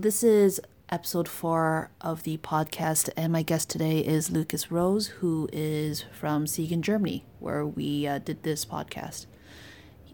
This 0.00 0.24
is 0.24 0.62
episode 0.88 1.28
four 1.28 1.90
of 2.00 2.22
the 2.22 2.38
podcast, 2.38 3.10
and 3.18 3.34
my 3.34 3.42
guest 3.42 3.68
today 3.68 3.98
is 3.98 4.30
Lucas 4.30 4.70
Rose, 4.70 5.08
who 5.08 5.46
is 5.52 6.06
from 6.10 6.46
Siegen, 6.46 6.80
Germany, 6.80 7.26
where 7.38 7.66
we 7.66 8.06
uh, 8.06 8.18
did 8.18 8.42
this 8.42 8.64
podcast. 8.64 9.26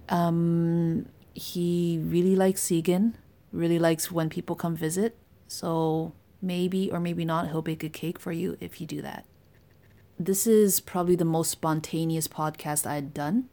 Um, 0.09 1.07
he 1.35 2.01
really 2.03 2.35
likes 2.35 2.63
Siegen, 2.63 3.15
really 3.53 3.79
likes 3.79 4.11
when 4.11 4.29
people 4.29 4.57
come 4.57 4.75
visit, 4.75 5.17
so 5.47 6.15
maybe 6.43 6.91
or 6.91 6.99
maybe 6.99 7.25
not, 7.25 7.51
he'll 7.51 7.63
bake 7.63 7.85
a 7.85 7.89
cake 7.89 8.19
for 8.19 8.33
you 8.33 8.57
if 8.59 8.81
you 8.81 8.89
do 8.89 9.01
that. 9.03 9.25
This 10.19 10.49
is 10.49 10.81
probably 10.81 11.15
the 11.15 11.25
most 11.25 11.53
spontaneous 11.53 12.27
podcast 12.27 12.89
I'd 12.89 13.15
done. 13.15 13.51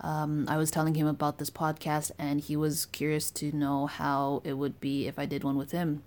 Um, 0.00 0.46
I 0.48 0.56
was 0.56 0.70
telling 0.70 0.94
him 0.94 1.06
about 1.06 1.38
this 1.38 1.50
podcast, 1.50 2.10
and 2.18 2.40
he 2.40 2.56
was 2.56 2.86
curious 2.86 3.30
to 3.32 3.50
know 3.52 3.86
how 3.86 4.42
it 4.44 4.54
would 4.54 4.80
be 4.80 5.06
if 5.06 5.18
I 5.18 5.26
did 5.26 5.42
one 5.42 5.56
with 5.56 5.72
him. 5.72 6.02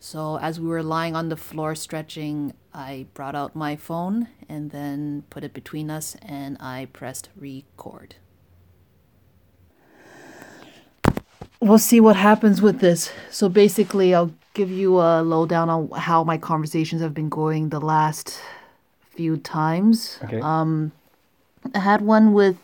So, 0.00 0.38
as 0.38 0.60
we 0.60 0.68
were 0.68 0.82
lying 0.82 1.16
on 1.16 1.28
the 1.28 1.36
floor 1.36 1.74
stretching, 1.74 2.54
I 2.72 3.06
brought 3.14 3.34
out 3.34 3.56
my 3.56 3.74
phone 3.74 4.28
and 4.48 4.70
then 4.70 5.24
put 5.28 5.42
it 5.42 5.52
between 5.52 5.90
us, 5.90 6.16
and 6.22 6.56
I 6.60 6.86
pressed 6.92 7.30
record. 7.36 8.14
We'll 11.60 11.78
see 11.78 12.00
what 12.00 12.14
happens 12.14 12.62
with 12.62 12.78
this. 12.78 13.10
So, 13.30 13.48
basically, 13.48 14.14
I'll 14.14 14.32
give 14.54 14.70
you 14.70 15.00
a 15.00 15.22
lowdown 15.22 15.68
on 15.68 15.90
how 15.90 16.22
my 16.24 16.38
conversations 16.38 17.02
have 17.02 17.12
been 17.12 17.28
going 17.28 17.70
the 17.70 17.80
last 17.80 18.40
few 19.10 19.36
times. 19.36 20.18
Okay. 20.22 20.40
Um, 20.40 20.92
I 21.74 21.80
had 21.80 22.02
one 22.02 22.32
with, 22.32 22.56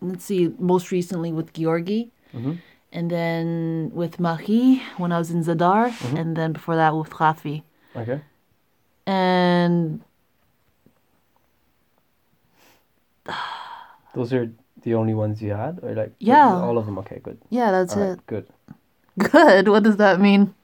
let's 0.00 0.24
see, 0.24 0.52
most 0.58 0.90
recently 0.90 1.32
with 1.32 1.52
Georgi, 1.52 2.10
Mm-hmm. 2.34 2.52
and 2.92 3.10
then 3.10 3.90
with 3.92 4.18
Marie 4.20 4.82
when 4.98 5.12
I 5.12 5.18
was 5.18 5.30
in 5.30 5.42
Zadar, 5.44 5.90
Mm-hmm. 5.90 6.16
and 6.16 6.36
then 6.36 6.52
before 6.52 6.76
that 6.76 6.94
with 6.96 7.10
Rafi. 7.10 7.62
Okay. 7.96 8.20
And 9.06 10.00
Those 14.14 14.32
are 14.32 14.50
the 14.82 14.94
only 14.94 15.14
ones 15.14 15.40
you 15.42 15.52
had, 15.52 15.78
or 15.82 15.94
like 15.94 16.12
Yeah. 16.18 16.58
all 16.60 16.78
of 16.78 16.86
them? 16.86 16.98
Okay, 16.98 17.20
good. 17.22 17.38
yeah, 17.50 17.70
that's 17.70 17.96
All 17.96 18.02
it. 18.02 18.08
right, 18.08 18.26
good. 18.26 18.46
Good. 19.18 19.68
What 19.72 19.82
does 19.82 19.96
that 19.96 20.20
mean? 20.20 20.54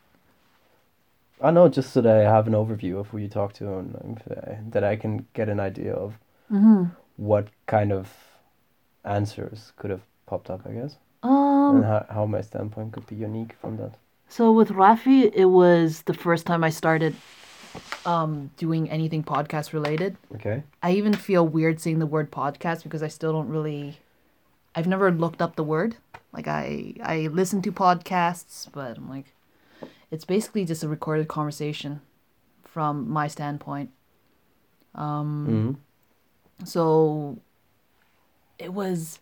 I 1.42 1.50
know, 1.50 1.68
just 1.68 1.92
so 1.92 2.00
that 2.00 2.16
I 2.16 2.22
have 2.22 2.46
an 2.46 2.54
overview 2.54 2.98
of 2.98 3.08
who 3.08 3.18
you 3.18 3.28
talk 3.28 3.52
to, 3.54 3.74
and 3.78 3.94
um, 3.96 4.16
uh, 4.30 4.54
that 4.70 4.82
I 4.84 4.96
can 4.96 5.26
get 5.34 5.48
an 5.48 5.60
idea 5.60 5.92
of 5.94 6.18
Mm-hmm. 6.50 6.84
what 7.16 7.48
kind 7.66 7.92
of 7.92 8.08
answers 9.06 9.72
could 9.76 9.90
have 9.90 10.02
popped 10.26 10.50
up. 10.50 10.60
I 10.66 10.72
guess, 10.72 10.96
Um. 11.22 11.76
and 11.76 11.84
how, 11.84 12.06
how 12.10 12.26
my 12.26 12.40
standpoint 12.40 12.92
could 12.92 13.06
be 13.06 13.16
unique 13.16 13.54
from 13.60 13.76
that. 13.78 13.94
So 14.28 14.50
with 14.52 14.70
Rafi, 14.70 15.30
it 15.34 15.46
was 15.46 16.02
the 16.02 16.14
first 16.14 16.46
time 16.46 16.64
I 16.64 16.70
started 16.70 17.14
um 18.06 18.50
doing 18.56 18.88
anything 18.90 19.22
podcast 19.22 19.72
related. 19.72 20.16
Okay. 20.34 20.62
I 20.82 20.92
even 20.92 21.12
feel 21.14 21.46
weird 21.46 21.80
saying 21.80 21.98
the 21.98 22.06
word 22.06 22.30
podcast 22.30 22.82
because 22.82 23.02
I 23.02 23.08
still 23.08 23.32
don't 23.32 23.48
really 23.48 23.98
I've 24.74 24.86
never 24.86 25.10
looked 25.10 25.40
up 25.42 25.56
the 25.56 25.64
word. 25.64 25.96
Like 26.32 26.48
I 26.48 26.94
I 27.02 27.28
listen 27.28 27.62
to 27.62 27.72
podcasts, 27.72 28.66
but 28.72 28.96
I'm 28.98 29.08
like 29.08 29.32
it's 30.10 30.24
basically 30.24 30.64
just 30.64 30.82
a 30.84 30.88
recorded 30.88 31.28
conversation 31.28 32.00
from 32.64 33.08
my 33.10 33.28
standpoint. 33.28 33.90
Um 34.94 35.46
Mm-hmm. 35.48 36.64
so 36.64 37.38
it 38.58 38.72
was 38.72 39.20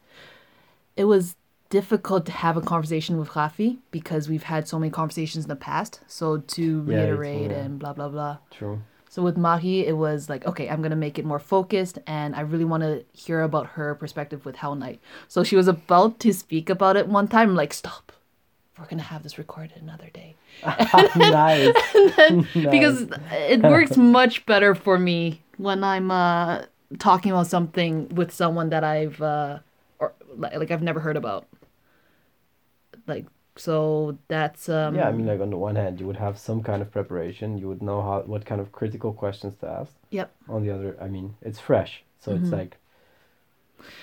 it 0.97 1.05
was 1.05 1.37
difficult 1.71 2.25
to 2.27 2.33
have 2.33 2.57
a 2.57 2.61
conversation 2.61 3.19
with 3.19 3.31
Rafi 3.31 3.79
because 3.91 4.29
we've 4.29 4.45
had 4.45 4.69
so 4.69 4.79
many 4.79 4.91
conversations 4.91 5.45
in 5.45 5.49
the 5.49 5.57
past. 5.57 6.01
So 6.07 6.39
to 6.39 6.83
reiterate 6.83 7.51
yeah. 7.51 7.59
and 7.59 7.79
blah 7.79 7.93
blah 7.93 8.09
blah. 8.09 8.39
True. 8.51 8.81
So 9.09 9.23
with 9.23 9.37
Mahi, 9.37 9.87
it 9.87 9.97
was 9.97 10.29
like, 10.29 10.45
okay, 10.45 10.69
I'm 10.69 10.83
gonna 10.83 10.97
make 10.97 11.21
it 11.21 11.25
more 11.25 11.39
focused, 11.39 12.01
and 12.07 12.35
I 12.35 12.41
really 12.41 12.65
want 12.65 12.83
to 12.83 13.05
hear 13.13 13.43
about 13.43 13.69
her 13.69 13.95
perspective 13.95 14.45
with 14.45 14.57
Hell 14.57 14.75
Knight. 14.75 14.99
So 15.29 15.45
she 15.45 15.55
was 15.55 15.69
about 15.69 16.19
to 16.21 16.35
speak 16.35 16.69
about 16.69 16.97
it 16.97 17.07
one 17.07 17.29
time. 17.29 17.51
I'm 17.51 17.55
like, 17.55 17.73
stop, 17.73 18.11
we're 18.77 18.87
gonna 18.87 19.03
have 19.03 19.23
this 19.23 19.39
recorded 19.39 19.81
another 19.81 20.11
day, 20.13 20.35
nice. 21.17 21.73
because 22.55 23.07
it 23.31 23.63
works 23.63 23.97
much 23.97 24.45
better 24.47 24.75
for 24.75 24.99
me 24.99 25.43
when 25.59 25.85
I'm 25.85 26.11
uh, 26.11 26.65
talking 26.99 27.33
about 27.33 27.47
something 27.47 28.09
with 28.11 28.33
someone 28.33 28.71
that 28.71 28.85
I've 28.85 29.21
uh, 29.23 29.59
or 29.99 30.13
like, 30.37 30.71
I've 30.71 30.83
never 30.83 31.01
heard 31.01 31.17
about. 31.17 31.47
Like 33.07 33.27
so, 33.57 34.19
that's 34.29 34.69
um. 34.69 34.95
Yeah, 34.97 35.09
I 35.09 35.13
mean, 35.13 35.27
like 35.27 35.41
on 35.41 35.51
the 35.51 35.57
one 35.57 35.77
hand, 35.77 36.01
you 36.01 36.07
would 36.07 36.17
have 36.17 36.39
some 36.39 36.63
kind 36.63 36.83
of 36.83 36.91
preparation. 36.91 37.59
You 37.59 37.69
would 37.69 37.83
know 37.83 38.03
how 38.03 38.21
what 38.23 38.45
kind 38.45 38.61
of 38.61 38.73
critical 38.73 39.13
questions 39.13 39.55
to 39.61 39.69
ask. 39.69 39.93
Yep. 40.11 40.33
On 40.49 40.65
the 40.65 40.71
other, 40.75 40.97
I 41.01 41.09
mean, 41.09 41.37
it's 41.43 41.61
fresh, 41.61 42.03
so 42.19 42.33
it's 42.35 42.49
Mhm. 42.49 42.53
like, 42.53 42.77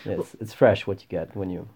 it's 0.05 0.35
it's 0.39 0.53
fresh 0.53 0.85
what 0.87 1.01
you 1.01 1.07
get 1.09 1.35
when 1.35 1.49
you 1.49 1.67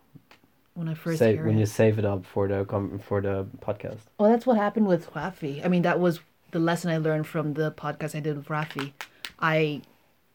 When 0.74 0.88
I 0.88 0.94
first 0.94 1.20
save 1.20 1.40
when 1.44 1.56
it. 1.58 1.60
you 1.60 1.66
save 1.66 1.98
it 2.00 2.06
up 2.06 2.26
for 2.26 2.48
the 2.48 2.64
com- 2.66 3.00
for 3.00 3.22
the 3.22 3.46
podcast. 3.62 4.02
Well, 4.18 4.30
that's 4.32 4.46
what 4.46 4.58
happened 4.58 4.88
with 4.88 5.12
Rafi. 5.14 5.66
I 5.66 5.68
mean, 5.68 5.82
that 5.82 6.00
was 6.00 6.20
the 6.52 6.60
lesson 6.60 6.92
I 6.92 6.98
learned 6.98 7.28
from 7.28 7.54
the 7.56 7.72
podcast 7.72 8.16
I 8.16 8.20
did 8.22 8.38
with 8.38 8.48
Rafi. 8.48 8.94
I 9.40 9.82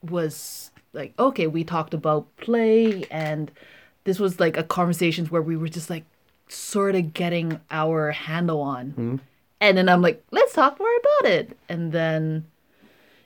was 0.02 0.70
like, 0.92 1.14
okay, 1.18 1.46
we 1.46 1.64
talked 1.64 1.94
about 1.94 2.34
play, 2.36 3.04
and 3.10 3.50
this 4.04 4.18
was 4.18 4.40
like 4.40 4.56
a 4.56 4.62
conversation 4.62 5.26
where 5.26 5.42
we 5.42 5.56
were 5.56 5.68
just 5.68 5.90
like 5.90 6.04
sort 6.48 6.94
of 6.94 7.14
getting 7.14 7.60
our 7.70 8.10
handle 8.10 8.60
on. 8.60 8.90
Hmm? 8.90 9.16
And 9.60 9.76
then 9.76 9.88
I'm 9.88 10.00
like, 10.02 10.24
let's 10.30 10.54
talk 10.54 10.78
more 10.78 10.88
about 10.88 11.30
it. 11.30 11.56
And 11.68 11.92
then 11.92 12.46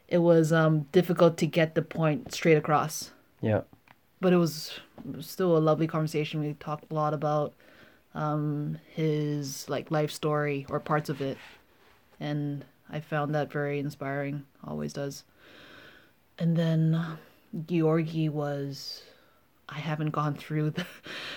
it 0.08 0.18
was 0.18 0.52
um, 0.52 0.82
difficult 0.92 1.36
to 1.38 1.46
get 1.46 1.74
the 1.74 1.82
point 1.82 2.32
straight 2.34 2.56
across 2.56 3.12
Yeah. 3.40 3.62
but 4.20 4.32
it 4.32 4.36
was, 4.36 4.72
it 5.08 5.16
was 5.16 5.26
still 5.30 5.56
a 5.56 5.58
lovely 5.60 5.86
conversation. 5.86 6.40
We 6.40 6.54
talked 6.54 6.90
a 6.90 6.94
lot 6.94 7.14
about 7.14 7.54
um, 8.14 8.78
his 8.92 9.68
like 9.68 9.90
life 9.90 10.10
story 10.10 10.66
or 10.68 10.80
parts 10.80 11.08
of 11.08 11.20
it, 11.20 11.38
and 12.20 12.64
I 12.90 13.00
found 13.00 13.34
that 13.34 13.50
very 13.50 13.78
inspiring. 13.78 14.44
Always 14.66 14.92
does. 14.92 15.24
And 16.38 16.56
then 16.56 16.94
uh, 16.94 17.16
Georgi 17.66 18.28
was, 18.28 19.02
I 19.68 19.78
haven't 19.78 20.10
gone 20.10 20.34
through 20.34 20.70
the, 20.70 20.86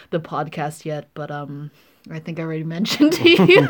the 0.09 0.19
podcast 0.19 0.85
yet, 0.85 1.09
but 1.13 1.30
um, 1.31 1.72
I 2.09 2.19
think 2.19 2.40
I 2.40 2.44
already 2.44 2.63
mentioned 2.78 3.13
to 3.13 3.30
you 3.30 3.68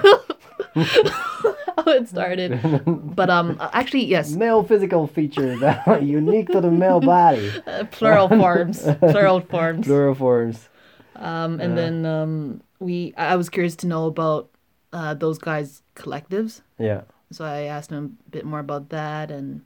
how 0.74 1.84
it 1.92 2.08
started. 2.10 2.60
But 2.86 3.30
um, 3.30 3.58
actually, 3.60 4.06
yes, 4.06 4.32
Male 4.36 4.64
physical 4.64 5.08
features 5.08 5.60
that 5.60 5.88
are 5.88 6.00
unique 6.00 6.50
to 6.50 6.62
the 6.62 6.72
male 6.72 7.00
body. 7.00 7.52
uh, 7.68 7.86
plural 7.92 8.30
forms, 8.30 8.82
plural 9.00 9.42
forms. 9.42 9.86
Plural 9.86 10.16
forms. 10.16 10.70
Um, 11.16 11.60
and 11.60 11.72
Yeah. 11.72 11.76
then 11.76 12.06
um, 12.06 12.62
we, 12.80 13.14
I 13.18 13.34
I 13.34 13.36
was 13.36 13.50
curious 13.50 13.76
to 13.78 13.88
know 13.88 14.06
about 14.06 14.50
uh, 14.94 15.14
those 15.14 15.38
guys' 15.40 15.82
collectives. 15.96 16.62
Yeah. 16.78 17.02
So 17.32 17.44
I 17.44 17.64
asked 17.64 17.90
him 17.90 18.18
a 18.28 18.30
bit 18.30 18.46
more 18.46 18.60
about 18.60 18.90
that, 18.90 19.32
and 19.32 19.62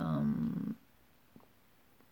um, 0.00 0.76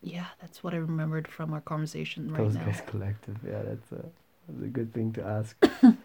yeah, 0.01 0.25
that's 0.41 0.63
what 0.63 0.73
I 0.73 0.77
remembered 0.77 1.27
from 1.27 1.53
our 1.53 1.61
conversation 1.61 2.29
right 2.31 2.39
now. 2.39 2.43
Those 2.45 2.55
now. 2.55 2.65
guys 2.65 2.81
collective. 2.87 3.37
Yeah, 3.45 3.61
that's 3.63 3.91
a, 3.91 4.05
that's 4.47 4.63
a 4.63 4.67
good 4.67 4.93
thing 4.93 5.13
to 5.13 5.23
ask. 5.25 5.55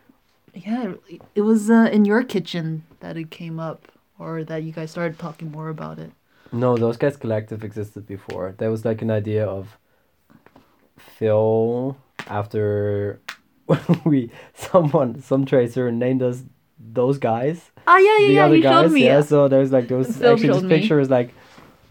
Yeah, 0.55 0.95
it- 1.09 1.23
it 1.35 1.43
was 1.43 1.69
uh, 1.71 1.89
in 1.93 2.05
your 2.07 2.25
kitchen 2.25 2.85
that 3.01 3.17
it 3.19 3.31
came 3.31 3.61
up, 3.61 3.93
or 4.19 4.43
that 4.45 4.63
you 4.63 4.73
guys 4.73 4.91
started 4.91 5.19
talking 5.19 5.53
more 5.53 5.69
about 5.69 5.99
it. 5.99 6.11
No, 6.51 6.77
those 6.77 6.97
guys 6.97 7.17
collective 7.19 7.63
existed 7.63 8.07
before. 8.07 8.55
There 8.57 8.71
was 8.71 8.83
like 8.85 9.03
an 9.03 9.11
idea 9.11 9.45
of 9.47 9.77
Phil 10.97 11.97
after 12.27 13.21
we 14.05 14.31
someone 14.55 15.21
some 15.23 15.45
tracer 15.45 15.93
named 15.93 16.23
us 16.23 16.45
those 16.79 17.19
guys. 17.19 17.71
Ah, 17.87 17.99
yeah, 17.99 18.19
yeah, 18.21 18.27
the 18.29 18.33
yeah. 18.33 18.45
other 18.47 18.57
You 18.57 18.63
guys, 18.63 18.85
showed 18.87 18.93
me. 18.93 19.05
yeah. 19.05 19.21
So 19.21 19.49
there's 19.49 19.71
like 19.71 19.89
those 19.89 20.17
Phil 20.17 20.33
actually 20.33 20.49
this 20.55 20.63
me. 20.63 20.69
picture 20.69 20.99
is 20.99 21.11
like 21.11 21.35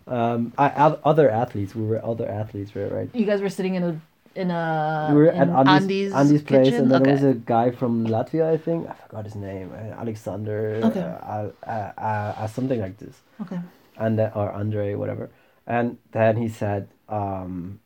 um 0.08 0.54
I, 0.58 0.68
other 1.04 1.30
athletes. 1.30 1.76
We 1.76 1.86
were 1.86 2.04
other 2.04 2.28
athletes, 2.28 2.76
right? 2.76 2.92
Right. 2.92 3.10
You 3.14 3.26
guys 3.26 3.42
were 3.42 3.50
sitting 3.50 3.76
in 3.76 3.84
a 3.84 4.02
in 4.36 4.52
a 4.52 5.10
we 5.12 5.18
were 5.18 5.30
at 5.30 5.50
Andy's, 5.50 6.14
Andy's 6.14 6.44
place, 6.44 6.68
kitchen? 6.68 6.84
and 6.84 6.92
then 6.92 7.04
there 7.04 7.14
was 7.14 7.24
a 7.24 7.34
guy 7.34 7.72
from 7.72 8.06
Latvia, 8.06 8.46
I 8.54 8.58
think. 8.58 8.88
I 8.88 8.94
forgot 8.94 9.26
his 9.26 9.36
name. 9.36 9.72
uh, 9.74 10.00
Alexander. 10.02 10.80
Okay. 10.84 11.02
Uh, 11.02 11.50
uh, 11.66 11.92
uh, 11.98 12.02
uh, 12.42 12.48
something 12.48 12.80
like 12.80 12.98
this. 12.98 13.16
Okay. 13.42 13.60
and 13.98 14.20
then, 14.20 14.32
or 14.36 14.52
Andre, 14.52 14.94
whatever. 14.94 15.30
And 15.66 15.98
then 16.12 16.38
he 16.38 16.48
said, 16.50 16.88
um, 17.10 17.80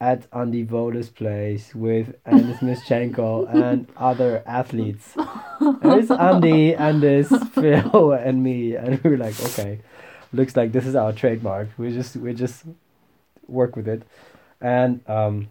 at 0.00 0.26
Andy 0.32 0.64
Vola's 0.64 1.10
place 1.10 1.74
with 1.74 2.16
Andis 2.24 2.58
Mischenko 2.58 3.52
and 3.64 3.86
other 3.96 4.42
athletes. 4.46 5.14
There's 5.82 6.10
Andy 6.10 6.74
and 6.74 7.00
this 7.00 7.28
Phil 7.54 8.12
and 8.12 8.42
me, 8.42 8.74
and 8.74 8.98
we 9.04 9.10
were 9.10 9.16
like, 9.16 9.38
okay, 9.40 9.78
looks 10.32 10.56
like 10.56 10.72
this 10.72 10.86
is 10.86 10.94
our 10.94 11.12
trademark. 11.12 11.68
We 11.78 11.92
just 11.92 12.16
we 12.16 12.32
just 12.34 12.64
work 13.48 13.76
with 13.76 13.88
it, 13.88 14.02
and 14.60 15.00
um, 15.08 15.48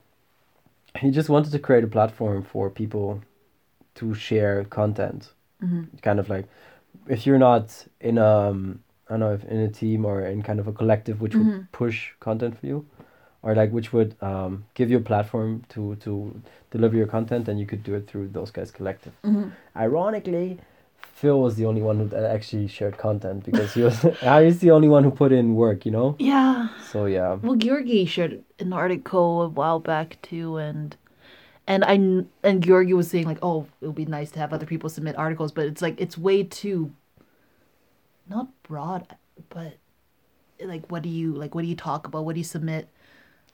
he 0.99 1.11
just 1.11 1.29
wanted 1.29 1.51
to 1.53 1.59
create 1.59 1.83
a 1.83 1.87
platform 1.87 2.43
for 2.43 2.69
people 2.69 3.21
to 3.95 4.13
share 4.13 4.63
content. 4.65 5.29
Kind 6.01 6.19
of 6.19 6.27
like 6.29 6.45
if 7.07 7.25
you're 7.25 7.37
not 7.39 7.85
in 7.99 8.17
um 8.17 8.79
I 9.07 9.13
don't 9.13 9.19
know 9.19 9.33
if 9.33 9.43
in 9.45 9.59
a 9.59 9.67
team 9.69 10.05
or 10.05 10.21
in 10.21 10.41
kind 10.41 10.59
of 10.59 10.67
a 10.67 10.71
collective 10.73 11.21
which 11.21 11.35
would 11.35 11.71
push 11.71 12.11
content 12.19 12.57
for 12.59 12.65
you, 12.65 12.85
or 13.43 13.53
like 13.55 13.71
which 13.71 13.91
would 13.93 14.15
um, 14.21 14.65
give 14.73 14.89
you 14.89 14.97
a 14.97 15.01
platform 15.11 15.63
to 15.69 15.95
to 15.97 16.41
deliver 16.71 16.95
your 16.97 17.07
content, 17.07 17.47
and 17.49 17.59
you 17.59 17.65
could 17.67 17.83
do 17.83 17.93
it 17.95 18.07
through 18.07 18.29
those 18.29 18.49
guys' 18.51 18.71
collective. 18.71 19.13
Ironically, 19.75 20.59
Phil 21.03 21.39
was 21.39 21.55
the 21.55 21.65
only 21.65 21.81
one 21.81 21.99
who 21.99 22.15
actually 22.15 22.67
shared 22.67 22.97
content 22.97 23.43
because 23.43 23.73
he 23.73 23.83
was 23.83 24.01
he's 24.21 24.59
the 24.59 24.71
only 24.71 24.87
one 24.87 25.03
who 25.03 25.11
put 25.11 25.31
in 25.31 25.55
work, 25.55 25.85
you 25.85 25.91
know. 25.91 26.15
Yeah. 26.19 26.69
So 26.89 27.05
yeah, 27.05 27.35
Well, 27.35 27.55
Georgi 27.55 28.05
shared 28.05 28.43
an 28.59 28.73
article 28.73 29.43
a 29.43 29.47
while 29.47 29.79
back 29.79 30.17
too, 30.21 30.57
and 30.57 30.95
and 31.67 31.85
I 31.85 31.93
and 32.43 32.63
Georgi 32.63 32.93
was 32.93 33.09
saying 33.09 33.25
like, 33.25 33.39
oh, 33.41 33.67
it 33.81 33.85
would 33.85 33.95
be 33.95 34.05
nice 34.05 34.31
to 34.31 34.39
have 34.39 34.51
other 34.51 34.65
people 34.65 34.89
submit 34.89 35.15
articles, 35.17 35.51
but 35.51 35.65
it's 35.65 35.81
like 35.81 36.01
it's 36.01 36.17
way 36.17 36.43
too 36.43 36.91
not 38.31 38.47
broad, 38.63 39.05
but 39.49 39.73
like 40.59 40.89
what 40.89 41.03
do 41.03 41.09
you 41.09 41.33
like? 41.33 41.53
What 41.53 41.61
do 41.61 41.67
you 41.67 41.75
talk 41.75 42.07
about? 42.07 42.25
What 42.25 42.33
do 42.33 42.39
you 42.39 42.45
submit? 42.45 42.87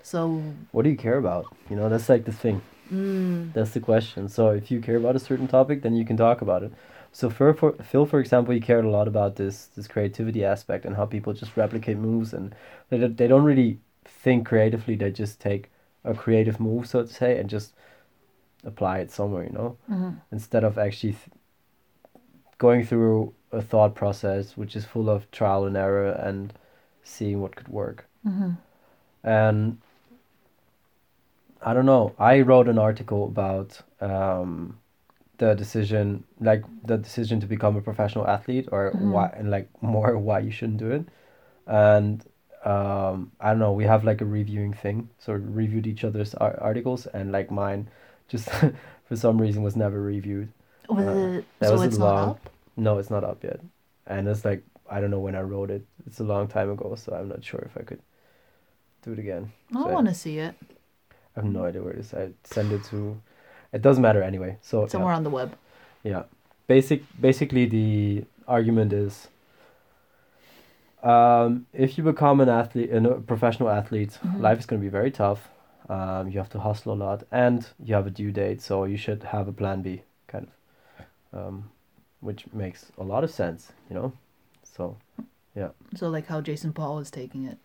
So 0.03 0.41
what 0.71 0.83
do 0.83 0.89
you 0.89 0.97
care 0.97 1.17
about? 1.17 1.53
You 1.69 1.75
know, 1.75 1.89
that's 1.89 2.07
like 2.07 2.25
the 2.25 2.31
thing. 2.31 2.61
Mm. 2.91 3.53
That's 3.53 3.71
the 3.71 3.79
question. 3.81 4.29
So 4.29 4.51
if 4.51 4.71
you 4.71 4.79
care 4.79 4.95
about 4.95 5.15
a 5.15 5.19
certain 5.19 5.47
topic, 5.47 5.81
then 5.81 5.95
you 5.95 6.05
can 6.05 6.15
talk 6.15 6.41
about 6.41 6.63
it. 6.63 6.71
So 7.17 7.31
for, 7.31 7.51
for 7.55 7.71
Phil, 7.81 8.05
for 8.05 8.19
example, 8.19 8.53
he 8.53 8.59
cared 8.59 8.85
a 8.85 8.89
lot 8.89 9.07
about 9.07 9.37
this 9.37 9.65
this 9.75 9.87
creativity 9.87 10.45
aspect 10.45 10.85
and 10.85 10.95
how 10.95 11.05
people 11.07 11.33
just 11.33 11.57
replicate 11.57 11.97
moves 11.97 12.31
and 12.31 12.53
they 12.89 12.99
don't, 12.99 13.17
they 13.17 13.27
don't 13.27 13.43
really 13.43 13.79
think 14.05 14.45
creatively. 14.47 14.95
They 14.95 15.09
just 15.09 15.39
take 15.39 15.71
a 16.03 16.13
creative 16.13 16.59
move, 16.59 16.85
so 16.85 17.01
to 17.01 17.11
say, 17.11 17.39
and 17.39 17.49
just 17.49 17.73
apply 18.63 18.99
it 18.99 19.09
somewhere. 19.09 19.45
You 19.45 19.53
know, 19.53 19.77
instead 20.31 20.63
of 20.63 20.77
actually 20.77 21.13
th- 21.13 21.31
going 22.59 22.85
through 22.85 23.33
a 23.51 23.63
thought 23.63 23.95
process 23.95 24.55
which 24.55 24.75
is 24.75 24.85
full 24.85 25.09
of 25.09 25.31
trial 25.31 25.65
and 25.65 25.75
error 25.75 26.11
and 26.11 26.53
seeing 27.03 27.41
what 27.41 27.55
could 27.55 27.67
work. 27.67 28.05
And 29.23 29.79
I 31.63 31.73
don't 31.73 31.87
know. 31.87 32.13
I 32.19 32.41
wrote 32.41 32.67
an 32.67 32.77
article 32.77 33.25
about 33.25 33.81
um, 34.01 34.77
the 35.37 35.53
decision, 35.55 36.23
like 36.39 36.63
the 36.85 36.97
decision 36.97 37.39
to 37.41 37.47
become 37.47 37.75
a 37.77 37.81
professional 37.81 38.27
athlete, 38.27 38.69
or 38.71 38.95
why, 38.97 39.27
and 39.35 39.51
like 39.51 39.69
more 39.81 40.17
why 40.27 40.39
you 40.39 40.51
shouldn't 40.51 40.77
do 40.79 40.91
it. 40.91 41.05
And 41.67 42.23
um, 42.65 43.31
I 43.39 43.49
don't 43.51 43.59
know. 43.59 43.73
We 43.73 43.85
have 43.85 44.03
like 44.03 44.21
a 44.21 44.25
reviewing 44.25 44.73
thing, 44.73 45.09
so 45.19 45.33
we 45.33 45.39
reviewed 45.39 45.87
each 45.87 46.03
other's 46.03 46.33
ar- 46.35 46.59
articles, 46.61 47.05
and 47.07 47.31
like 47.31 47.51
mine, 47.51 47.89
just 48.27 48.49
for 49.05 49.15
some 49.15 49.39
reason 49.41 49.63
was 49.63 49.75
never 49.75 50.01
reviewed. 50.01 50.49
was 50.89 51.05
Uh, 51.05 51.29
it 51.39 51.45
that 51.59 51.69
so 51.69 51.75
was 51.77 51.85
it's 51.87 51.97
long- 51.99 52.17
not 52.17 52.29
up? 52.31 52.49
No, 52.77 52.97
it's 52.99 53.09
not 53.09 53.23
up 53.23 53.43
yet, 53.43 53.59
and 54.07 54.27
it's 54.27 54.45
like 54.45 54.63
I 54.89 55.01
don't 55.01 55.11
know 55.11 55.19
when 55.19 55.35
I 55.35 55.41
wrote 55.41 55.71
it. 55.71 55.85
It's 56.05 56.19
a 56.19 56.23
long 56.23 56.47
time 56.47 56.69
ago, 56.71 56.95
so 56.95 57.13
I'm 57.13 57.27
not 57.29 57.43
sure 57.43 57.61
if 57.65 57.77
I 57.77 57.81
could 57.83 58.01
do 59.03 59.13
it 59.13 59.19
again. 59.19 59.51
I 59.75 59.83
So 59.83 59.89
want 59.89 60.07
to 60.07 60.13
see 60.13 60.39
it 60.39 60.55
I 61.35 61.41
have 61.41 61.49
no 61.49 61.63
idea 61.65 61.81
where 61.83 61.93
it 61.93 61.99
is. 61.99 62.13
I 62.13 62.31
send 62.43 62.71
it 62.73 62.83
to. 62.85 63.21
It 63.73 63.81
doesn't 63.81 64.01
matter 64.01 64.23
anyway. 64.23 64.57
So 64.61 64.81
yeah. 64.81 64.87
somewhere 64.87 65.13
on 65.13 65.23
the 65.23 65.29
web. 65.29 65.55
Yeah. 66.03 66.23
Basic 66.67 67.03
basically 67.19 67.65
the 67.65 68.25
argument 68.47 68.93
is 68.93 69.27
um, 71.03 71.67
if 71.73 71.97
you 71.97 72.03
become 72.03 72.41
an 72.41 72.49
athlete 72.49 72.91
a 72.91 73.15
professional 73.15 73.69
athlete, 73.69 74.17
life 74.37 74.59
is 74.59 74.65
gonna 74.65 74.81
be 74.81 74.89
very 74.89 75.11
tough. 75.11 75.49
Um, 75.89 76.29
you 76.29 76.37
have 76.37 76.49
to 76.49 76.59
hustle 76.59 76.93
a 76.93 76.95
lot 76.95 77.23
and 77.31 77.65
you 77.83 77.95
have 77.95 78.07
a 78.07 78.09
due 78.09 78.31
date, 78.31 78.61
so 78.61 78.83
you 78.83 78.97
should 78.97 79.23
have 79.23 79.47
a 79.47 79.53
plan 79.53 79.81
B 79.81 80.01
kind 80.27 80.47
of. 80.47 80.53
Um, 81.39 81.69
which 82.19 82.45
makes 82.51 82.91
a 82.97 83.03
lot 83.03 83.23
of 83.23 83.31
sense, 83.31 83.71
you 83.89 83.95
know? 83.95 84.11
So 84.63 84.97
yeah. 85.55 85.69
So 85.95 86.09
like 86.09 86.27
how 86.27 86.41
Jason 86.41 86.73
Paul 86.73 86.99
is 86.99 87.11
taking 87.11 87.45
it. 87.45 87.57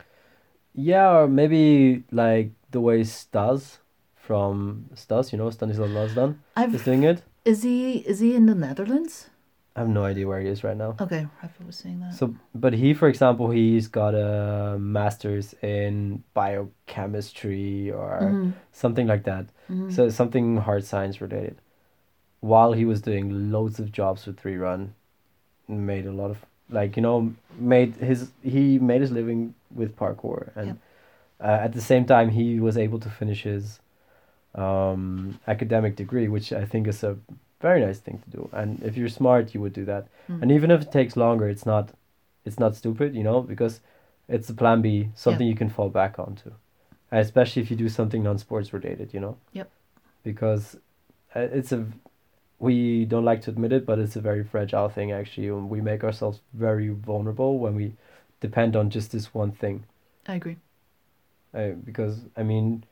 yeah, 0.74 1.10
or 1.10 1.28
maybe 1.28 2.04
like 2.10 2.50
the 2.70 2.80
way 2.80 3.04
Stas 3.04 3.78
from 4.26 4.86
Stas, 4.94 5.32
you 5.32 5.38
know, 5.38 5.50
Stanislav 5.50 5.90
Lozdan 5.90 6.30
is 6.30 6.36
I've 6.56 6.84
doing 6.84 7.02
it. 7.02 7.22
is 7.44 7.62
he 7.64 7.98
is 8.12 8.20
he 8.20 8.34
in 8.34 8.46
the 8.46 8.54
Netherlands? 8.54 9.28
I 9.74 9.80
have 9.80 9.88
no 9.88 10.04
idea 10.04 10.26
where 10.28 10.40
he 10.40 10.48
is 10.48 10.62
right 10.62 10.76
now. 10.76 10.96
Okay, 11.00 11.26
Rafa 11.42 11.64
was 11.66 11.76
saying 11.76 12.00
that. 12.00 12.14
So, 12.14 12.34
but 12.54 12.72
he, 12.74 12.92
for 12.94 13.08
example, 13.08 13.50
he's 13.50 13.88
got 13.88 14.14
a 14.14 14.76
master's 14.78 15.54
in 15.62 16.22
biochemistry 16.34 17.90
or 17.90 18.10
Mhm. 18.34 18.52
something 18.72 19.06
like 19.06 19.24
that. 19.24 19.46
So 19.88 20.08
something 20.10 20.58
hard 20.58 20.84
science 20.84 21.20
related. 21.20 21.56
While 22.40 22.72
he 22.74 22.84
was 22.84 23.00
doing 23.00 23.50
loads 23.50 23.80
of 23.80 23.90
jobs 23.92 24.26
with 24.26 24.36
Three 24.38 24.56
Run, 24.56 24.94
made 25.68 26.06
a 26.06 26.12
lot 26.12 26.30
of 26.30 26.38
like 26.78 26.96
you 26.96 27.02
know 27.02 27.32
made 27.58 27.94
his 27.96 28.30
he 28.42 28.78
made 28.78 29.00
his 29.00 29.10
living 29.10 29.54
with 29.74 29.96
parkour 29.96 30.50
and 30.56 30.66
Yep. 30.66 30.76
uh, 31.40 31.64
at 31.66 31.72
the 31.72 31.80
same 31.80 32.04
time 32.04 32.28
he 32.30 32.60
was 32.60 32.76
able 32.76 32.98
to 33.00 33.10
finish 33.10 33.42
his 33.44 33.80
um, 34.54 35.38
academic 35.46 35.96
degree, 35.96 36.28
which 36.28 36.52
I 36.52 36.64
think 36.64 36.86
is 36.86 37.02
a 37.02 37.16
very 37.60 37.80
nice 37.80 37.98
thing 37.98 38.18
to 38.24 38.30
do. 38.30 38.48
And 38.52 38.82
if 38.82 38.96
you're 38.96 39.08
smart, 39.08 39.54
you 39.54 39.60
would 39.60 39.72
do 39.72 39.84
that. 39.86 40.08
Mm. 40.28 40.42
And 40.42 40.52
even 40.52 40.70
if 40.70 40.82
it 40.82 40.92
takes 40.92 41.16
longer, 41.16 41.48
it's 41.48 41.66
not 41.66 41.90
it's 42.44 42.58
not 42.58 42.74
stupid, 42.74 43.14
you 43.14 43.22
know, 43.22 43.40
because 43.40 43.80
it's 44.28 44.50
a 44.50 44.54
plan 44.54 44.82
B, 44.82 45.08
something 45.14 45.46
you 45.46 45.54
can 45.54 45.68
fall 45.68 45.88
back 45.88 46.18
onto, 46.18 46.50
and 47.10 47.20
especially 47.20 47.62
if 47.62 47.70
you 47.70 47.76
do 47.76 47.88
something 47.88 48.22
non-sports 48.22 48.72
related, 48.72 49.14
you 49.14 49.20
know. 49.20 49.36
Yep. 49.52 49.70
Because 50.24 50.76
uh, 51.34 51.40
it's 51.40 51.72
a 51.72 51.86
we 52.58 53.04
don't 53.04 53.24
like 53.24 53.42
to 53.42 53.50
admit 53.50 53.72
it, 53.72 53.84
but 53.84 53.98
it's 53.98 54.16
a 54.16 54.20
very 54.20 54.44
fragile 54.44 54.88
thing 54.88 55.12
actually. 55.12 55.48
and 55.48 55.68
We 55.70 55.80
make 55.80 56.04
ourselves 56.04 56.40
very 56.54 56.88
vulnerable 56.90 57.58
when 57.58 57.74
we 57.74 57.94
depend 58.40 58.76
on 58.76 58.90
just 58.90 59.12
this 59.12 59.32
one 59.34 59.52
thing. 59.52 59.84
I 60.26 60.34
agree. 60.34 60.56
Uh, 61.54 61.70
because 61.84 62.20
I 62.36 62.42
mean, 62.42 62.84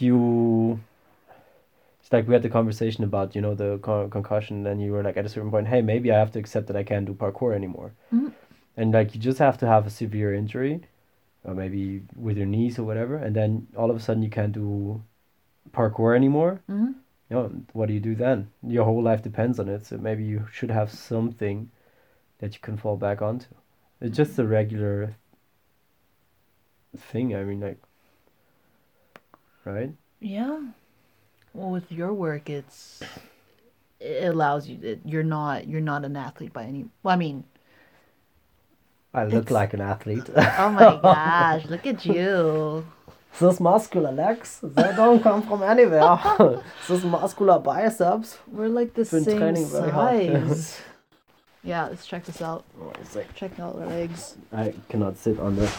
you. 0.00 0.80
It's 2.00 2.12
like 2.12 2.26
we 2.26 2.34
had 2.34 2.42
the 2.42 2.48
conversation 2.48 3.04
about 3.04 3.34
you 3.34 3.40
know 3.42 3.54
the 3.54 3.78
con- 3.78 4.10
concussion, 4.10 4.66
and 4.66 4.80
you 4.82 4.92
were 4.92 5.02
like 5.02 5.16
at 5.16 5.26
a 5.26 5.28
certain 5.28 5.50
point, 5.50 5.68
hey, 5.68 5.82
maybe 5.82 6.10
I 6.10 6.18
have 6.18 6.32
to 6.32 6.38
accept 6.38 6.66
that 6.68 6.76
I 6.76 6.82
can't 6.82 7.06
do 7.06 7.14
parkour 7.14 7.54
anymore, 7.54 7.92
Mhm. 8.12 8.32
and 8.76 8.92
like 8.92 9.14
you 9.14 9.20
just 9.20 9.38
have 9.38 9.58
to 9.58 9.66
have 9.66 9.86
a 9.86 9.90
severe 9.90 10.34
injury, 10.34 10.80
or 11.44 11.54
maybe 11.54 12.02
with 12.16 12.36
your 12.36 12.46
knees 12.46 12.78
or 12.78 12.84
whatever, 12.84 13.16
and 13.16 13.36
then 13.36 13.66
all 13.76 13.90
of 13.90 13.96
a 13.96 14.00
sudden 14.00 14.22
you 14.22 14.30
can't 14.30 14.52
do 14.52 15.02
parkour 15.72 16.16
anymore. 16.16 16.60
hmm 16.66 16.92
You 17.28 17.36
know, 17.36 17.52
what 17.74 17.86
do 17.86 17.94
you 17.94 18.00
do 18.00 18.14
then? 18.16 18.48
Your 18.66 18.84
whole 18.84 19.02
life 19.02 19.22
depends 19.22 19.60
on 19.60 19.68
it, 19.68 19.86
so 19.86 19.96
maybe 19.98 20.24
you 20.24 20.46
should 20.50 20.70
have 20.70 20.90
something 20.90 21.70
that 22.38 22.54
you 22.54 22.60
can 22.60 22.76
fall 22.76 22.96
back 22.96 23.22
onto. 23.22 23.54
It's 24.00 24.16
just 24.16 24.38
a 24.38 24.44
regular 24.44 25.14
thing. 26.96 27.36
I 27.36 27.44
mean, 27.44 27.60
like, 27.60 27.78
right? 29.64 29.92
Yeah. 30.20 30.60
Well, 31.54 31.70
with 31.70 31.90
your 31.90 32.12
work, 32.12 32.48
it's 32.50 33.00
it 33.98 34.24
allows 34.24 34.68
you 34.68 34.76
that 34.78 35.00
you're 35.04 35.22
not 35.24 35.68
you're 35.68 35.80
not 35.80 36.04
an 36.04 36.16
athlete 36.16 36.52
by 36.52 36.64
any. 36.64 36.86
Well, 37.02 37.14
I 37.14 37.16
mean, 37.16 37.44
I 39.12 39.24
look 39.24 39.44
It's- 39.46 39.50
like 39.50 39.74
an 39.74 39.80
athlete. 39.80 40.28
oh 40.36 40.70
my 40.70 40.96
gosh, 41.02 41.66
look 41.66 41.86
at 41.86 42.04
you. 42.06 42.86
Those 43.38 43.60
muscular 43.60 44.10
legs, 44.10 44.58
they 44.62 44.92
don't 44.96 45.22
come 45.22 45.42
from 45.42 45.62
anywhere. 45.62 46.00
Those 46.88 47.04
muscular 47.04 47.58
biceps. 47.60 48.38
We're 48.50 48.68
like 48.68 48.94
the 48.94 49.04
Been 49.04 49.24
same 49.24 49.56
size. 49.56 50.80
yeah, 51.62 51.86
let's 51.86 52.06
check 52.06 52.24
this 52.24 52.42
out. 52.42 52.64
Oh, 52.80 52.92
check 53.34 53.58
out 53.60 53.76
our 53.76 53.86
legs. 53.86 54.36
I 54.52 54.74
cannot 54.88 55.16
sit 55.16 55.38
on 55.38 55.54
this. 55.56 55.72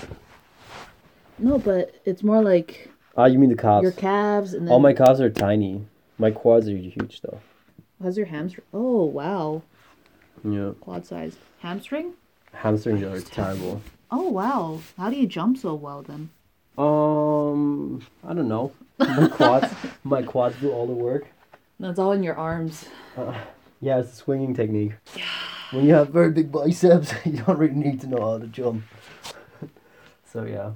No, 1.40 1.58
but 1.58 1.96
it's 2.06 2.24
more 2.24 2.42
like 2.42 2.90
Ah, 3.18 3.26
you 3.26 3.38
mean 3.40 3.50
the 3.50 3.56
calves? 3.56 3.84
your 3.84 3.92
calves 3.92 4.54
and 4.54 4.68
then 4.68 4.72
All 4.74 4.80
my 4.80 4.94
calves 4.94 5.20
are 5.20 5.30
tiny. 5.30 5.86
My 6.18 6.32
quads 6.32 6.68
are 6.70 6.76
huge 6.76 7.22
though. 7.22 7.40
how's 8.02 8.18
your 8.18 8.28
hamstring? 8.28 8.66
Oh 8.74 9.04
wow, 9.06 9.64
Yeah. 10.44 10.72
quad 10.80 11.06
size 11.06 11.36
hamstring. 11.60 12.14
Hamstrings 12.54 13.04
are 13.04 13.20
terrible. 13.22 13.82
Oh 14.12 14.30
wow, 14.30 14.80
how 14.98 15.10
do 15.10 15.16
you 15.16 15.28
jump 15.28 15.58
so 15.58 15.74
well 15.74 16.02
then? 16.04 16.30
Um, 16.78 18.02
I 18.28 18.34
don't 18.34 18.48
know. 18.48 18.72
My 19.00 19.28
quads, 19.28 19.74
my 20.04 20.22
quads 20.22 20.56
do 20.62 20.72
all 20.72 20.86
the 20.88 20.94
work. 20.94 21.28
No, 21.80 21.90
it's 21.90 22.00
all 22.00 22.12
in 22.12 22.24
your 22.24 22.36
arms. 22.36 22.86
Yeah, 23.82 24.00
it's 24.00 24.12
a 24.14 24.16
swinging 24.16 24.54
technique. 24.54 24.94
When 25.72 25.86
you 25.86 25.94
have 25.96 26.10
very 26.10 26.30
big 26.32 26.52
biceps, 26.52 27.14
you 27.26 27.38
don't 27.44 27.58
really 27.58 27.74
need 27.74 28.00
to 28.02 28.08
know 28.08 28.22
how 28.22 28.38
to 28.38 28.48
jump. 28.48 28.84
so 30.32 30.44
yeah, 30.44 30.72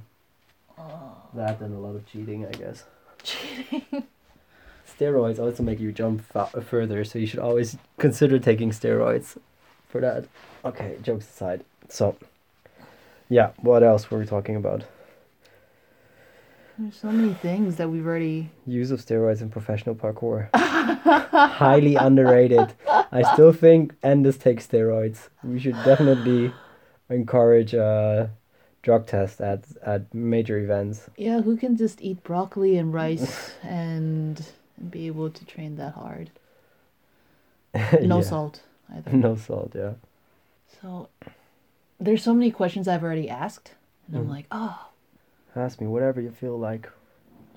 that 1.34 1.60
and 1.60 1.74
a 1.74 1.78
lot 1.78 1.94
of 1.94 2.06
cheating, 2.10 2.46
I 2.46 2.52
guess. 2.52 2.84
Cheating. 3.22 3.84
Steroids 4.98 5.38
also 5.38 5.62
make 5.62 5.80
you 5.80 5.92
jump 5.92 6.22
fa- 6.22 6.48
further, 6.62 7.04
so 7.04 7.18
you 7.18 7.26
should 7.26 7.40
always 7.40 7.76
consider 7.98 8.38
taking 8.38 8.70
steroids 8.70 9.36
for 9.88 10.00
that. 10.00 10.26
Okay, 10.64 10.96
jokes 11.02 11.28
aside. 11.28 11.64
So, 11.88 12.16
yeah, 13.28 13.50
what 13.58 13.82
else 13.82 14.10
were 14.10 14.18
we 14.18 14.26
talking 14.26 14.56
about? 14.56 14.84
There's 16.78 16.96
so 16.96 17.10
many 17.10 17.34
things 17.34 17.76
that 17.76 17.88
we've 17.88 18.06
already. 18.06 18.50
Use 18.66 18.90
of 18.90 19.00
steroids 19.04 19.40
in 19.40 19.50
professional 19.50 19.94
parkour. 19.94 20.48
highly 20.54 21.96
underrated. 21.96 22.74
I 22.88 23.22
still 23.32 23.52
think 23.52 23.94
Enders 24.02 24.36
takes 24.36 24.66
steroids. 24.66 25.28
We 25.42 25.58
should 25.58 25.76
definitely 25.84 26.52
encourage 27.08 27.72
a 27.74 28.30
drug 28.86 29.04
test 29.06 29.40
at 29.40 29.60
at 29.82 30.02
major 30.14 30.56
events. 30.66 31.10
Yeah, 31.16 31.42
who 31.42 31.56
can 31.56 31.76
just 31.76 32.00
eat 32.00 32.22
broccoli 32.22 32.78
and 32.78 32.94
rice 32.94 33.50
and, 33.62 34.36
and 34.78 34.90
be 34.90 35.08
able 35.08 35.28
to 35.38 35.44
train 35.44 35.76
that 35.76 35.94
hard? 35.94 36.30
No 38.14 38.18
Yeah. 38.18 38.28
salt 38.32 38.62
either. 38.94 39.10
No 39.12 39.34
salt. 39.36 39.72
Yeah. 39.74 39.94
So 40.80 41.08
there's 41.98 42.22
so 42.22 42.32
many 42.34 42.50
questions 42.50 42.86
I've 42.88 43.02
already 43.02 43.28
asked, 43.28 43.74
and 44.06 44.16
I'm 44.16 44.26
Mm. 44.26 44.36
like, 44.36 44.46
oh, 44.50 44.78
Ask 45.56 45.80
me 45.80 45.86
whatever 45.86 46.20
you 46.20 46.30
feel 46.30 46.56
like. 46.70 46.84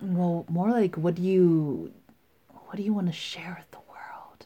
well, 0.01 0.45
more 0.49 0.71
like, 0.71 0.95
what 1.03 1.13
do 1.15 1.21
you, 1.21 1.91
what 2.65 2.75
do 2.77 2.83
you 2.87 2.93
want 2.93 3.07
to 3.07 3.13
share 3.13 3.53
with 3.59 3.69
the 3.71 3.83
world? 3.93 4.39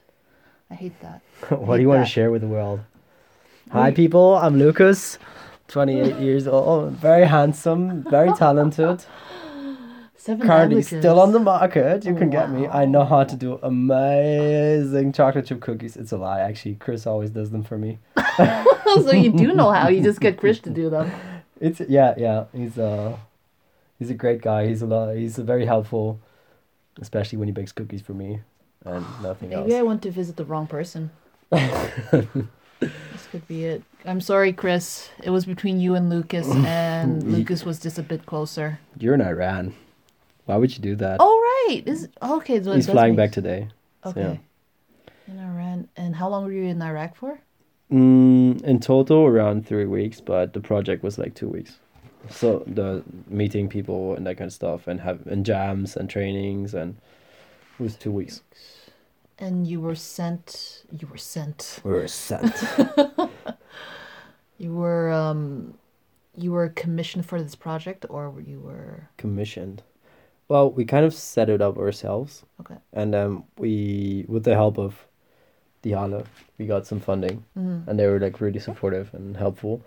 I 0.72 0.74
hate 0.84 0.98
that. 1.06 1.22
what 1.66 1.76
do 1.78 1.82
you 1.84 1.88
want 1.94 2.04
to 2.06 2.12
share 2.18 2.32
with 2.34 2.42
the 2.42 2.48
world? 2.58 2.80
Hi, 3.72 3.92
people. 3.92 4.28
I'm 4.46 4.58
Lucas, 4.58 5.20
28 5.74 6.18
years 6.18 6.48
old, 6.48 6.92
very 6.94 7.26
handsome, 7.26 8.04
very 8.04 8.32
talented. 8.38 9.04
Seven 10.16 10.48
Currently 10.48 10.76
languages. 10.76 11.00
still 11.00 11.20
on 11.20 11.32
the 11.32 11.40
market. 11.40 12.06
You 12.06 12.14
can 12.14 12.30
get 12.30 12.52
me. 12.52 12.68
I 12.68 12.86
know 12.86 13.04
how 13.04 13.24
to 13.24 13.36
do 13.36 13.60
amazing 13.64 15.12
chocolate 15.14 15.48
chip 15.48 15.62
cookies. 15.62 15.98
It's 15.98 16.12
a 16.12 16.18
lie, 16.18 16.42
actually. 16.42 16.76
Chris 16.76 17.08
always 17.08 17.32
does 17.32 17.50
them 17.50 17.64
for 17.64 17.78
me. 17.78 17.98
so 18.38 19.12
you 19.12 19.32
do 19.34 19.54
know 19.54 19.72
how. 19.72 19.90
You 19.90 20.04
just 20.04 20.20
get 20.22 20.38
Chris 20.38 20.60
to 20.60 20.70
do 20.70 20.90
them. 20.90 21.12
It's 21.60 21.80
yeah, 21.88 22.14
yeah. 22.18 22.46
He's 22.54 22.78
uh 22.78 23.16
he's 23.98 24.10
a 24.10 24.14
great 24.14 24.42
guy. 24.42 24.68
He's 24.68 24.82
a 24.82 24.86
lot. 24.86 25.16
He's 25.16 25.38
very 25.38 25.66
helpful, 25.66 26.20
especially 27.00 27.38
when 27.38 27.48
he 27.48 27.54
bakes 27.54 27.72
cookies 27.72 28.02
for 28.02 28.14
me 28.14 28.42
and 28.86 29.06
nothing 29.22 29.54
else. 29.54 29.66
Maybe 29.68 29.78
I 29.78 29.82
went 29.82 30.02
to 30.02 30.12
visit 30.12 30.36
the 30.36 30.44
wrong 30.44 30.68
person. 30.68 31.12
Could 33.34 33.48
be 33.48 33.66
it. 33.66 33.82
I'm 34.06 34.22
sorry, 34.22 34.54
Chris. 34.54 35.10
It 35.24 35.32
was 35.32 35.44
between 35.46 35.80
you 35.80 35.96
and 35.96 36.08
Lucas, 36.08 36.48
and 36.66 37.24
Lucas 37.24 37.66
was 37.66 37.80
just 37.80 37.98
a 37.98 38.04
bit 38.04 38.28
closer. 38.28 38.80
You're 39.00 39.16
in 39.16 39.22
Iran. 39.22 39.74
Why 40.46 40.58
would 40.58 40.72
you 40.76 40.84
do 40.84 40.96
that? 40.98 41.18
Oh 41.20 41.36
right, 41.68 41.82
is 41.88 42.08
okay. 42.22 42.62
So 42.62 42.74
He's 42.74 42.86
flying 42.88 43.16
back 43.16 43.32
today. 43.32 43.70
so, 44.04 44.12
Okay. 44.12 44.40
In 45.28 45.40
Iran, 45.40 45.88
and 45.98 46.16
how 46.16 46.30
long 46.30 46.46
were 46.46 46.52
you 46.52 46.66
in 46.66 46.80
Iraq 46.80 47.16
for? 47.16 47.40
Mm, 47.92 48.62
in 48.64 48.80
total, 48.80 49.26
around 49.26 49.66
three 49.66 49.86
weeks, 49.86 50.22
but 50.22 50.54
the 50.54 50.60
project 50.60 51.02
was 51.02 51.18
like 51.18 51.34
two 51.34 51.48
weeks. 51.48 51.80
So 52.30 52.64
the 52.68 53.04
meeting 53.28 53.68
people 53.68 54.14
and 54.16 54.28
that 54.28 54.38
kind 54.38 54.48
of 54.48 54.54
stuff, 54.54 54.88
and 54.88 55.00
have 55.02 55.26
and 55.26 55.44
jams 55.44 55.98
and 55.98 56.08
trainings, 56.08 56.76
and 56.76 56.98
it 57.80 57.84
was 57.84 57.96
two 57.96 58.12
weeks. 58.12 58.42
And 59.40 59.66
you 59.68 59.82
were 59.82 59.96
sent. 59.96 60.84
You 60.92 61.08
were 61.08 61.18
sent. 61.18 61.80
We 61.84 61.92
were 61.92 62.08
sent. 62.08 62.54
You 64.58 64.74
were 64.74 65.12
um, 65.12 65.74
you 66.38 66.52
were 66.52 66.70
commissioned 66.70 67.26
for 67.26 67.42
this 67.42 67.56
project, 67.56 68.06
or 68.10 68.34
you 68.46 68.60
were 68.60 69.10
commissioned. 69.18 69.82
Well, 70.48 70.70
we 70.72 70.86
kind 70.86 71.06
of 71.06 71.14
set 71.14 71.50
it 71.50 71.62
up 71.62 71.78
ourselves, 71.78 72.44
okay. 72.60 72.76
and 72.92 73.16
um, 73.16 73.44
we, 73.58 74.26
with 74.28 74.44
the 74.44 74.54
help 74.56 74.78
of 74.78 75.08
the 75.82 75.92
Halle, 75.92 76.24
we 76.58 76.66
got 76.68 76.86
some 76.86 77.00
funding, 77.00 77.44
Mm. 77.58 77.88
and 77.88 77.98
they 78.00 78.08
were 78.08 78.20
like 78.20 78.40
really 78.42 78.60
supportive 78.60 79.14
and 79.14 79.38
helpful. 79.38 79.82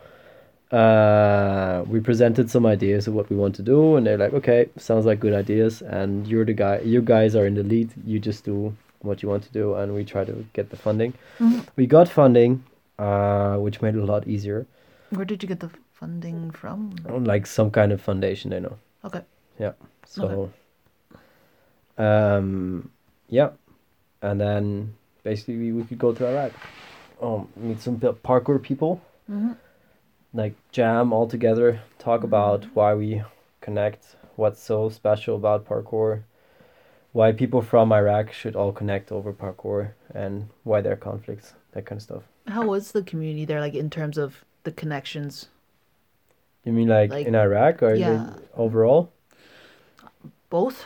Uh, 0.73 1.85
we 1.87 2.01
presented 2.01 2.51
some 2.51 2.67
ideas 2.67 3.07
of 3.07 3.15
what 3.15 3.31
we 3.31 3.37
want 3.37 3.55
to 3.55 3.63
do, 3.63 3.97
and 3.97 4.05
they're 4.07 4.19
like, 4.19 4.33
"Okay, 4.35 4.69
sounds 4.77 5.07
like 5.07 5.21
good 5.21 5.33
ideas." 5.35 5.81
And 5.83 6.27
you're 6.27 6.45
the 6.45 6.55
guy. 6.55 6.81
You 6.81 7.01
guys 7.03 7.37
are 7.37 7.47
in 7.47 7.55
the 7.55 7.63
lead. 7.63 7.93
You 8.05 8.19
just 8.19 8.45
do 8.45 8.75
what 9.03 9.23
you 9.23 9.29
want 9.29 9.45
to 9.45 9.53
do, 9.53 9.75
and 9.75 9.95
we 9.95 10.05
try 10.05 10.25
to 10.25 10.45
get 10.55 10.71
the 10.71 10.77
funding. 10.77 11.13
Mhm. 11.39 11.67
We 11.77 11.87
got 11.87 12.09
funding, 12.09 12.65
uh, 12.99 13.57
which 13.57 13.83
made 13.83 13.95
it 13.95 14.01
a 14.01 14.05
lot 14.05 14.27
easier. 14.27 14.67
Where 15.11 15.25
did 15.25 15.43
you 15.43 15.49
get 15.49 15.61
the 15.61 15.71
funding 15.93 16.51
from? 16.51 16.95
Like 17.09 17.47
some 17.47 17.71
kind 17.71 17.93
of 17.93 18.01
foundation, 18.01 18.53
I 18.53 18.59
know. 18.59 18.79
Okay. 19.05 19.23
Yeah. 19.59 19.73
So, 20.05 20.51
um, 21.99 22.91
yeah, 23.29 23.51
and 24.23 24.41
then 24.41 24.95
basically 25.23 25.57
we, 25.57 25.73
we 25.73 25.85
could 25.85 25.99
go 25.99 26.13
to 26.13 26.27
Iraq, 26.27 26.53
um, 27.21 27.49
meet 27.57 27.81
some 27.81 27.99
parkour 27.99 28.63
people, 28.63 29.01
hmm 29.27 29.53
like 30.35 30.55
jam 30.71 31.13
all 31.15 31.27
together, 31.27 31.81
talk 31.99 32.23
about 32.23 32.67
why 32.75 32.93
we 32.95 33.23
connect, 33.63 34.17
what's 34.37 34.61
so 34.63 34.91
special 34.91 35.37
about 35.37 35.67
parkour, 35.67 36.25
why 37.13 37.33
people 37.33 37.63
from 37.63 37.91
Iraq 37.91 38.33
should 38.33 38.55
all 38.55 38.71
connect 38.71 39.11
over 39.11 39.33
parkour, 39.33 39.93
and 40.15 40.49
why 40.63 40.83
there 40.83 40.93
are 40.93 40.97
conflicts, 40.97 41.55
that 41.73 41.87
kind 41.87 41.99
of 41.99 42.03
stuff. 42.03 42.23
How 42.47 42.67
was 42.67 42.93
the 42.93 43.03
community 43.03 43.45
there, 43.45 43.61
like 43.61 43.75
in 43.75 43.91
terms 43.91 44.19
of 44.19 44.45
the 44.65 44.73
connections? 44.73 45.49
You 46.65 46.73
mean 46.73 46.89
like, 46.89 47.11
Like, 47.11 47.27
in 47.27 47.35
Iraq 47.35 47.83
or 47.83 47.95
yeah. 47.95 48.35
overall? 48.57 49.13
Both. 50.51 50.85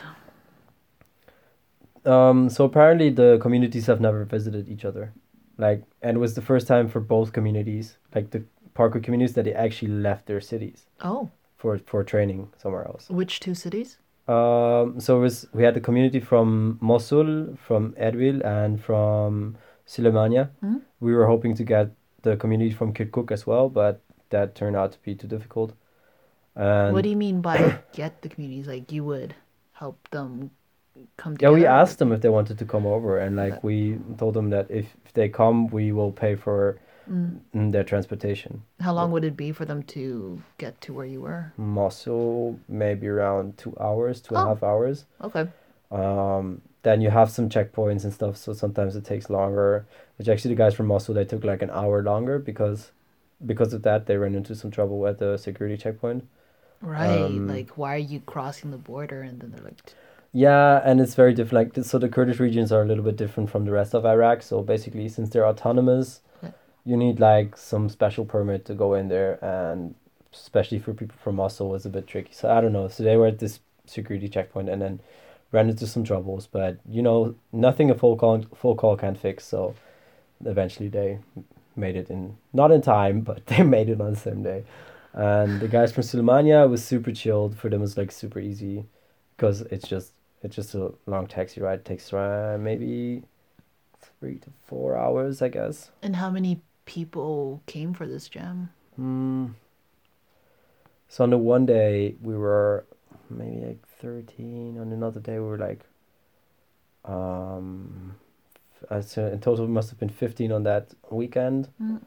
Um, 2.05 2.49
so 2.49 2.65
apparently 2.65 3.09
the 3.09 3.37
communities 3.41 3.85
have 3.85 4.01
never 4.01 4.25
visited 4.25 4.67
each 4.67 4.85
other, 4.85 5.13
like, 5.57 5.83
and 6.01 6.17
it 6.17 6.19
was 6.19 6.33
the 6.33 6.41
first 6.41 6.65
time 6.67 6.89
for 6.89 6.99
both 6.99 7.31
communities, 7.31 7.97
like 8.15 8.31
the 8.31 8.43
parkour 8.75 9.03
communities, 9.03 9.35
that 9.35 9.45
they 9.45 9.53
actually 9.53 9.91
left 9.91 10.25
their 10.25 10.41
cities 10.41 10.87
Oh, 11.01 11.29
for 11.57 11.77
for 11.77 12.03
training 12.03 12.49
somewhere 12.57 12.85
else. 12.87 13.07
which 13.09 13.39
two 13.39 13.53
cities? 13.53 13.97
Um, 14.27 14.99
so 14.99 15.17
it 15.17 15.21
was 15.21 15.47
we 15.53 15.61
had 15.63 15.75
the 15.75 15.79
community 15.81 16.19
from 16.19 16.79
Mosul, 16.81 17.55
from 17.67 17.93
Erbil, 17.93 18.43
and 18.43 18.81
from 18.83 19.57
Sulemania. 19.87 20.49
Mhm. 20.63 20.81
We 20.99 21.15
were 21.15 21.25
hoping 21.27 21.55
to 21.55 21.63
get 21.63 21.91
the 22.21 22.37
community 22.37 22.71
from 22.71 22.93
Kirkuk 22.93 23.31
as 23.31 23.45
well, 23.47 23.69
but 23.69 24.01
that 24.29 24.55
turned 24.55 24.75
out 24.75 24.91
to 24.93 24.99
be 25.03 25.15
too 25.15 25.27
difficult. 25.27 25.73
And 26.55 26.93
what 26.93 27.03
do 27.03 27.09
you 27.09 27.17
mean 27.17 27.41
by 27.41 27.57
get 27.93 28.21
the 28.21 28.29
communities? 28.29 28.67
Like 28.67 28.91
you 28.91 29.03
would 29.03 29.33
help 29.73 29.97
them 30.11 30.51
come 31.17 31.35
Yeah, 31.39 31.49
we 31.51 31.65
asked 31.65 31.97
them 31.99 32.11
if 32.11 32.21
they 32.21 32.29
wanted 32.29 32.57
to 32.59 32.65
come 32.65 32.85
over, 32.85 33.17
and 33.17 33.35
like 33.35 33.53
Okay. 33.53 33.59
we 33.63 33.99
told 34.17 34.33
them 34.33 34.49
that 34.51 34.69
if, 34.69 34.95
if 35.05 35.13
they 35.13 35.29
come, 35.29 35.67
we 35.67 35.91
will 35.91 36.11
pay 36.11 36.35
for 36.35 36.77
Mm. 37.09 37.39
mm, 37.55 37.71
their 37.71 37.83
transportation. 37.83 38.61
How 38.79 38.93
long 38.93 39.11
would 39.11 39.23
it 39.23 39.35
be 39.35 39.51
for 39.51 39.65
them 39.65 39.81
to 39.83 40.39
get 40.59 40.79
to 40.81 40.93
where 40.93 41.05
you 41.05 41.21
were? 41.21 41.51
Mosul, 41.57 42.59
maybe 42.69 43.07
around 43.07 43.57
two 43.57 43.73
hours, 43.79 44.21
two 44.21 44.35
and 44.35 44.43
a 44.43 44.45
Oh. 44.45 44.49
half 44.53 44.63
hours. 44.63 45.05
Okay. 45.19 45.47
Um, 45.89 46.61
then 46.83 47.01
you 47.01 47.09
have 47.09 47.29
some 47.29 47.49
checkpoints 47.49 48.03
and 48.03 48.13
stuff, 48.13 48.37
so 48.37 48.53
sometimes 48.53 48.95
it 48.95 49.05
takes 49.05 49.29
longer. 49.29 49.85
Which 50.17 50.27
actually, 50.27 50.55
the 50.55 50.57
guys 50.57 50.73
from 50.75 50.87
Mosul 50.87 51.15
they 51.15 51.25
took 51.25 51.43
like 51.43 51.61
an 51.61 51.69
hour 51.69 52.01
longer 52.03 52.39
because 52.39 52.91
because 53.45 53.73
of 53.73 53.81
that 53.83 54.05
they 54.05 54.17
ran 54.17 54.35
into 54.35 54.55
some 54.55 54.71
trouble 54.71 55.05
at 55.07 55.19
the 55.19 55.37
security 55.37 55.77
checkpoint. 55.77 56.27
Right. 56.81 57.21
Um, 57.21 57.47
like, 57.47 57.77
why 57.77 57.95
are 57.95 57.97
you 57.97 58.19
crossing 58.21 58.71
the 58.71 58.77
border? 58.77 59.21
And 59.21 59.39
then 59.39 59.51
they're 59.51 59.63
like, 59.63 59.79
Yeah, 60.31 60.81
and 60.83 60.99
it's 60.99 61.13
very 61.15 61.33
different. 61.33 61.75
Like, 61.75 61.85
so 61.85 61.99
the 61.99 62.09
Kurdish 62.09 62.39
regions 62.39 62.71
are 62.71 62.81
a 62.81 62.85
little 62.85 63.03
bit 63.03 63.17
different 63.17 63.49
from 63.49 63.65
the 63.65 63.71
rest 63.71 63.93
of 63.93 64.05
Iraq. 64.05 64.41
So 64.41 64.61
basically, 64.61 65.07
since 65.09 65.29
they're 65.29 65.45
autonomous, 65.47 66.21
Yeah. 66.41 66.51
you 66.85 66.97
need 66.97 67.19
like 67.19 67.57
some 67.57 67.89
special 67.89 68.25
permit 68.25 68.65
to 68.65 68.73
go 68.73 68.93
in 68.95 69.09
there, 69.09 69.43
and 69.43 69.93
especially 70.33 70.79
for 70.79 70.93
people 70.93 71.17
from 71.23 71.35
Mosul 71.35 71.69
was 71.69 71.85
a 71.85 71.89
bit 71.89 72.07
tricky. 72.07 72.33
So 72.33 72.49
I 72.49 72.61
don't 72.61 72.73
know. 72.73 72.87
So 72.87 73.03
they 73.03 73.17
were 73.17 73.27
at 73.27 73.39
this 73.39 73.59
security 73.85 74.29
checkpoint 74.29 74.69
and 74.69 74.81
then 74.81 74.99
ran 75.51 75.69
into 75.69 75.87
some 75.87 76.03
troubles, 76.03 76.47
but 76.47 76.77
you 76.89 77.01
know, 77.01 77.35
nothing 77.51 77.91
a 77.91 77.95
full 77.95 78.15
call 78.15 78.43
full 78.55 78.75
call 78.75 78.97
can 78.97 79.15
fix. 79.15 79.45
So 79.45 79.75
eventually 80.45 80.89
they 80.89 81.19
made 81.75 81.95
it 81.95 82.09
in 82.09 82.37
not 82.53 82.71
in 82.71 82.81
time, 82.81 83.21
but 83.29 83.45
they 83.47 83.63
made 83.63 83.89
it 83.89 84.01
on 84.01 84.11
the 84.11 84.19
same 84.19 84.43
day. 84.43 84.63
And 85.13 85.59
the 85.59 85.67
guys 85.67 85.91
from 85.91 86.03
Sulemania 86.03 86.69
was 86.69 86.83
super 86.83 87.11
chilled. 87.11 87.57
For 87.57 87.69
them, 87.69 87.81
it 87.81 87.81
was 87.81 87.97
like 87.97 88.11
super 88.11 88.39
easy 88.39 88.85
because 89.35 89.61
it's 89.63 89.87
just 89.87 90.13
it's 90.41 90.55
just 90.55 90.73
a 90.73 90.93
long 91.05 91.27
taxi 91.27 91.61
ride. 91.61 91.79
It 91.79 91.85
takes 91.85 92.13
around 92.13 92.63
maybe 92.63 93.23
three 94.19 94.37
to 94.39 94.49
four 94.65 94.97
hours, 94.97 95.41
I 95.41 95.49
guess. 95.49 95.91
and 96.01 96.15
how 96.15 96.29
many 96.29 96.61
people 96.85 97.61
came 97.65 97.93
for 97.93 98.07
this 98.07 98.27
jam? 98.27 98.69
Hmm. 98.95 99.47
So 101.09 101.23
on 101.23 101.29
the 101.29 101.37
one 101.37 101.65
day 101.65 102.15
we 102.21 102.37
were 102.37 102.85
maybe 103.37 103.65
like 103.65 103.87
thirteen. 103.99 104.77
On 104.79 104.91
another 104.91 105.19
day 105.19 105.39
we 105.39 105.45
were 105.45 105.57
like, 105.57 105.83
um, 107.05 108.15
so 109.01 109.27
in 109.27 109.39
total 109.39 109.65
we 109.65 109.71
must 109.71 109.89
have 109.89 109.99
been 109.99 110.09
fifteen 110.09 110.51
on 110.51 110.63
that 110.63 110.93
weekend. 111.09 111.69
Mm. 111.81 112.01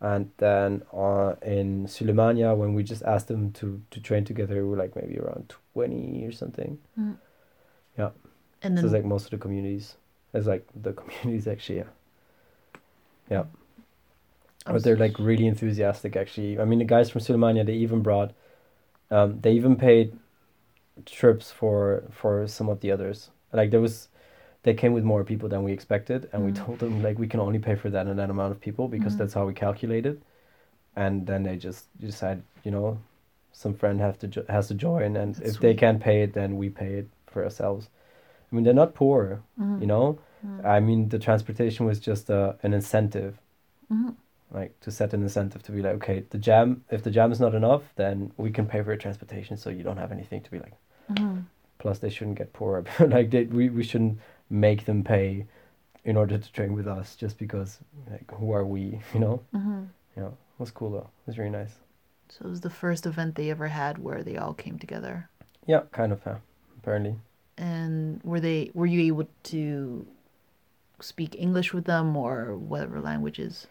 And 0.00 0.30
then 0.36 0.82
uh, 0.92 1.34
in 1.42 1.86
Sulemania, 1.86 2.54
when 2.56 2.74
we 2.74 2.82
just 2.82 3.02
asked 3.02 3.28
them 3.28 3.52
to, 3.52 3.80
to 3.90 4.00
train 4.00 4.24
together, 4.24 4.56
we 4.56 4.68
were 4.68 4.76
like 4.76 4.94
maybe 4.94 5.18
around 5.18 5.54
20 5.72 6.24
or 6.26 6.32
something. 6.32 6.78
Yeah. 7.96 8.10
And 8.62 8.76
So 8.76 8.82
then, 8.82 8.84
it's 8.84 8.92
like 8.92 9.04
most 9.04 9.24
of 9.24 9.30
the 9.30 9.38
communities. 9.38 9.94
It's 10.34 10.46
like 10.46 10.66
the 10.74 10.92
communities 10.92 11.48
actually, 11.52 11.78
yeah. 11.78 11.84
Yeah. 13.30 13.44
I'm 14.66 14.74
But 14.74 14.82
they're 14.82 14.96
like 14.96 15.18
really 15.18 15.46
enthusiastic 15.46 16.14
actually. 16.14 16.60
I 16.60 16.64
mean, 16.66 16.80
the 16.80 16.84
guys 16.84 17.08
from 17.08 17.22
Sulemania, 17.22 17.64
they 17.64 17.74
even 17.74 18.02
brought, 18.02 18.34
um, 19.10 19.40
they 19.40 19.52
even 19.52 19.76
paid 19.76 20.18
trips 21.04 21.50
for 21.50 22.04
for 22.10 22.46
some 22.46 22.68
of 22.68 22.80
the 22.80 22.90
others. 22.90 23.30
Like 23.52 23.70
there 23.70 23.80
was, 23.80 24.08
they 24.62 24.74
came 24.74 24.92
with 24.92 25.04
more 25.04 25.24
people 25.24 25.48
than 25.48 25.62
we 25.62 25.72
expected, 25.72 26.28
and 26.32 26.44
we 26.44 26.52
Mm. 26.52 26.64
told 26.66 26.78
them 26.78 27.02
like 27.02 27.18
we 27.18 27.28
can 27.28 27.40
only 27.40 27.58
pay 27.58 27.74
for 27.76 27.90
that 27.90 28.06
and 28.06 28.18
that 28.18 28.30
amount 28.30 28.52
of 28.52 28.60
people 28.60 28.88
because 28.88 29.14
Mhm. 29.14 29.18
that's 29.18 29.34
how 29.34 29.46
we 29.46 29.54
calculated. 29.54 30.20
And 30.96 31.26
then 31.26 31.42
they 31.42 31.56
just 31.56 31.86
decide, 32.00 32.42
you 32.64 32.70
know, 32.70 32.98
some 33.52 33.74
friend 33.74 34.00
have 34.00 34.18
to 34.18 34.26
jo- 34.28 34.44
has 34.48 34.68
to 34.68 34.74
join, 34.74 35.16
and 35.16 35.34
That's 35.34 35.50
if 35.50 35.60
they 35.60 35.74
can't 35.74 36.00
pay 36.00 36.22
it, 36.22 36.32
then 36.32 36.56
we 36.56 36.68
pay 36.70 36.94
it 37.00 37.08
for 37.26 37.44
ourselves. 37.44 37.88
I 38.50 38.54
mean, 38.54 38.64
they're 38.64 38.74
not 38.84 38.94
poor, 38.94 39.42
Mhm. 39.58 39.80
you 39.80 39.86
know. 39.86 40.18
Mhm. 40.44 40.64
I 40.64 40.80
mean, 40.80 41.08
the 41.08 41.18
transportation 41.18 41.86
was 41.86 41.98
just 42.00 42.30
uh, 42.30 42.54
an 42.62 42.72
incentive, 42.74 43.38
Mhm. 43.92 44.14
like 44.52 44.72
to 44.80 44.90
set 44.90 45.12
an 45.14 45.22
incentive 45.22 45.62
to 45.64 45.72
be 45.72 45.82
like, 45.82 45.94
okay, 45.96 46.24
the 46.30 46.38
jam. 46.38 46.84
If 46.90 47.02
the 47.02 47.10
jam 47.10 47.30
is 47.32 47.40
not 47.40 47.54
enough, 47.54 47.82
then 47.96 48.32
we 48.36 48.50
can 48.50 48.66
pay 48.66 48.82
for 48.82 48.90
your 48.90 48.96
transportation, 48.98 49.56
so 49.56 49.70
you 49.70 49.82
don't 49.82 49.98
have 49.98 50.12
anything 50.12 50.42
to 50.42 50.50
be 50.50 50.58
like. 50.58 50.74
Mhm. 51.10 51.44
Plus, 51.78 51.98
they 51.98 52.10
shouldn't 52.10 52.38
get 52.38 52.52
poorer. 52.52 52.84
like 53.00 53.30
they, 53.30 53.44
we 53.44 53.68
we 53.68 53.82
shouldn't 53.84 54.18
make 54.50 54.84
them 54.86 55.04
pay 55.04 55.46
in 56.04 56.16
order 56.16 56.38
to 56.38 56.52
train 56.52 56.72
with 56.74 56.86
us 56.86 57.16
just 57.16 57.38
because 57.38 57.78
like 58.10 58.30
who 58.32 58.52
are 58.52 58.64
we? 58.64 59.00
You 59.14 59.20
know. 59.20 59.40
Mhm. 59.54 59.88
Yeah, 60.16 60.28
it 60.28 60.58
was 60.58 60.70
cool 60.70 60.90
though. 60.90 61.10
It 61.22 61.26
was 61.26 61.38
really 61.38 61.50
nice. 61.50 61.74
So 62.28 62.46
it 62.46 62.48
was 62.50 62.60
the 62.62 62.70
first 62.70 63.06
event 63.06 63.34
they 63.36 63.50
ever 63.50 63.68
had 63.68 63.98
where 63.98 64.22
they 64.22 64.36
all 64.36 64.54
came 64.54 64.78
together. 64.78 65.28
Yeah, 65.66 65.82
kind 65.92 66.12
of. 66.12 66.20
Yeah, 66.26 66.38
apparently. 66.78 67.16
And 67.58 68.20
were 68.24 68.40
they 68.40 68.70
were 68.74 68.86
you 68.86 69.00
able 69.12 69.28
to 69.44 70.06
speak 71.00 71.34
English 71.38 71.72
with 71.74 71.84
them 71.84 72.16
or 72.16 72.56
whatever 72.56 73.00
languages? 73.00 73.66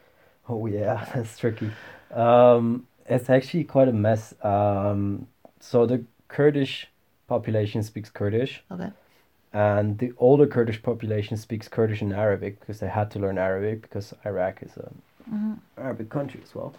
Oh 0.48 0.66
yeah, 0.80 1.06
that's 1.14 1.38
tricky. 1.38 1.72
Um, 2.14 2.88
it's 3.08 3.30
actually 3.30 3.64
quite 3.64 3.88
a 3.88 3.94
mess. 3.94 4.34
Um, 4.44 5.28
so 5.60 5.86
the 5.86 6.04
Kurdish 6.28 6.88
population 7.28 7.84
speaks 7.84 8.10
Kurdish, 8.10 8.64
Okay. 8.72 8.92
and 9.54 9.98
the 10.00 10.14
older 10.18 10.48
Kurdish 10.48 10.82
population 10.82 11.38
speaks 11.38 11.68
Kurdish 11.68 12.02
and 12.02 12.14
Arabic 12.14 12.60
because 12.60 12.80
they 12.80 12.90
had 12.90 13.10
to 13.12 13.20
learn 13.20 13.38
Arabic 13.38 13.82
because 13.82 14.14
Iraq 14.26 14.62
is 14.64 14.78
a 14.78 14.92
Mhm. 15.30 15.60
Arabic 15.78 16.10
country 16.10 16.42
as 16.44 16.54
well. 16.56 16.74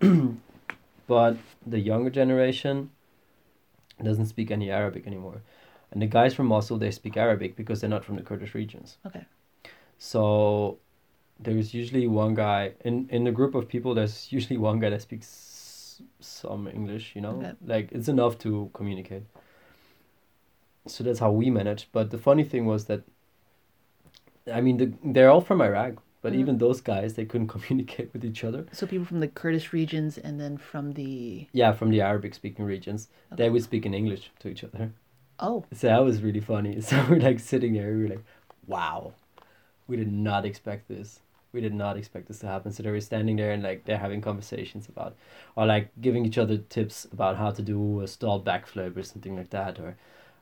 but 1.06 1.36
the 1.66 1.78
younger 1.78 2.10
generation 2.10 2.90
doesn't 4.02 4.26
speak 4.26 4.50
any 4.50 4.70
Arabic 4.70 5.06
anymore, 5.06 5.40
and 5.90 6.02
the 6.02 6.06
guys 6.06 6.34
from 6.34 6.46
Mosul 6.46 6.78
they 6.78 6.90
speak 6.90 7.16
Arabic 7.16 7.56
because 7.56 7.80
they're 7.80 7.90
not 7.90 8.04
from 8.04 8.16
the 8.16 8.22
Kurdish 8.22 8.54
regions. 8.54 8.98
Okay. 9.06 9.24
So 9.98 10.78
there's 11.40 11.74
usually 11.74 12.06
one 12.06 12.34
guy 12.34 12.72
in 12.84 13.08
in 13.10 13.24
the 13.24 13.32
group 13.32 13.54
of 13.54 13.68
people. 13.68 13.94
There's 13.94 14.32
usually 14.32 14.58
one 14.58 14.78
guy 14.80 14.90
that 14.90 15.02
speaks 15.02 16.02
some 16.20 16.68
English. 16.68 17.14
You 17.16 17.22
know, 17.22 17.36
Okay. 17.38 17.52
like 17.64 17.92
it's 17.92 18.08
enough 18.08 18.38
to 18.38 18.70
communicate. 18.74 19.22
So 20.86 21.04
that's 21.04 21.18
how 21.18 21.30
we 21.32 21.50
managed. 21.50 21.86
But 21.92 22.10
the 22.10 22.18
funny 22.18 22.44
thing 22.44 22.66
was 22.66 22.86
that, 22.86 23.02
I 24.52 24.60
mean, 24.60 24.76
the, 24.76 24.92
they're 25.04 25.30
all 25.30 25.40
from 25.40 25.60
Iraq, 25.60 25.94
but 26.22 26.32
Mhm. 26.32 26.38
even 26.40 26.58
those 26.58 26.80
guys 26.80 27.14
they 27.14 27.24
couldn't 27.24 27.48
communicate 27.56 28.12
with 28.12 28.24
each 28.24 28.44
other. 28.44 28.66
So 28.72 28.86
people 28.86 29.04
from 29.06 29.20
the 29.20 29.28
Kurdish 29.28 29.72
regions 29.72 30.18
and 30.18 30.40
then 30.40 30.56
from 30.56 30.92
the 30.92 31.46
Yeah, 31.52 31.72
from 31.72 31.90
the 31.90 32.00
Arabic 32.00 32.34
speaking 32.34 32.64
regions, 32.64 33.08
they 33.34 33.50
would 33.50 33.62
speak 33.62 33.86
in 33.86 33.94
English 33.94 34.30
to 34.40 34.48
each 34.48 34.64
other. 34.64 34.92
Oh. 35.38 35.64
So 35.72 35.88
that 35.88 36.04
was 36.04 36.22
really 36.22 36.40
funny. 36.40 36.80
So 36.88 37.04
we're 37.08 37.18
like 37.18 37.40
sitting 37.40 37.74
there, 37.74 37.92
we 37.94 38.02
were 38.04 38.08
like, 38.08 38.24
wow, 38.66 39.12
we 39.86 39.96
did 39.96 40.12
not 40.12 40.44
expect 40.44 40.88
this. 40.88 41.20
We 41.52 41.60
did 41.60 41.74
not 41.74 41.96
expect 41.96 42.28
this 42.28 42.40
to 42.40 42.46
happen. 42.46 42.72
So 42.72 42.82
they 42.82 42.90
were 42.90 43.00
standing 43.00 43.36
there 43.36 43.52
and 43.52 43.62
like 43.62 43.84
they're 43.84 43.98
having 43.98 44.20
conversations 44.20 44.88
about, 44.88 45.16
or 45.56 45.66
like 45.66 45.90
giving 46.00 46.26
each 46.26 46.38
other 46.38 46.58
tips 46.58 47.06
about 47.12 47.36
how 47.36 47.50
to 47.50 47.62
do 47.62 48.00
a 48.02 48.08
stall 48.08 48.42
backflip 48.42 48.96
or 48.96 49.02
something 49.02 49.36
like 49.36 49.50
that, 49.50 49.78
or, 49.78 49.96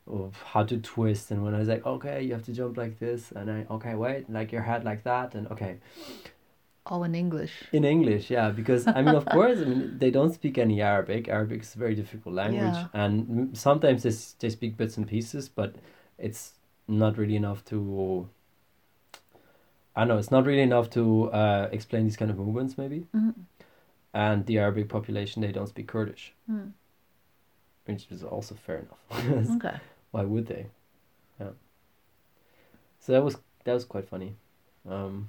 or 0.06 0.30
how 0.52 0.64
to 0.64 0.76
twist. 0.78 1.30
And 1.30 1.42
when 1.44 1.54
I 1.54 1.58
was 1.58 1.68
like, 1.68 1.84
okay, 1.86 2.22
you 2.22 2.32
have 2.32 2.44
to 2.44 2.52
jump 2.52 2.76
like 2.76 2.98
this, 2.98 3.32
and 3.32 3.50
I 3.50 3.66
okay, 3.70 3.94
wait, 3.94 4.28
like 4.30 4.52
your 4.52 4.62
head 4.62 4.84
like 4.84 5.02
that, 5.04 5.34
and 5.34 5.46
okay, 5.48 5.78
All 6.86 7.02
in 7.04 7.14
English. 7.14 7.52
in 7.72 7.84
English, 7.84 8.30
yeah, 8.30 8.50
because 8.50 8.86
I 8.86 9.00
mean, 9.02 9.14
of 9.14 9.24
course, 9.24 9.58
I 9.60 9.64
mean, 9.64 9.98
they 9.98 10.10
don't 10.10 10.32
speak 10.34 10.58
any 10.58 10.82
Arabic. 10.82 11.28
Arabic 11.28 11.62
is 11.62 11.74
a 11.74 11.78
very 11.78 11.94
difficult 11.94 12.34
language, 12.34 12.74
Yeah. 12.76 12.88
and 13.02 13.56
sometimes 13.56 14.02
they, 14.02 14.12
they 14.40 14.50
speak 14.50 14.76
bits 14.76 14.96
and 14.98 15.08
pieces, 15.08 15.48
but 15.48 15.74
it's 16.18 16.52
not 16.86 17.16
really 17.16 17.36
enough 17.36 17.64
to. 17.66 18.28
I 19.96 20.00
don't 20.00 20.08
know 20.08 20.18
it's 20.18 20.30
not 20.32 20.44
really 20.44 20.62
enough 20.62 20.90
to 20.90 21.30
uh, 21.30 21.68
explain 21.72 22.04
these 22.04 22.16
kind 22.16 22.30
of 22.30 22.36
movements, 22.36 22.76
maybe. 22.76 23.06
Mhm. 23.14 23.34
And 24.12 24.44
the 24.46 24.58
Arabic 24.58 24.88
population, 24.88 25.40
they 25.42 25.52
don't 25.52 25.68
speak 25.68 25.86
Kurdish, 25.88 26.34
Mm. 26.50 26.72
which 27.86 28.06
is 28.10 28.22
also 28.22 28.54
fair 28.54 28.78
enough. 28.84 29.02
Okay. 29.56 29.76
Why 30.14 30.22
would 30.22 30.46
they? 30.46 30.66
Yeah. 31.40 31.50
So 33.00 33.12
that 33.12 33.22
was 33.22 33.36
that 33.64 33.74
was 33.74 33.84
quite 33.84 34.08
funny. 34.08 34.34
Um, 34.88 35.28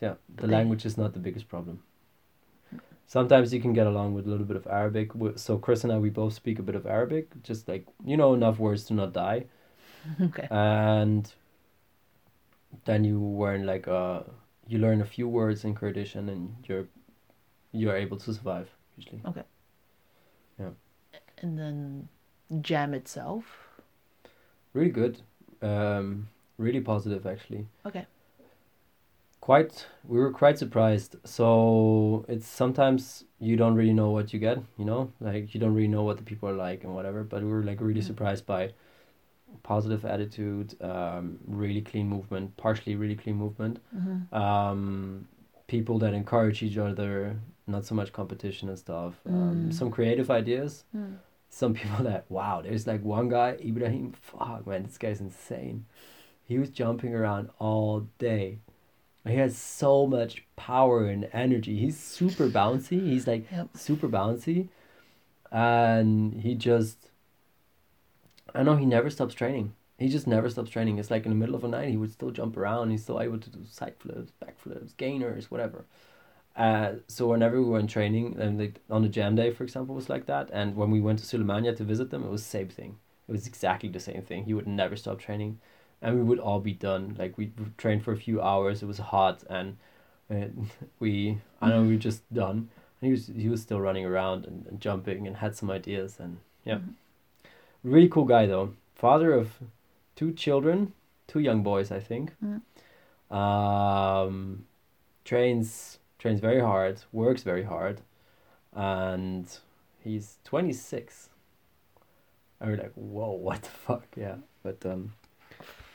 so 0.00 0.06
yeah, 0.06 0.14
the 0.36 0.46
language 0.46 0.86
is 0.86 0.96
not 0.96 1.12
the 1.12 1.18
biggest 1.20 1.48
problem. 1.48 1.82
Sometimes 3.06 3.52
you 3.54 3.60
can 3.60 3.72
get 3.72 3.86
along 3.86 4.14
with 4.14 4.26
a 4.26 4.30
little 4.30 4.46
bit 4.46 4.56
of 4.56 4.66
Arabic. 4.66 5.10
So 5.36 5.58
Chris 5.58 5.82
and 5.84 5.92
I, 5.92 5.98
we 5.98 6.10
both 6.10 6.34
speak 6.34 6.58
a 6.58 6.62
bit 6.62 6.74
of 6.74 6.86
Arabic, 6.86 7.42
just 7.42 7.66
like 7.68 7.86
you 8.04 8.16
know 8.16 8.34
enough 8.34 8.58
words 8.58 8.84
to 8.84 8.94
not 8.94 9.12
die, 9.12 9.46
Okay. 10.22 10.48
and 10.50 11.32
then 12.84 13.04
you 13.04 13.20
learn 13.20 13.66
like 13.66 13.88
uh 13.88 14.22
you 14.66 14.78
learn 14.78 15.00
a 15.00 15.04
few 15.06 15.28
words 15.28 15.64
in 15.64 15.74
Kurdish, 15.74 16.14
and 16.14 16.28
then 16.28 16.56
you're 16.66 16.86
you're 17.72 17.96
able 17.96 18.18
to 18.18 18.32
survive 18.34 18.68
usually. 18.96 19.22
Okay. 19.26 19.44
Yeah. 20.58 20.70
And 21.38 21.58
then 21.58 22.08
Jam 22.60 22.94
itself. 22.94 23.44
Really 24.72 24.90
good, 24.90 25.20
um, 25.62 26.28
really 26.58 26.80
positive 26.80 27.26
actually. 27.26 27.66
Okay. 27.86 28.06
quite 29.40 29.86
we 30.04 30.18
were 30.18 30.32
quite 30.32 30.58
surprised 30.58 31.16
so 31.24 32.24
it's 32.28 32.46
sometimes 32.46 33.24
you 33.38 33.56
don't 33.56 33.74
really 33.76 33.92
know 33.94 34.10
what 34.10 34.32
you 34.32 34.38
get 34.38 34.58
you 34.76 34.84
know 34.84 35.10
like 35.20 35.54
you 35.54 35.60
don't 35.60 35.72
really 35.74 35.88
know 35.88 36.02
what 36.02 36.16
the 36.18 36.22
people 36.22 36.48
are 36.48 36.54
like 36.66 36.84
and 36.84 36.94
whatever 36.94 37.22
but 37.22 37.42
we 37.42 37.48
were 37.48 37.62
like 37.62 37.80
really 37.80 38.00
Mhm. 38.00 38.10
surprised 38.10 38.44
by 38.44 38.72
positive 39.62 40.04
attitude 40.04 40.74
um, 40.82 41.38
really 41.46 41.80
clean 41.80 42.08
movement 42.08 42.54
partially 42.56 42.94
really 42.96 43.16
clean 43.16 43.36
movement 43.36 43.78
Mm-hmm. 43.96 44.34
um, 44.34 45.26
people 45.66 45.98
that 46.00 46.12
encourage 46.14 46.62
each 46.62 46.76
other 46.76 47.36
not 47.66 47.86
so 47.86 47.94
much 47.94 48.12
competition 48.12 48.68
and 48.68 48.78
stuff 48.78 49.14
um, 49.26 49.68
Mm. 49.68 49.72
some 49.72 49.90
creative 49.90 50.30
ideas 50.30 50.84
Mm. 50.94 51.14
Some 51.50 51.74
people 51.74 52.04
that 52.04 52.24
wow 52.28 52.60
there's 52.62 52.86
like 52.86 53.02
one 53.02 53.28
guy 53.28 53.56
ibrahim 53.64 54.12
fuck 54.12 54.66
man 54.66 54.84
this 54.84 54.98
guy's 54.98 55.20
insane. 55.20 55.86
He 56.44 56.58
was 56.58 56.70
jumping 56.70 57.14
around 57.14 57.50
all 57.58 58.08
day. 58.18 58.60
He 59.26 59.36
has 59.36 59.56
so 59.58 60.06
much 60.06 60.44
power 60.56 61.06
and 61.06 61.28
energy. 61.32 61.76
He's 61.78 61.98
super 61.98 62.48
bouncy. 62.48 63.00
He's 63.00 63.26
like 63.26 63.50
Yep. 63.52 63.76
super 63.76 64.08
bouncy. 64.08 64.68
And 65.52 66.40
he 66.42 66.54
just 66.54 67.10
i 68.54 68.62
know 68.62 68.76
he 68.76 68.86
never 68.86 69.10
stops 69.10 69.34
training. 69.34 69.74
He 69.98 70.08
just 70.08 70.26
never 70.26 70.48
stops 70.48 70.70
training. 70.70 70.98
It's 70.98 71.10
like 71.10 71.24
in 71.24 71.30
the 71.30 71.36
middle 71.36 71.54
of 71.54 71.62
the 71.62 71.68
night 71.68 71.88
he 71.88 71.96
would 71.96 72.12
still 72.12 72.30
jump 72.30 72.56
around. 72.56 72.90
He's 72.90 73.02
still 73.02 73.20
able 73.20 73.38
to 73.38 73.50
do 73.50 73.64
side 73.66 73.94
flips 73.98 74.30
back 74.32 74.58
flips 74.58 74.92
gainers 74.92 75.50
whatever 75.50 75.84
uh, 76.58 76.94
so 77.08 77.28
whenever 77.28 77.62
we 77.62 77.68
went 77.70 77.90
training, 77.90 78.36
and 78.40 78.58
like 78.60 78.80
on 78.90 79.02
the 79.02 79.08
jam 79.08 79.36
day, 79.36 79.52
for 79.52 79.64
example, 79.64 79.94
was 79.96 80.10
like 80.10 80.26
that. 80.26 80.50
And 80.52 80.76
when 80.76 80.90
we 80.90 81.00
went 81.00 81.20
to 81.20 81.26
Sulemania 81.26 81.76
to 81.76 81.84
visit 81.84 82.10
them, 82.10 82.24
it 82.24 82.30
was 82.30 82.42
the 82.44 82.50
same 82.50 82.68
thing. 82.68 82.98
It 83.28 83.32
was 83.32 83.46
exactly 83.46 83.88
the 83.90 84.00
same 84.00 84.22
thing. 84.22 84.44
He 84.44 84.54
would 84.54 84.66
never 84.68 84.96
stop 84.96 85.20
training, 85.20 85.60
and 86.02 86.16
we 86.16 86.22
would 86.24 86.40
all 86.40 86.60
be 86.60 86.74
done. 86.74 87.16
Like 87.18 87.38
we 87.38 87.52
trained 87.78 88.04
for 88.04 88.12
a 88.12 88.16
few 88.16 88.42
hours. 88.42 88.82
It 88.82 88.86
was 88.86 88.98
hot, 88.98 89.44
and 89.50 89.76
uh, 90.30 90.46
we 91.00 91.38
I 91.62 91.70
know 91.70 91.82
we 91.82 91.94
were 91.94 91.96
just 92.10 92.22
done. 92.34 92.70
And 93.00 93.06
he 93.08 93.10
was 93.12 93.28
he 93.28 93.48
was 93.48 93.62
still 93.62 93.80
running 93.80 94.06
around 94.06 94.46
and, 94.46 94.66
and 94.66 94.80
jumping 94.80 95.26
and 95.28 95.36
had 95.38 95.56
some 95.56 95.70
ideas 95.70 96.18
and 96.20 96.38
yeah, 96.64 96.76
Mhm. 96.78 96.94
really 97.84 98.08
cool 98.08 98.24
guy 98.24 98.46
though. 98.46 98.74
Father 98.94 99.32
of 99.32 99.58
two 100.16 100.32
children, 100.32 100.92
two 101.26 101.40
young 101.40 101.62
boys, 101.62 101.90
I 101.92 102.00
think. 102.00 102.34
Mm. 102.44 102.62
Um, 103.34 104.66
trains 105.24 105.98
trains 106.18 106.40
very 106.40 106.60
hard, 106.60 107.02
works 107.12 107.42
very 107.42 107.62
hard, 107.64 108.00
and 108.74 109.46
he's 110.02 110.38
twenty 110.44 110.72
six. 110.72 111.28
I 112.60 112.70
was 112.70 112.78
like, 112.78 112.92
whoa, 112.94 113.30
what 113.32 113.62
the 113.62 113.68
fuck? 113.68 114.06
Yeah, 114.16 114.36
but 114.62 114.84
um, 114.84 115.12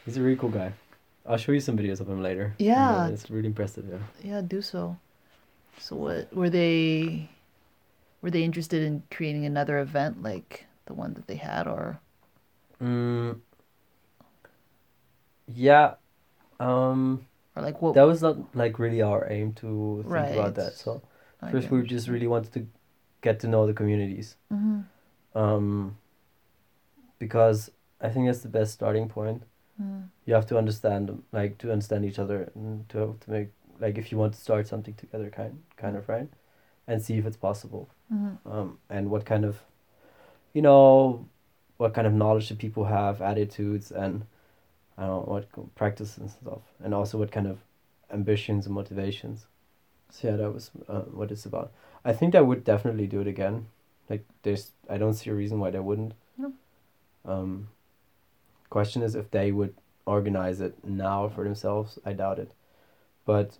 he's 0.05 0.17
a 0.17 0.21
really 0.21 0.37
cool 0.37 0.49
guy. 0.49 0.73
I'll 1.25 1.37
show 1.37 1.53
you 1.53 1.59
some 1.61 1.77
videos 1.77 2.01
of 2.01 2.09
him 2.09 2.21
later. 2.21 2.53
Yeah. 2.57 3.07
it's 3.07 3.29
really 3.29 3.47
impressive. 3.47 3.85
Yeah. 3.89 4.31
Yeah, 4.35 4.41
do 4.41 4.61
so. 4.61 4.97
So 5.77 5.95
what 5.95 6.33
were 6.33 6.49
they 6.49 7.29
were 8.21 8.29
they 8.31 8.43
interested 8.43 8.83
in 8.83 9.03
creating 9.09 9.45
another 9.45 9.79
event 9.79 10.21
like 10.21 10.65
the 10.85 10.93
one 10.93 11.13
that 11.13 11.27
they 11.27 11.35
had 11.35 11.67
or 11.67 11.99
Mm, 12.81 13.39
yeah. 15.47 15.95
Um, 16.59 17.25
or 17.55 17.63
like 17.63 17.81
what 17.81 17.93
that 17.95 18.03
was 18.03 18.21
not 18.21 18.55
like 18.55 18.79
really 18.79 19.01
our 19.01 19.27
aim 19.29 19.53
to 19.53 20.01
think 20.03 20.13
Right. 20.13 20.33
about 20.33 20.55
that. 20.55 20.73
So 20.73 21.01
first, 21.51 21.69
we 21.71 21.83
just 21.83 22.07
really 22.07 22.27
wanted 22.27 22.51
to 22.53 22.67
get 23.21 23.39
to 23.41 23.47
know 23.47 23.65
the 23.67 23.73
communities. 23.73 24.37
Mhm. 24.51 24.85
Um, 25.35 25.97
because 27.19 27.71
I 28.01 28.09
think 28.09 28.27
that's 28.27 28.41
the 28.41 28.49
best 28.49 28.73
starting 28.73 29.07
point. 29.07 29.43
Mm. 29.81 30.09
You 30.25 30.33
have 30.33 30.45
to 30.47 30.57
understand 30.57 31.09
them, 31.09 31.23
like 31.31 31.57
to 31.59 31.71
understand 31.71 32.05
each 32.05 32.19
other 32.19 32.51
and 32.55 32.87
to 32.89 32.97
have 32.99 33.19
to 33.21 33.31
make 33.31 33.49
like 33.79 33.97
if 33.97 34.11
you 34.11 34.17
want 34.17 34.33
to 34.33 34.39
start 34.39 34.67
something 34.67 34.93
together, 34.93 35.29
kind 35.29 35.63
kind 35.77 35.95
of 35.97 36.07
right, 36.09 36.29
and 36.87 37.01
see 37.01 37.17
if 37.17 37.25
it's 37.25 37.37
possible. 37.37 37.89
Mhm. 38.11 38.37
Um, 38.45 38.77
and 38.89 39.09
what 39.09 39.25
kind 39.25 39.45
of, 39.45 39.63
you 40.53 40.61
know, 40.61 41.25
what 41.77 41.93
kind 41.93 42.07
of 42.07 42.13
knowledge 42.13 42.49
do 42.49 42.55
people 42.55 42.85
have, 42.85 43.21
attitudes, 43.21 43.91
and 43.91 44.25
I 44.97 45.05
don't 45.05 45.27
know 45.27 45.33
what 45.33 45.75
practices 45.75 46.17
and 46.17 46.29
stuff, 46.29 46.61
and 46.83 46.93
also 46.93 47.17
what 47.17 47.31
kind 47.31 47.47
of 47.47 47.59
ambitions 48.11 48.65
and 48.65 48.75
motivations. 48.75 49.45
So 50.09 50.29
yeah, 50.29 50.35
that 50.37 50.51
was 50.51 50.71
uh, 50.87 51.01
what 51.01 51.31
it's 51.31 51.45
about. 51.45 51.71
I 52.05 52.13
think 52.13 52.35
I 52.35 52.41
would 52.41 52.63
definitely 52.63 53.07
do 53.07 53.21
it 53.21 53.27
again. 53.27 53.67
Like 54.09 54.25
there's, 54.43 54.71
I 54.89 54.97
don't 54.97 55.13
see 55.13 55.29
a 55.29 55.33
reason 55.33 55.59
why 55.59 55.71
they 55.71 55.79
wouldn't. 55.79 56.13
No. 56.37 56.53
Um. 57.25 57.69
Question 58.69 59.03
is 59.03 59.13
if 59.15 59.29
they 59.29 59.51
would 59.51 59.75
organize 60.05 60.59
it 60.59 60.75
now 60.83 61.29
for 61.29 61.43
themselves. 61.43 61.99
I 62.05 62.13
doubt 62.13 62.39
it, 62.39 62.51
but. 63.25 63.57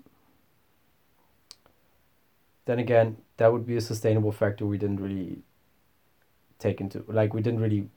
Then 2.66 2.80
again, 2.80 3.18
that 3.36 3.52
would 3.52 3.68
be 3.68 3.76
a 3.76 3.82
sustainable 3.82 4.32
factor 4.32 4.66
we 4.66 4.78
didn't 4.78 5.02
really 5.02 5.42
take 6.60 6.80
into 6.80 7.04
like 7.08 7.34
we 7.34 7.42
didn't 7.42 7.60
really 7.60 7.90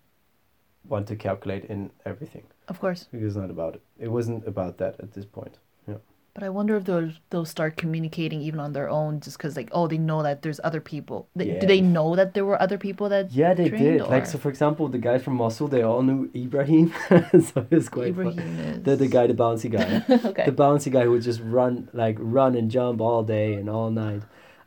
want 0.88 1.07
to 1.09 1.16
calculate 1.16 1.64
in 1.64 1.90
everything 2.05 2.44
Of 2.68 2.81
course. 2.81 3.09
because 3.11 3.27
it's 3.29 3.37
not 3.37 3.51
about 3.51 3.75
it. 3.77 3.83
It 3.99 4.11
wasn't 4.11 4.46
about 4.46 4.79
that 4.79 4.94
at 5.01 5.12
this 5.12 5.25
point. 5.25 5.59
Yeah. 5.88 5.96
But 6.35 6.42
I 6.42 6.51
wonder 6.51 6.77
if 6.77 6.85
they'll 6.85 7.12
they'll 7.31 7.46
start 7.57 7.77
communicating 7.83 8.40
even 8.42 8.61
on 8.61 8.72
their 8.75 8.88
own, 8.90 9.20
just 9.20 9.38
because 9.38 9.57
like 9.57 9.70
oh 9.72 9.87
they 9.88 9.96
know 10.11 10.22
that 10.22 10.42
there's 10.42 10.61
other 10.68 10.83
people. 10.92 11.18
They, 11.35 11.46
Yeah. 11.46 11.61
Do 11.61 11.66
they 11.66 11.81
know 11.81 12.14
that 12.16 12.35
there 12.35 12.44
were 12.44 12.61
other 12.66 12.79
people 12.87 13.09
that 13.09 13.33
Yeah, 13.33 13.55
they 13.55 13.70
did. 13.70 14.01
Or? 14.03 14.09
Like 14.16 14.27
so, 14.27 14.37
for 14.38 14.51
example, 14.51 14.88
the 14.88 14.99
guys 15.09 15.22
from 15.22 15.35
Mosul, 15.37 15.68
they 15.68 15.83
all 15.83 16.03
knew 16.03 16.31
Ibrahim, 16.35 16.92
so 17.49 17.66
it's 17.70 17.88
quite 17.88 18.14
fun. 18.14 18.29
Ibrahim 18.29 18.61
is 18.61 18.83
The 18.87 18.96
the 18.96 19.09
guy, 19.09 19.27
the 19.33 19.35
bouncy 19.44 19.70
guy, 19.77 19.88
okay. 20.31 20.44
the 20.51 20.53
bouncy 20.64 20.90
guy 20.92 21.05
who 21.05 21.12
would 21.12 21.22
just 21.31 21.40
run 21.59 21.88
like 22.03 22.16
run 22.20 22.55
and 22.55 22.70
jump 22.70 23.01
all 23.01 23.22
day 23.22 23.55
and 23.55 23.70
all 23.70 23.90
night, 23.90 24.22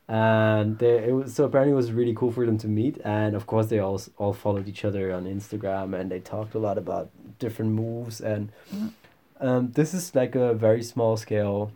and 0.10 0.80
they, 0.80 0.96
it 1.10 1.14
was 1.14 1.36
so 1.36 1.44
apparently 1.46 1.74
it 1.74 1.76
was 1.76 1.92
really 1.94 2.16
cool 2.16 2.32
for 2.32 2.44
them 2.46 2.58
to 2.58 2.68
meet, 2.68 2.98
and 3.06 3.36
of 3.36 3.46
course 3.46 3.68
they 3.68 3.78
all 3.80 4.02
all 4.18 4.34
followed 4.34 4.68
each 4.68 4.84
other 4.84 5.14
on 5.14 5.26
Instagram 5.26 5.94
and 5.98 6.10
they 6.12 6.20
talked 6.20 6.56
a 6.56 6.60
lot 6.60 6.78
about 6.78 7.10
different 7.38 7.72
moves 7.72 8.20
and, 8.20 8.52
um, 9.40 9.72
this 9.74 9.94
is 9.94 10.14
like 10.16 10.36
a 10.36 10.54
very 10.54 10.84
small 10.84 11.16
scale. 11.16 11.72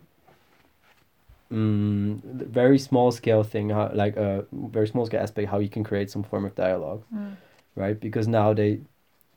Mm, 1.52 2.20
very 2.62 2.78
small 2.78 3.12
scale 3.12 3.44
thing, 3.44 3.70
how, 3.70 3.90
like 3.94 4.16
a 4.16 4.44
very 4.52 4.88
small 4.88 5.06
scale 5.06 5.20
aspect, 5.22 5.48
how 5.50 5.60
you 5.60 5.68
can 5.68 5.84
create 5.84 6.10
some 6.10 6.24
form 6.24 6.44
of 6.44 6.54
dialogue 6.54 7.02
Mm. 7.14 7.36
right? 7.76 8.00
Because 8.00 8.26
now 8.26 8.52
they 8.54 8.80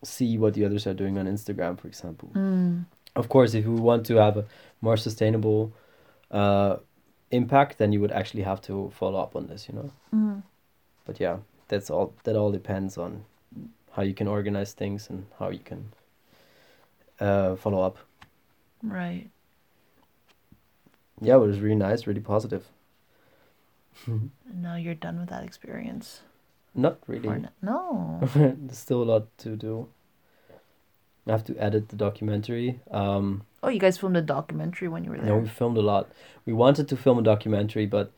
see 0.03 0.37
what 0.37 0.53
the 0.55 0.65
others 0.65 0.87
are 0.87 0.93
doing 0.95 1.17
on 1.17 1.25
Instagram, 1.27 1.77
for 1.79 1.87
example. 1.87 2.29
Mm. 2.33 2.85
Of 3.15 3.29
course, 3.29 3.53
if 3.53 3.65
we 3.65 3.75
want 3.75 4.05
to 4.07 4.15
have 4.15 4.37
a 4.37 4.45
more 4.81 4.97
sustainable 4.97 5.71
uh, 6.31 6.77
impact, 7.31 7.77
then 7.77 7.91
you 7.91 8.01
would 8.01 8.11
actually 8.11 8.43
have 8.43 8.61
to 8.61 8.91
follow 8.95 9.19
up 9.19 9.35
on 9.35 9.47
this, 9.47 9.67
you 9.67 9.75
know. 9.75 9.91
Mm. 10.13 10.43
But 11.05 11.19
yeah, 11.19 11.37
that's 11.67 11.89
all. 11.89 12.13
That 12.23 12.35
all 12.35 12.51
depends 12.51 12.97
on 12.97 13.23
how 13.91 14.03
you 14.03 14.13
can 14.13 14.27
organize 14.27 14.73
things 14.73 15.09
and 15.09 15.25
how 15.39 15.49
you 15.49 15.59
can 15.59 15.91
uh, 17.19 17.55
follow 17.55 17.81
up. 17.81 17.97
Right. 18.83 19.29
Yeah, 21.19 21.35
it 21.35 21.39
was 21.39 21.59
really 21.59 21.75
nice, 21.75 22.07
really 22.07 22.21
positive. 22.21 22.65
And 24.05 24.31
now 24.53 24.75
you're 24.75 24.93
done 24.93 25.19
with 25.19 25.29
that 25.29 25.43
experience. 25.43 26.21
Not 26.75 26.99
really. 27.07 27.45
no. 27.61 28.19
There's 28.35 28.77
still 28.77 29.01
a 29.01 29.09
lot 29.11 29.37
to 29.39 29.55
do. 29.55 29.87
I 31.27 31.31
have 31.31 31.43
to 31.45 31.57
edit 31.57 31.89
the 31.89 31.95
documentary. 31.95 32.79
Um, 32.91 33.43
Oh, 33.63 33.69
you 33.69 33.79
guys 33.79 33.97
filmed 33.97 34.15
a 34.17 34.21
documentary 34.21 34.87
when 34.87 35.03
you 35.03 35.09
were 35.11 35.17
there. 35.17 35.25
No, 35.27 35.37
we 35.37 35.47
filmed 35.47 35.77
a 35.77 35.81
lot. 35.81 36.09
We 36.45 36.53
wanted 36.53 36.87
to 36.89 36.95
film 36.97 37.17
a 37.19 37.21
documentary, 37.23 37.85
but 37.85 38.11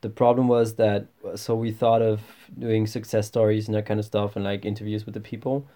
the 0.00 0.08
problem 0.08 0.48
was 0.48 0.74
that 0.74 1.06
so 1.36 1.54
we 1.54 1.72
thought 1.72 2.00
of 2.02 2.20
doing 2.58 2.86
success 2.86 3.26
stories 3.26 3.66
and 3.68 3.74
that 3.74 3.86
kind 3.86 3.98
of 3.98 4.06
stuff 4.06 4.36
and 4.36 4.44
like 4.44 4.64
interviews 4.64 5.04
with 5.04 5.14
the 5.14 5.20
people, 5.20 5.66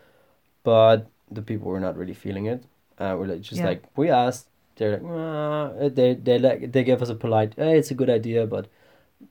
but 0.62 1.06
the 1.30 1.42
people 1.42 1.68
were 1.68 1.80
not 1.80 1.96
really 1.96 2.14
feeling 2.14 2.46
it. 2.46 2.64
Uh, 2.98 3.16
we're 3.18 3.26
like 3.26 3.40
just 3.40 3.60
Yeah. 3.60 3.66
like 3.66 3.82
we 3.96 4.10
asked, 4.10 4.48
they're 4.76 4.92
like 4.98 5.02
"Ah," 5.04 5.88
they 5.88 6.14
they 6.14 6.38
like 6.38 6.72
they 6.72 6.84
gave 6.84 7.02
us 7.02 7.08
a 7.10 7.14
polite, 7.14 7.54
hey, 7.56 7.78
it's 7.78 7.90
a 7.90 7.94
good 7.94 8.10
idea, 8.10 8.46
but 8.46 8.68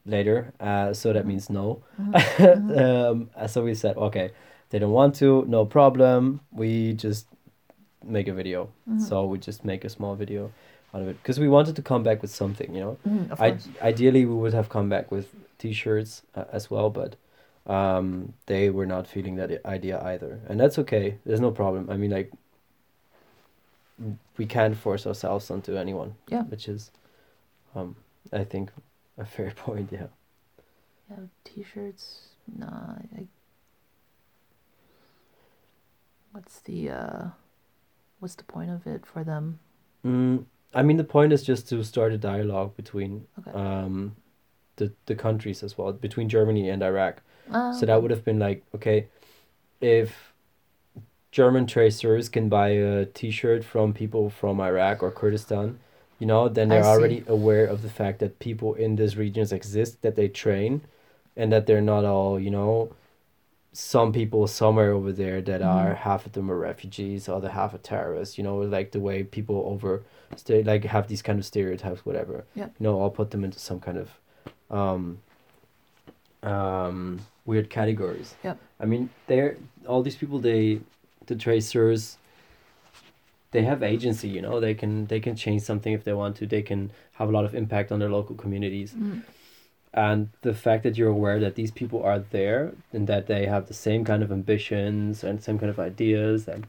later. 0.05 0.53
Uh, 0.59 0.93
so 0.93 1.13
that 1.13 1.25
means 1.25 1.49
no. 1.49 1.81
Mhm. 1.99 2.77
um, 3.11 3.29
uh, 3.35 3.47
so 3.47 3.63
we 3.63 3.73
said 3.75 3.97
okay, 3.97 4.31
they 4.69 4.79
don't 4.79 4.91
want 4.91 5.15
to, 5.15 5.45
no 5.47 5.65
problem. 5.65 6.41
We 6.51 6.93
just 6.93 7.27
make 8.07 8.27
a 8.27 8.33
video. 8.33 8.69
Mhm. 8.89 9.01
So 9.01 9.25
we 9.25 9.37
just 9.37 9.63
make 9.65 9.85
a 9.85 9.89
small 9.89 10.15
video 10.15 10.51
out 10.93 11.01
of 11.01 11.07
it 11.07 11.17
because 11.21 11.39
we 11.39 11.47
wanted 11.49 11.75
to 11.75 11.81
come 11.81 12.03
back 12.03 12.21
with 12.21 12.31
something, 12.31 12.73
you 12.73 12.81
know. 12.81 12.97
Of 13.31 13.41
I, 13.41 13.57
ideally, 13.81 14.25
we 14.25 14.33
would 14.35 14.53
have 14.53 14.69
come 14.69 14.89
back 14.89 15.11
with 15.11 15.33
T-shirts 15.57 16.23
uh, 16.35 16.45
as 16.51 16.69
well, 16.71 16.89
but 16.89 17.15
um, 17.65 18.33
they 18.45 18.69
were 18.69 18.85
not 18.85 19.07
feeling 19.07 19.35
that 19.35 19.65
idea 19.65 20.01
either, 20.03 20.39
and 20.47 20.59
that's 20.59 20.79
okay. 20.79 21.17
There's 21.25 21.41
no 21.41 21.51
problem. 21.51 21.89
I 21.89 21.97
mean, 21.97 22.11
like 22.11 22.31
we 24.37 24.45
can't 24.45 24.77
force 24.77 25.07
ourselves 25.07 25.49
onto 25.49 25.75
anyone. 25.75 26.15
Yeah. 26.27 26.43
Which 26.43 26.67
is, 26.69 26.91
um, 27.75 27.95
I 28.31 28.43
think, 28.43 28.71
a 29.17 29.25
fair 29.25 29.51
point. 29.55 29.89
Yeah. 29.91 30.07
Yeah, 31.09 31.17
t-shirts. 31.43 32.27
Nah. 32.57 32.95
I, 33.17 33.27
what's 36.31 36.59
the 36.61 36.89
uh, 36.91 37.25
what's 38.19 38.35
the 38.35 38.43
point 38.43 38.69
of 38.71 38.85
it 38.87 39.05
for 39.05 39.23
them? 39.23 39.59
Mm, 40.05 40.45
I 40.73 40.83
mean, 40.83 40.97
the 40.97 41.03
point 41.03 41.33
is 41.33 41.43
just 41.43 41.67
to 41.69 41.83
start 41.83 42.13
a 42.13 42.17
dialogue 42.17 42.75
between 42.75 43.27
Okay. 43.39 43.51
um, 43.57 44.15
the 44.77 44.91
the 45.05 45.15
countries 45.15 45.63
as 45.63 45.77
well, 45.77 45.93
between 45.93 46.29
Germany 46.29 46.69
and 46.69 46.83
Iraq. 46.83 47.21
So 47.71 47.85
that 47.85 48.01
would 48.01 48.11
have 48.11 48.23
been 48.25 48.39
like, 48.39 48.63
okay, 48.75 49.07
if 49.81 50.33
German 51.31 51.65
tracers 51.67 52.29
can 52.29 52.49
buy 52.49 52.69
a 52.69 53.05
T-shirt 53.05 53.63
from 53.63 53.93
people 53.93 54.29
from 54.29 54.59
Iraq 54.59 55.03
or 55.03 55.11
Kurdistan, 55.11 55.79
you 56.19 56.25
know, 56.27 56.49
then 56.49 56.69
they're 56.69 56.85
already 56.85 57.23
aware 57.27 57.65
of 57.65 57.81
the 57.81 57.89
fact 57.89 58.19
that 58.19 58.39
people 58.39 58.73
in 58.73 58.95
these 58.95 59.17
regions 59.17 59.51
exist, 59.51 60.01
that 60.01 60.15
they 60.15 60.27
train, 60.27 60.81
and 61.35 61.51
that 61.51 61.65
they're 61.67 61.81
not 61.81 62.05
all, 62.05 62.39
you 62.39 62.49
know, 62.49 62.91
some 63.79 64.11
people 64.11 64.47
somewhere 64.47 64.91
over 64.91 65.11
there 65.11 65.39
that 65.39 65.61
Mhm. 65.61 65.67
are 65.75 65.93
half 65.93 66.25
of 66.25 66.31
them 66.31 66.49
are 66.49 66.57
refugees, 66.57 67.29
other 67.29 67.49
half 67.49 67.75
are 67.75 67.77
terrorists. 67.77 68.35
You 68.37 68.43
know, 68.43 68.57
like 68.57 68.89
the 68.91 68.99
way 68.99 69.23
people 69.23 69.57
over, 69.67 70.01
stay 70.35 70.63
like 70.63 70.83
have 70.85 71.07
these 71.07 71.21
kind 71.21 71.37
of 71.37 71.45
stereotypes, 71.45 72.03
whatever. 72.03 72.45
Yep. 72.55 72.73
You 72.79 72.83
know, 72.83 72.99
I'll 73.01 73.11
put 73.11 73.29
them 73.29 73.43
into 73.43 73.59
some 73.59 73.79
kind 73.79 73.99
of, 73.99 74.07
um, 74.71 75.19
um, 76.41 77.19
weird 77.45 77.69
categories. 77.69 78.35
Yeah. 78.43 78.55
I 78.79 78.85
mean, 78.85 79.09
they're 79.27 79.57
all 79.87 80.01
these 80.01 80.15
people. 80.15 80.39
They, 80.39 80.81
the 81.27 81.35
tracers. 81.35 82.17
They 83.51 83.63
have 83.63 83.81
agency, 83.83 84.27
you 84.27 84.41
know. 84.41 84.59
They 84.59 84.73
can 84.73 85.05
they 85.05 85.19
can 85.19 85.35
change 85.35 85.61
something 85.61 85.93
if 85.93 86.03
they 86.03 86.13
want 86.13 86.35
to. 86.37 86.47
They 86.47 86.61
can 86.63 86.91
have 87.13 87.29
a 87.29 87.31
lot 87.31 87.45
of 87.45 87.53
impact 87.55 87.91
on 87.91 87.99
their 87.99 88.09
local 88.09 88.35
communities. 88.35 88.93
Mm. 88.93 89.21
And 89.93 90.29
the 90.41 90.53
fact 90.53 90.83
that 90.83 90.97
you're 90.97 91.09
aware 91.09 91.39
that 91.39 91.55
these 91.55 91.71
people 91.71 92.03
are 92.03 92.19
there 92.19 92.73
and 92.93 93.07
that 93.07 93.27
they 93.27 93.45
have 93.47 93.67
the 93.67 93.73
same 93.73 94.03
kind 94.05 94.21
of 94.21 94.31
ambitions 94.31 95.23
and 95.23 95.41
same 95.41 95.57
kind 95.57 95.69
of 95.69 95.79
ideas 95.79 96.47
and 96.47 96.67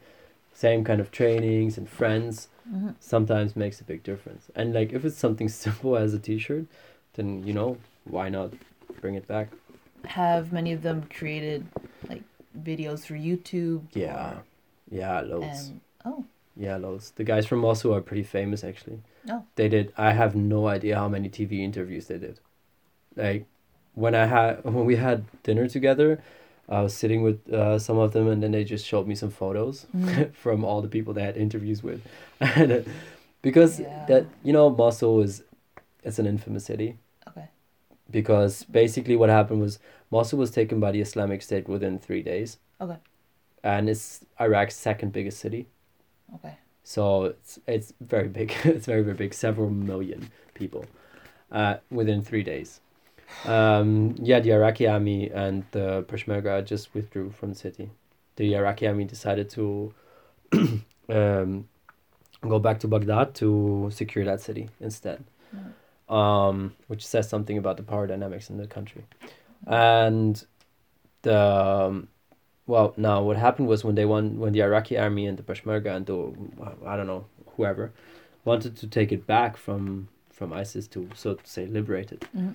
same 0.53 0.83
kind 0.85 1.01
of 1.01 1.11
trainings 1.11 1.77
and 1.79 1.89
friends 1.89 2.49
Mhm. 2.73 2.95
sometimes 3.01 3.57
makes 3.57 3.81
a 3.81 3.85
big 3.85 4.03
difference. 4.03 4.51
And 4.55 4.75
like 4.75 4.93
if 4.93 5.05
it's 5.05 5.17
something 5.17 5.49
simple 5.67 5.97
as 5.97 6.15
a 6.15 6.19
t-shirt, 6.19 6.67
then 7.15 7.47
you 7.47 7.53
know, 7.53 7.77
why 8.05 8.29
not 8.29 8.53
bring 9.01 9.15
it 9.15 9.27
back? 9.27 9.49
Have 10.05 10.53
many 10.53 10.73
of 10.73 10.83
them 10.83 11.03
created 11.19 11.67
like 12.09 12.23
videos 12.57 13.05
for 13.07 13.15
YouTube? 13.15 13.83
Yeah. 13.93 14.39
Yeah, 14.91 15.21
loads. 15.21 15.69
And 15.71 15.81
oh, 16.05 16.25
Yeah, 16.57 16.77
loads. 16.77 17.11
The 17.13 17.25
guys 17.25 17.47
from 17.47 17.59
Mosul 17.61 17.95
are 17.95 18.01
pretty 18.01 18.23
famous 18.23 18.65
actually. 18.65 19.01
Oh. 19.29 19.43
They 19.57 19.69
did 19.69 19.93
I 19.97 20.13
have 20.13 20.35
no 20.35 20.67
idea 20.69 20.97
how 20.97 21.09
many 21.09 21.29
TV 21.29 21.61
interviews 21.61 22.07
they 22.07 22.19
did. 22.19 22.41
Like 23.19 23.45
when 23.95 24.15
I 24.15 24.27
had 24.27 24.65
when 24.65 24.85
we 24.87 24.97
had 24.97 25.25
dinner 25.43 25.67
together, 25.69 26.23
I 26.69 26.81
was 26.83 26.95
sitting 26.95 27.23
with 27.23 27.39
uh, 27.53 27.79
some 27.79 27.99
of 27.99 28.13
them 28.13 28.29
and 28.29 28.43
then 28.43 28.53
they 28.53 28.65
just 28.65 28.87
showed 28.87 29.07
me 29.07 29.15
some 29.15 29.31
photos 29.31 29.87
Mhm. 29.97 30.33
from 30.43 30.65
all 30.65 30.81
the 30.83 30.89
people 30.97 31.13
they 31.15 31.25
had 31.25 31.37
interviews 31.37 31.83
with. 31.83 32.01
and 32.41 32.73
uh, 32.73 32.81
because 33.43 33.81
Yeah. 33.81 34.05
that 34.09 34.25
you 34.45 34.53
know 34.53 34.71
Mosul 34.71 35.21
is 35.23 35.43
it's 36.05 36.19
an 36.19 36.27
infamous 36.27 36.65
city 36.65 36.97
okay. 37.29 37.49
because 38.11 38.65
basically 38.71 39.17
what 39.17 39.31
happened 39.31 39.61
was 39.61 39.79
Mosul 40.11 40.39
was 40.39 40.51
taken 40.51 40.81
by 40.81 40.91
the 40.93 41.01
Islamic 41.01 41.43
State 41.43 41.69
within 41.69 41.99
3 41.99 42.23
days. 42.23 42.59
Okay. 42.81 42.99
And 43.65 43.89
it's 43.91 44.25
Iraq's 44.41 44.77
second 44.77 45.13
biggest 45.13 45.39
city. 45.41 45.67
Okay. 46.37 46.55
So 46.85 47.25
it's 47.25 47.59
it's 47.67 47.93
very 48.01 48.29
big. 48.29 48.49
it's 48.65 48.87
very 48.87 49.03
very 49.03 49.17
big. 49.17 49.35
Several 49.35 49.71
million 49.71 50.31
people, 50.55 50.85
uh, 51.51 51.75
within 51.91 52.23
three 52.23 52.43
days. 52.45 52.81
Um, 53.45 54.15
yeah, 54.19 54.41
the 54.41 54.53
Iraqi 54.53 54.87
army 54.87 55.31
and 55.31 55.65
the 55.71 56.05
Peshmerga 56.09 56.65
just 56.65 56.95
withdrew 56.95 57.31
from 57.31 57.51
the 57.51 57.55
city. 57.55 57.91
The 58.37 58.55
Iraqi 58.55 58.87
army 58.87 59.05
decided 59.05 59.49
to 59.51 59.95
um, 61.09 61.69
go 62.43 62.59
back 62.59 62.81
to 62.81 62.89
Baghdad 62.89 63.35
to 63.37 63.91
secure 63.93 64.25
that 64.25 64.41
city 64.41 64.69
instead. 64.81 65.25
Um, 66.09 66.75
which 66.87 67.07
says 67.07 67.29
something 67.29 67.59
about 67.59 67.77
the 67.77 67.83
power 67.83 68.07
dynamics 68.07 68.49
in 68.49 68.57
the 68.57 68.67
country. 68.67 69.05
And 69.67 70.43
the 71.21 71.39
um, 71.39 72.09
well, 72.67 72.95
now 72.97 73.23
what 73.23 73.37
happened 73.37 73.69
was 73.69 73.85
when 73.85 73.95
they 73.95 74.07
won, 74.07 74.39
when 74.39 74.53
the 74.55 74.63
Iraqi 74.63 74.97
army 74.97 75.27
and 75.27 75.39
the 75.39 75.43
Peshmerga 75.43 75.95
and 75.95 76.07
the 76.07 76.33
I 76.87 76.97
don't 76.97 77.07
know 77.07 77.27
whoever 77.57 77.93
wanted 78.45 78.77
to 78.79 78.87
take 78.87 79.13
it 79.13 79.27
back 79.27 79.57
from 79.59 80.09
from 80.31 80.53
ISIS 80.53 80.87
to 80.89 81.09
so 81.15 81.35
to 81.35 81.47
say 81.47 81.67
liberate 81.67 82.13
it. 82.13 82.25
Mhm. 82.35 82.55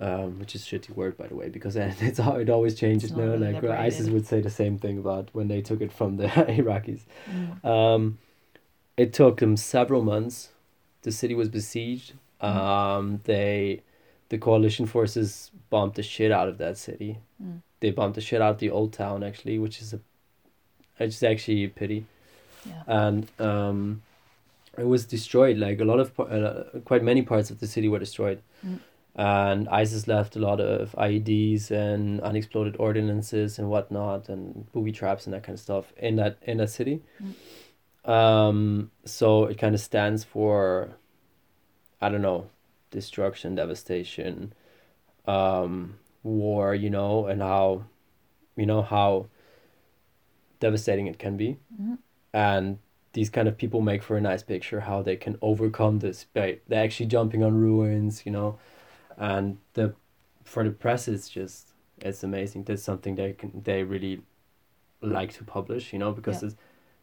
Um, 0.00 0.40
which 0.40 0.56
is 0.56 0.62
a 0.62 0.66
shitty 0.66 0.90
word 0.90 1.16
by 1.16 1.28
the 1.28 1.36
way 1.36 1.48
because 1.48 1.76
it's 1.78 2.18
how 2.18 2.34
it 2.34 2.50
always 2.50 2.74
changes. 2.74 3.10
It's 3.10 3.16
not 3.16 3.26
No, 3.26 3.32
really 3.32 3.52
like 3.52 3.62
uh, 3.62 3.70
ISIS 3.70 4.08
would 4.08 4.26
say 4.26 4.40
the 4.40 4.50
same 4.50 4.76
thing 4.76 4.98
about 4.98 5.28
when 5.32 5.46
they 5.46 5.60
took 5.62 5.80
it 5.80 5.92
from 5.92 6.16
the 6.16 6.26
Iraqis. 6.60 7.02
Mm. 7.30 7.64
Um, 7.64 8.18
it 8.96 9.12
took 9.12 9.38
them 9.38 9.56
several 9.56 10.02
months. 10.02 10.50
The 11.02 11.12
city 11.12 11.34
was 11.34 11.48
besieged. 11.48 12.14
Um, 12.40 13.20
they, 13.24 13.82
the 14.30 14.38
coalition 14.38 14.86
forces 14.86 15.52
bombed 15.70 15.94
the 15.94 16.02
shit 16.02 16.32
out 16.32 16.48
of 16.48 16.58
that 16.58 16.76
city. 16.76 17.18
Mm. 17.42 17.62
They 17.80 17.90
bombed 17.90 18.14
the 18.14 18.20
shit 18.20 18.42
out 18.42 18.50
of 18.50 18.58
the 18.58 18.70
old 18.70 18.92
town 18.92 19.22
actually, 19.22 19.58
which 19.60 19.80
is 19.80 19.94
a, 19.94 20.00
is 20.98 21.22
actually 21.22 21.64
a 21.64 21.68
pity. 21.68 22.06
Yeah. 22.66 22.82
And 22.86 23.28
um, 23.38 24.02
it 24.76 24.86
was 24.86 25.04
destroyed. 25.04 25.58
Like 25.58 25.80
a 25.80 25.84
lot 25.84 26.00
of, 26.00 26.18
uh, 26.18 26.80
quite 26.84 27.02
many 27.04 27.22
parts 27.22 27.50
of 27.50 27.60
the 27.60 27.66
city 27.66 27.88
were 27.88 27.98
destroyed. 27.98 28.40
Mm. 29.16 29.24
And 29.24 29.68
ISIS 29.68 30.08
left 30.08 30.36
a 30.36 30.38
lot 30.38 30.60
of 30.60 30.92
IEDs 30.92 31.70
and 31.70 32.20
unexploded 32.20 32.76
ordinances 32.78 33.58
and 33.58 33.68
whatnot, 33.68 34.28
and 34.28 34.70
booby 34.72 34.92
traps 34.92 35.26
and 35.26 35.34
that 35.34 35.42
kind 35.42 35.54
of 35.54 35.60
stuff 35.60 35.92
in 35.96 36.16
that 36.16 36.38
in 36.42 36.58
that 36.58 36.70
city. 36.70 37.02
Um, 38.04 38.90
so 39.04 39.44
it 39.46 39.56
kind 39.58 39.74
of 39.74 39.80
stands 39.80 40.24
for, 40.24 40.90
I 42.00 42.08
don't 42.10 42.22
know, 42.22 42.50
destruction, 42.90 43.54
devastation, 43.54 44.52
um, 45.26 45.98
war, 46.22 46.74
you 46.74 46.90
know, 46.90 47.26
and 47.26 47.40
how, 47.40 47.84
you 48.56 48.66
know, 48.66 48.82
how 48.82 49.26
devastating 50.60 51.06
it 51.06 51.18
can 51.18 51.36
be. 51.36 51.56
Mhm. 51.80 51.98
And 52.32 52.78
these 53.12 53.30
kind 53.30 53.48
of 53.48 53.56
people 53.56 53.80
make 53.80 54.02
for 54.02 54.16
a 54.16 54.20
nice 54.20 54.42
picture 54.42 54.80
how 54.80 55.00
they 55.00 55.16
can 55.16 55.38
overcome 55.40 56.00
this 56.00 56.24
by 56.24 56.58
they're 56.68 56.84
actually 56.84 57.06
jumping 57.06 57.42
on 57.42 57.54
ruins, 57.54 58.26
you 58.26 58.32
know, 58.32 58.58
and 59.18 59.58
the 59.74 59.94
for 60.44 60.64
the 60.64 60.70
press 60.70 61.08
it's 61.08 61.28
just 61.28 61.68
it's 62.00 62.22
amazing. 62.22 62.64
That's 62.64 62.82
something 62.82 63.14
they 63.16 63.32
can 63.32 63.62
they 63.64 63.82
really 63.82 64.22
like 65.00 65.32
to 65.34 65.44
publish, 65.44 65.92
you 65.92 65.98
know, 65.98 66.12
because 66.12 66.42
Yeah. 66.42 66.48
it's 66.48 66.56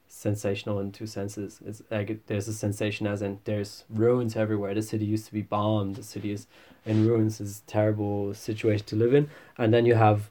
sensational 0.07 0.79
in 0.79 0.91
two 0.91 1.07
senses. 1.07 1.61
It's 1.65 1.81
like 1.89 2.25
there's 2.27 2.47
a 2.47 2.53
sensation 2.53 3.07
as 3.07 3.21
in 3.21 3.39
there's 3.45 3.85
ruins 3.89 4.35
everywhere. 4.35 4.73
The 4.73 4.81
city 4.81 5.05
used 5.05 5.25
to 5.27 5.33
be 5.33 5.41
bombed. 5.41 5.95
The 5.95 6.03
city 6.03 6.31
is 6.31 6.47
in 6.85 7.07
ruins. 7.07 7.39
It's 7.39 7.59
a 7.59 7.65
terrible 7.65 8.33
situation 8.33 8.85
to 8.87 8.95
live 8.95 9.13
in. 9.13 9.29
And 9.57 9.73
then 9.73 9.85
you 9.85 9.95
have 9.95 10.29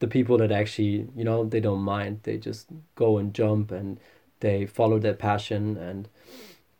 the 0.00 0.06
people 0.06 0.36
that 0.38 0.52
actually, 0.52 1.08
you 1.16 1.24
know, 1.24 1.44
they 1.44 1.60
don't 1.60 1.80
mind. 1.80 2.20
They 2.24 2.36
just 2.36 2.68
go 2.94 3.16
and 3.16 3.32
jump 3.32 3.70
and 3.70 3.98
they 4.40 4.66
follow 4.66 4.98
their 4.98 5.14
passion 5.14 5.76
and 5.78 6.08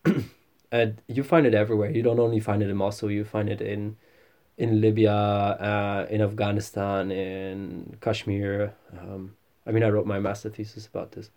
and 0.71 1.01
you 1.09 1.23
find 1.23 1.47
it 1.47 1.55
everywhere. 1.55 1.91
You 1.91 2.03
don't 2.03 2.21
only 2.21 2.41
find 2.41 2.63
it 2.63 2.69
in 2.69 2.77
Mosul. 2.77 3.11
You 3.11 3.25
find 3.25 3.49
it 3.49 3.63
in 3.63 3.97
in 4.59 4.81
Libya, 4.81 5.13
uh, 5.13 6.07
in 6.11 6.21
Afghanistan, 6.23 7.11
in 7.11 7.97
Kashmir. 8.01 8.73
Um, 8.99 9.37
I 9.67 9.71
mean, 9.73 9.83
I 9.83 9.89
wrote 9.91 10.07
my 10.07 10.19
master 10.19 10.49
thesis 10.49 10.87
about 10.87 11.13
this. 11.13 11.31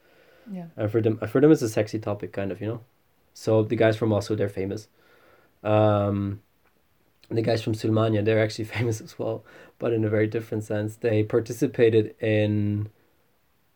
Yeah. 0.52 0.68
And 0.78 0.90
for 0.92 1.02
them, 1.02 1.18
for 1.28 1.42
them, 1.42 1.52
it's 1.52 1.62
a 1.62 1.70
sexy 1.70 2.00
topic, 2.00 2.32
kind 2.34 2.52
of, 2.52 2.62
you 2.62 2.68
know. 2.68 2.82
So 3.34 3.64
the 3.64 3.76
guys 3.76 3.98
from 3.98 4.10
Mosul, 4.10 4.36
they're 4.36 4.50
famous. 4.50 4.88
Um, 5.64 6.42
the 7.30 7.42
guys 7.42 7.62
from 7.62 7.74
Sulmania, 7.74 8.24
they're 8.24 8.42
actually 8.42 8.66
famous 8.78 9.02
as 9.02 9.20
well, 9.20 9.44
but 9.78 9.94
in 9.94 10.04
a 10.06 10.10
very 10.10 10.28
different 10.28 10.64
sense. 10.64 10.96
They 10.96 11.24
participated 11.24 12.16
in 12.22 12.90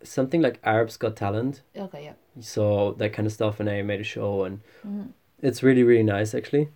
something 0.04 0.42
like 0.42 0.60
Arabs 0.64 0.98
Got 0.98 1.16
Talent, 1.16 1.62
Okay. 1.78 2.06
Yeah. 2.06 2.14
so 2.42 2.94
that 2.98 3.14
kind 3.14 3.26
of 3.26 3.32
stuff, 3.34 3.60
and 3.60 3.68
they 3.70 3.82
made 3.84 4.02
a 4.02 4.04
show, 4.04 4.44
and 4.44 4.62
Mhm. 4.86 5.10
it's 5.42 5.62
really 5.64 5.84
really 5.84 6.04
nice 6.04 6.34
actually. 6.34 6.70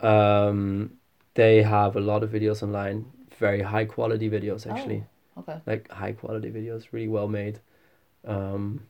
Um, 0.00 0.92
they 1.34 1.62
have 1.62 1.96
a 1.96 2.00
lot 2.00 2.22
of 2.22 2.30
videos 2.30 2.62
online, 2.62 3.06
very 3.38 3.62
high 3.62 3.84
quality 3.84 4.28
videos 4.30 4.66
actually 4.70 5.04
Oh, 5.36 5.40
Okay. 5.40 5.60
like 5.66 5.90
high 5.90 6.12
quality 6.12 6.50
videos, 6.50 6.88
really 6.92 7.08
well 7.08 7.28
made, 7.28 7.60
um, 8.26 8.82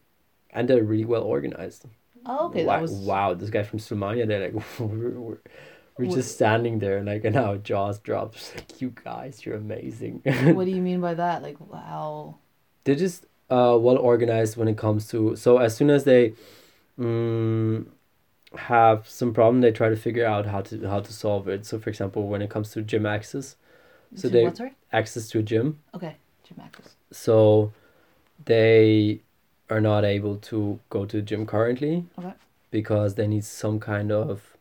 and 0.50 0.68
they're 0.68 0.83
really 0.83 1.05
well 1.05 1.22
organized. 1.22 1.85
Oh, 2.26 2.48
okay. 2.48 2.64
wow, 2.64 2.72
That 2.76 2.83
was. 2.83 2.92
wow, 2.92 3.35
this 3.35 3.50
guy 3.50 3.62
from 3.62 3.79
Somalia, 3.79 4.26
they're 4.26 4.50
like, 4.50 4.64
we're, 4.81 5.11
we're, 5.11 5.38
we're 5.98 6.07
Wha- 6.07 6.14
just 6.16 6.35
standing 6.35 6.79
there, 6.81 7.03
like, 7.05 7.24
and 7.24 7.37
our 7.37 7.57
jaws 7.59 7.98
drops. 8.00 8.53
Like, 8.57 8.81
you 8.81 8.90
guys, 9.05 9.44
you're 9.46 9.57
amazing. 9.57 10.22
What 10.57 10.64
do 10.64 10.70
you 10.72 10.83
mean 10.83 11.00
by 11.00 11.14
that? 11.14 11.42
Like 11.42 11.59
wow. 11.61 12.37
they're 12.85 12.94
just 12.96 13.26
uh, 13.50 13.76
well 13.81 13.98
organized 13.98 14.57
when 14.57 14.68
it 14.68 14.76
comes 14.79 15.07
to. 15.09 15.37
So 15.37 15.59
as 15.59 15.76
soon 15.76 15.90
as 15.90 16.05
they, 16.05 16.35
um, 16.98 17.92
have 18.56 19.08
some 19.08 19.32
problem, 19.32 19.60
they 19.60 19.70
try 19.72 19.88
to 19.88 19.96
figure 19.96 20.26
out 20.26 20.46
how 20.46 20.60
to 20.62 20.86
how 20.88 21.00
to 21.00 21.12
solve 21.12 21.48
it. 21.48 21.64
So, 21.66 21.78
for 21.78 21.90
example, 21.90 22.26
when 22.28 22.42
it 22.42 22.50
comes 22.50 22.70
to 22.72 22.82
gym 22.82 23.06
access, 23.06 23.56
So 24.14 24.28
to 24.28 24.32
they- 24.34 24.44
what? 24.44 24.60
Access 24.92 25.28
to 25.30 25.38
a 25.38 25.42
gym, 25.42 25.78
Okay. 25.94 26.16
Gym 26.42 26.58
access. 26.60 26.96
so 27.12 27.72
they 28.44 29.20
are 29.68 29.80
not 29.80 30.04
able 30.04 30.36
to 30.36 30.80
go 30.90 31.06
to 31.06 31.16
the 31.18 31.22
gym 31.22 31.46
currently 31.46 32.06
Okay. 32.18 32.32
because 32.72 33.14
they 33.14 33.26
need 33.28 33.44
some 33.44 33.78
kind 33.78 34.10
of 34.10 34.56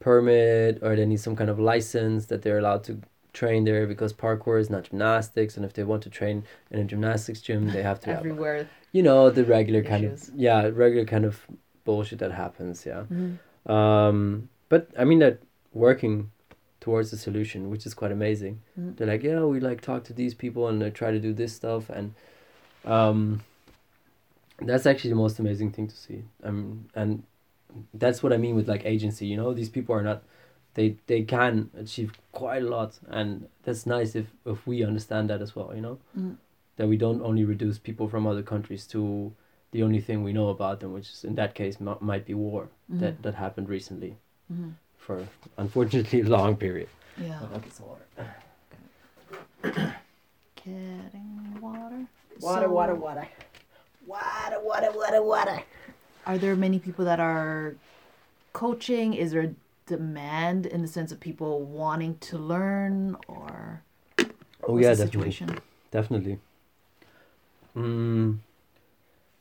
permit 0.00 0.82
or 0.82 0.96
they 0.96 1.06
need 1.06 1.20
some 1.20 1.36
kind 1.36 1.48
of 1.48 1.58
license 1.58 2.26
that 2.26 2.42
they're 2.42 2.58
allowed 2.58 2.84
to 2.84 3.00
train 3.32 3.64
there 3.64 3.86
because 3.86 4.12
parkour 4.12 4.60
is 4.60 4.68
not 4.68 4.84
gymnastics 4.84 5.56
and 5.56 5.64
if 5.64 5.72
they 5.72 5.84
want 5.84 6.02
to 6.02 6.10
train 6.10 6.44
in 6.70 6.80
a 6.80 6.84
gymnastics 6.84 7.40
gym 7.40 7.70
they 7.70 7.82
have 7.82 7.98
to 8.00 8.08
have 8.08 8.18
Everywhere. 8.18 8.68
you 8.92 9.02
know 9.02 9.30
the 9.30 9.44
regular 9.44 9.82
kind 9.82 10.04
of 10.04 10.28
yeah 10.36 10.68
regular 10.74 11.06
kind 11.06 11.24
of 11.24 11.46
bullshit 11.84 12.18
that 12.18 12.32
happens 12.32 12.84
yeah 12.86 13.04
Mhm. 13.10 13.38
um 13.70 14.48
but 14.68 14.88
i 14.98 15.04
mean 15.04 15.18
they're 15.18 15.38
working 15.72 16.30
towards 16.80 17.12
a 17.12 17.16
solution 17.16 17.70
which 17.70 17.86
is 17.86 17.94
quite 17.94 18.12
amazing 18.12 18.60
Mhm. 18.78 18.96
they're 18.96 19.06
like 19.06 19.22
yeah 19.22 19.44
we 19.44 19.60
like 19.60 19.80
talk 19.80 20.04
to 20.04 20.12
these 20.12 20.34
people 20.34 20.68
and 20.68 20.80
they 20.82 20.90
try 20.90 21.10
to 21.10 21.20
do 21.20 21.32
this 21.32 21.52
stuff 21.54 21.88
and 21.90 22.14
um 22.84 23.40
that's 24.60 24.86
actually 24.86 25.10
the 25.10 25.16
most 25.16 25.38
amazing 25.38 25.70
thing 25.72 25.88
to 25.88 25.96
see 25.96 26.22
um 26.44 26.86
and 26.94 27.22
that's 27.94 28.22
what 28.22 28.32
i 28.32 28.36
mean 28.36 28.54
with 28.54 28.68
like 28.68 28.84
agency 28.84 29.26
you 29.26 29.36
know 29.36 29.52
these 29.54 29.68
people 29.70 29.94
are 29.94 30.02
not 30.02 30.22
they 30.74 30.96
they 31.06 31.22
can 31.22 31.70
achieve 31.76 32.12
quite 32.32 32.62
a 32.62 32.66
lot 32.66 32.98
and 33.08 33.48
that's 33.64 33.86
nice 33.86 34.14
if 34.14 34.26
if 34.46 34.66
we 34.66 34.84
understand 34.84 35.28
that 35.30 35.40
as 35.40 35.56
well 35.56 35.72
you 35.74 35.80
know 35.80 35.98
Mhm. 36.16 36.36
that 36.76 36.88
we 36.88 36.96
don't 36.96 37.22
only 37.22 37.44
reduce 37.44 37.78
people 37.78 38.08
from 38.08 38.26
other 38.26 38.42
countries 38.42 38.86
to 38.88 39.32
the 39.72 39.82
only 39.82 40.00
thing 40.00 40.22
we 40.22 40.32
know 40.32 40.48
about 40.50 40.80
them 40.80 40.92
which 40.92 41.08
is 41.10 41.24
in 41.24 41.34
that 41.34 41.54
case 41.54 41.76
m- 41.80 41.96
might 42.00 42.24
be 42.26 42.34
war 42.34 42.68
that 42.88 43.22
that 43.22 43.34
happened 43.34 43.68
recently 43.68 44.16
Mhm. 44.52 44.72
for 44.98 45.26
unfortunately 45.56 46.20
a 46.20 46.24
long 46.38 46.56
period 46.56 46.88
Yeah. 47.18 47.40
I'll 47.42 47.58
get 47.60 47.72
some 47.72 47.86
water. 47.88 48.06
Getting 50.64 51.60
water. 51.60 52.06
Water, 52.40 52.66
So, 52.66 52.72
water, 52.72 52.94
water. 52.94 53.28
Water, 54.06 54.60
water, 54.62 54.90
water, 54.94 55.22
water. 55.22 55.62
Are 56.26 56.38
there 56.38 56.56
many 56.56 56.78
people 56.78 57.04
that 57.04 57.20
are 57.20 57.74
coaching? 58.52 59.14
Is 59.14 59.32
there 59.32 59.42
a 59.42 59.54
demand 59.86 60.66
in 60.66 60.82
the 60.82 60.88
sense 60.88 61.10
of 61.12 61.20
people 61.20 61.62
wanting 61.62 62.16
to 62.18 62.38
learn, 62.38 63.16
or 63.28 63.82
Oh 64.62 64.78
yeah, 64.78 64.94
the 64.94 65.04
definitely, 65.04 65.32
situation? 65.32 65.58
definitely. 65.90 66.38
Mm, 67.76 68.38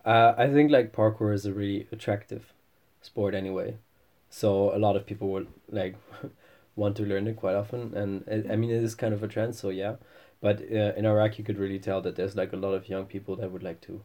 uh, 0.06 0.34
I 0.38 0.48
think 0.48 0.72
like 0.72 0.92
parkour 0.94 1.34
is 1.34 1.46
a 1.46 1.54
really 1.54 1.88
attractive 1.92 2.54
sport 3.02 3.34
anyway, 3.36 3.78
so 4.30 4.76
a 4.76 4.80
lot 4.80 4.96
of 4.96 5.06
people 5.06 5.30
would 5.30 5.48
like 5.70 5.96
want 6.76 6.96
to 6.98 7.04
learn 7.04 7.28
it 7.28 7.36
quite 7.36 7.56
often, 7.56 7.94
and 7.96 8.24
I 8.28 8.54
I 8.54 8.56
mean 8.56 8.70
it 8.72 8.84
is 8.84 8.96
kind 8.96 9.14
of 9.14 9.24
a 9.24 9.28
trend. 9.28 9.56
So 9.56 9.70
yeah, 9.70 9.96
but 10.42 10.62
uh, 10.62 10.94
in 10.98 11.06
Iraq 11.06 11.38
you 11.38 11.44
could 11.44 11.58
really 11.58 11.80
tell 11.80 12.02
that 12.02 12.16
there's 12.16 12.36
like 12.36 12.54
a 12.54 12.58
lot 12.58 12.74
of 12.74 12.90
young 12.90 13.06
people 13.06 13.36
that 13.38 13.52
would 13.52 13.64
like 13.64 13.82
to 13.82 14.02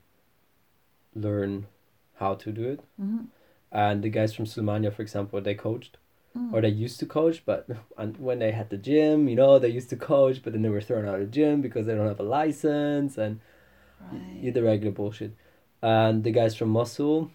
learn 1.15 1.67
how 2.15 2.35
to 2.35 2.53
do 2.53 2.65
it, 2.69 2.81
Mhm. 3.01 3.27
and 3.73 4.03
the 4.03 4.09
guys 4.11 4.35
from 4.35 4.47
Sulmania, 4.47 4.93
for 4.93 5.03
example, 5.03 5.41
they 5.41 5.55
coached. 5.55 5.99
Mm. 6.37 6.53
or 6.53 6.61
they 6.61 6.69
used 6.69 7.01
to 7.01 7.07
coach, 7.07 7.43
but 7.47 7.67
and 7.97 8.19
when 8.19 8.39
they 8.41 8.53
had 8.53 8.69
the 8.69 8.77
gym, 8.77 9.27
you 9.27 9.35
know, 9.35 9.59
they 9.59 9.71
used 9.71 9.89
to 9.89 9.97
coach, 9.97 10.43
but 10.43 10.53
then 10.53 10.61
they 10.61 10.69
were 10.69 10.83
thrown 10.83 11.07
out 11.09 11.15
of 11.15 11.21
the 11.21 11.27
gym 11.27 11.63
because 11.63 11.87
they 11.87 11.95
don't 11.95 12.07
have 12.09 12.21
a 12.21 12.23
license 12.23 13.17
and 13.17 13.41
Right. 14.13 14.53
the 14.55 14.63
regular 14.63 14.93
bullshit. 14.93 15.33
And 15.83 16.25
the 16.25 16.31
guys 16.31 16.55
from 16.57 16.71
Mosul, 16.71 17.31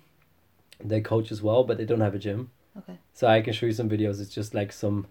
they 0.84 1.02
coach 1.02 1.32
as 1.32 1.42
well, 1.42 1.64
but 1.64 1.78
they 1.78 1.86
don't 1.86 2.02
have 2.02 2.16
a 2.16 2.20
gym. 2.20 2.52
Okay. 2.78 2.98
So 3.14 3.28
I 3.28 3.42
can 3.42 3.54
show 3.54 3.66
you 3.66 3.74
some 3.74 3.90
videos. 3.90 4.20
It's 4.22 4.34
just 4.34 4.54
like 4.54 4.72
some. 4.72 5.08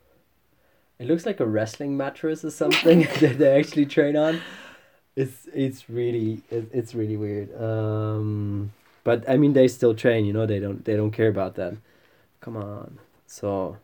It 0.98 1.06
looks 1.06 1.24
like 1.26 1.40
a 1.40 1.46
wrestling 1.46 1.96
mattress 1.96 2.44
or 2.44 2.50
something 2.50 3.00
that 3.20 3.38
they 3.38 3.58
actually 3.58 3.86
train 3.86 4.16
on. 4.16 4.40
It's 5.16 5.48
it's 5.54 5.88
really 5.90 6.42
it, 6.50 6.68
it's 6.72 6.94
really 6.94 7.16
weird. 7.16 7.54
Um, 7.60 8.72
but 9.04 9.28
I 9.28 9.36
mean 9.36 9.52
they 9.52 9.68
still 9.68 9.94
train. 9.94 10.24
You 10.24 10.32
know 10.32 10.46
they 10.46 10.60
don't 10.60 10.84
they 10.84 10.96
don't 10.96 11.10
care 11.10 11.28
about 11.28 11.54
that. 11.56 11.74
come 12.40 12.56
on. 12.56 12.98
So 13.26 13.76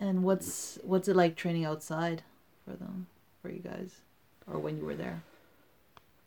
And 0.00 0.22
what's 0.24 0.78
what's 0.82 1.08
it 1.08 1.16
like 1.16 1.36
training 1.36 1.64
outside 1.64 2.22
for 2.64 2.74
them, 2.76 3.06
for 3.42 3.50
you 3.50 3.60
guys, 3.60 4.00
or 4.46 4.58
when 4.58 4.76
you 4.78 4.84
were 4.84 4.94
there? 4.96 5.22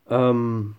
Um, 0.07 0.77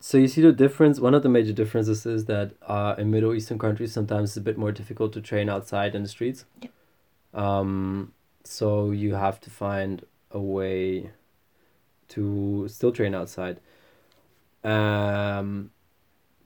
so 0.00 0.18
you 0.18 0.28
see 0.28 0.42
the 0.42 0.52
difference. 0.52 1.00
One 1.00 1.14
of 1.14 1.22
the 1.22 1.28
major 1.28 1.52
differences 1.52 2.06
is 2.06 2.26
that 2.26 2.52
uh, 2.62 2.94
in 2.98 3.10
Middle 3.10 3.34
Eastern 3.34 3.58
countries, 3.58 3.92
sometimes 3.92 4.30
it's 4.30 4.36
a 4.36 4.40
bit 4.40 4.58
more 4.58 4.72
difficult 4.72 5.12
to 5.14 5.20
train 5.20 5.48
outside 5.48 5.94
in 5.94 6.02
the 6.02 6.08
streets. 6.08 6.44
Yep. 6.62 6.72
Um, 7.34 8.12
so 8.44 8.90
you 8.90 9.14
have 9.14 9.40
to 9.40 9.50
find 9.50 10.04
a 10.30 10.40
way 10.40 11.10
to 12.08 12.66
still 12.68 12.92
train 12.92 13.14
outside. 13.14 13.60
Um, 14.64 15.70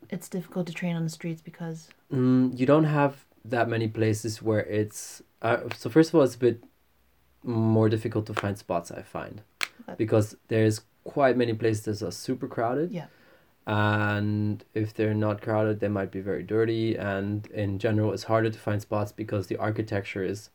It's 0.08 0.28
difficult 0.28 0.66
to 0.66 0.72
train 0.72 0.96
on 0.96 1.04
the 1.04 1.10
streets 1.10 1.40
because 1.42 1.88
mm, 2.12 2.58
you 2.58 2.66
don't 2.66 2.84
have 2.84 3.24
that 3.44 3.68
many 3.68 3.88
places 3.88 4.42
where 4.42 4.64
it's. 4.66 5.22
Uh, 5.42 5.58
so 5.76 5.88
first 5.90 6.10
of 6.10 6.14
all, 6.16 6.22
it's 6.22 6.34
a 6.34 6.38
bit 6.38 6.64
more 7.42 7.88
difficult 7.88 8.26
to 8.26 8.34
find 8.34 8.58
spots. 8.58 8.90
I 8.90 9.02
find 9.02 9.42
Okay. 9.82 9.94
because 9.96 10.36
there's 10.48 10.82
quite 11.04 11.36
many 11.36 11.54
places 11.54 12.00
that 12.00 12.06
are 12.06 12.12
super 12.12 12.46
crowded. 12.46 12.92
Yeah. 12.92 13.06
And 13.70 14.64
if 14.74 14.92
they're 14.94 15.14
not 15.14 15.40
crowded, 15.42 15.78
they 15.78 15.86
might 15.86 16.10
be 16.10 16.20
very 16.20 16.42
dirty. 16.42 16.96
And 16.96 17.46
in 17.52 17.78
general, 17.78 18.12
it's 18.12 18.24
harder 18.24 18.50
to 18.50 18.58
find 18.58 18.82
spots 18.82 19.12
because 19.12 19.46
the 19.46 19.56
architecture 19.58 20.24
is. 20.24 20.50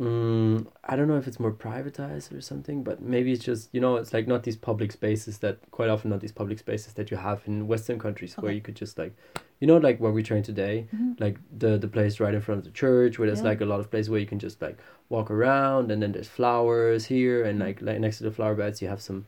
Mm, 0.00 0.66
I 0.84 0.94
don't 0.96 1.08
know 1.08 1.16
if 1.16 1.26
it's 1.26 1.40
more 1.40 1.52
privatized 1.52 2.36
or 2.36 2.40
something, 2.42 2.82
but 2.82 3.00
maybe 3.00 3.32
it's 3.32 3.42
just 3.44 3.70
you 3.72 3.80
know 3.80 3.96
it's 3.96 4.12
like 4.12 4.26
not 4.26 4.42
these 4.42 4.56
public 4.56 4.92
spaces 4.92 5.38
that 5.38 5.58
quite 5.70 5.88
often 5.88 6.10
not 6.10 6.20
these 6.20 6.32
public 6.32 6.58
spaces 6.58 6.92
that 6.94 7.10
you 7.10 7.16
have 7.16 7.40
in 7.46 7.66
Western 7.66 7.98
countries 7.98 8.34
where 8.40 8.52
you 8.52 8.60
could 8.60 8.74
just 8.76 8.98
like, 8.98 9.14
you 9.60 9.66
know, 9.66 9.78
like 9.78 9.98
where 9.98 10.12
we 10.12 10.22
train 10.22 10.42
today, 10.42 10.86
Mhm. 10.94 11.18
like 11.18 11.38
the 11.56 11.78
the 11.78 11.88
place 11.88 12.20
right 12.20 12.34
in 12.34 12.42
front 12.42 12.58
of 12.58 12.64
the 12.64 12.72
church 12.72 13.18
where 13.18 13.26
there's 13.28 13.40
Yeah. 13.42 13.50
like 13.52 13.62
a 13.62 13.64
lot 13.72 13.80
of 13.80 13.90
places 13.90 14.10
where 14.10 14.20
you 14.20 14.26
can 14.26 14.38
just 14.40 14.60
like 14.60 14.76
walk 15.08 15.30
around 15.30 15.90
and 15.92 16.02
then 16.02 16.12
there's 16.12 16.28
flowers 16.28 17.06
here 17.06 17.44
and 17.44 17.58
like 17.60 17.80
like 17.80 17.98
next 18.00 18.18
to 18.18 18.24
the 18.24 18.32
flower 18.32 18.54
beds 18.56 18.82
you 18.82 18.88
have 18.88 19.00
some 19.00 19.24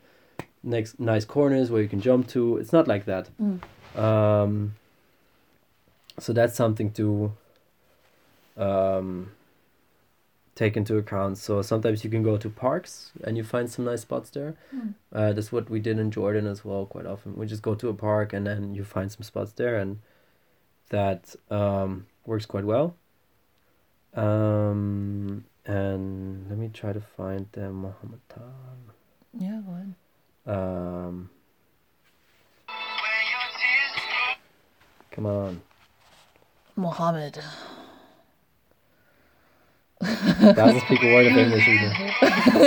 next 0.62 0.98
nice 0.98 1.24
corners 1.24 1.70
where 1.70 1.82
you 1.82 1.88
can 1.88 2.00
jump 2.00 2.28
to. 2.28 2.56
It's 2.56 2.72
not 2.72 2.88
like 2.88 3.04
that. 3.04 3.28
Mm. 3.40 3.60
Um, 3.98 4.74
so 6.18 6.32
that's 6.32 6.54
something 6.54 6.90
to 6.92 7.32
um, 8.56 9.32
take 10.54 10.76
into 10.76 10.96
account. 10.96 11.38
So 11.38 11.62
sometimes 11.62 12.02
you 12.04 12.10
can 12.10 12.22
go 12.22 12.36
to 12.36 12.50
parks 12.50 13.12
and 13.24 13.36
you 13.36 13.44
find 13.44 13.70
some 13.70 13.84
nice 13.84 14.02
spots 14.02 14.30
there. 14.30 14.56
Mm. 14.74 14.94
Uh, 15.12 15.32
that's 15.32 15.52
what 15.52 15.70
we 15.70 15.78
did 15.78 15.98
in 15.98 16.10
Jordan 16.10 16.46
as 16.46 16.64
well. 16.64 16.86
Quite 16.86 17.06
often, 17.06 17.36
we 17.36 17.46
just 17.46 17.62
go 17.62 17.74
to 17.76 17.88
a 17.88 17.94
park 17.94 18.32
and 18.32 18.46
then 18.46 18.74
you 18.74 18.84
find 18.84 19.10
some 19.10 19.22
spots 19.22 19.52
there, 19.52 19.76
and 19.76 20.00
that 20.90 21.36
um, 21.50 22.06
works 22.26 22.46
quite 22.46 22.64
well. 22.64 22.96
Um, 24.14 25.44
and 25.64 26.48
let 26.48 26.58
me 26.58 26.70
try 26.72 26.92
to 26.92 27.00
find 27.00 27.46
the 27.52 27.70
Mohammedan. 27.70 28.90
yeah, 29.38 29.60
go 29.64 29.72
ahead. 29.72 29.94
Um, 30.48 31.28
come 35.10 35.26
on. 35.26 35.60
Mohammed. 36.74 37.38
doesn't 40.00 40.80
speak 40.80 41.02
a 41.02 41.12
word 41.12 41.26
of 41.26 41.36
English 41.36 41.68
either. 41.68 41.92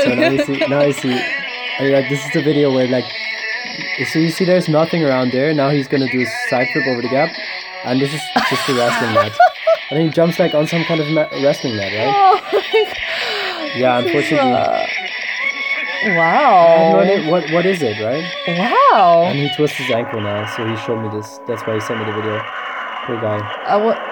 So 0.04 0.14
now 0.14 0.30
you 0.30 0.44
see, 0.44 0.58
now 0.68 0.82
you 0.82 0.94
see, 0.94 1.14
uh, 1.14 1.84
like 1.90 2.08
this 2.10 2.24
is 2.24 2.32
the 2.34 2.44
video 2.44 2.72
where 2.72 2.88
like, 2.88 3.06
so 4.12 4.20
you 4.20 4.30
see 4.30 4.46
there's 4.46 4.68
nothing 4.70 5.04
around 5.04 5.32
there. 5.32 5.52
Now 5.54 5.70
he's 5.70 5.88
gonna 5.88 6.12
do 6.12 6.22
a 6.22 6.26
side 6.50 6.68
flip 6.74 6.86
over 6.88 7.02
the 7.02 7.08
gap, 7.10 7.32
and 7.86 8.00
this 8.00 8.14
is 8.14 8.22
just 8.50 8.70
a 8.70 8.74
wrestling 8.76 9.14
mat. 9.16 9.32
And 9.90 10.00
then 10.00 10.08
he 10.08 10.14
jumps 10.14 10.38
like 10.38 10.54
on 10.54 10.68
some 10.68 10.84
kind 10.84 11.02
of 11.02 11.08
ma- 11.10 11.30
wrestling 11.42 11.78
mat, 11.78 11.92
right? 11.92 13.74
Yeah, 13.76 14.00
unfortunately, 14.00 14.52
I 14.52 14.91
Wow. 16.04 17.00
idea 17.00 17.30
what 17.30 17.50
what 17.52 17.66
is 17.66 17.82
it, 17.82 18.00
right? 18.02 18.26
Wow. 18.48 19.24
And 19.26 19.38
he 19.40 19.50
twists 19.56 19.78
his 19.78 19.92
ankle 19.92 20.22
now, 20.22 20.46
so 20.56 20.66
he 20.68 20.76
showed 20.78 21.02
me 21.02 21.10
this. 21.10 21.40
That's 21.48 21.62
why 21.66 21.76
he 21.76 21.80
sent 21.82 22.00
me 22.00 22.06
the 22.06 22.14
video. 22.14 22.42
Poor 23.06 23.20
guy. 23.20 23.38
Uh, 23.38 23.74
I 23.74 23.76
wa- 23.78 24.11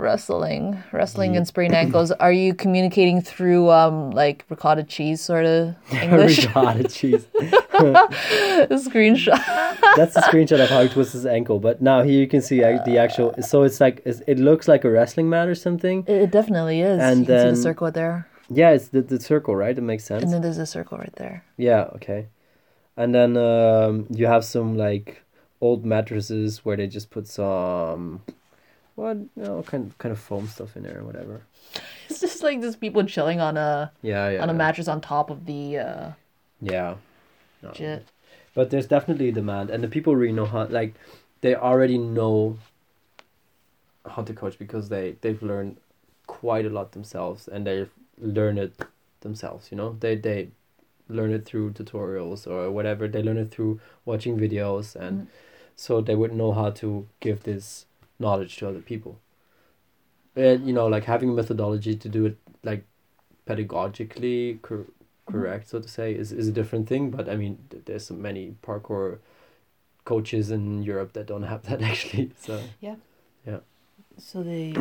wrestling, 0.00 0.82
wrestling 0.92 1.36
and 1.36 1.46
sprained 1.46 1.74
ankles. 1.74 2.10
Are 2.12 2.32
you 2.32 2.54
communicating 2.54 3.20
through 3.20 3.70
um 3.70 4.10
like 4.10 4.44
ricotta 4.48 4.82
cheese 4.84 5.20
sort 5.20 5.44
of 5.46 5.74
English? 5.92 6.46
Ricotta 6.46 6.84
cheese. 6.96 7.26
Screenshot. 8.70 9.36
That's 9.96 10.14
the 10.14 10.20
screenshot 10.22 10.62
of 10.62 10.68
how 10.70 10.82
he 10.82 10.88
twists 10.88 11.12
his 11.12 11.26
ankle. 11.26 11.58
But 11.58 11.80
now 11.82 12.02
here 12.02 12.20
you 12.20 12.26
can 12.28 12.42
see 12.42 12.62
uh, 12.64 12.82
the 12.84 12.98
actual. 12.98 13.34
So 13.42 13.62
it's 13.62 13.80
like 13.80 14.02
it's, 14.04 14.20
it 14.26 14.38
looks 14.38 14.68
like 14.68 14.84
a 14.84 14.90
wrestling 14.90 15.28
mat 15.28 15.48
or 15.48 15.54
something. 15.54 16.04
It, 16.06 16.22
it 16.22 16.30
definitely 16.30 16.80
is. 16.80 17.00
And 17.00 17.20
you 17.20 17.26
can 17.26 17.38
see 17.38 17.44
then- 17.44 17.54
the 17.54 17.60
circle 17.60 17.90
there, 17.90 18.26
Yeah, 18.48 18.70
it's 18.70 18.88
the, 18.88 19.02
the 19.02 19.20
circle, 19.20 19.54
right? 19.56 19.76
It 19.76 19.82
makes 19.82 20.04
sense. 20.04 20.22
and 20.24 20.32
then 20.32 20.42
there's 20.42 20.58
a 20.58 20.66
circle 20.66 20.98
right 20.98 21.14
there. 21.16 21.44
Yeah, 21.56 21.82
okay. 21.96 22.28
And 22.96 23.14
then 23.14 23.36
um, 23.36 24.06
you 24.10 24.26
have 24.26 24.44
some 24.44 24.76
like 24.76 25.22
old 25.60 25.84
mattresses 25.84 26.64
where 26.64 26.76
they 26.76 26.86
just 26.86 27.10
put 27.10 27.26
some 27.28 28.22
what 29.00 29.16
you 29.16 29.42
know 29.44 29.62
kind 29.62 29.96
kind 29.98 30.12
of 30.12 30.18
foam 30.18 30.46
stuff 30.48 30.76
in 30.76 30.82
there 30.84 30.98
or 31.00 31.04
whatever. 31.04 31.42
It's 32.10 32.20
just 32.20 32.42
like 32.42 32.60
just 32.60 32.80
people 32.80 33.04
chilling 33.04 33.40
on 33.40 33.56
a 33.56 33.92
Yeah, 34.02 34.28
yeah. 34.30 34.42
on 34.42 34.50
a 34.50 34.52
yeah. 34.52 34.58
mattress 34.62 34.88
on 34.88 35.00
top 35.00 35.30
of 35.30 35.46
the 35.46 35.78
uh, 35.78 36.10
Yeah. 36.60 36.94
No. 37.62 37.70
jet. 37.72 38.02
But 38.54 38.70
there's 38.70 38.86
definitely 38.88 39.30
demand, 39.30 39.70
and 39.70 39.82
the 39.84 39.88
people 39.88 40.16
really 40.16 40.32
know 40.32 40.46
how. 40.46 40.64
Like, 40.66 40.94
they 41.40 41.54
already 41.54 41.98
know 41.98 42.58
how 44.14 44.22
to 44.22 44.32
coach 44.32 44.58
because 44.58 44.88
they 44.88 45.16
they've 45.20 45.42
learned 45.42 45.76
quite 46.26 46.66
a 46.66 46.70
lot 46.70 46.92
themselves, 46.92 47.46
and 47.48 47.66
they've 47.66 47.90
learned 48.18 48.58
it 48.58 48.72
themselves. 49.20 49.70
You 49.70 49.76
know, 49.76 49.96
they 50.00 50.16
they 50.16 50.48
learn 51.08 51.32
it 51.32 51.44
through 51.44 51.72
tutorials 51.72 52.46
or 52.46 52.70
whatever. 52.70 53.06
They 53.08 53.22
learn 53.22 53.38
it 53.38 53.50
through 53.50 53.80
watching 54.04 54.36
videos, 54.38 54.96
and 54.96 55.14
Mm. 55.22 55.26
so 55.76 56.00
they 56.00 56.14
would 56.14 56.34
know 56.34 56.52
how 56.52 56.70
to 56.82 57.06
give 57.20 57.42
this 57.44 57.86
knowledge 58.20 58.56
to 58.58 58.68
other 58.68 58.80
people. 58.80 59.18
And 60.36 60.66
you 60.66 60.72
know, 60.72 60.86
like 60.86 61.04
having 61.04 61.30
a 61.30 61.32
methodology 61.32 61.96
to 61.96 62.08
do 62.08 62.26
it 62.26 62.36
like 62.62 62.84
pedagogically 63.46 64.62
cor- 64.62 64.86
correct, 65.26 65.68
so 65.68 65.80
to 65.80 65.88
say, 65.88 66.14
is, 66.14 66.32
is 66.32 66.48
a 66.48 66.52
different 66.52 66.88
thing. 66.88 67.10
But 67.10 67.28
I 67.28 67.36
mean, 67.36 67.58
there's 67.86 68.06
so 68.06 68.14
many 68.14 68.54
parkour 68.62 69.18
coaches 70.04 70.50
in 70.50 70.82
Europe 70.82 71.12
that 71.14 71.26
don't 71.26 71.42
have 71.42 71.62
that 71.68 71.82
actually. 71.82 72.30
So 72.38 72.62
yeah, 72.80 72.96
yeah. 73.46 73.58
So 74.18 74.42
they. 74.42 74.74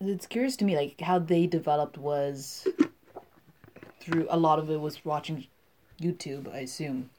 it's 0.00 0.26
curious 0.26 0.56
to 0.56 0.64
me, 0.64 0.76
like 0.76 1.00
how 1.00 1.18
they 1.18 1.46
developed 1.46 1.98
was 1.98 2.66
through 4.00 4.26
a 4.30 4.36
lot 4.36 4.58
of 4.58 4.70
it 4.70 4.80
was 4.80 5.04
watching 5.04 5.46
YouTube, 6.00 6.52
I 6.52 6.60
assume, 6.60 7.10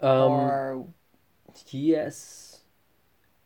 um, 0.00 0.10
or 0.10 0.86
yes, 1.70 2.45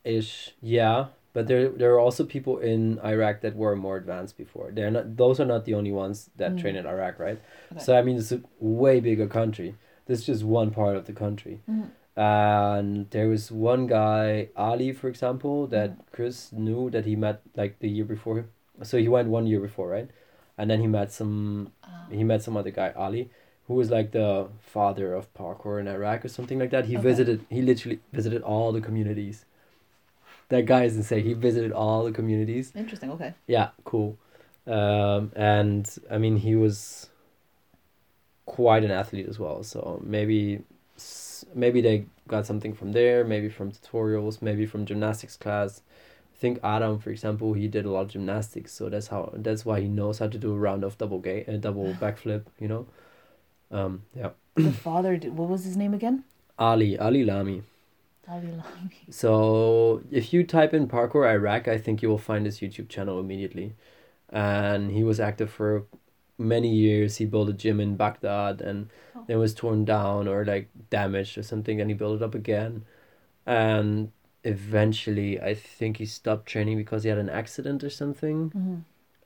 ish, 0.04 0.54
yeah. 0.60 1.06
But 1.32 1.46
there 1.46 1.68
there 1.68 1.92
are 1.94 2.00
also 2.00 2.24
people 2.24 2.58
in 2.58 2.98
Iraq 3.04 3.40
that 3.42 3.54
were 3.54 3.76
more 3.76 3.96
advanced 3.96 4.36
before. 4.36 4.70
They're 4.72 4.90
not; 4.90 5.16
those 5.16 5.38
are 5.38 5.44
not 5.44 5.64
the 5.64 5.74
only 5.74 5.92
ones 5.92 6.30
that 6.36 6.58
train 6.58 6.74
mm. 6.74 6.80
in 6.80 6.86
Iraq, 6.86 7.18
right? 7.20 7.38
Okay. 7.72 7.80
So 7.80 7.96
I 7.96 8.02
mean, 8.02 8.16
it's 8.18 8.32
a 8.32 8.40
way 8.58 8.98
bigger 9.00 9.28
country. 9.28 9.76
This 10.06 10.20
is 10.20 10.26
just 10.26 10.42
one 10.44 10.70
part 10.72 10.96
of 10.96 11.06
the 11.06 11.12
country. 11.12 11.60
Mhm. 11.70 11.90
And 12.16 13.08
there 13.10 13.28
was 13.28 13.52
one 13.52 13.86
guy, 13.86 14.48
Ali, 14.56 14.92
for 14.92 15.08
example, 15.08 15.68
that 15.68 15.90
mm. 15.90 16.02
Chris 16.10 16.52
knew 16.52 16.90
that 16.90 17.04
he 17.06 17.14
met 17.14 17.42
like 17.56 17.78
the 17.78 17.88
year 17.88 18.04
before. 18.04 18.46
So 18.82 18.98
he 18.98 19.06
went 19.08 19.28
one 19.28 19.46
year 19.46 19.60
before, 19.60 19.88
right? 19.88 20.10
And 20.58 20.68
then 20.70 20.80
he 20.80 20.88
met 20.88 21.12
some, 21.12 21.72
ah. 21.84 22.06
he 22.10 22.24
met 22.24 22.42
some 22.42 22.56
other 22.56 22.70
guy, 22.70 22.92
Ali, 22.96 23.30
who 23.68 23.74
was 23.74 23.88
like 23.90 24.10
the 24.10 24.48
father 24.60 25.14
of 25.14 25.32
parkour 25.32 25.78
in 25.80 25.86
Iraq 25.86 26.24
or 26.24 26.28
something 26.28 26.58
like 26.58 26.70
that. 26.70 26.86
He 26.86 26.96
Okay. 26.96 27.08
visited, 27.10 27.46
he 27.48 27.62
literally 27.62 28.00
visited 28.12 28.42
all 28.42 28.72
the 28.72 28.80
communities. 28.80 29.44
That 30.50 30.66
guy 30.66 30.84
is 30.84 30.96
insane. 30.96 31.24
He 31.24 31.32
visited 31.32 31.72
all 31.72 32.04
the 32.04 32.12
communities. 32.12 32.72
interesting. 32.76 33.10
Okay. 33.12 33.34
Yeah, 33.46 33.70
cool. 33.84 34.18
Um, 34.66 35.32
and 35.34 35.88
I 36.10 36.18
mean, 36.18 36.36
he 36.36 36.54
was 36.56 37.08
quite 38.46 38.84
an 38.84 38.90
athlete 38.90 39.28
as 39.28 39.38
well. 39.38 39.62
So 39.62 40.02
maybe, 40.04 40.62
maybe 41.54 41.80
they 41.80 42.06
got 42.26 42.46
something 42.46 42.74
from 42.74 42.92
there. 42.92 43.24
Maybe 43.24 43.48
from 43.48 43.70
tutorials. 43.70 44.42
Maybe 44.42 44.66
from 44.66 44.86
gymnastics 44.86 45.36
class. 45.36 45.82
I 46.34 46.36
think 46.40 46.58
Adam, 46.64 46.98
for 46.98 47.10
example, 47.10 47.52
he 47.52 47.68
did 47.68 47.84
a 47.84 47.90
lot 47.90 48.02
of 48.02 48.08
gymnastics, 48.08 48.72
so 48.72 48.88
that's 48.88 49.08
how 49.08 49.32
that's 49.36 49.64
why 49.64 49.80
he 49.80 49.88
knows 49.88 50.18
how 50.18 50.26
to 50.26 50.38
do 50.38 50.52
a 50.54 50.58
round 50.58 50.84
of 50.84 50.96
double 50.98 51.18
gate, 51.18 51.46
a 51.48 51.58
double 51.58 51.94
backflip. 52.00 52.44
You 52.58 52.68
know. 52.68 52.86
Um. 53.70 54.02
Yeah. 54.16 54.30
the 54.56 54.72
father. 54.72 55.16
Did, 55.16 55.36
what 55.36 55.48
was 55.48 55.64
his 55.64 55.76
name 55.76 55.94
again? 55.94 56.24
Ali 56.58 56.98
Ali 56.98 57.24
Lami. 57.24 57.62
So 59.10 60.02
if 60.10 60.32
you 60.32 60.44
type 60.44 60.72
in 60.74 60.88
parkour 60.88 61.26
Iraq, 61.28 61.68
I 61.68 61.78
think 61.78 62.02
you 62.02 62.08
will 62.08 62.18
find 62.18 62.46
his 62.46 62.60
YouTube 62.60 62.88
channel 62.88 63.18
immediately, 63.18 63.74
and 64.28 64.90
he 64.90 65.02
was 65.04 65.18
active 65.20 65.50
for 65.50 65.84
many 66.38 66.72
years. 66.74 67.16
He 67.18 67.26
built 67.26 67.48
a 67.48 67.52
gym 67.52 67.80
in 67.80 67.96
Baghdad 67.96 68.60
and 68.60 68.88
Oh. 69.14 69.24
it 69.28 69.36
was 69.36 69.52
torn 69.54 69.84
down 69.84 70.28
or 70.28 70.44
like 70.44 70.68
damaged 70.88 71.36
or 71.36 71.42
something 71.42 71.80
and 71.80 71.90
he 71.90 71.94
built 71.94 72.16
it 72.20 72.24
up 72.24 72.34
again. 72.34 72.84
And 73.44 74.12
eventually 74.44 75.40
I 75.40 75.54
think 75.54 75.98
he 75.98 76.06
stopped 76.06 76.46
training 76.46 76.76
because 76.78 77.02
he 77.02 77.08
had 77.10 77.18
an 77.18 77.28
accident 77.28 77.82
or 77.84 77.90
something. 77.90 78.50
Mm-hmm. 78.50 78.76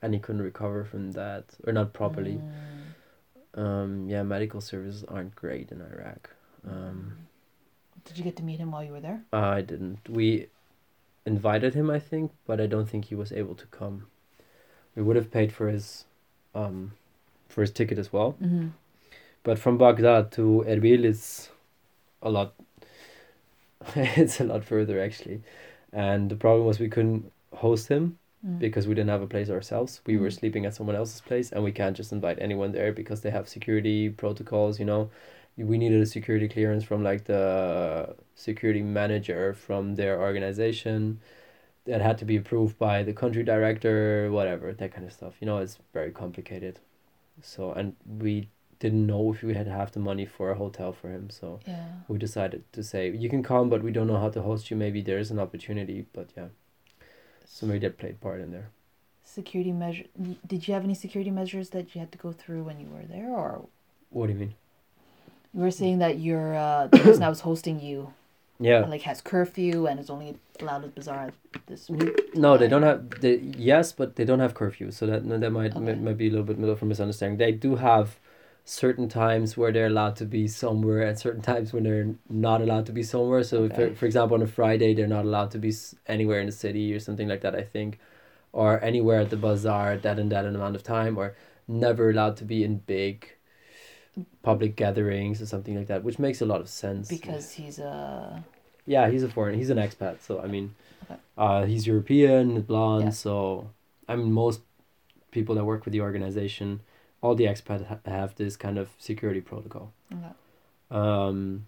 and 0.02 0.12
he 0.14 0.20
couldn't 0.20 0.42
recover 0.42 0.84
from 0.84 1.12
that 1.12 1.44
or 1.66 1.72
not 1.72 1.92
properly. 1.92 2.40
Mm. 3.56 3.60
um 3.64 4.08
yeah 4.08 4.22
medical 4.22 4.60
services 4.60 5.04
aren't 5.08 5.34
great 5.36 5.70
in 5.70 5.80
Iraq. 5.80 6.30
Um 6.66 6.96
Did 8.04 8.18
you 8.18 8.24
get 8.24 8.36
to 8.36 8.42
meet 8.42 8.60
him 8.60 8.70
while 8.70 8.84
you 8.84 8.92
were 8.92 9.00
there? 9.00 9.22
I 9.32 9.60
didn't 9.62 10.08
we 10.08 10.48
invited 11.26 11.74
him 11.74 11.90
I 11.90 11.98
think 11.98 12.32
but 12.46 12.60
I 12.60 12.66
don't 12.66 12.88
think 12.88 13.06
he 13.06 13.14
was 13.14 13.32
able 13.32 13.54
to 13.54 13.66
come 13.66 14.06
we 14.94 15.02
would 15.02 15.16
have 15.16 15.30
paid 15.30 15.52
for 15.52 15.68
his 15.68 16.04
um 16.54 16.92
for 17.48 17.60
his 17.62 17.70
ticket 17.70 17.98
as 17.98 18.12
well 18.12 18.36
Mm-hmm. 18.42 18.68
But 19.42 19.58
from 19.58 19.76
Baghdad 19.78 20.32
to 20.32 20.64
Erbil 20.66 21.04
is 21.04 21.50
a 22.22 22.30
lot. 22.30 22.54
it's 23.94 24.40
a 24.40 24.44
lot 24.44 24.64
further 24.64 25.00
actually, 25.00 25.42
and 25.92 26.30
the 26.30 26.36
problem 26.36 26.66
was 26.66 26.78
we 26.80 26.88
couldn't 26.88 27.30
host 27.54 27.88
him 27.88 28.18
Mm. 28.46 28.58
because 28.58 28.86
we 28.86 28.94
didn't 28.94 29.08
have 29.10 29.22
a 29.22 29.26
place 29.26 29.48
ourselves. 29.48 30.02
We 30.06 30.18
were 30.18 30.28
Mm. 30.28 30.38
sleeping 30.38 30.66
at 30.66 30.74
someone 30.74 30.96
else's 30.96 31.20
place, 31.22 31.50
and 31.52 31.64
we 31.64 31.72
can't 31.72 31.96
just 31.96 32.12
invite 32.12 32.38
anyone 32.40 32.72
there 32.72 32.92
because 32.92 33.20
they 33.22 33.30
have 33.30 33.48
security 33.48 34.10
protocols. 34.10 34.78
You 34.78 34.84
know, 34.84 35.10
we 35.56 35.78
needed 35.78 36.00
a 36.00 36.06
security 36.06 36.48
clearance 36.48 36.84
from 36.84 37.02
like 37.02 37.24
the 37.24 38.16
security 38.34 38.82
manager 38.82 39.54
from 39.54 39.94
their 39.94 40.20
organization. 40.20 41.20
That 41.86 42.00
had 42.00 42.16
to 42.18 42.24
be 42.24 42.36
approved 42.36 42.78
by 42.78 43.02
the 43.02 43.12
country 43.12 43.42
director, 43.42 44.30
whatever 44.32 44.72
that 44.72 44.90
kind 44.94 45.06
of 45.06 45.12
stuff. 45.12 45.34
You 45.40 45.46
know, 45.46 45.58
it's 45.58 45.78
very 45.92 46.12
complicated. 46.12 46.80
So 47.42 47.72
and 47.72 47.94
we 48.06 48.48
didn't 48.78 49.06
know 49.06 49.32
if 49.34 49.42
we 49.42 49.52
had 49.54 49.66
have 49.66 49.92
the 49.92 50.00
money 50.00 50.24
for 50.24 50.50
a 50.50 50.54
hotel 50.54 50.92
for 50.92 51.10
him. 51.10 51.28
So 51.28 51.60
Yeah. 51.66 51.84
we 52.08 52.16
decided 52.18 52.62
to 52.72 52.82
say 52.82 53.10
you 53.10 53.28
can 53.28 53.42
come, 53.42 53.68
but 53.68 53.82
we 53.82 53.92
don't 53.92 54.06
know 54.06 54.18
how 54.18 54.30
to 54.30 54.40
host 54.40 54.70
you. 54.70 54.76
Maybe 54.78 55.02
there 55.02 55.18
is 55.18 55.30
an 55.30 55.38
opportunity, 55.38 56.06
but 56.14 56.30
yeah. 56.36 56.48
So 57.44 57.66
maybe 57.66 57.80
that 57.80 57.98
played 57.98 58.18
part 58.20 58.40
in 58.40 58.50
there. 58.50 58.70
Security 59.22 59.72
measure. 59.72 60.04
Did 60.46 60.66
you 60.66 60.74
have 60.74 60.84
any 60.84 60.94
security 60.94 61.30
measures 61.30 61.68
that 61.70 61.94
you 61.94 61.98
had 62.00 62.12
to 62.12 62.18
go 62.18 62.32
through 62.32 62.62
when 62.64 62.80
you 62.80 62.88
were 62.88 63.04
there, 63.04 63.28
or 63.28 63.68
What 64.10 64.26
do 64.28 64.32
you 64.32 64.38
mean? 64.38 64.54
You 65.54 65.60
were 65.60 65.70
saying 65.70 65.98
that 65.98 66.18
your 66.18 66.54
uh, 66.54 66.88
the 66.88 66.98
person 66.98 67.20
that 67.20 67.28
was 67.28 67.40
hosting 67.40 67.80
you 67.80 68.12
Yeah. 68.60 68.86
like 68.86 69.02
has 69.02 69.20
curfew 69.20 69.86
and 69.86 69.98
is 70.00 70.10
only 70.10 70.36
allowed 70.60 70.84
at 70.84 70.94
bazaar 70.94 71.30
this. 71.66 71.90
No, 72.34 72.56
they 72.56 72.68
don't 72.68 72.82
have. 72.82 73.08
They 73.20 73.36
yes, 73.56 73.92
but 73.92 74.16
they 74.16 74.24
don't 74.24 74.40
have 74.40 74.54
curfew. 74.54 74.90
So 74.90 75.06
that 75.06 75.28
that 75.28 75.50
might 75.50 75.76
Okay. 75.76 75.94
might 75.94 76.16
be 76.18 76.28
a 76.28 76.30
little 76.30 76.44
bit 76.44 76.58
of 76.58 76.82
a 76.82 76.86
misunderstanding. 76.86 77.38
They 77.38 77.52
do 77.52 77.76
have 77.76 78.18
certain 78.64 79.08
times 79.08 79.56
where 79.58 79.70
they're 79.72 79.86
allowed 79.86 80.16
to 80.16 80.24
be 80.24 80.48
somewhere 80.48 81.02
and 81.02 81.18
certain 81.18 81.42
times 81.42 81.72
when 81.74 81.82
they're 81.84 82.14
not 82.30 82.62
allowed 82.62 82.86
to 82.86 82.92
be 82.92 83.02
somewhere. 83.02 83.42
So, 83.44 83.64
Okay. 83.64 83.74
for, 83.90 83.94
for 83.94 84.06
example, 84.06 84.36
on 84.36 84.42
a 84.42 84.46
Friday, 84.46 84.94
they're 84.94 85.06
not 85.06 85.26
allowed 85.26 85.50
to 85.50 85.58
be 85.58 85.70
anywhere 86.06 86.40
in 86.40 86.46
the 86.46 86.52
city 86.52 86.94
or 86.94 86.98
something 86.98 87.28
like 87.28 87.42
that, 87.42 87.54
I 87.54 87.62
think, 87.62 87.98
or 88.52 88.82
anywhere 88.82 89.20
at 89.20 89.28
the 89.30 89.36
bazaar 89.36 89.98
that 89.98 90.18
and 90.18 90.32
that 90.32 90.46
amount 90.46 90.76
of 90.76 90.82
time, 90.82 91.18
or 91.18 91.36
never 91.68 92.08
allowed 92.10 92.38
to 92.38 92.44
be 92.44 92.64
in 92.64 92.78
big 92.78 93.33
public 94.42 94.76
gatherings 94.76 95.40
or 95.42 95.46
something 95.46 95.76
like 95.76 95.86
that, 95.88 96.04
which 96.04 96.18
makes 96.18 96.40
a 96.40 96.46
lot 96.46 96.60
of 96.60 96.68
sense. 96.68 97.08
Because 97.08 97.52
he's 97.52 97.78
a 97.78 98.44
Yeah, 98.86 99.10
he's 99.10 99.22
a 99.22 99.28
foreign. 99.28 99.54
He's 99.58 99.70
an 99.70 99.78
expat. 99.78 100.20
So 100.20 100.40
I 100.40 100.46
mean, 100.46 100.74
Okay. 101.04 101.20
uh, 101.36 101.64
he's 101.64 101.86
European, 101.86 102.60
blonde. 102.62 103.04
Yeah. 103.04 103.10
So 103.10 103.70
I 104.08 104.16
mean, 104.16 104.32
most 104.32 104.60
people 105.30 105.54
that 105.56 105.64
work 105.64 105.84
with 105.84 105.92
the 105.92 106.00
organization, 106.00 106.80
all 107.22 107.34
the 107.34 107.44
expats 107.44 107.86
ha- 107.86 107.98
have 108.06 108.34
this 108.36 108.56
kind 108.56 108.78
of 108.78 108.88
security 108.98 109.40
protocol. 109.40 109.92
okay. 110.12 110.32
Um, 110.90 111.66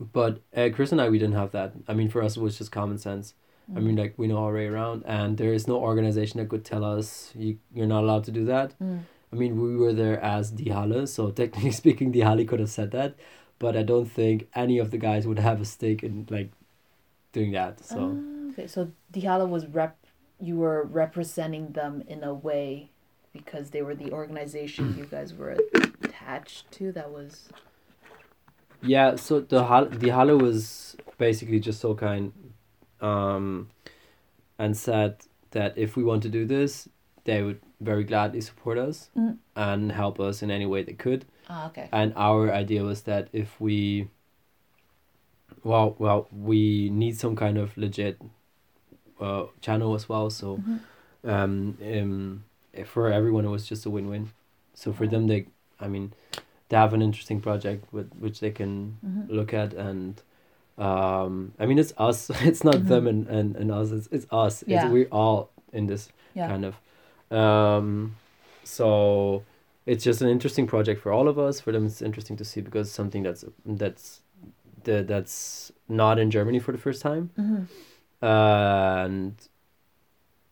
but 0.00 0.40
uh, 0.56 0.68
Chris 0.74 0.92
and 0.92 1.00
I, 1.00 1.08
we 1.08 1.18
didn't 1.18 1.34
have 1.34 1.52
that. 1.52 1.72
I 1.88 1.94
mean, 1.94 2.08
for 2.08 2.22
us, 2.22 2.36
it 2.36 2.40
was 2.42 2.58
just 2.58 2.70
common 2.70 2.98
sense. 2.98 3.34
I 3.76 3.80
mean, 3.80 3.96
like 3.96 4.14
we 4.16 4.26
know 4.28 4.38
our 4.38 4.54
way 4.54 4.66
around, 4.66 5.02
and 5.04 5.36
there 5.36 5.52
is 5.52 5.68
no 5.68 5.76
organization 5.76 6.40
that 6.40 6.48
could 6.48 6.64
tell 6.64 6.82
us 6.84 7.32
you 7.36 7.58
you're 7.74 7.86
not 7.86 8.02
allowed 8.02 8.24
to 8.24 8.30
do 8.30 8.46
that. 8.46 8.72
Mm. 8.80 9.00
I 9.32 9.36
mean, 9.36 9.60
we 9.60 9.76
were 9.76 9.92
there 9.92 10.20
as 10.20 10.50
Dihalle, 10.50 11.06
so 11.06 11.30
technically 11.30 11.70
speaking, 11.82 12.12
Dihalle 12.12 12.46
could 12.46 12.60
have 12.60 12.70
said 12.70 12.90
that, 12.92 13.14
but 13.58 13.76
I 13.76 13.82
don't 13.82 14.10
think 14.10 14.48
any 14.54 14.78
of 14.78 14.90
the 14.90 14.98
guys 14.98 15.26
would 15.26 15.38
have 15.38 15.60
a 15.60 15.64
stake 15.64 16.02
in 16.02 16.26
like 16.30 16.50
doing 17.32 17.52
that. 17.52 17.84
So 17.84 18.16
Ah, 18.16 18.50
okay, 18.52 18.66
so 18.66 18.90
Dihala 19.12 19.48
was 19.48 19.66
rep. 19.66 19.96
You 20.40 20.56
were 20.56 20.84
representing 20.84 21.72
them 21.72 22.04
in 22.06 22.22
a 22.22 22.32
way, 22.32 22.90
because 23.32 23.70
they 23.70 23.82
were 23.82 23.94
the 23.94 24.12
organization 24.12 24.96
you 24.96 25.04
guys 25.04 25.34
were 25.34 25.56
attached 26.02 26.70
to. 26.72 26.92
That 26.92 27.10
was 27.10 27.48
yeah, 28.82 29.16
so 29.16 29.40
the 29.40 29.64
Hal- 29.64 29.86
Dihalle 29.86 30.40
was 30.40 30.96
basically 31.18 31.58
just 31.60 31.80
so 31.80 31.94
kind, 31.94 32.32
um, 33.00 33.70
and 34.58 34.76
said 34.76 35.16
that 35.50 35.76
if 35.76 35.96
we 35.96 36.04
want 36.04 36.22
to 36.22 36.28
do 36.28 36.46
this, 36.46 36.88
they 37.24 37.42
would 37.42 37.60
very 37.80 38.04
gladly 38.04 38.40
support 38.40 38.78
us 38.78 39.10
Mm. 39.16 39.36
and 39.56 39.92
help 39.92 40.18
us 40.20 40.42
in 40.42 40.50
any 40.50 40.66
way 40.66 40.82
they 40.82 40.94
could. 40.94 41.24
ah 41.50 41.66
okay. 41.68 41.88
and 41.92 42.12
our 42.16 42.52
idea 42.52 42.82
was 42.84 43.02
that 43.02 43.28
if 43.32 43.58
we 43.60 44.08
well 45.64 45.94
well 45.98 46.28
we 46.32 46.90
need 46.90 47.16
some 47.16 47.34
kind 47.36 47.56
of 47.58 47.76
legit 47.76 48.20
uh, 49.20 49.44
channel 49.60 49.94
as 49.94 50.08
well 50.08 50.30
so 50.30 50.56
Mhm. 50.58 50.78
um, 51.24 51.78
um 51.82 52.44
for 52.84 53.10
everyone 53.10 53.44
it 53.44 53.48
was 53.48 53.66
just 53.66 53.86
a 53.86 53.90
win-win 53.90 54.30
so 54.74 54.92
for 54.92 55.06
them 55.06 55.26
they 55.26 55.46
i 55.80 55.88
mean 55.88 56.12
they 56.68 56.76
have 56.76 56.92
an 56.94 57.02
interesting 57.02 57.40
project 57.40 57.92
with 57.92 58.08
which 58.20 58.38
they 58.40 58.50
can 58.50 58.98
Mhm. 59.04 59.28
look 59.28 59.52
at 59.54 59.72
and 59.74 60.22
um 60.76 61.52
i 61.58 61.66
mean 61.66 61.78
it's 61.78 61.92
us 61.98 62.30
it's 62.48 62.62
not 62.62 62.86
them 62.86 63.06
and, 63.06 63.26
and, 63.26 63.56
and 63.56 63.70
us 63.72 63.90
it's, 63.90 64.08
it's 64.12 64.26
us 64.30 64.62
Yeah. 64.66 64.84
it's, 64.84 64.92
we're 64.92 65.08
all 65.10 65.48
in 65.72 65.86
this 65.86 66.08
Yeah. 66.34 66.46
kind 66.48 66.64
of 66.64 66.74
um 67.30 68.16
so 68.64 69.42
it's 69.86 70.04
just 70.04 70.20
an 70.22 70.28
interesting 70.28 70.66
project 70.66 71.00
for 71.02 71.12
all 71.12 71.28
of 71.28 71.38
us 71.38 71.60
for 71.60 71.72
them 71.72 71.86
it's 71.86 72.02
interesting 72.02 72.36
to 72.36 72.44
see 72.44 72.60
because 72.60 72.86
it's 72.88 72.94
something 72.96 73.22
that's 73.22 73.44
that's 73.66 74.20
the, 74.84 75.02
that's 75.02 75.72
not 75.88 76.18
in 76.18 76.30
germany 76.30 76.58
for 76.58 76.72
the 76.72 76.78
first 76.78 77.02
time 77.02 77.30
Mhm. 77.38 77.66
and 78.22 79.34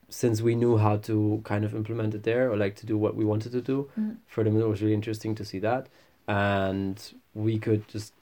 since 0.08 0.40
we 0.40 0.54
knew 0.54 0.76
how 0.76 0.96
to 0.98 1.40
kind 1.44 1.64
of 1.64 1.74
implement 1.74 2.14
it 2.14 2.22
there 2.22 2.50
or 2.50 2.56
like 2.56 2.76
to 2.76 2.86
do 2.86 2.96
what 2.96 3.16
we 3.16 3.24
wanted 3.24 3.52
to 3.52 3.60
do 3.60 3.88
Mhm. 3.98 4.16
for 4.26 4.44
them 4.44 4.60
it 4.60 4.68
was 4.68 4.80
really 4.82 4.94
interesting 4.94 5.34
to 5.34 5.44
see 5.44 5.58
that 5.60 5.88
and 6.28 7.12
we 7.34 7.58
could 7.58 7.86
just 7.88 8.12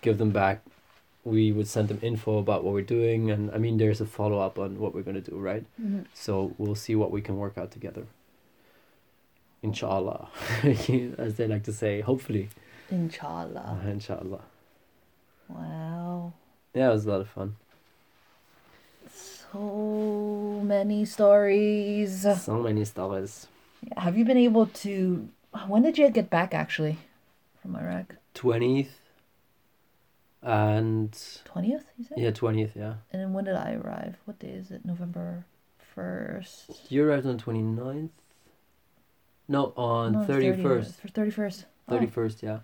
give 0.00 0.18
them 0.18 0.30
back 0.30 0.62
we 1.24 1.50
would 1.52 1.66
send 1.66 1.88
them 1.88 1.98
info 2.02 2.38
about 2.38 2.62
what 2.64 2.72
we're 2.74 2.82
doing 2.98 3.30
and 3.30 3.50
i 3.52 3.58
mean 3.58 3.76
there's 3.78 4.00
a 4.00 4.06
follow-up 4.06 4.58
on 4.58 4.78
what 4.78 4.94
we're 4.94 5.02
going 5.08 5.20
to 5.22 5.30
do 5.30 5.36
right 5.36 5.64
Mhm. 5.80 6.04
so 6.12 6.54
we'll 6.58 6.74
see 6.74 6.94
what 6.94 7.10
we 7.10 7.20
can 7.22 7.36
work 7.38 7.56
out 7.56 7.70
together 7.70 8.06
inshallah 9.62 10.28
as 11.18 11.36
they 11.36 11.46
like 11.48 11.64
to 11.64 11.72
say 11.72 12.00
hopefully 12.02 12.48
Inshallah. 12.90 13.80
uh, 13.84 13.88
inshallah 13.88 14.42
Wow. 15.48 16.32
yeah 16.74 16.88
it 16.88 16.92
was 16.92 17.06
a 17.06 17.10
lot 17.10 17.20
of 17.20 17.28
fun 17.28 17.56
So 19.52 20.60
many 20.64 21.04
stories. 21.04 22.26
so 22.42 22.58
many 22.60 22.84
stories 22.84 23.46
Have 23.96 24.16
you 24.18 24.24
been 24.24 24.38
able 24.40 24.66
to? 24.82 25.28
When 25.68 25.82
did 25.82 25.96
you 25.98 26.10
get 26.10 26.28
back 26.30 26.52
actually 26.54 26.96
from 27.62 27.76
Iraq? 27.76 28.16
20th 28.34 28.96
and 30.44 31.16
Twentieth, 31.44 31.86
you 31.98 32.04
said. 32.04 32.18
yeah 32.18 32.30
20th 32.30 32.76
yeah 32.76 32.94
And 33.12 33.20
then 33.22 33.32
when 33.32 33.44
did 33.44 33.56
I 33.56 33.72
arrive? 33.74 34.16
What 34.26 34.38
day 34.38 34.50
is 34.50 34.70
it? 34.70 34.84
November 34.84 35.44
first. 35.78 36.90
you 36.92 37.04
arrived 37.08 37.26
on 37.26 37.38
29th 37.38 38.10
no 39.48 39.72
on 39.76 40.14
31st 40.26 40.94
For 41.00 41.08
thirty 41.08 41.30
first. 41.30 41.66
31st 41.90 42.42
yeah 42.42 42.58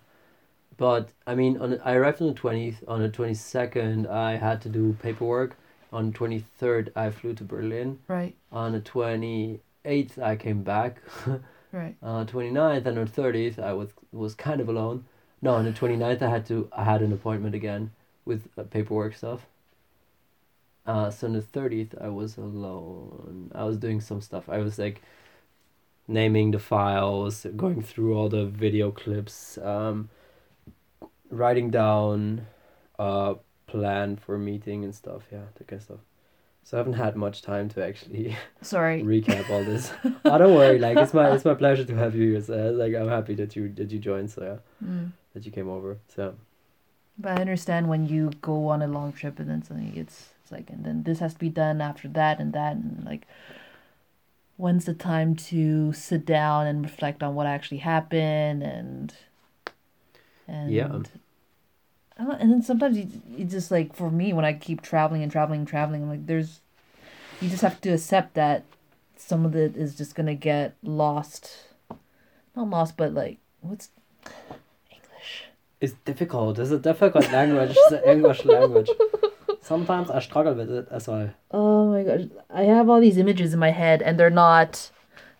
but 0.76 1.10
i 1.26 1.34
mean 1.34 1.56
on 1.58 1.78
i 1.84 1.92
arrived 1.94 2.20
on 2.22 2.28
the 2.28 2.34
20th 2.34 2.76
on 2.88 3.00
the 3.02 3.08
22nd 3.08 4.08
i 4.08 4.36
had 4.36 4.60
to 4.62 4.68
do 4.68 4.96
paperwork 5.02 5.56
on 5.92 6.12
23rd 6.12 6.88
i 6.96 7.10
flew 7.10 7.34
to 7.34 7.44
berlin 7.44 7.98
Right. 8.08 8.34
on 8.50 8.72
the 8.72 8.80
28th 8.80 10.18
i 10.18 10.36
came 10.36 10.62
back 10.62 11.02
Right. 11.72 11.94
uh 12.02 12.24
29th 12.24 12.86
and 12.86 12.98
on 12.98 13.06
30th 13.06 13.58
i 13.58 13.72
was 13.74 13.90
was 14.10 14.34
kind 14.34 14.60
of 14.60 14.68
alone 14.68 15.04
no 15.42 15.54
on 15.54 15.64
the 15.64 15.72
29th 15.72 16.22
i 16.22 16.28
had 16.30 16.46
to 16.46 16.68
i 16.72 16.84
had 16.84 17.02
an 17.02 17.12
appointment 17.12 17.54
again 17.54 17.90
with 18.24 18.48
uh, 18.58 18.62
paperwork 18.64 19.14
stuff. 19.14 19.46
Uh 20.86 21.10
so 21.10 21.26
on 21.26 21.32
the 21.34 21.42
30th 21.42 21.94
i 22.00 22.08
was 22.08 22.36
alone. 22.36 23.50
I 23.54 23.64
was 23.64 23.76
doing 23.76 24.00
some 24.00 24.20
stuff. 24.20 24.48
I 24.48 24.58
was 24.58 24.78
like 24.78 25.02
naming 26.08 26.50
the 26.50 26.58
files 26.58 27.46
going 27.56 27.82
through 27.82 28.14
all 28.16 28.28
the 28.28 28.44
video 28.46 28.90
clips 28.90 29.58
um 29.58 30.08
writing 31.30 31.70
down 31.70 32.46
a 32.98 33.36
plan 33.66 34.16
for 34.16 34.36
meeting 34.38 34.84
and 34.84 34.94
stuff 34.94 35.22
yeah 35.32 35.44
that 35.54 35.66
kind 35.68 35.80
of 35.80 35.84
stuff 35.84 36.00
So 36.62 36.76
I 36.76 36.78
haven't 36.80 36.94
had 36.94 37.16
much 37.16 37.42
time 37.42 37.68
to 37.70 37.84
actually 37.84 38.36
Sorry. 38.62 39.02
recap 39.02 39.50
all 39.50 39.64
this. 39.64 39.92
oh, 40.24 40.38
don't 40.38 40.54
worry. 40.54 40.78
Like 40.78 40.98
it's 40.98 41.12
my 41.14 41.30
it's 41.34 41.44
my 41.44 41.54
pleasure 41.54 41.84
to 41.84 41.96
have 41.96 42.14
you 42.14 42.32
here. 42.32 42.40
So 42.42 42.70
like 42.70 42.94
I'm 42.94 43.08
happy 43.08 43.34
that 43.36 43.56
you 43.56 43.68
that 43.74 43.90
you 43.90 43.98
joined. 43.98 44.30
So 44.30 44.42
yeah, 44.42 44.86
Mm. 44.88 45.10
that 45.34 45.44
you 45.46 45.52
came 45.52 45.68
over. 45.68 45.98
So 46.08 46.34
But 47.18 47.38
I 47.38 47.40
understand 47.40 47.88
when 47.88 48.06
you 48.06 48.30
go 48.40 48.68
on 48.68 48.82
a 48.82 48.86
long 48.86 49.12
trip 49.12 49.38
and 49.38 49.48
then 49.50 49.62
suddenly 49.62 49.98
it's 49.98 50.30
it's 50.42 50.52
like 50.52 50.70
and 50.70 50.84
then 50.84 51.02
this 51.02 51.18
has 51.20 51.32
to 51.34 51.38
be 51.40 51.48
done 51.50 51.80
after 51.80 52.08
that 52.08 52.40
and 52.40 52.52
that 52.52 52.76
and 52.76 53.04
like 53.04 53.26
when's 54.56 54.84
the 54.84 54.94
time 54.94 55.34
to 55.34 55.92
sit 55.92 56.24
down 56.26 56.66
and 56.66 56.82
reflect 56.84 57.22
on 57.22 57.34
what 57.34 57.46
actually 57.46 57.78
happened 57.78 58.62
and 58.62 59.14
and 60.46 60.70
Yeah. 60.72 60.98
And 62.20 62.52
then 62.52 62.62
sometimes 62.62 62.98
you, 62.98 63.08
you 63.36 63.44
just 63.44 63.70
like 63.70 63.94
for 63.94 64.10
me 64.10 64.32
when 64.32 64.44
I 64.44 64.52
keep 64.52 64.82
traveling 64.82 65.22
and 65.22 65.32
traveling 65.32 65.60
and 65.60 65.68
traveling 65.68 66.08
like 66.08 66.26
there's 66.26 66.60
you 67.40 67.48
just 67.48 67.62
have 67.62 67.80
to 67.80 67.90
accept 67.90 68.34
that 68.34 68.64
some 69.16 69.46
of 69.46 69.56
it 69.56 69.76
is 69.76 69.96
just 69.96 70.14
gonna 70.14 70.34
get 70.34 70.74
lost 70.82 71.68
not 72.54 72.68
lost 72.68 72.96
but 72.96 73.14
like 73.14 73.38
what's 73.60 73.88
English 74.90 75.44
it's 75.80 75.94
difficult. 76.04 76.58
It's 76.58 76.70
a 76.70 76.78
difficult 76.78 77.32
language. 77.32 77.70
It's 77.70 77.88
the 77.88 78.10
English 78.10 78.44
language. 78.44 78.90
Sometimes 79.62 80.10
I 80.10 80.20
struggle 80.20 80.52
with 80.54 80.70
it 80.70 80.88
as 80.90 81.08
well. 81.08 81.30
Oh 81.50 81.90
my 81.90 82.02
gosh. 82.02 82.26
I 82.50 82.64
have 82.64 82.90
all 82.90 83.00
these 83.00 83.16
images 83.16 83.54
in 83.54 83.60
my 83.60 83.70
head 83.70 84.02
and 84.02 84.20
they're 84.20 84.28
not 84.28 84.90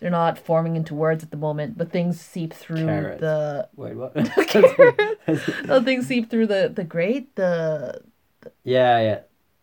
they're 0.01 0.11
not 0.11 0.39
forming 0.39 0.77
into 0.77 0.95
words 0.95 1.23
at 1.23 1.31
the 1.31 1.37
moment, 1.37 1.79
but 1.79 1.91
things 1.93 2.21
seep 2.21 2.53
through 2.55 2.87
Carrot. 2.87 3.19
the 3.19 3.69
Wait, 3.77 3.95
what? 3.97 4.13
oh, 5.69 5.83
things 5.83 6.07
seep 6.07 6.31
through 6.31 6.47
the 6.47 6.73
the 6.75 6.85
grate, 6.85 7.35
the 7.37 8.03
yeah, 8.65 9.01
yeah. 9.01 9.21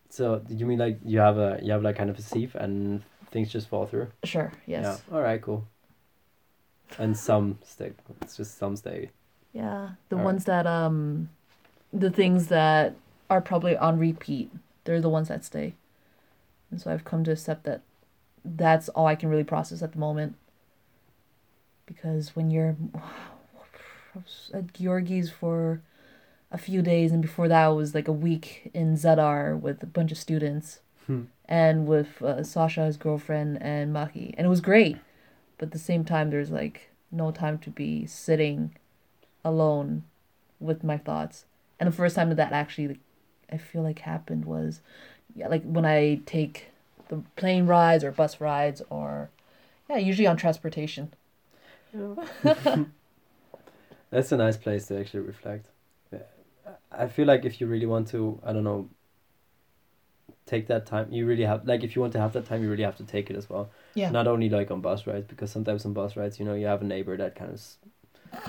So 0.10 0.42
you 0.50 0.66
mean 0.66 0.80
like 0.80 1.00
you 1.04 1.20
have 1.20 1.38
a 1.38 1.60
you 1.62 1.72
have 1.72 1.84
like 1.84 1.96
kind 1.98 2.10
of 2.10 2.18
a 2.18 2.22
sieve 2.22 2.56
and 2.56 3.04
things 3.32 3.52
just 3.52 3.68
fall 3.68 3.86
through? 3.86 4.08
sure, 4.24 4.52
yes. 4.66 5.02
Yeah. 5.10 5.16
All 5.16 5.22
right. 5.22 5.42
Cool. 5.42 5.68
And 6.98 7.18
some 7.18 7.60
stick. 7.64 7.96
It's 8.22 8.38
just 8.38 8.58
some 8.58 8.76
stay. 8.76 9.10
Yeah. 9.54 9.92
The 10.10 10.16
All 10.16 10.20
right. 10.20 10.26
ones 10.26 10.46
that 10.46 10.66
um 10.68 11.30
the 11.92 12.10
things 12.10 12.48
that 12.48 12.96
are 13.30 13.42
probably 13.42 13.76
on 13.78 14.00
repeat, 14.00 14.52
they're 14.84 15.02
the 15.02 15.10
ones 15.10 15.28
that 15.30 15.44
stay. 15.46 15.74
And 16.72 16.82
so 16.82 16.92
I've 16.92 17.06
come 17.06 17.24
to 17.26 17.32
accept 17.32 17.64
that 17.64 17.82
that's 18.44 18.90
all 18.90 19.08
I 19.08 19.16
can 19.16 19.30
really 19.30 19.44
process 19.44 19.82
at 19.82 19.92
the 19.94 20.00
moment. 20.00 20.36
Because 21.86 22.36
when 22.36 22.52
you're 22.52 22.76
at 24.54 24.74
Georgie's 24.74 25.30
for 25.30 25.82
a 26.52 26.58
few 26.58 26.82
days, 26.82 27.12
and 27.12 27.22
before 27.22 27.48
that 27.48 27.68
was 27.68 27.94
like 27.94 28.08
a 28.08 28.14
week 28.14 28.72
in 28.74 28.96
Zadar 28.96 29.60
with 29.60 29.84
a 29.84 29.88
bunch 29.88 30.12
of 30.12 30.18
students, 30.18 30.80
Hmm. 31.06 31.24
and 31.46 31.88
with 31.88 32.22
uh, 32.22 32.44
Sasha, 32.44 32.84
his 32.86 32.98
girlfriend, 32.98 33.62
and 33.62 33.96
Maki, 33.96 34.34
and 34.38 34.46
it 34.46 34.50
was 34.50 34.60
great. 34.60 34.98
But 35.58 35.68
at 35.68 35.72
the 35.72 35.80
same 35.80 36.04
time, 36.04 36.30
there's 36.30 36.52
like 36.52 36.90
no 37.12 37.32
time 37.32 37.58
to 37.60 37.70
be 37.70 38.06
sitting 38.06 38.76
alone 39.46 40.04
with 40.60 40.84
my 40.84 40.98
thoughts. 40.98 41.46
And 41.80 41.88
the 41.88 41.96
first 41.96 42.16
time 42.16 42.28
that 42.28 42.36
that 42.36 42.52
actually, 42.52 43.00
I 43.50 43.58
feel 43.58 43.84
like 43.84 44.00
happened 44.00 44.44
was, 44.44 44.82
yeah, 45.34 45.48
like 45.48 45.64
when 45.64 45.86
I 45.86 46.20
take 46.26 46.68
the 47.10 47.24
plane 47.36 47.66
rides 47.68 48.04
or 48.04 48.12
bus 48.12 48.40
rides 48.42 48.82
or, 48.90 49.30
yeah, 49.90 49.98
usually 49.98 50.28
on 50.28 50.38
transportation. 50.38 51.14
That's 54.10 54.32
a 54.34 54.38
nice 54.38 54.58
place 54.58 54.88
to 54.88 55.00
actually 55.00 55.22
reflect. 55.22 55.70
I 56.92 57.08
feel 57.08 57.26
like 57.28 57.46
if 57.46 57.60
you 57.62 57.68
really 57.68 57.86
want 57.86 58.08
to, 58.10 58.40
I 58.44 58.54
don't 58.54 58.64
know, 58.64 58.90
take 60.46 60.68
that 60.68 60.86
time, 60.86 61.12
you 61.12 61.26
really 61.26 61.44
have, 61.44 61.66
like, 61.68 61.84
if 61.84 61.96
you 61.96 62.02
want 62.02 62.14
to 62.14 62.20
have 62.20 62.34
that 62.34 62.46
time, 62.46 62.64
you 62.64 62.70
really 62.70 62.84
have 62.84 62.98
to 62.98 63.04
take 63.04 63.30
it 63.30 63.36
as 63.36 63.50
well. 63.50 63.72
Yeah. 63.96 64.14
Not 64.14 64.28
only 64.28 64.50
like 64.50 64.72
on 64.72 64.82
bus 64.82 65.06
rides, 65.06 65.28
because 65.28 65.52
sometimes 65.52 65.86
on 65.86 65.94
bus 65.94 66.16
rides, 66.16 66.40
you 66.40 66.46
know, 66.46 66.54
you 66.54 66.66
have 66.68 66.82
a 66.82 66.86
neighbor 66.86 67.18
that 67.18 67.36
kind 67.36 67.52
of, 67.52 67.62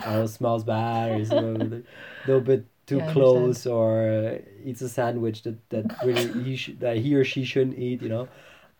I 0.02 0.10
don't 0.10 0.20
know, 0.20 0.26
smells 0.26 0.64
bad 0.64 1.12
or 1.12 1.36
know, 1.36 1.76
a 2.24 2.26
little 2.26 2.42
bit 2.42 2.66
too 2.86 3.00
Yeah, 3.00 3.02
close 3.02 3.66
or 3.66 4.08
uh, 4.08 4.38
eats 4.64 4.82
a 4.82 4.88
sandwich 4.88 5.42
that, 5.44 5.68
that 5.70 5.86
really 6.00 6.32
he, 6.32 6.56
sh- 6.56 6.76
that 6.80 6.98
he 6.98 7.14
or 7.14 7.24
she 7.24 7.44
shouldn't 7.44 7.78
eat, 7.78 8.02
you 8.02 8.08
know. 8.08 8.30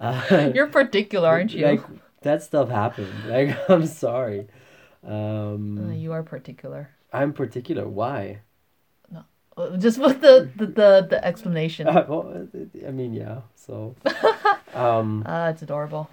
Uh, 0.01 0.53
You're 0.55 0.68
particular, 0.68 1.28
aren't 1.28 1.53
you? 1.53 1.66
Like, 1.66 1.82
that 2.22 2.42
stuff 2.42 2.68
happened. 2.68 3.12
Like, 3.28 3.57
I'm 3.68 3.86
sorry. 3.86 4.46
Um, 5.05 5.90
Uh, 5.90 5.92
you 5.94 6.12
are 6.12 6.22
particular. 6.22 6.90
I'm 7.12 7.32
particular. 7.32 7.88
Why? 7.88 8.40
Uh, 9.57 9.76
Just 9.76 9.99
with 9.99 10.20
the 10.20 10.49
the, 10.57 10.66
the, 10.66 11.07
the 11.11 11.24
explanation. 11.24 11.86
well, 12.09 12.46
I 12.86 12.90
mean, 12.92 13.12
yeah. 13.12 13.40
So, 13.57 13.96
um, 14.74 15.24
Ah, 15.26 15.49
it's 15.49 15.62
adorable. 15.62 16.09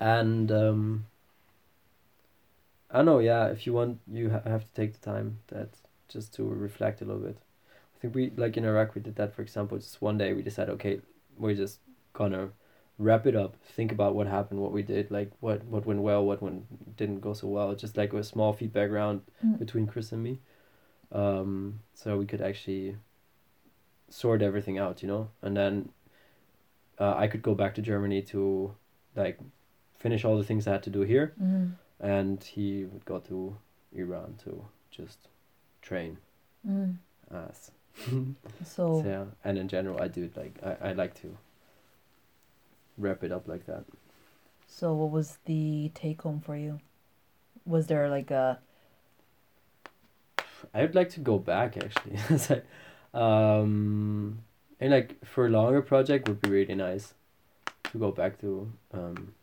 and 0.00 0.52
um, 0.52 1.06
I 2.90 3.02
know. 3.02 3.18
Yeah, 3.20 3.46
if 3.48 3.66
you 3.66 3.72
want, 3.72 4.00
you 4.06 4.30
ha- 4.30 4.42
have 4.44 4.64
to 4.64 4.72
take 4.74 4.92
the 5.00 5.00
time 5.12 5.38
that 5.48 5.68
just 6.08 6.34
to 6.34 6.44
reflect 6.44 7.00
a 7.00 7.04
little 7.04 7.22
bit. 7.22 7.38
I 7.96 7.98
think 8.00 8.14
we 8.14 8.30
like 8.36 8.56
in 8.56 8.64
Iraq 8.66 8.94
we 8.94 9.00
did 9.00 9.16
that. 9.16 9.34
For 9.34 9.42
example, 9.42 9.78
just 9.78 10.00
one 10.02 10.18
day 10.18 10.32
we 10.34 10.42
decided, 10.42 10.72
okay, 10.74 11.00
we're 11.38 11.54
just 11.54 11.80
gonna 12.12 12.50
wrap 12.98 13.26
it 13.26 13.36
up. 13.36 13.54
Think 13.76 13.92
about 13.92 14.14
what 14.14 14.26
happened, 14.26 14.60
what 14.60 14.72
we 14.72 14.82
did, 14.82 15.10
like 15.10 15.30
what 15.40 15.64
what 15.64 15.86
went 15.86 16.00
well, 16.00 16.24
what 16.24 16.42
went 16.42 16.96
didn't 16.96 17.20
go 17.20 17.32
so 17.32 17.46
well. 17.48 17.74
Just 17.74 17.96
like 17.96 18.12
a 18.12 18.22
small 18.24 18.52
feedback 18.52 18.90
round 18.90 19.22
Mm. 19.44 19.58
between 19.58 19.86
Chris 19.86 20.12
and 20.12 20.22
me, 20.22 20.40
um, 21.12 21.80
so 21.94 22.16
we 22.18 22.26
could 22.26 22.40
actually 22.40 22.96
sort 24.10 24.42
everything 24.42 24.78
out, 24.78 25.02
you 25.02 25.08
know, 25.08 25.28
and 25.42 25.56
then 25.56 25.90
uh, 26.98 27.14
I 27.16 27.28
could 27.28 27.42
go 27.42 27.54
back 27.54 27.74
to 27.76 27.82
Germany 27.82 28.22
to 28.22 28.74
like 29.14 29.38
finish 29.98 30.24
all 30.24 30.36
the 30.38 30.44
things 30.44 30.66
I 30.66 30.72
had 30.72 30.82
to 30.84 30.90
do 30.90 31.02
here, 31.02 31.34
Mm. 31.40 31.72
and 32.00 32.42
he 32.42 32.84
would 32.84 33.04
go 33.04 33.18
to 33.20 33.56
Iran 33.92 34.34
to 34.44 34.64
just 34.90 35.28
train 35.82 36.18
Mm. 36.66 36.96
us. 37.30 37.70
So, 38.64 39.02
So 39.02 39.08
yeah, 39.08 39.24
and 39.44 39.58
in 39.58 39.68
general, 39.68 40.00
I 40.00 40.08
do 40.08 40.24
it 40.24 40.36
like 40.36 40.58
I, 40.64 40.90
I 40.90 40.92
like 40.92 41.14
to 41.22 41.36
wrap 42.98 43.24
it 43.24 43.32
up 43.32 43.48
like 43.48 43.66
that. 43.66 43.84
so 44.66 44.92
what 44.94 45.10
was 45.10 45.38
the 45.46 45.90
take 45.94 46.22
home 46.22 46.40
for 46.40 46.56
you? 46.56 46.80
Was 47.64 47.86
there 47.86 48.08
like 48.08 48.30
a 48.30 48.58
I 50.74 50.82
would 50.82 50.94
like 50.94 51.10
to 51.10 51.20
go 51.20 51.38
back 51.38 51.76
actually. 51.76 52.62
Um, 53.14 54.40
and 54.80 54.92
like 54.92 55.24
for 55.24 55.46
a 55.46 55.50
longer 55.50 55.82
project 55.82 56.28
would 56.28 56.40
be 56.40 56.50
really 56.50 56.74
nice 56.74 57.14
to 57.90 57.98
go 57.98 58.12
back 58.12 58.40
to. 58.40 58.70
Um, 58.92 59.34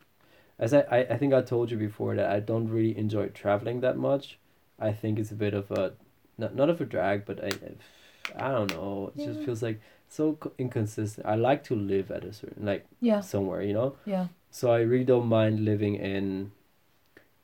as 0.58 0.72
I, 0.72 0.80
I, 0.82 0.98
I 0.98 1.16
think 1.18 1.34
I 1.34 1.42
told 1.42 1.70
you 1.70 1.76
before 1.76 2.14
that 2.14 2.30
I 2.30 2.40
don't 2.40 2.68
really 2.68 2.96
enjoy 2.96 3.28
traveling 3.28 3.80
that 3.80 3.96
much. 3.96 4.38
I 4.78 4.92
think 4.92 5.18
it's 5.18 5.30
a 5.30 5.34
bit 5.34 5.52
of 5.54 5.70
a, 5.70 5.92
not 6.38 6.54
not 6.54 6.70
of 6.70 6.80
a 6.80 6.84
drag, 6.84 7.24
but 7.26 7.42
I, 7.42 7.50
I 8.34 8.50
don't 8.50 8.70
know. 8.70 9.12
It 9.16 9.24
just 9.24 9.40
feels 9.40 9.62
like 9.62 9.80
so 10.08 10.38
inconsistent. 10.58 11.26
I 11.26 11.34
like 11.36 11.64
to 11.64 11.74
live 11.76 12.10
at 12.10 12.24
a 12.24 12.32
certain 12.32 12.64
like 12.66 12.86
yeah 13.00 13.20
somewhere, 13.20 13.62
you 13.62 13.72
know. 13.74 13.96
yeah 14.04 14.26
So 14.50 14.70
I 14.72 14.80
really 14.80 15.04
don't 15.04 15.26
mind 15.28 15.64
living 15.64 15.94
in 15.96 16.52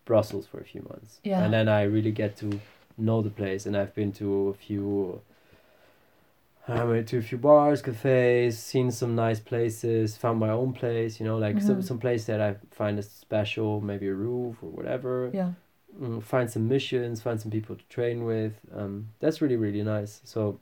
Brussels 0.04 0.46
for 0.46 0.58
a 0.60 0.64
few 0.64 0.82
months. 0.82 1.20
Yeah. 1.24 1.44
And 1.44 1.52
then 1.52 1.68
I 1.68 1.82
really 1.82 2.12
get 2.12 2.36
to 2.38 2.60
know 2.98 3.22
the 3.22 3.30
place 3.30 3.66
and 3.66 3.76
I've 3.76 3.94
been 3.94 4.12
to 4.12 4.48
a 4.48 4.54
few 4.54 5.20
I 6.68 6.84
went 6.84 7.08
to 7.08 7.18
a 7.18 7.22
few 7.22 7.38
bars, 7.38 7.82
cafes, 7.82 8.56
seen 8.58 8.92
some 8.92 9.16
nice 9.16 9.40
places, 9.40 10.16
found 10.16 10.38
my 10.38 10.50
own 10.50 10.72
place, 10.72 11.18
you 11.18 11.26
know, 11.26 11.36
like 11.36 11.60
some 11.60 11.78
Mhm. 11.78 11.84
some 11.84 11.98
place 11.98 12.24
that 12.26 12.40
I 12.40 12.54
find 12.70 12.98
is 12.98 13.10
special, 13.10 13.80
maybe 13.80 14.06
a 14.08 14.14
roof 14.14 14.62
or 14.62 14.70
whatever. 14.70 15.30
yeah 15.32 15.52
Mm, 16.00 16.22
find 16.22 16.50
some 16.50 16.68
missions, 16.68 17.20
find 17.20 17.38
some 17.38 17.50
people 17.50 17.76
to 17.76 17.84
train 17.88 18.24
with. 18.24 18.54
Um, 18.74 19.08
that's 19.20 19.42
really 19.42 19.56
really 19.56 19.82
nice. 19.82 20.20
So, 20.24 20.58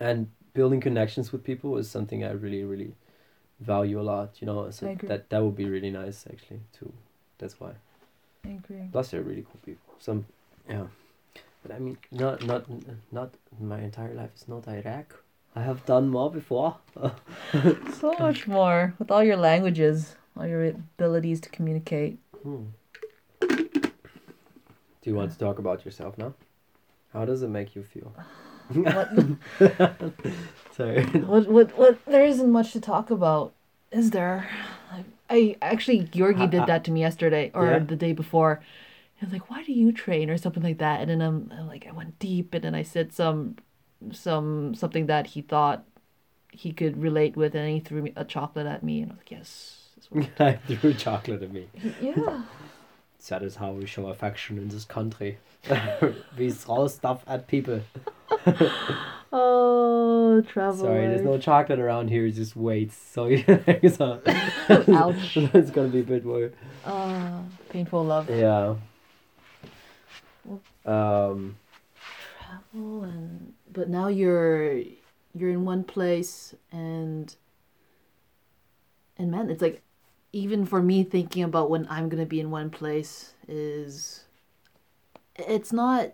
and 0.00 0.28
building 0.54 0.80
connections 0.80 1.32
with 1.32 1.44
people 1.44 1.76
is 1.78 1.90
something 1.90 2.24
I 2.24 2.30
really 2.32 2.64
really 2.64 2.92
value 3.60 4.00
a 4.00 4.02
lot. 4.02 4.40
You 4.40 4.46
know, 4.46 4.70
so 4.70 4.94
that 5.04 5.30
that 5.30 5.42
would 5.42 5.56
be 5.56 5.68
really 5.68 5.90
nice 5.90 6.26
actually 6.30 6.60
too. 6.78 6.92
That's 7.38 7.58
why. 7.60 7.72
I 8.44 8.50
agree. 8.50 8.88
Plus, 8.92 9.10
they're 9.10 9.22
really 9.22 9.42
cool 9.42 9.60
people. 9.64 9.94
Some, 9.98 10.26
yeah. 10.68 10.84
But 11.62 11.72
I 11.72 11.78
mean, 11.78 11.98
not 12.10 12.44
not 12.46 12.64
not 13.12 13.34
my 13.60 13.80
entire 13.80 14.14
life 14.14 14.30
is 14.36 14.48
not 14.48 14.68
Iraq. 14.68 15.14
I 15.56 15.62
have 15.62 15.84
done 15.86 16.08
more 16.08 16.30
before. 16.30 16.76
So 18.00 18.14
much 18.18 18.46
more 18.46 18.94
with 18.98 19.10
all 19.10 19.24
your 19.24 19.36
languages, 19.36 20.14
all 20.36 20.46
your 20.46 20.64
abilities 20.66 21.40
to 21.40 21.48
communicate. 21.48 22.18
Hmm. 22.42 22.66
Do 23.40 25.10
you 25.10 25.14
want 25.14 25.32
to 25.32 25.38
talk 25.38 25.58
about 25.58 25.84
yourself 25.84 26.18
now? 26.18 26.34
How 27.12 27.24
does 27.24 27.42
it 27.42 27.48
make 27.48 27.74
you 27.74 27.82
feel? 27.82 28.14
What 28.68 29.10
Sorry. 30.76 31.04
what 31.04 31.48
what 31.48 31.76
what? 31.78 32.04
There 32.06 32.24
isn't 32.24 32.50
much 32.50 32.72
to 32.72 32.80
talk 32.80 33.10
about, 33.10 33.52
is 33.90 34.10
there? 34.10 34.48
I 35.30 35.56
actually 35.60 36.00
Georgi 36.04 36.46
did 36.46 36.66
that 36.66 36.84
to 36.84 36.90
me 36.90 37.00
yesterday 37.00 37.50
or 37.54 37.66
Yeah? 37.66 37.78
the 37.80 37.96
day 37.96 38.12
before. 38.12 38.62
He 39.16 39.26
was 39.26 39.32
like, 39.32 39.50
"Why 39.50 39.62
do 39.64 39.72
you 39.72 39.92
train?" 39.92 40.30
or 40.30 40.38
something 40.38 40.62
like 40.62 40.78
that, 40.78 41.00
and 41.00 41.10
then 41.10 41.20
I'm, 41.20 41.52
I'm 41.56 41.66
like, 41.66 41.86
I 41.86 41.92
went 41.92 42.18
deep, 42.18 42.54
and 42.54 42.62
then 42.64 42.74
I 42.74 42.82
said 42.82 43.12
some, 43.12 43.56
some 44.12 44.74
something 44.74 45.06
that 45.06 45.26
he 45.28 45.42
thought 45.42 45.84
he 46.52 46.72
could 46.72 47.02
relate 47.02 47.36
with, 47.36 47.54
and 47.54 47.68
he 47.68 47.80
threw 47.80 48.00
me 48.02 48.12
a 48.16 48.24
chocolate 48.24 48.66
at 48.66 48.82
me, 48.82 49.02
and 49.02 49.10
I 49.10 49.14
was 49.14 49.18
like, 49.20 49.30
yes. 49.32 49.74
I 50.38 50.52
threw 50.76 50.94
chocolate 50.94 51.42
at 51.42 51.52
me. 51.52 51.66
yeah. 52.00 52.42
That 53.28 53.42
is 53.42 53.56
how 53.56 53.72
we 53.72 53.84
show 53.86 54.06
affection 54.06 54.56
in 54.56 54.68
this 54.68 54.84
country. 54.86 55.38
we 56.38 56.50
throw 56.52 56.86
stuff 56.86 57.24
at 57.26 57.48
people. 57.48 57.80
Oh, 59.30 60.40
travel. 60.40 60.86
Sorry, 60.86 61.06
there's 61.06 61.22
no 61.22 61.36
chocolate 61.38 61.78
around 61.78 62.08
here. 62.08 62.24
It's 62.26 62.36
just 62.36 62.56
wait. 62.56 62.92
So 62.92 63.28
so 63.90 64.22
Ouch. 64.88 65.36
it's 65.36 65.70
gonna 65.70 65.88
be 65.88 66.00
a 66.00 66.02
bit 66.02 66.24
more. 66.24 66.50
Oh, 66.86 67.44
painful 67.68 68.04
love. 68.04 68.30
Yeah. 68.30 68.76
Um. 70.86 71.56
Travel 72.40 73.02
and 73.02 73.52
but 73.70 73.90
now 73.90 74.08
you're 74.08 74.78
you're 75.34 75.50
in 75.50 75.66
one 75.66 75.84
place 75.84 76.54
and 76.72 77.36
and 79.18 79.30
man, 79.30 79.50
it's 79.50 79.60
like 79.60 79.82
even 80.32 80.64
for 80.64 80.82
me 80.82 81.04
thinking 81.04 81.42
about 81.42 81.68
when 81.68 81.86
I'm 81.90 82.08
gonna 82.08 82.24
be 82.24 82.40
in 82.40 82.50
one 82.50 82.70
place 82.70 83.34
is 83.46 84.24
it's 85.36 85.72
not 85.72 86.12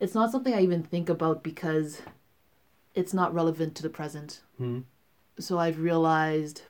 it's 0.00 0.14
not 0.14 0.30
something 0.30 0.54
I 0.54 0.60
even 0.62 0.82
think 0.82 1.08
about 1.08 1.42
because 1.42 2.02
it's 2.94 3.14
not 3.14 3.34
relevant 3.34 3.74
to 3.76 3.82
the 3.82 3.90
present. 3.90 4.42
Hmm. 4.58 4.80
So 5.38 5.58
I've 5.58 5.80
realized 5.80 6.62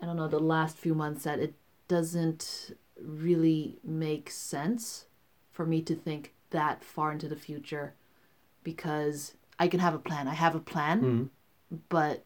I 0.00 0.06
don't 0.06 0.16
know 0.16 0.28
the 0.28 0.38
last 0.38 0.76
few 0.78 0.94
months 0.94 1.24
that 1.24 1.38
it 1.40 1.54
doesn't 1.88 2.74
really 3.02 3.78
make 3.84 4.30
sense 4.30 5.06
for 5.50 5.66
me 5.66 5.82
to 5.82 5.94
think 5.94 6.34
that 6.50 6.82
far 6.82 7.12
into 7.12 7.28
the 7.28 7.36
future 7.36 7.94
because 8.62 9.34
I 9.58 9.68
can 9.68 9.80
have 9.80 9.94
a 9.94 9.98
plan. 9.98 10.26
I 10.28 10.34
have 10.34 10.54
a 10.54 10.60
plan, 10.60 10.98
Hmm. 11.70 11.76
but 11.88 12.24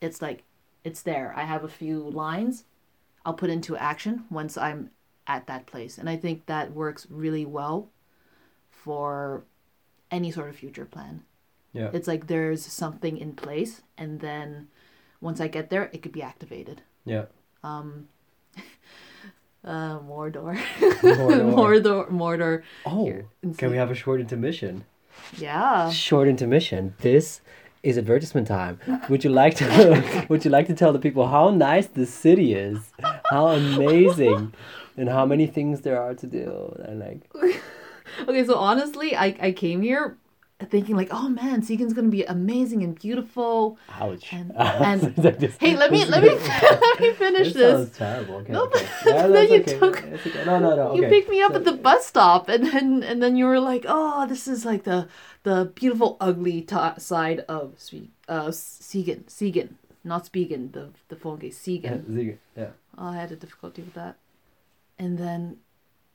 it's 0.00 0.20
like 0.20 0.44
it's 0.84 1.02
there. 1.02 1.32
I 1.36 1.44
have 1.44 1.64
a 1.64 1.68
few 1.68 2.00
lines 2.00 2.64
I'll 3.24 3.34
put 3.34 3.50
into 3.50 3.76
action 3.76 4.24
once 4.30 4.58
I'm 4.58 4.90
at 5.26 5.46
that 5.46 5.66
place. 5.66 5.98
And 5.98 6.08
I 6.08 6.16
think 6.16 6.46
that 6.46 6.72
works 6.72 7.06
really 7.10 7.44
well 7.44 7.90
for 8.70 9.44
any 10.10 10.30
sort 10.30 10.50
of 10.50 10.56
future 10.56 10.84
plan. 10.84 11.22
Yeah. 11.72 11.90
It's 11.92 12.06
like 12.08 12.26
there's 12.26 12.64
something 12.64 13.16
in 13.16 13.32
place 13.32 13.82
and 13.96 14.20
then 14.20 14.68
once 15.20 15.40
I 15.40 15.48
get 15.48 15.70
there 15.70 15.88
it 15.92 16.02
could 16.02 16.12
be 16.12 16.22
activated. 16.22 16.82
Yeah. 17.04 17.26
Um 17.62 18.08
uh 19.64 19.98
Mordor. 20.00 20.56
Mordor. 20.80 21.54
Mordor 21.54 22.10
Mordor. 22.10 22.62
Oh, 22.84 23.04
Here, 23.04 23.26
can 23.56 23.70
we 23.70 23.76
have 23.76 23.90
a 23.90 23.94
short 23.94 24.20
intermission? 24.20 24.84
Yeah. 25.38 25.90
Short 25.90 26.28
intermission. 26.28 26.94
This 26.98 27.40
is 27.82 27.98
advertisement 27.98 28.46
time. 28.48 28.78
Would 29.08 29.24
you 29.24 29.30
like 29.30 29.54
to 29.56 30.26
would 30.28 30.44
you 30.44 30.50
like 30.50 30.66
to 30.66 30.74
tell 30.74 30.92
the 30.92 30.98
people 30.98 31.26
how 31.28 31.50
nice 31.50 31.86
this 31.86 32.12
city 32.12 32.54
is? 32.54 32.78
How 33.30 33.48
amazing 33.48 34.52
and 34.96 35.08
how 35.08 35.24
many 35.26 35.46
things 35.46 35.80
there 35.82 36.00
are 36.00 36.14
to 36.14 36.26
do 36.26 36.76
and 36.86 37.00
like 37.00 37.22
Okay, 38.28 38.44
so 38.44 38.56
honestly, 38.56 39.16
I 39.16 39.36
I 39.48 39.52
came 39.52 39.80
here 39.82 40.18
thinking 40.70 40.94
like, 40.96 41.08
oh 41.10 41.28
man, 41.28 41.62
Seagan's 41.62 41.92
gonna 41.92 42.08
be 42.08 42.24
amazing 42.24 42.82
and 42.84 42.94
beautiful. 42.94 43.78
ouch. 44.00 44.32
And- 44.32 44.52
and- 44.56 45.00
This- 45.16 45.56
Hey, 45.58 45.74
let 45.76 45.90
me 45.90 46.04
let 46.04 46.22
me 46.22 46.28
let 46.84 47.00
me 47.00 47.12
finish 47.14 47.52
this 47.52 47.88
this. 47.88 47.98
terrible. 47.98 48.36
Okay, 48.36 48.52
No, 48.52 48.64
okay. 48.66 48.86
Yeah, 49.06 49.26
then 49.26 49.48
you 49.52 49.60
okay. 49.62 49.78
took- 49.78 50.02
okay. 50.04 50.44
No, 50.44 50.58
no, 50.60 50.76
no. 50.76 50.82
Okay. 50.90 50.98
You 51.02 51.08
picked 51.14 51.30
me 51.30 51.40
up 51.42 51.52
So- 51.52 51.58
at 51.58 51.64
the 51.64 51.72
bus 51.72 52.06
stop, 52.06 52.48
and 52.48 52.66
then 52.66 53.02
and 53.02 53.22
then 53.22 53.34
you 53.36 53.46
were 53.46 53.58
like, 53.72 53.84
"Oh, 53.88 54.26
this 54.32 54.46
is 54.46 54.64
like 54.64 54.82
the 54.84 55.08
the 55.42 55.56
beautiful, 55.74 56.16
ugly 56.20 56.62
to 56.70 56.94
side 56.98 57.40
of 57.48 57.64
Swe- 57.86 58.10
uh 58.28 58.50
Segan, 58.88 59.24
Segan, 59.38 59.68
not 60.04 60.26
Spigen, 60.30 60.70
the 60.72 60.84
the 61.08 61.16
phone 61.16 61.38
case, 61.38 61.58
Segan." 61.58 62.04
Ziege, 62.06 62.36
Yeah. 62.56 62.70
Oh, 62.98 63.06
I 63.14 63.16
had 63.16 63.32
a 63.32 63.36
difficulty 63.36 63.82
with 63.82 63.94
that. 63.94 64.14
And 64.98 65.18
then, 65.18 65.58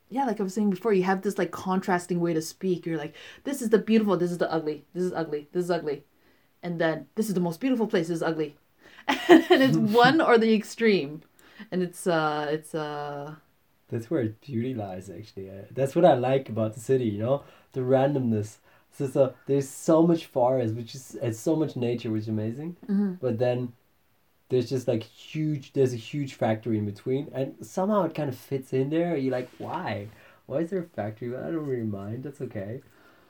yeah, 0.10 0.26
like 0.26 0.40
I 0.40 0.44
was 0.44 0.54
saying 0.54 0.70
before, 0.70 0.94
you 0.94 1.04
have 1.04 1.22
this 1.22 1.38
like 1.38 1.52
contrasting 1.52 2.20
way 2.20 2.34
to 2.34 2.42
speak. 2.42 2.86
You're 2.86 2.98
like, 2.98 3.16
this 3.44 3.62
is 3.62 3.70
the 3.70 3.78
beautiful, 3.80 4.18
this 4.18 4.32
is 4.32 4.38
the 4.38 4.52
ugly, 4.52 4.86
this 4.94 5.04
is 5.04 5.14
ugly, 5.14 5.48
this 5.52 5.66
is 5.66 5.72
ugly. 5.72 6.04
And 6.64 6.80
then, 6.80 7.08
this 7.16 7.28
is 7.28 7.34
the 7.34 7.40
most 7.40 7.60
beautiful 7.60 7.88
place, 7.88 8.08
this 8.08 8.18
is 8.18 8.24
ugly. 8.24 8.56
and 9.08 9.62
it's 9.64 9.78
one 10.06 10.22
or 10.22 10.38
the 10.38 10.54
extreme. 10.54 11.22
And 11.72 11.84
it's, 11.84 12.08
uh, 12.08 12.48
it's, 12.50 12.74
uh, 12.76 13.36
That's 13.90 14.10
where 14.10 14.26
beauty 14.42 14.74
lies, 14.74 15.10
actually. 15.10 15.50
Uh, 15.50 15.64
That's 15.72 15.96
what 15.96 16.06
I 16.06 16.14
like 16.14 16.50
about 16.50 16.74
the 16.74 16.80
city, 16.80 17.06
you 17.06 17.20
know, 17.20 17.44
the 17.74 17.82
randomness. 17.82 18.58
So, 18.92 19.08
so 19.08 19.34
there's 19.46 19.70
so 19.70 20.06
much 20.06 20.26
forest, 20.26 20.74
which 20.76 20.96
is 20.96 21.18
it's 21.22 21.40
so 21.40 21.56
much 21.56 21.76
nature, 21.76 22.10
which 22.12 22.24
is 22.24 22.30
amazing. 22.30 22.78
Mhm. 22.90 23.20
But 23.22 23.38
then 23.38 23.74
there's 24.50 24.70
just 24.70 24.88
like 24.88 25.04
huge. 25.04 25.74
There's 25.74 25.93
a 25.93 25.98
huge 25.98 26.34
factory 26.36 26.78
in 26.78 26.86
between, 26.86 27.30
and 27.34 27.56
somehow 27.62 28.04
it 28.04 28.16
kind 28.16 28.30
of 28.30 28.38
fits 28.38 28.74
in 28.74 28.89
there. 28.89 29.16
You're 29.18 29.32
like, 29.34 29.50
why? 29.58 30.08
Why 30.45 30.60
is 30.60 30.70
there 30.70 30.80
a 30.80 30.84
factory? 30.84 31.30
But 31.30 31.41
I 31.41 31.48
don't 31.52 31.66
really 31.66 31.84
mind. 31.84 32.24
That's 32.24 32.39
okay. 32.41 32.82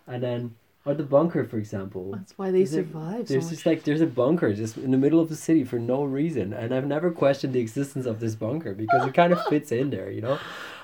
And 0.06 0.22
then, 0.24 0.56
or 0.86 0.94
the 0.94 1.04
bunker, 1.04 1.44
for 1.44 1.58
example. 1.58 2.12
that's 2.14 2.38
why 2.38 2.52
they 2.52 2.62
Is 2.62 2.72
there- 2.72 2.84
survive 2.84 3.28
so 3.28 3.34
There's 3.34 3.46
much. 3.46 3.54
just 3.54 3.66
like 3.66 3.84
there's 3.84 4.02
a 4.02 4.06
bunker 4.08 4.54
just 4.54 4.78
in 4.78 4.92
the 4.92 4.98
middle 4.98 5.20
of 5.20 5.28
the 5.30 5.36
city 5.36 5.64
for 5.64 5.80
no 5.80 6.04
reason, 6.04 6.54
and 6.54 6.74
I've 6.74 6.86
never 6.88 7.12
questioned 7.12 7.54
the 7.54 7.60
existence 7.60 8.06
of 8.06 8.20
this 8.20 8.36
bunker 8.36 8.74
because 8.74 9.06
it 9.08 9.14
kind 9.14 9.34
of 9.34 9.44
fits 9.50 9.72
in 9.72 9.90
there, 9.90 10.10
you 10.12 10.22
know, 10.22 10.40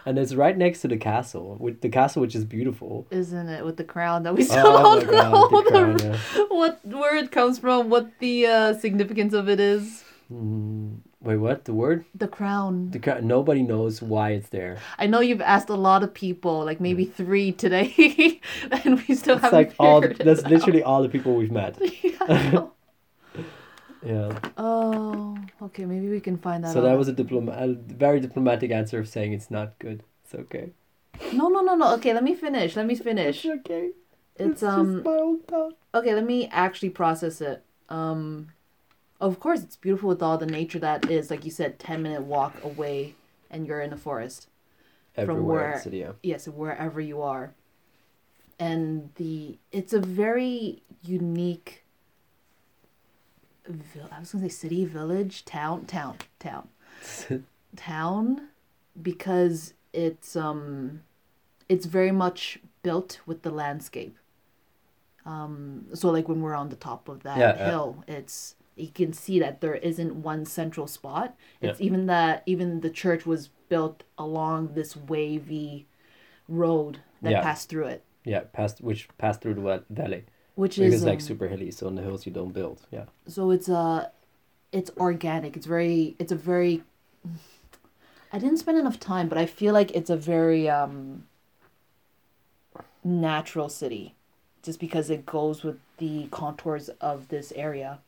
and 0.06 0.18
it's 0.20 0.34
right 0.34 0.58
next 0.58 0.82
to 0.82 0.90
the 0.90 0.98
castle, 0.98 1.56
with 1.60 1.80
the 1.80 1.88
castle 1.88 2.22
which 2.22 2.36
is 2.36 2.44
beautiful. 2.44 3.08
Isn't 3.12 3.48
it 3.48 3.64
with 3.64 3.78
the 3.78 3.86
crown 3.86 4.24
that 4.24 4.36
we 4.36 4.44
still 4.44 4.66
Oh 4.68 5.00
don't 5.00 5.12
know 5.14 5.62
the 5.62 5.70
crown! 5.70 6.00
Yeah. 6.00 6.44
what 6.50 6.86
where 6.86 7.16
it 7.16 7.32
comes 7.32 7.60
from, 7.60 7.90
what 7.90 8.12
the 8.20 8.46
uh, 8.48 8.74
significance 8.74 9.34
of 9.34 9.48
it 9.48 9.62
is. 9.62 10.03
Mm, 10.34 11.00
wait, 11.22 11.38
what? 11.38 11.66
The 11.66 11.74
word? 11.74 12.06
The 12.16 12.28
crown. 12.28 12.92
The 12.92 13.00
crown. 13.00 13.28
Nobody 13.28 13.62
knows 13.62 14.02
why 14.02 14.32
it's 14.32 14.50
there. 14.50 14.86
I 14.98 15.06
know 15.08 15.20
you've 15.20 15.42
asked 15.42 15.70
a 15.70 15.76
lot 15.76 16.04
of 16.04 16.14
people, 16.14 16.66
like 16.66 16.80
maybe 16.80 17.06
three 17.06 17.52
today, 17.52 18.42
and 18.72 19.04
we 19.08 19.16
still 19.16 19.36
It's 19.36 19.44
haven't 19.44 19.52
like 19.52 19.76
all. 19.80 20.02
The, 20.02 20.12
it 20.12 20.24
that's 20.24 20.44
out. 20.44 20.52
literally 20.52 20.82
all 20.84 21.04
the 21.04 21.10
people 21.10 21.36
we've 21.36 21.52
met. 21.52 21.78
Yeah, 22.04 22.68
Yeah. 24.02 24.38
oh, 24.58 25.38
okay. 25.62 25.86
Maybe 25.86 26.10
we 26.10 26.20
can 26.20 26.38
find 26.38 26.64
that. 26.64 26.74
So 26.74 26.82
that 26.82 26.98
was 26.98 27.08
a 27.08 27.14
diploma, 27.14 27.54
a 27.54 27.74
very 27.74 28.20
diplomatic 28.20 28.72
answer 28.72 29.00
of 29.00 29.08
saying 29.08 29.34
it's 29.34 29.50
not 29.52 29.80
good. 29.80 30.04
It's 30.24 30.36
okay. 30.36 30.72
no, 31.32 31.48
no, 31.48 31.62
no, 31.62 31.76
no. 31.76 31.94
Okay, 31.96 32.14
let 32.14 32.24
me 32.24 32.36
finish. 32.36 32.76
Let 32.76 32.86
me 32.86 32.96
finish. 32.96 33.46
It's 33.46 33.60
okay. 33.60 33.92
It's 34.36 34.62
just 34.62 34.64
um. 34.64 35.04
Okay, 35.94 36.14
let 36.14 36.26
me 36.26 36.48
actually 36.52 36.90
process 36.90 37.40
it. 37.40 37.64
Um, 37.90 38.50
of 39.28 39.40
course, 39.40 39.62
it's 39.64 39.76
beautiful 39.76 40.10
with 40.10 40.22
all 40.22 40.38
the 40.38 40.46
nature 40.46 40.80
that 40.80 41.10
is, 41.10 41.30
like 41.32 41.46
you 41.46 41.52
said, 41.52 41.80
ten 41.80 42.02
minute 42.04 42.24
walk 42.24 42.54
away, 42.64 43.16
and 43.50 43.66
you're 43.68 43.82
in 43.82 43.90
the 43.92 43.98
forest. 43.98 44.48
Everywhere 45.16 45.40
in 45.42 45.46
where- 45.46 45.74
the 45.78 45.80
city, 45.80 45.98
yeah. 46.00 46.12
yes 46.24 46.48
wherever 46.48 47.00
you 47.00 47.22
are 47.22 47.54
and 48.60 49.10
the 49.16 49.58
it's 49.72 49.94
a 49.94 50.00
very 50.00 50.82
unique 51.04 51.84
i 54.12 54.20
was 54.20 54.32
gonna 54.32 54.44
say 54.50 54.50
city 54.50 54.86
village 54.86 55.46
town 55.46 55.86
town 55.86 56.18
town 56.40 56.68
town 57.76 58.48
because 59.02 59.74
it's 59.94 60.36
um 60.36 61.02
it's 61.70 61.86
very 61.86 62.12
much 62.12 62.60
built 62.82 63.20
with 63.26 63.42
the 63.44 63.52
landscape 63.52 64.18
um 65.26 65.86
so 65.94 66.10
like 66.10 66.28
when 66.28 66.42
we're 66.42 66.56
on 66.56 66.70
the 66.70 66.76
top 66.76 67.08
of 67.08 67.24
that 67.24 67.38
Yeah, 67.38 67.56
yeah. 67.56 67.66
hill 67.70 68.04
it's 68.08 68.56
you 68.76 68.88
can 68.88 69.14
see 69.14 69.40
that 69.40 69.62
there 69.62 69.76
isn't 69.76 70.16
one 70.16 70.46
central 70.46 70.88
spot 70.88 71.36
it's 71.62 71.80
Yeah. 71.80 71.86
even 71.88 72.06
that 72.08 72.44
even 72.46 72.82
the 72.82 72.90
church 72.90 73.26
was 73.26 73.50
built 73.70 74.04
along 74.18 74.74
this 74.74 74.96
wavy 74.96 75.86
road 76.48 77.00
that 77.22 77.32
Yeah. 77.32 77.42
passed 77.42 77.70
through 77.70 77.86
it 77.88 78.04
Yeah, 78.26 78.42
passed 78.54 78.82
which 78.82 79.08
passed 79.18 79.42
through 79.42 79.56
the 79.56 79.84
valley. 79.90 80.26
which 80.56 80.78
Because 80.78 80.94
is 80.96 81.04
like 81.06 81.16
um, 81.22 81.28
super 81.30 81.48
hilly, 81.48 81.72
so 81.72 81.88
in 81.88 81.96
the 81.96 82.02
hills 82.02 82.26
you 82.26 82.32
don't 82.32 82.54
build. 82.54 82.86
Yeah. 82.92 83.06
so 83.28 83.52
it's 83.52 83.70
uh 83.70 84.10
it's 84.72 84.92
organic 84.98 85.56
it's 85.58 85.66
very 85.68 86.16
it's 86.20 86.32
a 86.32 86.36
very 86.36 86.84
i 88.32 88.40
didn't 88.40 88.58
spend 88.58 88.78
enough 88.78 89.00
time 89.00 89.28
but 89.30 89.38
i 89.38 89.46
feel 89.46 89.74
like 89.74 89.92
it's 89.92 90.10
a 90.10 90.18
very 90.18 90.68
um 90.70 91.26
natural 93.04 93.70
city 93.70 94.16
just 94.62 94.80
because 94.80 95.10
it 95.10 95.26
goes 95.26 95.64
with 95.64 95.78
the 95.98 96.28
contours 96.32 96.90
of 97.02 97.28
this 97.28 97.52
area 97.56 98.00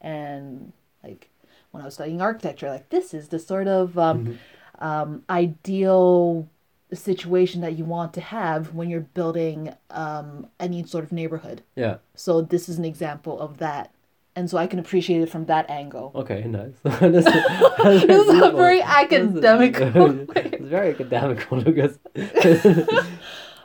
and 0.00 0.72
like 1.04 1.28
when 1.70 1.82
i 1.82 1.84
was 1.84 1.94
studying 1.94 2.20
architecture 2.20 2.68
like 2.70 2.88
this 2.90 3.12
is 3.14 3.28
the 3.28 3.38
sort 3.38 3.66
of 3.68 3.98
um, 3.98 4.38
um 4.80 5.22
ideal 5.30 6.48
situation 6.92 7.60
that 7.60 7.76
you 7.76 7.84
want 7.84 8.14
to 8.14 8.20
have 8.20 8.74
when 8.74 8.88
you're 8.88 9.00
building 9.00 9.74
um 9.90 10.46
any 10.58 10.82
sort 10.84 11.04
of 11.04 11.12
neighborhood 11.12 11.62
Yeah. 11.76 11.96
so 12.14 12.40
this 12.42 12.68
is 12.68 12.78
an 12.78 12.84
example 12.84 13.38
of 13.40 13.58
that. 13.58 13.92
And 14.36 14.48
so 14.48 14.56
I 14.56 14.68
can 14.68 14.78
appreciate 14.78 15.20
it 15.20 15.28
from 15.28 15.46
that 15.46 15.68
angle. 15.68 16.12
Okay. 16.14 16.44
Nice. 16.44 16.74
That's- 16.84 17.24
that's 17.24 18.06
This 18.06 18.28
is 18.28 18.40
a 18.40 18.52
very 18.52 18.80
academic 18.80 19.74
it's 19.80 20.64
very 20.64 20.90
academic, 20.90 21.50
Lucas. 21.50 21.98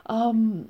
Um 0.06 0.68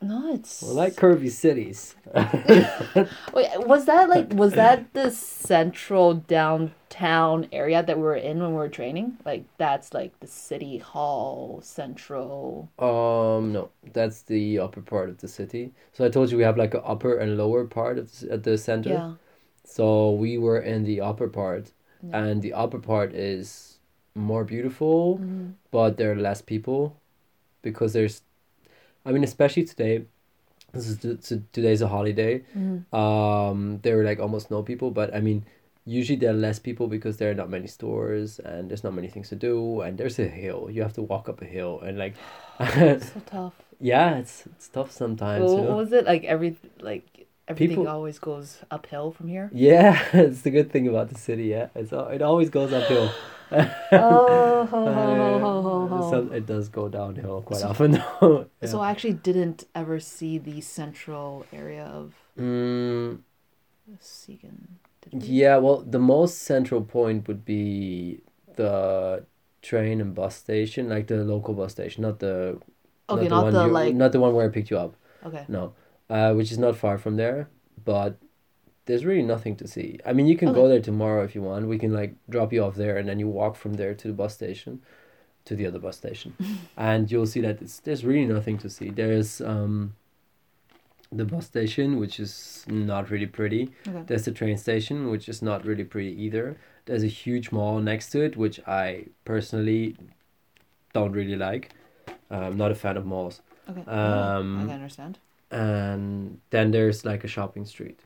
No, 0.00 0.32
it's. 0.32 0.62
We 0.62 0.68
like 0.68 0.94
curvy 0.94 1.30
cities. 1.30 1.96
Wait, 2.14 3.48
was 3.66 3.86
that 3.86 4.08
like 4.08 4.32
was 4.32 4.52
that 4.52 4.92
the 4.94 5.10
central 5.10 6.14
downtown 6.14 7.48
area 7.52 7.82
that 7.82 7.96
we 7.96 8.02
were 8.02 8.14
in 8.14 8.40
when 8.40 8.50
we 8.50 8.56
were 8.56 8.68
training? 8.68 9.18
Like 9.24 9.44
that's 9.56 9.92
like 9.92 10.18
the 10.20 10.26
city 10.28 10.78
hall 10.78 11.60
central. 11.62 12.70
Um, 12.78 13.52
no, 13.52 13.70
that's 13.92 14.22
the 14.22 14.60
upper 14.60 14.82
part 14.82 15.08
of 15.08 15.18
the 15.18 15.28
city. 15.28 15.72
So 15.92 16.04
I 16.04 16.08
told 16.10 16.30
you 16.30 16.36
we 16.36 16.44
have 16.44 16.56
like 16.56 16.74
an 16.74 16.82
upper 16.84 17.18
and 17.18 17.36
lower 17.36 17.64
part 17.64 17.98
of 17.98 18.20
the, 18.20 18.32
at 18.34 18.42
the 18.44 18.56
center. 18.56 18.90
Yeah. 18.90 19.12
So 19.64 20.12
we 20.12 20.38
were 20.38 20.60
in 20.60 20.84
the 20.84 21.00
upper 21.00 21.28
part, 21.28 21.72
Yeah. 22.02 22.18
and 22.22 22.40
the 22.40 22.54
upper 22.54 22.78
part 22.78 23.12
is 23.14 23.78
more 24.14 24.44
beautiful, 24.44 25.18
Mm-hmm. 25.18 25.50
but 25.70 25.96
there 25.98 26.12
are 26.12 26.16
less 26.16 26.40
people, 26.40 26.96
because 27.62 27.92
there's, 27.92 28.22
I 29.08 29.12
mean, 29.12 29.24
especially 29.24 29.64
today. 29.64 30.04
This 30.74 30.86
is 30.86 30.98
t- 30.98 31.16
t- 31.16 31.42
today's 31.52 31.80
a 31.80 31.88
holiday. 31.88 32.44
Mm-hmm. 32.54 32.94
Um, 32.94 33.78
there 33.82 33.96
were 33.96 34.04
like 34.04 34.20
almost 34.20 34.50
no 34.50 34.62
people, 34.62 34.90
but 34.90 35.14
I 35.14 35.20
mean, 35.20 35.46
usually 35.86 36.16
there 36.16 36.30
are 36.30 36.34
less 36.36 36.58
people 36.58 36.88
because 36.88 37.16
there 37.16 37.30
are 37.30 37.34
not 37.34 37.48
many 37.48 37.66
stores 37.66 38.38
and 38.38 38.68
there's 38.68 38.84
not 38.84 38.92
many 38.92 39.08
things 39.08 39.30
to 39.30 39.36
do, 39.36 39.80
and 39.80 39.96
there's 39.96 40.18
a 40.18 40.28
hill. 40.28 40.68
You 40.70 40.82
have 40.82 40.92
to 40.94 41.02
walk 41.02 41.30
up 41.30 41.40
a 41.40 41.46
hill, 41.46 41.80
and 41.80 41.96
like, 41.96 42.14
So 42.60 43.22
tough. 43.24 43.54
yeah, 43.80 44.18
it's 44.18 44.44
it's 44.46 44.68
tough 44.68 44.92
sometimes. 44.92 45.44
Well, 45.44 45.56
you 45.56 45.68
what 45.68 45.76
was 45.78 45.92
it 45.92 46.04
like? 46.04 46.24
Every 46.24 46.56
like 46.80 47.17
everything 47.48 47.76
People- 47.78 47.88
always 47.88 48.18
goes 48.18 48.48
uphill 48.70 49.10
from 49.12 49.28
here. 49.28 49.50
Yeah, 49.68 49.98
it's 50.12 50.42
the 50.42 50.50
good 50.50 50.70
thing 50.72 50.86
about 50.88 51.08
the 51.08 51.18
city. 51.18 51.44
Yeah, 51.56 51.68
it's 51.74 51.92
it 51.92 52.22
always 52.22 52.50
goes 52.50 52.72
uphill. 52.72 53.10
oh, 53.92 54.68
Uh, 56.12 56.34
it 56.34 56.46
does 56.46 56.68
go 56.68 56.88
downhill 56.88 57.42
quite 57.42 57.62
often 57.64 57.92
though. 58.20 58.46
Yeah. 58.62 58.68
So 58.68 58.80
I 58.80 58.90
actually 58.90 59.14
didn't 59.14 59.64
ever 59.74 59.98
see 60.00 60.38
the 60.38 60.60
central 60.60 61.46
area 61.52 61.84
of 61.84 62.14
Mm. 62.38 63.18
We? 65.12 65.18
yeah, 65.20 65.56
well, 65.56 65.78
the 65.80 65.98
most 65.98 66.38
central 66.42 66.82
point 66.82 67.26
would 67.26 67.44
be 67.44 68.20
the 68.56 69.24
train 69.62 70.00
and 70.02 70.14
bus 70.14 70.36
station, 70.36 70.88
like 70.90 71.06
the 71.06 71.24
local 71.24 71.54
bus 71.54 71.72
station, 71.72 72.02
not 72.02 72.18
the 72.20 72.58
Okay, 73.08 73.26
not 73.28 73.28
the 73.28 73.28
not 73.28 73.42
one 73.44 73.52
the 73.54 73.64
you- 73.66 73.72
like. 73.72 73.94
not 73.94 74.12
the 74.12 74.20
one 74.20 74.34
where 74.34 74.44
I 74.46 74.50
picked 74.50 74.70
you 74.70 74.78
up. 74.78 74.94
Okay. 75.24 75.44
No, 75.48 75.72
uh, 76.10 76.32
which 76.34 76.50
is 76.50 76.58
not 76.58 76.76
far 76.76 76.98
from 76.98 77.16
there, 77.16 77.48
but 77.84 78.16
there's 78.86 79.04
really 79.04 79.22
nothing 79.22 79.54
to 79.56 79.68
see. 79.68 79.98
I 80.06 80.12
mean, 80.12 80.26
you 80.26 80.36
can 80.36 80.52
go 80.52 80.66
there 80.68 80.80
tomorrow 80.80 81.22
if 81.22 81.34
you 81.34 81.42
want. 81.42 81.66
We 81.66 81.78
can 81.78 81.92
like 81.92 82.14
drop 82.30 82.52
you 82.52 82.64
off 82.64 82.74
there, 82.74 82.96
and 82.96 83.08
then 83.08 83.18
you 83.18 83.28
walk 83.28 83.56
from 83.56 83.74
there 83.74 83.94
to 83.94 84.08
the 84.08 84.14
bus 84.14 84.34
station, 84.34 84.80
to 85.44 85.54
the 85.54 85.66
other 85.66 85.78
bus 85.78 85.96
station, 85.96 86.34
and 86.76 87.10
you'll 87.10 87.26
see 87.26 87.40
that 87.42 87.60
it's 87.60 87.80
there's 87.80 88.04
really 88.04 88.26
nothing 88.26 88.58
to 88.58 88.70
see. 88.70 88.90
There's 88.90 89.40
um. 89.40 89.94
The 91.10 91.24
bus 91.24 91.46
station, 91.46 91.98
which 91.98 92.20
is 92.20 92.66
not 92.68 93.10
really 93.10 93.24
pretty. 93.24 93.70
Okay. 93.86 94.02
There's 94.06 94.26
the 94.26 94.30
train 94.30 94.58
station, 94.58 95.10
which 95.10 95.26
is 95.26 95.40
not 95.40 95.64
really 95.64 95.84
pretty 95.84 96.12
either. 96.22 96.58
There's 96.84 97.02
a 97.02 97.06
huge 97.06 97.50
mall 97.50 97.78
next 97.78 98.10
to 98.10 98.20
it, 98.20 98.36
which 98.36 98.60
I 98.66 99.06
personally 99.24 99.96
don't 100.92 101.12
really 101.12 101.36
like. 101.36 101.70
I'm 102.30 102.58
not 102.58 102.72
a 102.72 102.74
fan 102.74 102.98
of 102.98 103.06
malls. 103.06 103.40
Okay. 103.70 103.80
Um, 103.90 104.58
I 104.58 104.62
can 104.64 104.70
understand. 104.72 105.18
And 105.50 106.40
then 106.50 106.70
there's 106.70 107.04
like 107.04 107.24
a 107.24 107.28
shopping 107.28 107.64
street, 107.64 108.00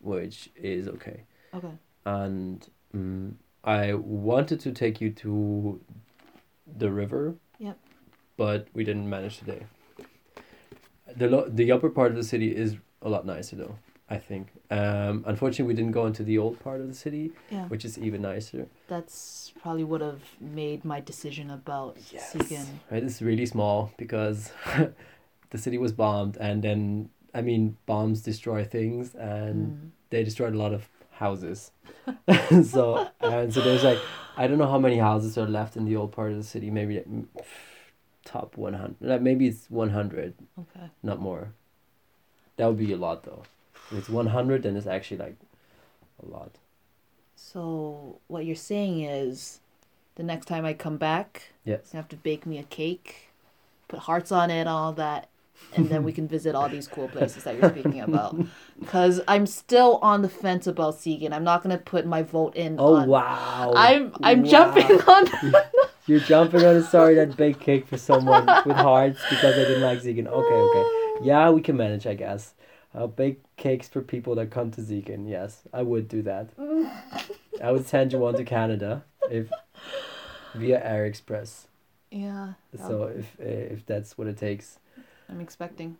which 0.00 0.50
is 0.56 0.88
okay. 0.88 1.22
Okay. 1.54 1.72
And 2.04 2.66
mm, 2.94 3.32
I 3.64 3.94
wanted 3.94 4.60
to 4.60 4.72
take 4.72 5.00
you 5.00 5.10
to 5.10 5.80
the 6.78 6.90
river. 6.90 7.34
Yep. 7.58 7.78
But 8.36 8.66
we 8.74 8.84
didn't 8.84 9.08
manage 9.08 9.38
today. 9.38 9.64
The 11.16 11.28
lo- 11.28 11.48
the 11.48 11.72
upper 11.72 11.90
part 11.90 12.10
of 12.10 12.16
the 12.16 12.24
city 12.24 12.54
is 12.54 12.76
a 13.02 13.08
lot 13.08 13.24
nicer 13.26 13.56
though. 13.56 13.76
I 14.10 14.18
think. 14.18 14.48
Um, 14.70 15.24
unfortunately, 15.26 15.72
we 15.72 15.74
didn't 15.74 15.92
go 15.92 16.04
into 16.06 16.22
the 16.22 16.36
old 16.36 16.60
part 16.60 16.82
of 16.82 16.88
the 16.88 16.94
city, 16.94 17.32
Yeah. 17.50 17.66
which 17.68 17.82
is 17.86 17.98
even 17.98 18.20
nicer. 18.20 18.66
That's 18.86 19.54
probably 19.62 19.84
would 19.84 20.02
have 20.02 20.20
made 20.38 20.84
my 20.84 21.00
decision 21.00 21.48
about 21.50 21.96
Siegen. 21.98 22.66
Right, 22.90 23.02
it's 23.02 23.22
really 23.22 23.46
small 23.46 23.90
because 23.96 24.52
the 25.52 25.58
city 25.58 25.78
was 25.78 25.92
bombed, 25.92 26.36
and 26.38 26.62
then 26.64 27.08
I 27.34 27.40
mean, 27.40 27.76
bombs 27.86 28.20
destroy 28.22 28.64
things, 28.64 29.14
and 29.14 29.72
Mm. 29.72 29.90
they 30.10 30.24
destroyed 30.24 30.54
a 30.54 30.58
lot 30.58 30.72
of 30.74 30.88
houses. 31.12 31.70
so 32.74 33.06
and 33.22 33.52
so 33.54 33.60
there's 33.60 33.84
like 33.84 33.98
I 34.36 34.46
don't 34.46 34.58
know 34.58 34.66
how 34.74 34.78
many 34.78 34.98
houses 34.98 35.38
are 35.38 35.46
left 35.48 35.76
in 35.76 35.84
the 35.84 35.96
old 35.96 36.12
part 36.12 36.32
of 36.32 36.36
the 36.38 36.42
city. 36.54 36.70
Maybe 36.70 36.96
like, 36.96 37.08
mm, 37.08 37.26
top 38.24 38.56
one 38.56 38.74
hundred. 38.74 38.96
Like 39.00 39.22
maybe 39.22 39.46
it's 39.46 39.70
one 39.70 39.90
hundred, 39.90 40.34
Okay. 40.58 40.86
not 41.02 41.20
more. 41.20 41.52
That 42.56 42.66
would 42.68 42.78
be 42.78 42.92
a 42.92 42.96
lot 42.96 43.24
though. 43.24 43.42
If 43.90 43.98
it's 43.98 44.08
one 44.08 44.28
hundred, 44.28 44.62
then 44.62 44.76
it's 44.76 44.86
actually 44.86 45.18
like 45.18 45.36
a 46.22 46.26
lot. 46.26 46.52
So 47.36 48.18
what 48.28 48.44
you're 48.46 48.56
saying 48.56 49.02
is, 49.02 49.60
the 50.14 50.22
next 50.22 50.46
time 50.46 50.64
I 50.64 50.74
come 50.74 50.96
back, 50.96 51.52
Yes. 51.64 51.90
you 51.92 51.96
have 51.96 52.08
to 52.10 52.16
bake 52.16 52.46
me 52.46 52.58
a 52.58 52.62
cake, 52.64 53.30
put 53.88 54.00
hearts 54.00 54.30
on 54.30 54.50
it, 54.50 54.66
all 54.66 54.92
that, 54.94 55.28
and 55.74 55.88
then 55.88 56.02
we 56.04 56.12
can 56.12 56.28
visit 56.28 56.54
all 56.54 56.68
these 56.68 56.86
cool 56.88 57.08
places 57.08 57.44
that 57.44 57.56
you're 57.56 57.70
speaking 57.70 58.00
about. 58.00 58.36
Because 58.80 59.20
I'm 59.28 59.46
still 59.46 59.98
on 60.02 60.22
the 60.22 60.28
fence 60.28 60.66
about 60.66 60.94
Siegen. 60.94 61.32
I'm 61.32 61.44
not 61.44 61.62
gonna 61.62 61.78
put 61.78 62.04
my 62.04 62.22
vote 62.22 62.56
in. 62.56 62.76
Oh 62.78 62.96
on, 62.96 63.08
wow! 63.08 63.72
I'm 63.76 64.12
I'm 64.22 64.42
Wow. 64.42 64.50
jumping 64.50 65.00
on. 65.02 65.26
You're 66.08 66.18
jumping 66.20 66.64
on 66.64 66.74
a 66.76 66.82
sorry 66.82 67.14
that 67.14 67.36
big 67.36 67.60
cake 67.60 67.86
for 67.86 67.96
someone 67.96 68.46
with 68.66 68.76
hearts 68.76 69.20
because 69.30 69.54
I 69.54 69.64
didn't 69.64 69.82
like 69.82 70.00
Siegen. 70.00 70.26
Okay, 70.26 70.54
okay. 70.54 71.26
Yeah, 71.26 71.50
we 71.50 71.60
can 71.60 71.76
manage, 71.76 72.06
I 72.08 72.14
guess. 72.14 72.54
Uh, 72.92 72.98
I'll 73.02 73.08
bake 73.08 73.40
cakes 73.56 73.88
for 73.88 74.02
people 74.02 74.34
that 74.34 74.50
come 74.50 74.72
to 74.72 74.80
Siegen. 74.80 75.28
Yes, 75.28 75.62
I 75.72 75.82
would 75.82 76.08
do 76.08 76.22
that. 76.22 76.50
I 77.62 77.70
would 77.70 77.86
send 77.86 78.12
you 78.12 78.18
one 78.18 78.34
to 78.34 78.44
Canada 78.44 79.04
if 79.30 79.48
via 80.54 80.84
Air 80.84 81.06
Express. 81.06 81.68
yeah. 82.10 82.54
So 82.76 83.04
if 83.04 83.38
if 83.40 83.86
that's 83.86 84.18
what 84.18 84.26
it 84.26 84.36
takes, 84.36 84.78
I'm 85.32 85.40
expecting. 85.40 85.96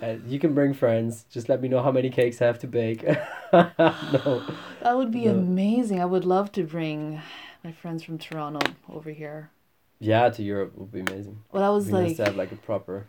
uh, 0.00 0.14
you 0.26 0.38
can 0.38 0.54
bring 0.54 0.72
friends. 0.74 1.24
Just 1.30 1.48
let 1.48 1.60
me 1.60 1.68
know 1.68 1.82
how 1.82 1.90
many 1.90 2.08
cakes 2.08 2.40
I 2.40 2.46
have 2.46 2.60
to 2.60 2.68
bake. 2.68 3.02
no. 3.52 4.42
That 4.82 4.96
would 4.96 5.10
be 5.10 5.24
No. 5.24 5.32
amazing. 5.32 6.00
I 6.00 6.04
would 6.04 6.24
love 6.24 6.52
to 6.52 6.62
bring 6.62 7.20
my 7.64 7.72
friends 7.72 8.04
from 8.04 8.16
Toronto 8.18 8.60
over 8.88 9.10
here. 9.10 9.50
Yeah, 9.98 10.28
to 10.30 10.42
Europe 10.44 10.72
would 10.76 10.92
be 10.92 11.00
amazing. 11.00 11.42
Well, 11.50 11.62
that 11.62 11.70
was 11.70 11.88
It'd 11.88 11.96
be 11.96 12.00
nice 12.00 12.10
like 12.10 12.16
to 12.18 12.24
have 12.26 12.36
like 12.36 12.52
a 12.52 12.56
proper. 12.56 13.06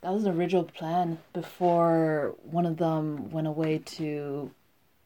that 0.00 0.12
was 0.12 0.24
the 0.24 0.30
original 0.32 0.64
plan 0.64 1.18
before 1.32 2.34
one 2.42 2.66
of 2.66 2.78
them 2.78 3.30
went 3.30 3.46
away 3.46 3.78
to 3.78 4.50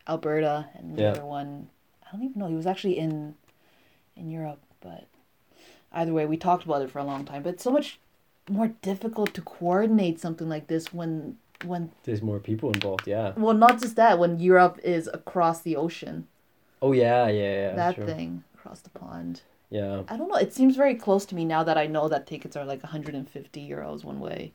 Alberta 0.08 0.68
and 0.74 0.96
the 0.96 1.02
Yeah. 1.02 1.10
other 1.10 1.26
one 1.26 1.68
I 2.06 2.12
don't 2.12 2.22
even 2.24 2.38
know 2.40 2.46
he 2.48 2.54
was 2.54 2.66
actually 2.66 2.96
in 2.96 3.34
in 4.16 4.30
Europe 4.30 4.60
but 4.80 5.04
either 5.92 6.12
way 6.14 6.24
we 6.26 6.36
talked 6.38 6.64
about 6.64 6.80
it 6.82 6.90
for 6.90 7.00
a 7.00 7.04
long 7.04 7.24
time 7.26 7.42
but 7.42 7.60
so 7.60 7.70
much 7.70 7.98
more 8.48 8.68
difficult 8.82 9.34
to 9.34 9.42
coordinate 9.42 10.20
something 10.20 10.48
like 10.48 10.66
this 10.66 10.92
when 10.92 11.38
when 11.64 11.90
There's 12.02 12.20
more 12.22 12.40
people 12.40 12.70
involved. 12.72 13.06
Yeah. 13.06 13.32
well 13.36 13.54
not 13.54 13.80
just 13.80 13.96
that 13.96 14.18
when 14.18 14.38
Europe 14.38 14.78
is 14.84 15.08
across 15.12 15.62
the 15.62 15.76
ocean 15.76 16.26
Oh 16.82 16.92
yeah, 16.92 17.28
yeah, 17.28 17.52
yeah. 17.70 17.76
that 17.76 17.94
sure. 17.94 18.06
thing 18.06 18.44
across 18.54 18.80
the 18.80 18.90
pond 18.90 19.42
Yeah. 19.70 20.02
I 20.08 20.16
don't 20.16 20.28
know 20.28 20.36
it 20.36 20.52
seems 20.52 20.76
very 20.76 20.94
close 20.94 21.24
to 21.26 21.34
me 21.34 21.44
now 21.44 21.64
that 21.64 21.78
I 21.78 21.86
know 21.86 22.08
that 22.08 22.26
tickets 22.26 22.56
are 22.56 22.64
like 22.66 22.82
150 22.82 23.68
euros 23.68 24.04
one 24.04 24.20
way 24.20 24.52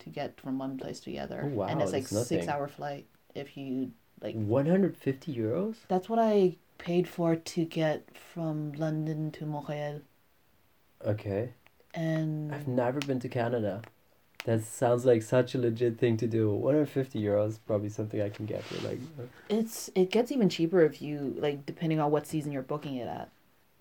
to 0.00 0.10
get 0.10 0.38
from 0.40 0.58
one 0.58 0.76
place 0.76 1.00
to 1.00 1.06
the 1.06 1.18
other 1.18 1.40
Oh, 1.44 1.48
wow, 1.48 1.66
and 1.66 1.80
it's 1.80 1.92
like 1.92 2.06
six 2.06 2.48
hour 2.48 2.68
flight 2.68 3.06
if 3.34 3.56
you 3.56 3.92
like 4.20 4.34
150 4.34 5.34
euros? 5.34 5.76
that's 5.88 6.08
what 6.08 6.18
I 6.18 6.56
paid 6.78 7.08
for 7.08 7.36
to 7.36 7.64
get 7.64 8.08
from 8.16 8.72
London 8.72 9.30
to 9.32 9.46
Montreal 9.46 10.00
Okay. 11.06 11.50
And 11.94 12.52
I've 12.54 12.68
never 12.68 13.00
been 13.00 13.20
to 13.20 13.28
Canada. 13.28 13.82
That 14.44 14.62
sounds 14.62 15.06
like 15.06 15.22
such 15.22 15.54
a 15.54 15.58
legit 15.58 15.98
thing 15.98 16.16
to 16.18 16.26
do. 16.26 16.50
150 16.52 17.20
euros 17.22 17.58
probably 17.66 17.88
something 17.88 18.20
I 18.20 18.28
can 18.28 18.46
get 18.46 18.62
for 18.62 18.86
like 18.88 18.98
it's 19.48 19.90
it 19.94 20.10
gets 20.10 20.32
even 20.32 20.48
cheaper 20.48 20.82
if 20.82 21.00
you 21.02 21.34
like 21.38 21.66
depending 21.66 22.00
on 22.00 22.10
what 22.10 22.26
season 22.26 22.52
you're 22.52 22.62
booking 22.62 22.96
it 22.96 23.08
at 23.08 23.30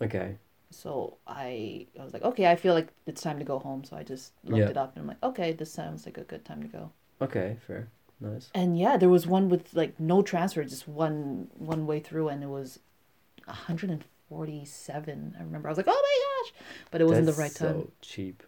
Okay. 0.01 0.36
so 0.72 1.18
I 1.28 1.88
I 1.99 2.03
was 2.03 2.14
like 2.14 2.24
okay 2.24 2.49
I 2.51 2.55
feel 2.55 2.74
like 2.74 2.89
it's 3.05 3.22
time 3.22 3.39
to 3.39 3.45
go 3.45 3.59
home 3.59 3.84
so 3.84 3.95
I 3.95 4.03
just 4.03 4.34
looked 4.43 4.57
Yeah. 4.59 4.70
it 4.70 4.78
up 4.78 4.93
and 4.95 5.01
I'm 5.03 5.07
like 5.07 5.24
okay 5.24 5.51
this 5.53 5.72
sounds 5.72 6.05
like 6.05 6.18
a 6.18 6.24
good 6.24 6.43
time 6.45 6.61
to 6.64 6.68
go 6.68 6.91
Okay, 7.22 7.57
fair. 7.66 7.88
Nice. 8.20 8.49
And 8.53 8.78
yeah, 8.78 8.97
there 8.97 9.07
was 9.09 9.26
one 9.28 9.47
with 9.47 9.74
like 9.74 9.97
no 9.99 10.22
transfer, 10.22 10.64
just 10.64 10.88
one 10.88 11.47
one 11.57 11.86
way 11.86 11.99
through, 12.01 12.28
and 12.30 12.43
it 12.43 12.47
was 12.49 12.80
147. 14.34 15.36
I 15.40 15.44
remember 15.44 15.68
I 15.68 15.72
was 15.72 15.78
like, 15.78 15.88
oh 15.88 15.92
my 15.92 16.52
gosh, 16.52 16.54
but 16.92 17.02
it 17.02 17.06
wasn't 17.06 17.26
That's 17.28 17.38
the 17.38 17.44
right 17.44 17.56
time. 17.56 17.82
So 17.84 17.90
cheap. 18.02 18.44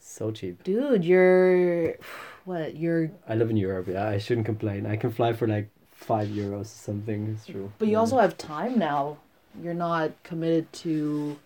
So 0.00 0.30
cheap. 0.30 0.62
Dude, 0.64 1.04
you're 1.04 1.96
what? 2.44 2.76
You're 2.76 3.10
I 3.28 3.34
live 3.34 3.50
in 3.50 3.56
Europe. 3.56 3.88
Yeah, 3.88 4.08
I 4.08 4.18
shouldn't 4.18 4.46
complain. 4.46 4.86
I 4.86 4.96
can 4.96 5.10
fly 5.10 5.32
for 5.32 5.46
like 5.46 5.68
five 5.92 6.28
euros 6.28 6.60
or 6.60 6.64
something. 6.64 7.28
It's 7.36 7.46
true. 7.46 7.72
but 7.78 7.88
you 7.88 7.92
Yeah. 7.92 7.98
also 7.98 8.18
have 8.18 8.38
time 8.38 8.78
now. 8.78 9.18
You're 9.62 9.74
not 9.74 10.12
committed 10.22 10.72
to 10.84 11.36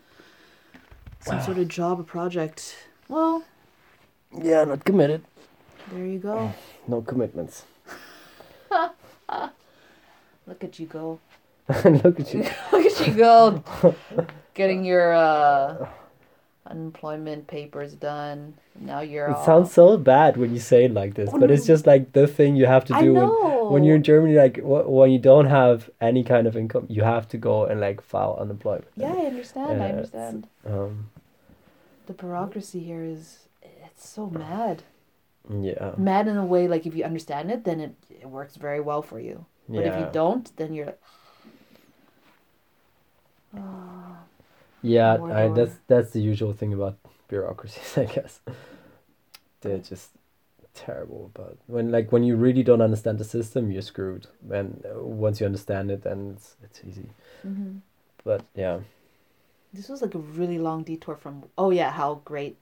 some 1.21 1.39
Wow. 1.39 1.45
sort 1.45 1.59
of 1.59 1.69
job 1.69 1.99
or 2.01 2.05
project. 2.05 2.77
Well, 3.09 3.45
Yeah, 4.41 4.65
not 4.65 4.85
committed. 4.85 5.25
There 5.91 6.07
you 6.07 6.19
go. 6.19 6.53
No 6.89 7.01
commitments. 7.01 7.65
Look 10.47 10.65
at 10.65 10.79
you 10.79 10.87
go. 10.87 11.21
Look 12.05 12.21
at 12.21 12.33
you. 12.35 12.41
Look 12.73 12.87
at 12.87 13.07
you 13.07 13.15
go. 13.15 13.63
Getting 14.55 14.85
your 14.85 15.13
uh, 15.13 15.89
unemployment 16.67 17.47
papers 17.47 17.95
done. 17.95 18.55
Now 18.79 19.01
you're. 19.01 19.29
It 19.29 19.37
all- 19.37 19.45
sounds 19.45 19.73
so 19.73 19.97
bad 19.97 20.37
when 20.37 20.53
you 20.53 20.61
say 20.61 20.85
it 20.85 20.93
like 20.95 21.15
this, 21.15 21.31
Oh, 21.33 21.39
but 21.39 21.51
it's 21.51 21.67
just 21.67 21.87
like 21.87 22.13
the 22.13 22.27
thing 22.27 22.57
you 22.57 22.67
have 22.67 22.85
to 22.87 22.95
do 23.01 23.15
when 23.15 23.73
when 23.73 23.85
you're 23.85 23.97
in 23.97 24.03
Germany. 24.03 24.35
Like 24.35 24.57
wh- 24.59 24.89
when 24.89 25.11
you 25.11 25.19
don't 25.19 25.47
have 25.47 25.91
any 26.01 26.23
kind 26.25 26.47
of 26.47 26.57
income, 26.57 26.87
you 26.89 27.03
have 27.03 27.29
to 27.29 27.37
go 27.39 27.65
and 27.65 27.81
like 27.81 28.01
file 28.03 28.37
unemployment. 28.41 28.87
Yeah, 28.97 29.13
I 29.13 29.27
understand. 29.27 29.83
I 29.83 29.89
understand. 29.91 30.47
Um. 30.67 31.11
The 32.07 32.15
bureaucracy 32.15 32.81
here 32.81 33.03
is. 33.03 33.39
It's 33.63 34.09
so 34.09 34.29
mad. 34.29 34.83
Yeah. 35.49 35.93
Mad 35.97 36.29
in 36.29 36.37
a 36.37 36.45
way, 36.47 36.67
like 36.69 36.87
if 36.87 36.95
you 36.97 37.05
understand 37.05 37.51
it, 37.51 37.65
then 37.65 37.81
it, 37.81 37.95
it 38.11 38.29
works 38.29 38.57
very 38.57 38.81
well 38.81 39.03
for 39.03 39.21
you. 39.21 39.45
But 39.69 39.85
if 39.87 39.99
you 39.99 40.09
don't, 40.13 40.51
then 40.57 40.75
you're 40.75 40.87
like. 40.87 41.01
Oh, 43.57 44.17
Yeah, 44.83 45.23
I, 45.31 45.49
that's 45.49 45.79
that's 45.87 46.11
the 46.11 46.21
usual 46.21 46.53
thing 46.53 46.73
about 46.73 46.99
bureaucracies, 47.29 47.97
I 47.99 48.05
guess. 48.05 48.41
They're 49.61 49.79
just 49.79 50.11
terrible. 50.75 51.31
But 51.35 51.59
when 51.67 51.91
like 51.93 52.13
when 52.13 52.25
you 52.25 52.37
really 52.37 52.63
don't 52.63 52.83
understand 52.83 53.19
the 53.19 53.25
system, 53.25 53.71
you're 53.71 53.83
screwed. 53.83 54.27
And 54.51 54.85
uh, 54.87 55.03
once 55.03 55.41
you 55.41 55.47
understand 55.47 55.91
it, 55.91 56.03
then 56.03 56.35
it's 56.37 56.57
it's 56.63 56.81
easy. 56.85 57.11
hmm 57.43 57.83
But 58.25 58.45
yeah, 58.55 58.81
This 59.73 59.89
was 59.89 60.01
like 60.03 60.15
a 60.15 60.19
really 60.19 60.59
long 60.59 60.83
detour 60.83 61.17
from. 61.17 61.45
Oh 61.59 61.71
yeah, 61.71 61.91
how 61.91 62.17
great 62.25 62.59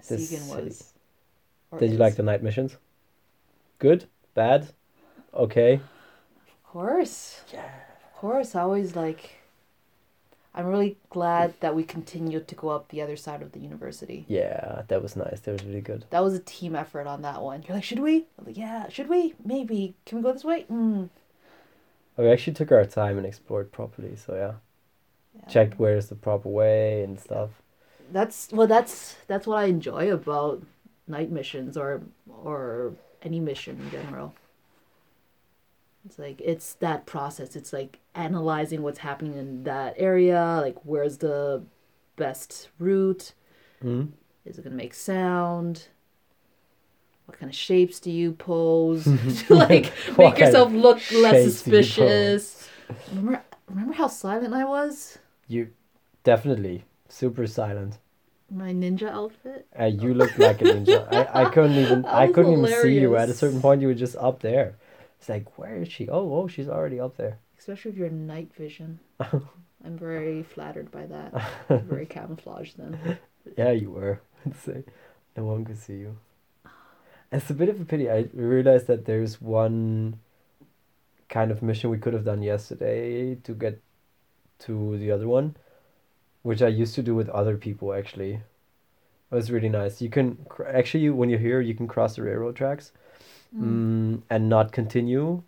Segan 0.00 0.46
was. 0.46 0.94
Did 1.78 1.92
you 1.92 1.96
is. 1.96 2.00
like 2.00 2.16
the 2.16 2.22
night 2.22 2.42
missions? 2.42 2.78
Good, 3.78 4.06
bad, 4.32 4.72
okay. 5.34 5.80
Of 6.46 6.62
course. 6.62 7.42
Yeah. 7.52 7.70
Of 8.06 8.12
course. 8.20 8.54
I 8.54 8.62
always 8.62 8.96
like. 8.96 9.41
I'm 10.54 10.66
really 10.66 10.98
glad 11.08 11.54
that 11.60 11.74
we 11.74 11.82
continued 11.82 12.46
to 12.48 12.54
go 12.54 12.68
up 12.68 12.88
the 12.88 13.00
other 13.00 13.16
side 13.16 13.40
of 13.40 13.52
the 13.52 13.60
university. 13.60 14.26
Yeah, 14.28 14.82
that 14.88 15.02
was 15.02 15.16
nice. 15.16 15.40
That 15.40 15.52
was 15.52 15.64
really 15.64 15.80
good. 15.80 16.04
That 16.10 16.22
was 16.22 16.34
a 16.34 16.40
team 16.40 16.76
effort 16.76 17.06
on 17.06 17.22
that 17.22 17.40
one. 17.40 17.62
You're 17.66 17.76
like, 17.76 17.84
should 17.84 18.00
we? 18.00 18.26
I'm 18.38 18.44
like, 18.46 18.58
yeah, 18.58 18.88
should 18.90 19.08
we? 19.08 19.34
Maybe. 19.44 19.94
Can 20.04 20.18
we 20.18 20.22
go 20.24 20.32
this 20.32 20.44
way? 20.44 20.66
Mm. 20.70 21.08
We 22.18 22.28
actually 22.30 22.52
took 22.52 22.70
our 22.70 22.84
time 22.84 23.16
and 23.16 23.26
explored 23.26 23.72
properly. 23.72 24.14
So 24.16 24.34
yeah, 24.34 24.52
Yeah. 25.40 25.48
checked 25.48 25.78
where's 25.78 26.08
the 26.08 26.14
proper 26.14 26.50
way 26.50 27.02
and 27.02 27.18
stuff. 27.18 27.50
That's 28.12 28.50
well. 28.52 28.66
That's 28.66 29.16
that's 29.26 29.46
what 29.46 29.56
I 29.56 29.64
enjoy 29.64 30.12
about 30.12 30.62
night 31.08 31.30
missions 31.30 31.78
or 31.78 32.02
or 32.44 32.92
any 33.22 33.40
mission 33.40 33.80
in 33.80 33.90
general. 33.90 34.34
It's 36.04 36.18
like 36.18 36.40
it's 36.40 36.74
that 36.74 37.06
process. 37.06 37.54
It's 37.54 37.72
like 37.72 38.00
analyzing 38.14 38.82
what's 38.82 38.98
happening 38.98 39.36
in 39.36 39.64
that 39.64 39.94
area. 39.96 40.58
Like 40.60 40.76
where's 40.84 41.18
the 41.18 41.62
best 42.16 42.68
route? 42.78 43.32
Mm. 43.82 44.10
Is 44.44 44.58
it 44.58 44.64
gonna 44.64 44.76
make 44.76 44.94
sound? 44.94 45.88
What 47.26 47.38
kind 47.38 47.50
of 47.50 47.56
shapes 47.56 48.00
do 48.00 48.10
you 48.10 48.32
pose 48.32 49.04
to 49.04 49.44
like 49.54 49.92
make 50.18 50.38
yourself 50.38 50.72
look 50.72 50.98
less 51.12 51.54
shapes 51.54 51.62
do 51.62 51.72
you 51.72 51.86
pose? 51.86 52.42
suspicious? 52.42 52.68
Remember, 53.08 53.42
remember 53.68 53.94
how 53.94 54.08
silent 54.08 54.54
I 54.54 54.64
was? 54.64 55.18
You 55.46 55.70
definitely 56.24 56.84
super 57.08 57.46
silent. 57.46 57.98
My 58.50 58.72
ninja 58.72 59.08
outfit. 59.08 59.66
Uh, 59.78 59.84
you 59.86 60.14
look 60.14 60.36
like 60.36 60.60
a 60.60 60.64
ninja. 60.64 61.06
I, 61.10 61.42
I 61.42 61.44
couldn't 61.46 61.76
even 61.76 62.04
I 62.10 62.26
couldn't 62.26 62.52
even 62.52 62.66
see 62.66 62.98
you. 62.98 63.16
At 63.16 63.28
a 63.28 63.34
certain 63.34 63.60
point, 63.60 63.80
you 63.80 63.86
were 63.86 63.94
just 63.94 64.16
up 64.16 64.40
there. 64.40 64.76
It's 65.22 65.28
like, 65.28 65.56
where 65.56 65.76
is 65.76 65.86
she? 65.86 66.08
Oh, 66.08 66.34
oh, 66.34 66.48
she's 66.48 66.68
already 66.68 66.98
up 66.98 67.16
there. 67.16 67.38
especially 67.56 67.92
if 67.92 67.96
you're 67.96 68.10
night 68.10 68.52
vision. 68.56 68.98
I'm 69.20 69.96
very 69.96 70.42
flattered 70.42 70.90
by 70.90 71.06
that. 71.06 71.30
very 71.86 72.06
camouflaged 72.06 72.76
then. 72.76 73.18
Yeah, 73.56 73.70
you 73.70 73.92
were. 73.92 74.20
Like, 74.66 74.88
no 75.36 75.44
one 75.44 75.64
could 75.64 75.78
see 75.78 75.92
you. 75.92 76.16
It's 77.30 77.48
a 77.50 77.54
bit 77.54 77.68
of 77.68 77.80
a 77.80 77.84
pity. 77.84 78.10
I 78.10 78.26
realized 78.34 78.88
that 78.88 79.04
there's 79.04 79.40
one 79.40 80.18
kind 81.28 81.52
of 81.52 81.62
mission 81.62 81.88
we 81.90 81.98
could 81.98 82.14
have 82.14 82.24
done 82.24 82.42
yesterday 82.42 83.36
to 83.36 83.54
get 83.54 83.80
to 84.66 84.98
the 84.98 85.12
other 85.12 85.28
one, 85.28 85.54
which 86.42 86.62
I 86.62 86.66
used 86.66 86.96
to 86.96 87.02
do 87.02 87.14
with 87.14 87.28
other 87.28 87.56
people 87.56 87.94
actually. 87.94 88.32
It 89.30 89.34
was 89.36 89.52
really 89.52 89.68
nice. 89.68 90.02
You 90.02 90.10
can 90.10 90.38
cr- 90.48 90.64
actually 90.64 91.08
when 91.10 91.30
you're 91.30 91.38
here, 91.38 91.60
you 91.60 91.74
can 91.76 91.86
cross 91.86 92.16
the 92.16 92.22
railroad 92.22 92.56
tracks. 92.56 92.90
Mm, 93.54 94.22
and 94.30 94.48
not 94.48 94.72
continue 94.72 95.42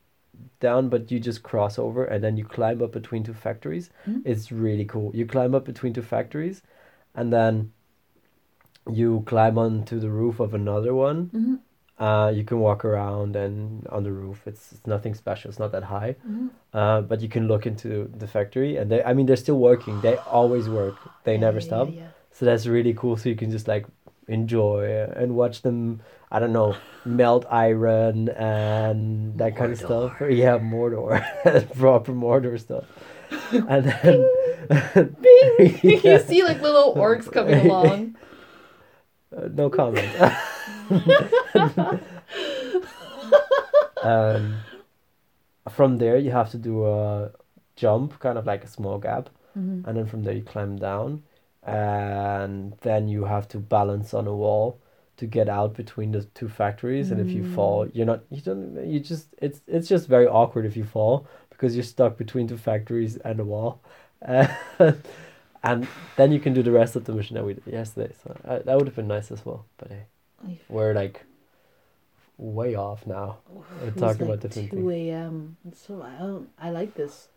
down, 0.60 0.88
but 0.88 1.10
you 1.10 1.20
just 1.20 1.42
cross 1.42 1.78
over 1.78 2.04
and 2.04 2.22
then 2.24 2.36
you 2.36 2.44
climb 2.44 2.82
up 2.82 2.92
between 2.92 3.22
two 3.24 3.34
factories. 3.34 3.90
Mm. 4.08 4.22
It's 4.24 4.52
really 4.52 4.84
cool. 4.84 5.14
You 5.14 5.26
climb 5.26 5.54
up 5.54 5.64
between 5.64 5.92
two 5.92 6.02
factories 6.02 6.62
and 7.14 7.32
then 7.32 7.72
you 8.90 9.22
climb 9.26 9.58
onto 9.58 9.98
the 9.98 10.10
roof 10.10 10.40
of 10.40 10.54
another 10.54 10.94
one. 10.94 11.26
hmm 11.32 11.54
Uh, 11.96 12.28
you 12.34 12.42
can 12.42 12.58
walk 12.58 12.84
around 12.84 13.36
and 13.36 13.86
on 13.86 14.02
the 14.02 14.10
roof. 14.10 14.38
It's, 14.46 14.72
it's 14.72 14.84
nothing 14.84 15.14
special. 15.14 15.48
It's 15.48 15.60
not 15.60 15.70
that 15.72 15.84
high. 15.84 16.16
hmm 16.26 16.48
Uh, 16.72 17.00
but 17.02 17.20
you 17.20 17.28
can 17.28 17.46
look 17.46 17.66
into 17.66 18.10
the 18.18 18.26
factory 18.26 18.76
and 18.78 18.90
they, 18.90 19.00
I 19.04 19.14
mean, 19.14 19.26
they're 19.26 19.36
still 19.46 19.60
working. 19.60 20.00
They 20.00 20.16
always 20.26 20.68
work. 20.68 20.96
They 21.22 21.38
never 21.38 21.60
stop. 21.60 21.88
Yeah, 21.88 22.08
So 22.32 22.44
that's 22.46 22.66
really 22.66 22.94
cool. 22.94 23.16
So 23.16 23.28
you 23.28 23.36
can 23.36 23.50
just 23.50 23.68
like 23.68 23.86
enjoy 24.26 25.06
and 25.16 25.36
watch 25.36 25.62
them. 25.62 26.00
I 26.34 26.40
don't 26.40 26.52
know, 26.52 26.74
melt 27.04 27.46
iron 27.48 28.28
and 28.30 29.38
that 29.38 29.54
kind 29.56 29.70
of 29.70 29.78
stuff. 29.78 30.14
Yeah, 30.20 30.58
Mordor, 30.58 31.22
proper 31.78 32.12
Mordor 32.12 32.58
stuff. 32.58 32.84
And 33.52 33.84
then, 33.86 34.16
Bing! 35.22 35.78
you 35.82 36.00
Yeah. 36.02 36.18
see 36.18 36.42
like 36.42 36.60
little 36.60 36.94
orcs 36.96 37.30
coming 37.30 37.66
along. 37.66 38.16
Uh, 39.36 39.48
no 39.52 39.70
comment. 39.70 40.10
um, 44.02 44.56
from 45.70 45.98
there, 45.98 46.18
you 46.18 46.30
have 46.30 46.50
to 46.50 46.58
do 46.58 46.84
a 46.86 47.30
jump, 47.76 48.18
kind 48.20 48.38
of 48.38 48.46
like 48.46 48.64
a 48.64 48.68
small 48.68 48.98
gap, 48.98 49.30
Mhm. 49.56 49.86
and 49.86 49.96
then 49.96 50.06
from 50.06 50.22
there 50.24 50.34
you 50.34 50.42
climb 50.42 50.76
down, 50.76 51.22
and 51.62 52.74
then 52.82 53.08
you 53.08 53.24
have 53.24 53.46
to 53.48 53.58
balance 53.58 54.12
on 54.14 54.26
a 54.26 54.34
wall 54.34 54.78
to 55.16 55.26
get 55.26 55.48
out 55.48 55.74
between 55.74 56.12
the 56.12 56.22
two 56.34 56.48
factories. 56.48 57.10
And 57.10 57.20
if 57.20 57.30
you 57.30 57.44
fall, 57.54 57.88
you're 57.88 58.06
not 58.06 58.22
you 58.30 58.40
don't 58.40 58.86
you 58.86 59.00
just 59.00 59.28
it's 59.38 59.60
it's 59.66 59.88
just 59.88 60.08
very 60.08 60.26
awkward 60.26 60.66
if 60.66 60.76
you 60.76 60.84
fall 60.84 61.26
because 61.50 61.76
you're 61.76 61.84
stuck 61.84 62.16
between 62.16 62.48
two 62.48 62.56
factories 62.56 63.16
and 63.18 63.40
a 63.40 63.44
wall. 63.44 63.80
and 65.64 65.86
then 66.16 66.32
you 66.32 66.40
can 66.40 66.52
do 66.52 66.62
the 66.62 66.72
rest 66.72 66.96
of 66.96 67.04
the 67.04 67.12
mission 67.12 67.34
that 67.36 67.44
we 67.44 67.54
did 67.54 67.66
yesterday. 67.66 68.12
So 68.22 68.36
uh, 68.44 68.58
that 68.60 68.76
would 68.76 68.86
have 68.86 68.96
been 68.96 69.08
nice 69.08 69.30
as 69.30 69.44
well. 69.44 69.64
But 69.78 69.90
hey, 69.90 70.06
we're 70.68 70.94
like 70.94 71.24
way 72.36 72.74
off 72.74 73.06
now. 73.06 73.38
We're 73.48 73.90
talking 73.90 74.02
like 74.02 74.20
about 74.20 74.40
different 74.40 74.70
two 74.70 74.76
things. 74.76 74.92
a.m. 74.92 75.56
So 75.74 76.02
I 76.02 76.18
don't. 76.18 76.48
I 76.58 76.70
like 76.70 76.94
this. 76.94 77.28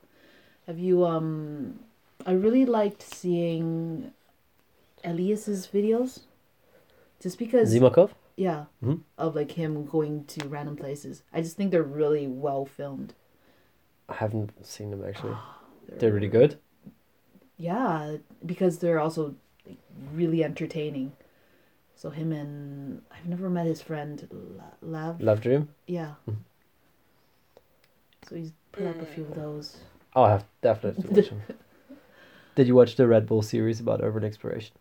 Have 0.65 0.79
you 0.79 1.05
um? 1.05 1.79
I 2.25 2.31
really 2.31 2.65
liked 2.65 3.01
seeing 3.01 4.11
Elias's 5.03 5.67
videos. 5.67 6.21
Just 7.19 7.37
because, 7.39 7.73
Zimakov? 7.73 8.11
yeah, 8.35 8.65
Mhm. 8.83 9.01
of 9.17 9.35
like 9.35 9.51
him 9.51 9.85
going 9.85 10.25
to 10.25 10.47
random 10.47 10.75
places. 10.75 11.23
I 11.33 11.41
just 11.41 11.57
think 11.57 11.71
they're 11.71 11.83
really 11.83 12.27
well 12.27 12.65
filmed. 12.65 13.13
I 14.09 14.15
haven't 14.15 14.65
seen 14.65 14.91
them 14.91 15.03
actually. 15.03 15.35
They're 15.99 16.11
really 16.13 16.27
good. 16.27 16.59
Yeah, 17.57 18.17
because 18.45 18.79
they're 18.79 18.99
also 18.99 19.35
like, 19.65 19.77
really 20.13 20.43
entertaining. 20.43 21.13
So 21.95 22.09
him 22.11 22.31
and 22.31 23.01
I've 23.09 23.25
never 23.25 23.49
met 23.49 23.65
his 23.65 23.81
friend 23.81 24.27
La- 24.31 24.63
Lav. 24.81 25.21
Love 25.21 25.41
Dream. 25.41 25.69
Yeah. 25.87 26.15
Mhm. 26.27 26.35
So 28.27 28.35
he's 28.35 28.51
put 28.71 28.85
up 28.85 29.01
a 29.01 29.05
few 29.05 29.23
of 29.23 29.33
those. 29.33 29.77
Oh, 30.15 30.23
I 30.23 30.31
have 30.31 30.45
definitely 30.61 31.09
watch 31.09 31.29
them. 31.29 31.41
Did 32.55 32.67
you 32.67 32.75
watch 32.75 32.95
the 32.95 33.07
Red 33.07 33.25
Bull 33.27 33.41
series 33.41 33.79
about 33.79 34.03
urban 34.03 34.23
exploration? 34.23 34.75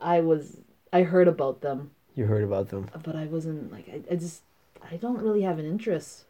I 0.00 0.20
was 0.20 0.58
I 0.92 1.02
heard 1.02 1.28
about 1.28 1.60
them, 1.62 1.90
You 2.14 2.26
heard 2.26 2.42
about 2.44 2.68
them. 2.68 2.90
but 3.02 3.16
I 3.16 3.24
wasn't 3.26 3.72
like 3.72 3.88
I, 3.88 4.02
I 4.12 4.16
just 4.16 4.42
I 4.92 4.96
don't 4.96 5.20
really 5.22 5.42
have 5.42 5.58
an 5.58 5.64
interest. 5.66 6.24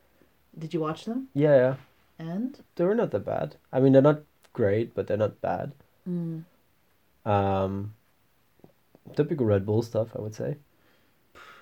Did 0.58 0.72
you 0.74 0.80
watch 0.80 1.04
them? 1.04 1.28
Yeah, 1.34 1.56
yeah. 1.56 1.74
And 2.18 2.58
They 2.76 2.84
were 2.84 2.94
not 2.94 3.10
that 3.10 3.24
bad. 3.24 3.56
I 3.72 3.80
mean, 3.80 3.92
they're 3.92 4.02
not 4.02 4.20
great, 4.52 4.94
but 4.94 5.06
they're 5.06 5.16
not 5.16 5.40
bad. 5.40 5.72
mm, 6.08 6.44
Um, 7.24 7.94
typical 9.16 9.46
Red 9.46 9.64
Bull 9.66 9.82
stuff, 9.82 10.08
I 10.16 10.20
would 10.20 10.34
say. 10.34 10.56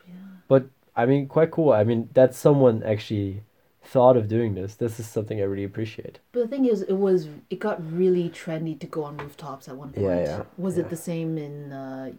yeah. 0.06 0.14
But 0.48 0.66
I 0.96 1.06
mean, 1.06 1.28
quite 1.28 1.50
cool. 1.50 1.72
I 1.72 1.84
mean, 1.84 2.08
that 2.14 2.34
someone 2.34 2.82
actually 2.82 3.42
thought 3.82 4.16
of 4.16 4.28
doing 4.28 4.54
this. 4.54 4.74
This 4.74 5.00
is 5.00 5.06
something 5.06 5.40
I 5.40 5.44
really 5.44 5.64
appreciate. 5.64 6.18
But 6.32 6.40
the 6.40 6.48
thing 6.48 6.66
is, 6.66 6.82
it 6.82 6.94
was 6.94 7.28
it 7.48 7.58
got 7.60 7.78
really 7.92 8.28
trendy 8.28 8.78
to 8.80 8.86
go 8.86 9.04
on 9.04 9.16
rooftops 9.16 9.68
at 9.68 9.76
one 9.76 9.92
point. 9.92 10.06
Yeah, 10.06 10.20
yeah, 10.24 10.42
Was 10.58 10.76
yeah. 10.76 10.82
it 10.84 10.90
the 10.90 10.96
same 10.96 11.38
in 11.38 11.72
uh, 11.72 12.10
uh, 12.10 12.12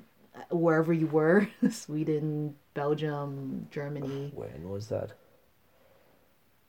wherever 0.50 0.94
you 0.94 1.08
were, 1.08 1.48
Sweden, 1.70 2.56
Belgium, 2.74 3.68
Germany. 3.72 4.32
When 4.34 4.70
was 4.70 4.88
that? 4.88 5.14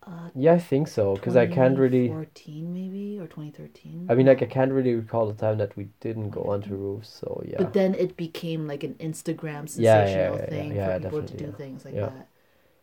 Uh, 0.04 0.30
Yeah, 0.34 0.54
I 0.54 0.58
think 0.58 0.88
so. 0.88 1.14
Because 1.14 1.36
I 1.36 1.46
can't 1.46 1.78
really. 1.78 2.08
2014 2.08 2.72
maybe 2.74 3.20
or 3.20 3.26
2013. 3.26 4.06
I 4.10 4.14
mean, 4.14 4.26
like 4.26 4.42
I 4.42 4.46
can't 4.46 4.72
really 4.72 4.94
recall 4.94 5.26
the 5.26 5.34
time 5.34 5.58
that 5.58 5.76
we 5.76 5.88
didn't 6.00 6.30
go 6.30 6.42
onto 6.42 6.74
roofs. 6.74 7.08
So 7.08 7.42
yeah. 7.46 7.58
But 7.58 7.72
then 7.72 7.94
it 7.94 8.16
became 8.16 8.66
like 8.66 8.82
an 8.82 8.94
Instagram 8.94 9.68
Yeah, 9.76 10.04
yeah, 10.04 10.04
sensational 10.04 10.34
yeah, 10.36 10.42
yeah, 10.42 10.50
thing 10.50 10.74
yeah, 10.74 10.98
for 10.98 11.00
people 11.04 11.22
to 11.22 11.36
do 11.36 11.52
things 11.52 11.84
like 11.84 11.94
that. 11.94 12.28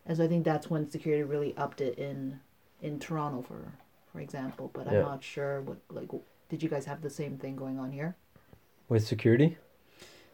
And 0.06 0.18
so 0.18 0.24
I 0.24 0.28
think 0.28 0.46
that's 0.46 0.70
when 0.70 0.90
security 0.90 1.24
really 1.24 1.56
upped 1.58 1.82
it 1.82 2.00
in 2.00 2.40
in 2.82 3.00
Toronto 3.00 3.42
for 3.42 3.74
for 4.12 4.22
example. 4.22 4.72
But 4.74 4.88
I'm 4.88 5.02
not 5.02 5.24
sure 5.24 5.62
what 5.62 5.78
like 5.92 6.10
did 6.48 6.64
you 6.64 6.70
guys 6.70 6.86
have 6.86 7.02
the 7.02 7.10
same 7.10 7.38
thing 7.38 7.56
going 7.56 7.80
on 7.80 7.92
here? 7.92 8.16
With 8.88 9.06
security. 9.06 9.58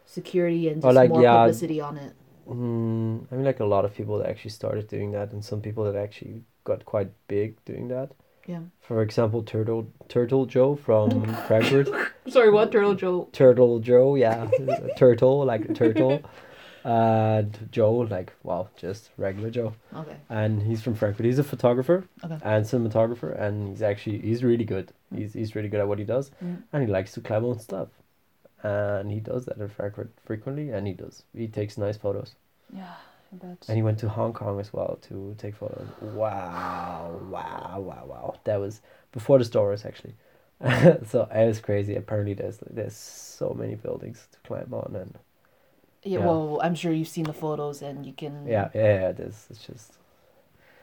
Security 0.06 0.68
and 0.68 0.80
just 0.80 0.94
like, 0.94 1.10
more 1.10 1.22
yeah. 1.22 1.34
publicity 1.36 1.80
on 1.80 1.98
it. 1.98 2.12
Mm, 2.48 3.26
I 3.30 3.34
mean, 3.34 3.44
like 3.44 3.60
a 3.60 3.64
lot 3.64 3.84
of 3.84 3.94
people 3.94 4.18
that 4.18 4.28
actually 4.30 4.52
started 4.52 4.88
doing 4.88 5.12
that, 5.12 5.32
and 5.32 5.44
some 5.44 5.60
people 5.60 5.84
that 5.84 5.96
actually 5.96 6.42
got 6.64 6.84
quite 6.84 7.10
big 7.28 7.62
doing 7.64 7.88
that. 7.88 8.12
Yeah. 8.46 8.60
For 8.80 9.02
example, 9.02 9.42
Turtle 9.42 9.88
Turtle 10.08 10.46
Joe 10.46 10.76
from 10.76 11.24
Frankfurt. 11.48 11.88
Sorry, 12.28 12.50
what 12.50 12.70
Turtle 12.70 12.94
Joe? 12.94 13.28
Turtle 13.32 13.80
Joe, 13.80 14.14
yeah, 14.14 14.48
turtle 14.96 15.44
like 15.44 15.74
turtle, 15.74 16.22
and 16.84 17.68
Joe 17.72 17.92
like 18.08 18.32
well, 18.44 18.70
just 18.76 19.10
regular 19.16 19.50
Joe. 19.50 19.74
Okay. 19.94 20.16
And 20.28 20.62
he's 20.62 20.82
from 20.82 20.94
Frankfurt. 20.94 21.26
He's 21.26 21.40
a 21.40 21.44
photographer 21.44 22.04
Okay. 22.24 22.38
and 22.44 22.64
cinematographer, 22.64 23.38
and 23.40 23.68
he's 23.70 23.82
actually 23.82 24.20
he's 24.20 24.44
really 24.44 24.64
good. 24.64 24.92
He's 25.14 25.32
he's 25.32 25.56
really 25.56 25.68
good 25.68 25.80
at 25.80 25.88
what 25.88 25.98
he 25.98 26.04
does, 26.04 26.30
Mm. 26.44 26.62
and 26.72 26.82
he 26.84 26.88
likes 26.88 27.12
to 27.14 27.20
climb 27.20 27.44
on 27.44 27.58
stuff, 27.58 27.88
and 28.66 29.10
he 29.10 29.20
does 29.20 29.46
that 29.46 29.58
in 29.58 29.68
Frankfurt 29.68 30.10
frequently, 30.24 30.70
and 30.70 30.86
he 30.86 30.92
does 30.94 31.24
he 31.34 31.48
takes 31.48 31.78
nice 31.78 31.96
photos. 31.96 32.34
Yeah, 32.72 32.94
I 33.32 33.36
bet. 33.36 33.64
And 33.68 33.76
he 33.76 33.82
went 33.82 33.98
to 34.00 34.08
Hong 34.08 34.32
Kong 34.32 34.60
as 34.60 34.72
well 34.72 34.98
to 35.02 35.34
take 35.38 35.56
photos. 35.56 35.88
Wow, 36.00 37.20
wow, 37.30 37.80
wow, 37.80 38.04
wow. 38.06 38.40
That 38.44 38.60
was 38.60 38.80
before 39.12 39.38
the 39.38 39.44
stores 39.44 39.84
actually. 39.84 40.14
so 41.06 41.28
it 41.34 41.46
was 41.46 41.60
crazy. 41.60 41.96
Apparently 41.96 42.34
there's 42.34 42.58
there's 42.70 42.96
so 42.96 43.54
many 43.58 43.74
buildings 43.74 44.28
to 44.32 44.38
climb 44.40 44.72
on 44.72 44.96
and 44.96 45.18
yeah, 46.02 46.20
yeah. 46.20 46.24
well, 46.24 46.60
I'm 46.62 46.74
sure 46.74 46.92
you've 46.92 47.08
seen 47.08 47.24
the 47.24 47.32
photos 47.32 47.82
and 47.82 48.06
you 48.06 48.12
can. 48.12 48.46
yeah, 48.46 48.68
yeah, 48.74 49.00
yeah. 49.00 49.24
It's 49.26 49.48
just 49.66 49.94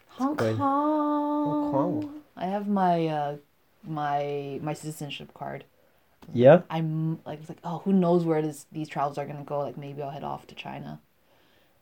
Hong. 0.08 0.36
Kong. 0.36 0.58
Kong. 0.58 2.22
I 2.36 2.46
have 2.46 2.68
my 2.68 3.08
uh, 3.08 3.38
my 3.84 4.60
my 4.62 4.74
citizenship 4.74 5.34
card. 5.34 5.66
Yeah? 6.32 6.62
I'm 6.70 7.20
like 7.26 7.40
it's 7.40 7.50
like 7.50 7.60
oh 7.64 7.80
who 7.86 7.94
knows 7.94 8.26
where 8.26 8.42
this 8.42 8.66
these 8.72 8.88
travels 8.90 9.18
are 9.18 9.26
gonna 9.26 9.44
go 9.44 9.60
like 9.60 9.78
maybe 9.78 10.02
I'll 10.02 10.12
head 10.12 10.24
off 10.24 10.48
to 10.48 10.56
China, 10.56 11.00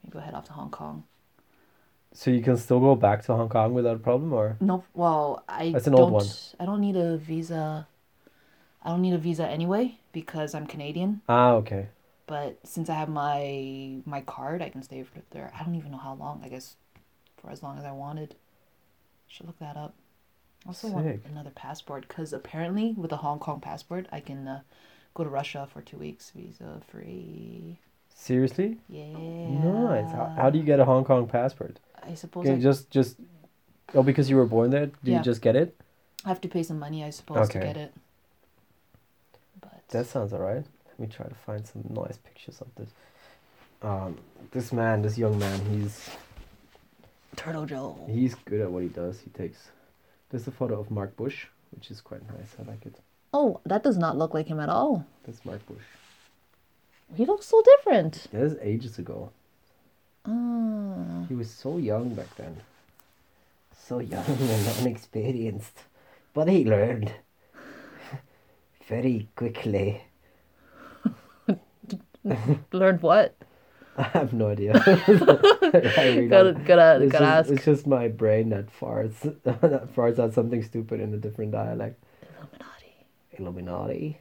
maybe 0.04 0.18
I'll 0.18 0.26
head 0.26 0.34
off 0.36 0.46
to 0.46 0.54
Hong 0.54 0.72
Kong. 0.72 1.04
so 2.14 2.30
you 2.32 2.42
can 2.42 2.58
still 2.58 2.80
go 2.80 2.96
back 2.96 3.24
to 3.26 3.34
Hong 3.36 3.50
Kong 3.50 3.74
without 3.74 3.96
a 3.96 4.00
problem 4.00 4.34
or 4.34 4.58
No, 4.60 4.84
well 4.94 5.44
I 5.48 5.72
That's 5.72 5.88
an 5.88 5.94
don't 5.96 6.02
old 6.04 6.12
one. 6.12 6.28
I 6.60 6.66
don't 6.66 6.82
need 6.82 6.96
a 6.96 7.18
visa. 7.18 7.88
I 8.84 8.90
don't 8.90 9.02
need 9.02 9.14
a 9.14 9.18
visa 9.18 9.48
anyway 9.48 9.98
because 10.12 10.54
I'm 10.56 10.68
Canadian. 10.68 11.22
Ah, 11.30 11.54
okay. 11.54 11.90
But 12.28 12.60
since 12.66 12.90
I 12.90 12.96
have 12.96 13.10
my 13.10 14.02
my 14.06 14.22
card, 14.22 14.62
I 14.62 14.70
can 14.70 14.82
stay 14.84 15.06
there. 15.32 15.52
I 15.58 15.64
don't 15.64 15.76
even 15.76 15.92
know 15.92 15.98
how 15.98 16.14
long. 16.16 16.42
I 16.44 16.50
guess 16.50 16.76
for 17.38 17.50
as 17.52 17.62
long 17.64 17.78
as 17.78 17.86
I 17.86 17.92
wanted. 17.92 18.36
Should 19.28 19.48
look 19.48 19.60
that 19.60 19.78
up. 19.78 19.96
Also 20.68 20.88
want 20.90 21.22
another 21.26 21.50
passport 21.50 22.08
because 22.08 22.34
apparently 22.34 22.94
with 22.96 23.12
a 23.12 23.18
Hong 23.18 23.40
Kong 23.40 23.60
passport, 23.60 24.08
I 24.12 24.20
can 24.20 24.48
uh, 24.48 24.62
go 25.14 25.24
to 25.24 25.30
Russia 25.30 25.68
for 25.72 25.82
two 25.82 25.98
weeks 25.98 26.32
visa 26.36 26.82
free. 26.88 27.80
Seriously? 28.14 28.78
Yeah. 28.88 29.06
Nice. 29.18 30.12
How, 30.12 30.34
how 30.38 30.50
do 30.52 30.60
you 30.60 30.64
get 30.64 30.80
a 30.80 30.86
Hong 30.86 31.04
Kong 31.04 31.28
passport? 31.28 31.80
I 32.04 32.14
suppose 32.14 32.46
Okay, 32.46 32.56
I, 32.56 32.60
just 32.60 32.90
just 32.92 33.18
Oh, 33.94 34.04
because 34.04 34.30
you 34.30 34.36
were 34.38 34.46
born 34.46 34.70
there? 34.70 34.86
Do 34.86 35.12
Yeah. 35.12 35.18
you 35.18 35.24
just 35.24 35.42
get 35.42 35.56
it? 35.56 35.76
I 36.24 36.30
have 36.30 36.42
to 36.42 36.48
pay 36.48 36.64
some 36.64 36.80
money, 36.80 37.04
I 37.04 37.10
suppose, 37.10 37.50
to 37.50 37.60
get 37.60 37.76
it. 37.78 37.94
But 39.60 39.82
That 39.90 40.06
sounds 40.06 40.32
alright. 40.34 40.64
Let 40.88 41.00
me 41.00 41.08
try 41.08 41.28
to 41.28 41.36
find 41.36 41.66
some 41.66 41.84
nice 41.90 42.18
pictures 42.18 42.62
of 42.62 42.68
this. 42.76 42.90
Um, 43.82 44.18
this 44.52 44.72
man, 44.72 45.02
this 45.02 45.18
young 45.18 45.38
man, 45.40 45.60
he's 45.72 46.10
Turtle 47.36 47.66
Joe. 47.66 47.98
he's 48.08 48.36
good 48.46 48.62
at 48.62 48.72
what 48.72 48.84
he 48.84 48.90
does. 48.90 49.20
He 49.20 49.32
takes. 49.32 49.70
There's 50.32 50.48
a 50.48 50.52
photo 50.52 50.80
of 50.80 50.90
Mark 50.90 51.16
Bush, 51.18 51.48
which 51.72 51.92
is 51.92 52.00
quite 52.00 52.26
nice. 52.28 52.56
I 52.58 52.64
like 52.64 52.86
it. 52.86 52.96
Oh, 53.34 53.60
that 53.66 53.84
does 53.84 53.98
not 53.98 54.18
look 54.18 54.34
like 54.34 54.48
him 54.48 54.60
at 54.62 54.70
all. 54.70 55.06
That's 55.26 55.44
Mark 55.46 55.66
Bush. 55.68 55.84
He 57.16 57.26
looks 57.26 57.46
so 57.46 57.62
different. 57.62 58.28
That 58.32 58.44
is 58.44 58.56
ages 58.62 58.98
ago. 58.98 59.32
Ah. 60.26 61.26
He 61.28 61.36
was 61.36 61.52
so 61.52 61.78
young 61.78 62.14
back 62.16 62.34
then. 62.38 62.62
So 63.78 64.00
young 64.00 64.24
and 64.28 64.68
unexperienced, 64.80 65.84
but 66.34 66.48
he 66.48 66.64
learned 66.64 67.12
very 68.88 69.28
quickly. 69.36 70.04
Learned 72.72 73.02
what? 73.02 73.36
I 74.02 74.10
have 74.18 74.34
no 74.34 74.48
idea. 74.50 74.74
Gotta, 76.34 76.54
gotta, 76.54 77.04
It's 77.04 77.12
gotta 77.12 77.12
just, 77.12 77.22
ask. 77.22 77.50
it's 77.52 77.66
just 77.66 77.88
my 77.88 78.08
brain 78.08 78.50
that 78.50 78.68
farts 78.80 79.20
that 79.44 79.94
farts 79.96 80.20
out 80.20 80.34
something 80.34 80.64
stupid 80.64 81.00
in 81.00 81.14
a 81.14 81.18
different 81.18 81.52
dialect. 81.52 82.04
Illuminati. 82.38 82.96
Illuminati. 83.38 84.18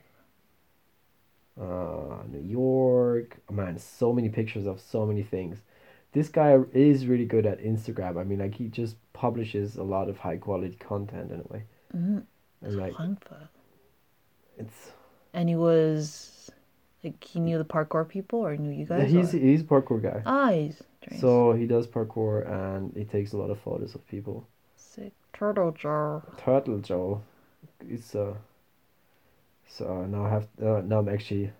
Uh, 1.60 2.22
New 2.30 2.40
York. 2.46 3.38
Oh, 3.48 3.54
man, 3.54 3.78
so 3.78 4.12
many 4.12 4.28
pictures 4.28 4.66
of 4.66 4.80
so 4.80 5.04
many 5.06 5.22
things. 5.22 5.58
This 6.12 6.28
guy 6.28 6.58
is 6.72 7.06
really 7.06 7.24
good 7.26 7.46
at 7.46 7.60
Instagram. 7.62 8.18
I 8.20 8.24
mean, 8.24 8.38
like 8.40 8.54
he 8.54 8.68
just 8.68 8.96
publishes 9.12 9.76
a 9.76 9.82
lot 9.82 10.08
of 10.08 10.18
high 10.18 10.36
quality 10.36 10.76
content 10.76 11.30
in 11.32 11.40
a 11.40 11.52
way. 11.52 11.64
Mm, 11.96 12.22
And 12.62 12.76
like 12.76 12.94
it's 14.58 14.92
And 15.32 15.48
he 15.48 15.56
was 15.56 16.50
like 17.04 17.22
he 17.24 17.40
knew 17.40 17.58
the 17.58 17.64
parkour 17.64 18.06
people 18.08 18.40
or 18.40 18.56
knew 18.56 18.70
you 18.70 18.84
guys. 18.86 19.10
Yeah, 19.12 19.20
he's 19.20 19.34
or? 19.34 19.38
he's 19.38 19.60
a 19.62 19.64
parkour 19.64 20.02
guy. 20.02 20.22
ah, 20.26 20.50
he's 20.50 20.82
nice. 21.10 21.20
So 21.20 21.52
he 21.52 21.66
does 21.66 21.86
parkour 21.86 22.46
and 22.50 22.92
he 22.96 23.04
takes 23.04 23.32
a 23.32 23.36
lot 23.38 23.50
of 23.50 23.58
photos 23.60 23.94
of 23.94 24.06
people. 24.08 24.46
sick 24.76 25.12
turtle 25.32 25.72
jar. 25.72 26.22
Turtle 26.36 26.78
Joe. 26.78 27.22
It's 27.88 28.14
uh. 28.14 28.34
So 29.68 30.04
now 30.06 30.26
I 30.26 30.30
have 30.30 30.48
uh, 30.62 30.80
now 30.84 30.98
I'm 30.98 31.08
actually 31.08 31.52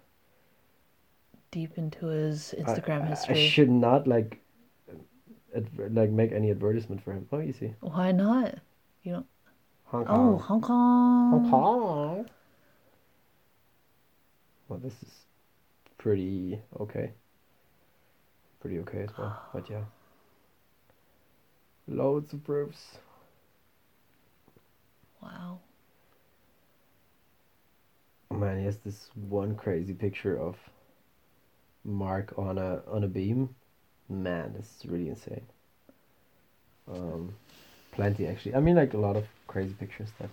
Deep 1.53 1.77
into 1.79 2.07
his 2.07 2.55
Instagram 2.59 3.03
I, 3.03 3.07
history. 3.07 3.35
I 3.47 3.49
should 3.49 3.71
not 3.71 4.07
like, 4.07 4.39
adver- 5.57 5.89
like 5.91 6.11
make 6.11 6.31
any 6.33 6.51
advertisement 6.51 7.03
for 7.03 7.13
him. 7.13 7.27
Oh, 7.33 7.39
you 7.41 7.53
see, 7.53 7.75
Why 7.81 8.13
not? 8.13 8.55
You 9.03 9.13
don't. 9.15 9.27
Hong 9.87 10.03
Oh, 10.03 10.07
Kong. 10.07 10.39
Hong 10.39 10.61
Kong. 10.61 11.31
Hong 11.31 11.51
Kong. 11.51 12.27
Well, 14.69 14.79
this 14.79 14.93
is 15.03 15.20
pretty 16.01 16.59
okay. 16.81 17.13
Pretty 18.61 18.79
okay 18.81 19.03
as 19.03 19.11
well, 19.19 19.39
but 19.53 19.69
yeah. 19.69 19.85
Loads 21.87 22.33
of 22.33 22.43
proofs. 22.43 22.99
Wow. 25.23 25.59
Oh 28.31 28.37
man, 28.37 28.59
he 28.59 28.65
has 28.65 28.79
this 28.79 29.11
one 29.15 29.55
crazy 29.55 29.93
picture 29.93 30.39
of 30.39 30.57
Mark 31.85 32.33
on 32.39 32.57
a 32.57 32.83
on 32.91 33.05
a 33.05 33.09
beam. 33.09 33.55
Man, 34.09 34.55
this 34.57 34.67
is 34.79 34.91
really 34.91 35.09
insane. 35.09 35.47
Um, 36.91 37.35
plenty 37.93 38.27
actually. 38.27 38.55
I 38.55 38.61
mean, 38.61 38.77
like 38.77 38.95
a 38.95 38.99
lot 38.99 39.17
of 39.17 39.27
crazy 39.47 39.75
pictures 39.75 40.09
that 40.19 40.31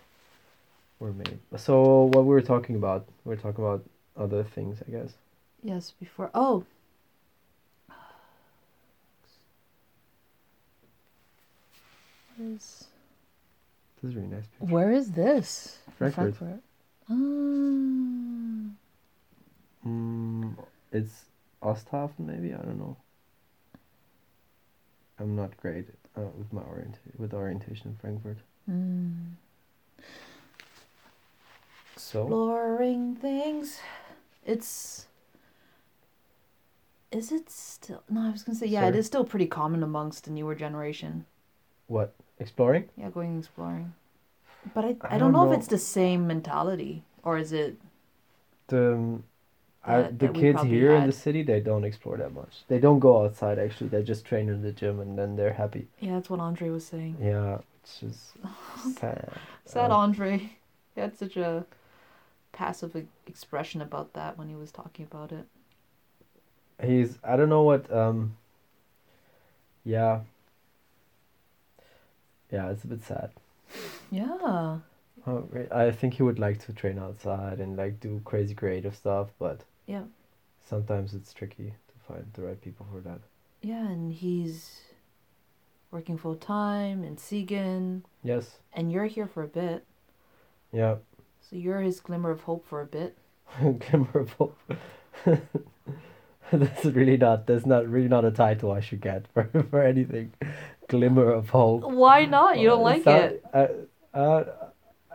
were 0.99 1.11
made. 1.11 1.39
So 1.57 2.05
what 2.13 2.23
we 2.23 2.29
were 2.29 2.41
talking 2.41 2.75
about, 2.75 3.05
we 3.25 3.35
were 3.35 3.41
talking 3.41 3.63
about 3.63 3.83
other 4.15 4.43
things, 4.43 4.81
I 4.87 4.91
guess. 4.91 5.11
Yes, 5.63 5.91
before. 5.99 6.29
Oh. 6.33 6.65
Is- 12.39 12.87
This 14.01 14.11
is 14.11 14.15
a 14.15 14.19
really 14.19 14.27
nice 14.35 14.45
picture. 14.47 14.73
Where 14.73 14.91
is 14.91 15.11
this? 15.11 15.79
In 15.87 16.11
Frankfurt. 16.11 16.61
Ah. 17.09 17.13
Mm, 19.87 20.55
it's 20.91 21.25
Osthafen, 21.63 22.19
maybe. 22.19 22.53
I 22.53 22.57
don't 22.57 22.77
know. 22.77 22.97
I'm 25.19 25.35
not 25.35 25.57
great 25.57 25.87
uh, 26.15 26.21
with 26.37 26.53
my 26.53 26.61
orient 26.61 26.95
with 27.17 27.33
orientation 27.33 27.87
in 27.91 27.95
Frankfurt. 27.97 28.37
Mm. 28.69 29.31
So 31.95 32.21
Exploring 32.23 33.15
things. 33.15 33.79
It's. 34.45 35.07
Is 37.11 37.33
it 37.33 37.49
still? 37.49 38.01
No, 38.09 38.21
I 38.21 38.31
was 38.31 38.43
gonna 38.43 38.57
say 38.57 38.67
yeah. 38.67 38.87
It 38.87 38.95
is 38.95 39.05
still 39.07 39.25
pretty 39.25 39.45
common 39.47 39.83
amongst 39.83 40.23
the 40.23 40.31
newer 40.31 40.55
generation. 40.55 41.25
what 41.87 42.13
exploring? 42.39 42.89
Yeah, 42.97 43.09
going 43.09 43.37
exploring. 43.39 43.93
But 44.73 44.85
I, 44.85 44.95
I 45.01 45.15
I, 45.15 45.17
don't 45.17 45.31
don't 45.31 45.33
know, 45.33 45.43
know. 45.43 45.51
if 45.51 45.51
it's 45.51 45.67
the 45.67 45.77
same 45.79 46.27
mentality 46.27 47.03
or 47.23 47.37
is 47.37 47.51
it? 47.51 47.77
The 48.67 48.93
um, 48.93 49.23
I, 49.83 50.03
the 50.03 50.27
that 50.27 50.33
kids 50.33 50.63
here 50.63 50.95
in 50.95 51.05
the 51.05 51.11
city, 51.11 51.43
they 51.43 51.59
don't 51.61 51.83
explore 51.85 52.17
that 52.17 52.33
much. 52.33 52.63
They 52.67 52.79
don't 52.79 52.99
go 52.99 53.23
outside 53.25 53.59
actually. 53.59 53.89
They 53.89 54.03
just 54.03 54.25
train 54.25 54.49
in 54.49 54.61
the 54.61 54.71
gym 54.71 54.99
and 54.99 55.17
then 55.17 55.35
they're 55.35 55.53
happy. 55.53 55.87
Yeah, 55.99 56.13
that's 56.15 56.29
what 56.29 56.39
Andre 56.39 56.69
was 56.69 56.85
saying. 56.85 57.17
Yeah, 57.19 57.59
it's 57.81 57.99
just 57.99 58.33
sad. 58.99 59.41
Sad 59.65 59.91
Uh, 59.91 59.97
Andre. 59.97 60.51
He 60.95 61.01
had 61.01 61.17
such 61.17 61.37
a 61.37 61.65
passive 62.53 63.07
expression 63.27 63.81
about 63.81 64.13
that 64.13 64.37
when 64.37 64.49
he 64.49 64.55
was 64.55 64.71
talking 64.71 65.05
about 65.05 65.31
it. 65.31 65.47
He's 66.83 67.17
I 67.23 67.35
don't 67.35 67.49
know 67.49 67.63
what 67.63 67.91
um. 67.91 68.37
Yeah. 69.83 70.21
Yeah, 72.51 72.69
it's 72.69 72.83
a 72.83 72.87
bit 72.87 73.03
sad. 73.03 73.31
Yeah. 74.11 74.79
Oh. 75.25 75.43
I 75.71 75.91
think 75.91 76.13
he 76.13 76.23
would 76.23 76.39
like 76.39 76.63
to 76.65 76.73
train 76.73 76.97
outside 76.99 77.59
and 77.59 77.75
like 77.75 77.99
do 77.99 78.21
crazy 78.23 78.53
creative 78.55 78.95
stuff, 78.95 79.27
but 79.39 79.61
Yeah. 79.85 80.03
sometimes 80.65 81.13
it's 81.13 81.33
tricky 81.33 81.73
to 81.89 81.93
find 82.13 82.25
the 82.33 82.43
right 82.43 82.61
people 82.61 82.85
for 82.91 83.01
that. 83.01 83.19
Yeah, 83.61 83.85
and 83.89 84.13
he's 84.13 84.81
working 85.91 86.17
full 86.17 86.35
time 86.35 87.03
in 87.03 87.17
Siegen, 87.17 88.03
Yes. 88.23 88.59
and 88.71 88.89
you're 88.91 89.07
here 89.07 89.27
for 89.27 89.43
a 89.43 89.47
bit. 89.47 89.83
Yeah. 90.71 90.97
So 91.41 91.55
you're 91.57 91.81
his 91.81 91.99
glimmer 91.99 92.29
of 92.31 92.41
hope 92.43 92.65
for 92.65 92.81
a 92.81 92.85
bit. 92.85 93.17
Glimmer 93.59 94.19
of 94.19 94.31
hope. 94.33 94.57
that's 96.51 96.85
really 96.85 97.17
not. 97.17 97.47
That's 97.47 97.65
not 97.65 97.87
really 97.87 98.07
not 98.07 98.25
a 98.25 98.31
title 98.31 98.71
I 98.71 98.79
should 98.79 99.01
get 99.01 99.25
for 99.33 99.49
for 99.69 99.81
anything. 99.81 100.33
Glimmer 100.87 101.31
of 101.31 101.49
hope. 101.49 101.83
Why 101.83 102.25
not? 102.25 102.57
You 102.59 102.69
don't 102.69 102.79
Uh, 102.79 102.83
like 102.83 102.97
it's 102.97 103.05
not- 103.05 103.21
it. 103.21 103.45
Uh, 103.53 104.17
uh, 104.17 104.43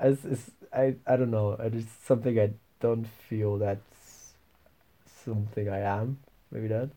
it's, 0.02 0.24
it's, 0.24 0.50
I, 0.72 0.96
I 1.06 1.16
don't 1.16 1.30
know. 1.30 1.52
It 1.52 1.74
is 1.74 1.86
something 2.04 2.38
I 2.38 2.50
don't 2.80 3.06
feel 3.28 3.58
that's 3.58 4.34
something 5.24 5.68
I 5.68 5.78
am. 5.80 6.18
Maybe 6.50 6.68
that. 6.68 6.90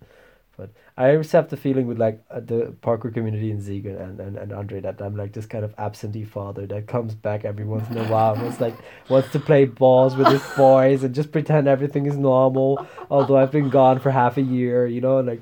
But 0.57 0.69
I 0.97 1.11
always 1.11 1.31
have 1.33 1.49
the 1.49 1.57
feeling 1.57 1.87
with 1.87 1.99
like 1.99 2.23
uh, 2.31 2.39
the 2.39 2.73
parkour 2.81 3.13
community 3.13 3.51
in 3.51 3.59
Siegen 3.61 3.99
and, 3.99 4.19
and, 4.19 4.37
and 4.37 4.53
Andre 4.53 4.79
that 4.81 5.01
I'm 5.01 5.15
like 5.15 5.33
this 5.33 5.45
kind 5.45 5.65
of 5.65 5.73
absentee 5.77 6.23
father 6.25 6.65
that 6.67 6.87
comes 6.87 7.13
back 7.15 7.43
every 7.45 7.65
once 7.65 7.89
in 7.89 7.97
a 7.97 8.05
while 8.05 8.33
and 8.33 8.43
wants 8.43 8.59
like 8.61 8.77
wants 9.09 9.31
to 9.31 9.39
play 9.39 9.65
balls 9.65 10.15
with 10.15 10.29
his 10.29 10.43
boys 10.57 11.03
and 11.03 11.13
just 11.13 11.31
pretend 11.31 11.67
everything 11.67 12.05
is 12.05 12.17
normal. 12.17 12.85
Although 13.09 13.37
I've 13.37 13.51
been 13.51 13.69
gone 13.69 13.99
for 13.99 14.11
half 14.11 14.37
a 14.37 14.41
year, 14.41 14.87
you 14.87 15.01
know, 15.01 15.19
like 15.19 15.41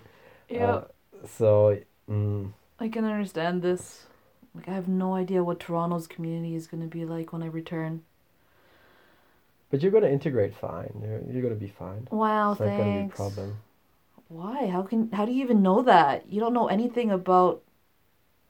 Yeah, 0.50 0.82
uh, 0.82 0.86
so 1.28 1.78
mm, 2.10 2.52
I 2.80 2.88
can 2.90 3.06
understand 3.06 3.62
this. 3.62 4.06
Like, 4.56 4.68
I 4.68 4.74
have 4.74 4.88
no 4.88 5.16
idea 5.16 5.44
what 5.44 5.60
Toronto's 5.60 6.06
community 6.08 6.56
is 6.56 6.68
going 6.68 6.82
to 6.84 6.88
be 6.90 7.06
like 7.06 7.34
when 7.34 7.42
I 7.44 7.48
return. 7.48 8.04
but 9.70 9.82
you're 9.82 9.92
gonna 9.92 10.08
integrate 10.08 10.56
fine. 10.56 11.02
You're 11.04 11.22
you're 11.32 11.42
gonna 11.42 11.56
be 11.56 11.68
fine. 11.68 12.08
Wow, 12.12 12.54
It's 12.54 12.60
not 12.60 12.76
gonna 12.78 12.92
be 12.92 13.00
a 13.00 13.04
thanks. 13.04 13.16
problem. 13.16 13.58
Why? 14.34 14.68
How 14.68 14.82
can? 14.82 15.12
How 15.12 15.26
do 15.26 15.32
you 15.32 15.44
even 15.44 15.62
know 15.62 15.84
that? 15.84 16.26
You 16.32 16.40
don't 16.40 16.54
know 16.54 16.68
anything 16.68 17.12
about 17.12 17.62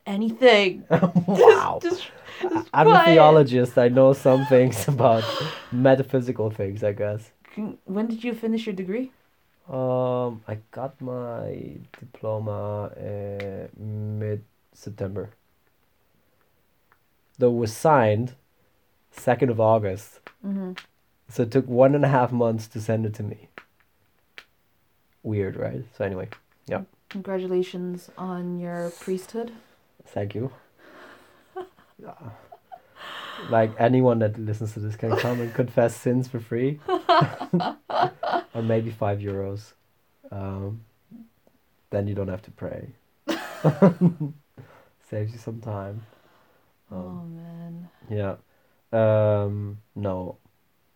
anything. 0.05 0.85
wow. 1.27 1.79
Just, 1.83 2.07
I- 2.41 2.63
I'm 2.73 2.87
a 2.87 3.03
theologist. 3.03 3.77
I 3.77 3.89
know 3.89 4.13
some 4.13 4.45
things 4.45 4.87
about 4.95 5.23
metaphysical 5.71 6.49
things, 6.51 6.83
I 6.83 6.93
guess. 6.93 7.31
when 7.85 8.07
did 8.07 8.23
you 8.23 8.33
finish 8.33 8.65
your 8.65 8.75
degree? 8.75 9.11
Um, 9.69 10.41
I 10.47 10.57
got 10.71 10.99
my 11.01 11.77
diploma 11.99 12.91
uh, 12.95 13.67
mid 13.77 14.43
September. 14.73 15.31
Though 17.37 17.49
it 17.55 17.57
was 17.65 17.73
signed 17.75 18.35
second 19.11 19.49
of 19.49 19.59
August, 19.59 20.19
Mm-hmm. 20.45 20.73
so 21.29 21.43
it 21.43 21.51
took 21.51 21.67
one 21.67 21.95
and 21.95 22.03
a 22.03 22.09
half 22.09 22.31
months 22.33 22.67
to 22.67 22.81
send 22.81 23.05
it 23.05 23.13
to 23.15 23.23
me. 23.23 23.47
Weird, 25.23 25.55
right? 25.55 25.83
So 25.97 26.03
anyway, 26.05 26.29
yeah. 26.67 26.81
Congratulations 27.09 28.09
on 28.17 28.59
your 28.59 28.91
priesthood. 28.99 29.51
thank 30.07 30.35
you. 30.35 30.51
Uh, 31.55 32.29
like 33.49 33.71
anyone 33.79 34.19
that 34.19 34.37
listens 34.37 34.73
to 34.73 34.79
this 34.79 34.95
can 34.95 35.15
come 35.17 35.39
and 35.39 35.53
confess 35.53 35.95
sins 35.95 36.27
for 36.27 36.39
free, 36.39 36.79
or 36.87 38.61
maybe 38.61 38.91
five 38.91 39.19
euros. 39.19 39.73
Um, 40.31 40.81
then 41.91 42.07
you 42.07 42.15
don't 42.15 42.27
have 42.27 42.41
to 42.43 42.51
pray. 42.51 42.89
Saves 45.09 45.31
you 45.31 45.37
some 45.37 45.61
time. 45.61 46.01
oh 46.91 46.97
Um, 46.97 47.35
man. 47.37 47.89
yeah. 48.09 48.35
Um, 48.91 49.77
no, 49.95 50.37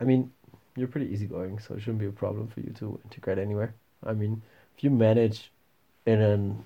I 0.02 0.04
mean 0.04 0.32
you're 0.76 0.88
pretty 0.88 1.08
easygoing, 1.12 1.60
so 1.60 1.76
it 1.76 1.80
shouldn't 1.82 2.00
be 2.00 2.06
a 2.08 2.12
problem 2.12 2.48
for 2.48 2.60
you 2.60 2.72
to 2.80 3.00
integrate 3.06 3.38
anywhere. 3.40 3.74
I 4.08 4.14
mean, 4.14 4.42
if 4.78 4.84
you 4.84 4.90
manage 4.90 5.52
in 6.06 6.22
an, 6.22 6.66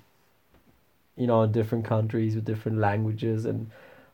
you 1.16 1.26
know, 1.26 1.42
in 1.42 1.52
different 1.52 1.84
countries 1.84 2.34
with 2.34 2.44
different 2.44 2.78
languages 2.78 3.44
and 3.44 3.70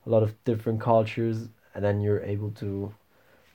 a 0.07 0.11
lot 0.11 0.23
of 0.23 0.43
different 0.45 0.81
cultures, 0.81 1.49
and 1.75 1.85
then 1.85 2.01
you're 2.01 2.23
able 2.23 2.51
to 2.53 2.93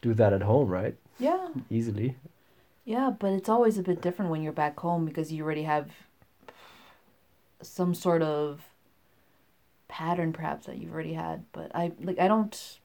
do 0.02 0.14
that 0.14 0.34
at 0.34 0.42
home, 0.42 0.70
right? 0.70 0.96
Yeah. 1.20 1.48
Easily. 1.70 2.16
Yeah, 2.86 3.12
but 3.18 3.32
it's 3.32 3.50
always 3.50 3.78
a 3.78 3.84
bit 3.84 4.02
different 4.02 4.30
when 4.30 4.42
you're 4.44 4.52
back 4.52 4.80
home 4.80 5.06
because 5.06 5.32
you 5.32 5.44
already 5.44 5.64
have 5.64 5.90
some 7.62 7.94
sort 7.96 8.22
of 8.22 8.62
pattern 9.88 10.34
perhaps 10.34 10.66
that 10.66 10.78
you've 10.78 10.94
already 10.94 11.14
had. 11.14 11.46
But 11.52 11.74
I 11.76 11.94
like 12.02 12.20
I 12.20 12.28
don't 12.28 12.80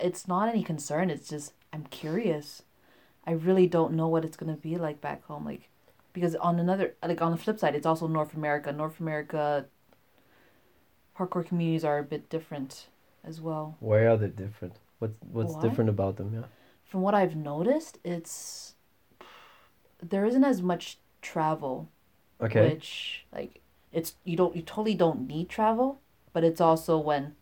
it's 0.00 0.28
not 0.28 0.48
any 0.48 0.62
concern, 0.62 1.10
it's 1.10 1.28
just 1.28 1.52
I'm 1.72 1.84
curious. 1.84 2.62
I 3.26 3.32
really 3.32 3.66
don't 3.66 3.94
know 3.94 4.08
what 4.08 4.24
it's 4.24 4.36
gonna 4.36 4.56
be 4.56 4.76
like 4.76 5.00
back 5.00 5.24
home. 5.24 5.44
Like 5.44 5.68
because 6.12 6.34
on 6.36 6.58
another 6.58 6.94
like 7.02 7.22
on 7.22 7.32
the 7.32 7.38
flip 7.38 7.58
side 7.58 7.74
it's 7.74 7.86
also 7.86 8.06
North 8.06 8.34
America. 8.34 8.72
North 8.72 9.00
America 9.00 9.66
parkour 11.16 11.44
communities 11.46 11.84
are 11.84 11.98
a 11.98 12.02
bit 12.02 12.28
different 12.28 12.86
as 13.24 13.40
well. 13.40 13.76
Where 13.80 14.08
are 14.10 14.16
they 14.16 14.28
different? 14.28 14.74
What's 14.98 15.14
what's 15.32 15.54
Why? 15.54 15.62
different 15.62 15.90
about 15.90 16.16
them? 16.16 16.32
Yeah. 16.34 16.46
From 16.84 17.00
what 17.02 17.14
I've 17.14 17.36
noticed, 17.36 17.98
it's 18.04 18.74
there 20.02 20.24
isn't 20.24 20.44
as 20.44 20.60
much 20.62 20.98
travel 21.20 21.88
Okay. 22.40 22.74
which 22.74 23.24
like 23.32 23.60
it's 23.92 24.14
you 24.24 24.36
don't 24.36 24.56
you 24.56 24.62
totally 24.62 24.94
don't 24.94 25.26
need 25.26 25.48
travel 25.48 26.00
but 26.32 26.44
it's 26.44 26.60
also 26.60 26.98
when 26.98 27.34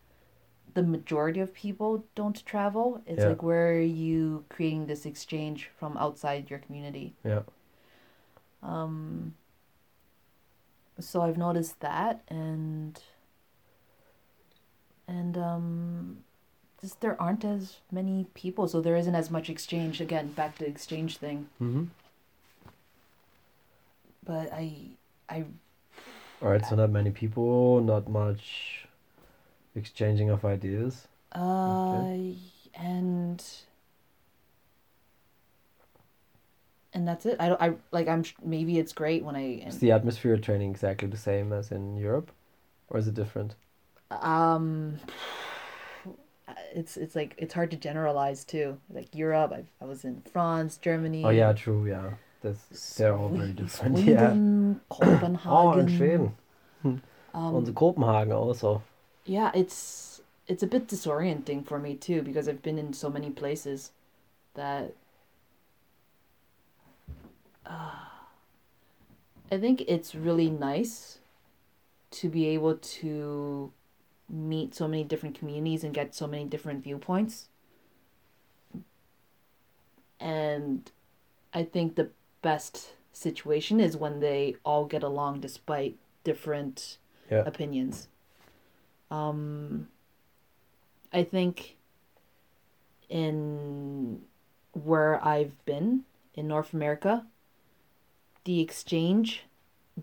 the 0.74 0.82
majority 0.82 1.40
of 1.40 1.54
people 1.54 2.04
don't 2.14 2.44
travel 2.46 3.02
it's 3.06 3.20
Yeah. 3.22 3.28
like 3.30 3.42
where 3.42 3.72
are 3.74 3.80
you 3.80 4.44
creating 4.50 4.86
this 4.86 5.06
exchange 5.06 5.70
from 5.78 5.96
outside 5.98 6.50
your 6.50 6.60
community 6.60 7.14
Yeah. 7.24 7.42
Um 8.62 9.34
so 10.98 11.22
i've 11.22 11.38
noticed 11.38 11.80
that 11.80 12.22
and 12.28 13.00
and 15.08 15.36
um 15.38 16.18
just 16.80 17.00
there 17.00 17.20
aren't 17.20 17.44
as 17.44 17.76
many 17.90 18.26
people 18.34 18.68
so 18.68 18.80
there 18.80 18.96
isn't 18.96 19.14
as 19.14 19.30
much 19.30 19.48
exchange 19.50 20.00
again 20.00 20.28
back 20.28 20.56
to 20.58 20.64
the 20.64 20.70
exchange 20.70 21.16
thing 21.18 21.48
Mm-hmm. 21.60 21.84
but 24.24 24.52
i 24.52 24.72
i 25.28 25.44
All 26.42 26.48
right. 26.50 26.64
So 26.64 26.74
not 26.74 26.88
many 26.90 27.10
people, 27.10 27.80
not 27.82 28.08
much 28.08 28.86
exchanging 29.76 30.30
of 30.30 30.42
ideas. 30.44 31.06
Uh, 31.32 32.06
and 32.74 33.44
and 36.92 37.06
that's 37.06 37.26
it. 37.26 37.36
I 37.40 37.48
don't. 37.48 37.60
I 37.62 37.74
like. 37.90 38.08
I'm 38.08 38.24
maybe 38.42 38.78
it's 38.78 38.92
great 38.92 39.24
when 39.24 39.36
I. 39.36 39.62
Is 39.66 39.78
the 39.78 39.92
atmosphere 39.92 40.34
of 40.34 40.42
training 40.42 40.70
exactly 40.70 41.08
the 41.08 41.16
same 41.16 41.52
as 41.52 41.70
in 41.70 41.96
Europe, 41.96 42.32
or 42.88 42.98
is 42.98 43.08
it 43.08 43.14
different? 43.14 43.54
um. 44.10 44.98
It's 46.74 46.96
it's 46.96 47.14
like 47.16 47.34
it's 47.38 47.54
hard 47.54 47.70
to 47.72 47.76
generalize 47.76 48.44
too. 48.44 48.78
Like 48.92 49.14
Europe, 49.14 49.52
I 49.52 49.64
I 49.80 49.86
was 49.86 50.04
in 50.04 50.22
France, 50.32 50.76
Germany. 50.78 51.24
Oh 51.24 51.30
yeah, 51.30 51.52
true. 51.52 51.86
Yeah, 51.86 52.14
that's 52.42 52.96
they're 52.96 53.16
all 53.16 53.28
very 53.28 53.52
different. 53.52 53.98
Yeah. 54.06 54.30
Sweden, 54.34 54.80
Oh, 54.90 54.98
Copenhagen. 54.98 55.80
in 55.80 55.86
Schweden. 55.88 56.32
Und 57.52 57.66
Um, 57.66 57.74
Copenhagen 57.74 58.32
also. 58.32 58.82
yeah, 59.24 59.50
it's 59.54 60.20
it's 60.46 60.62
a 60.62 60.66
bit 60.66 60.88
disorienting 60.88 61.64
for 61.66 61.78
me 61.78 61.94
too 61.94 62.22
because 62.22 62.48
I've 62.48 62.62
been 62.62 62.78
in 62.78 62.92
so 62.92 63.08
many 63.10 63.30
places 63.30 63.92
that 64.54 64.94
uh, 67.70 67.90
I 69.52 69.58
think 69.58 69.82
it's 69.86 70.14
really 70.14 70.50
nice 70.50 71.18
to 72.12 72.28
be 72.28 72.46
able 72.48 72.76
to 72.76 73.72
meet 74.28 74.74
so 74.74 74.86
many 74.86 75.04
different 75.04 75.38
communities 75.38 75.84
and 75.84 75.94
get 75.94 76.14
so 76.14 76.26
many 76.26 76.44
different 76.44 76.82
viewpoints. 76.84 77.48
And 80.18 80.90
I 81.52 81.64
think 81.64 81.94
the 81.94 82.10
best 82.42 82.94
situation 83.12 83.80
is 83.80 83.96
when 83.96 84.20
they 84.20 84.56
all 84.64 84.84
get 84.84 85.02
along 85.02 85.40
despite 85.40 85.96
different 86.24 86.98
Yeah. 87.30 87.42
opinions. 87.46 88.08
Um, 89.10 89.88
I 91.12 91.24
think 91.24 91.76
in 93.08 94.22
where 94.72 95.24
I've 95.24 95.64
been 95.64 96.04
in 96.34 96.46
North 96.46 96.72
America, 96.72 97.26
the 98.44 98.60
exchange 98.60 99.44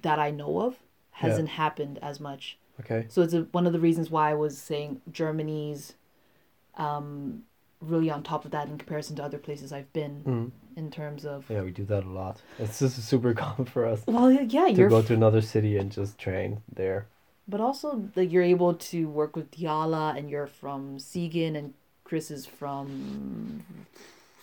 that 0.01 0.19
I 0.19 0.31
know 0.31 0.61
of 0.61 0.76
hasn't 1.11 1.49
happened 1.49 1.97
as 2.01 2.19
much. 2.19 2.57
Okay. 2.80 3.05
So 3.09 3.22
it's 3.23 3.34
a, 3.34 3.41
one 3.51 3.65
of 3.65 3.73
the 3.73 3.80
reasons 3.80 4.11
why 4.11 4.30
I 4.30 4.35
was 4.35 4.57
saying 4.57 5.01
Germany's 5.11 5.95
um, 6.76 7.43
really 7.81 8.09
on 8.11 8.22
top 8.23 8.45
of 8.45 8.51
that 8.51 8.68
in 8.68 8.77
comparison 8.77 9.15
to 9.15 9.23
other 9.23 9.38
places 9.39 9.72
I've 9.73 9.91
been 9.93 10.23
Mm. 10.26 10.51
in 10.77 10.91
terms 10.91 11.26
of. 11.26 11.49
Yeah, 11.49 11.64
we 11.64 11.72
do 11.72 11.85
that 11.85 12.03
a 12.03 12.09
lot. 12.09 12.41
It's 12.59 12.80
just 12.80 13.01
super 13.03 13.34
common 13.43 13.65
for 13.65 13.85
us 13.85 14.01
Well, 14.05 14.31
yeah, 14.31 14.65
to 14.68 14.73
you're 14.73 14.89
go 14.89 15.01
to 15.01 15.14
another 15.14 15.41
city 15.41 15.77
and 15.77 15.91
just 15.91 16.18
train 16.19 16.61
there. 16.72 17.07
But 17.47 17.61
also, 17.61 18.09
like 18.15 18.31
you're 18.31 18.43
able 18.43 18.73
to 18.91 19.07
work 19.07 19.35
with 19.35 19.49
Diala, 19.51 20.18
and 20.18 20.30
you're 20.30 20.47
from 20.47 20.97
Siegen, 20.97 21.55
and 21.57 21.73
Chris 22.03 22.30
is 22.30 22.45
from 22.45 23.64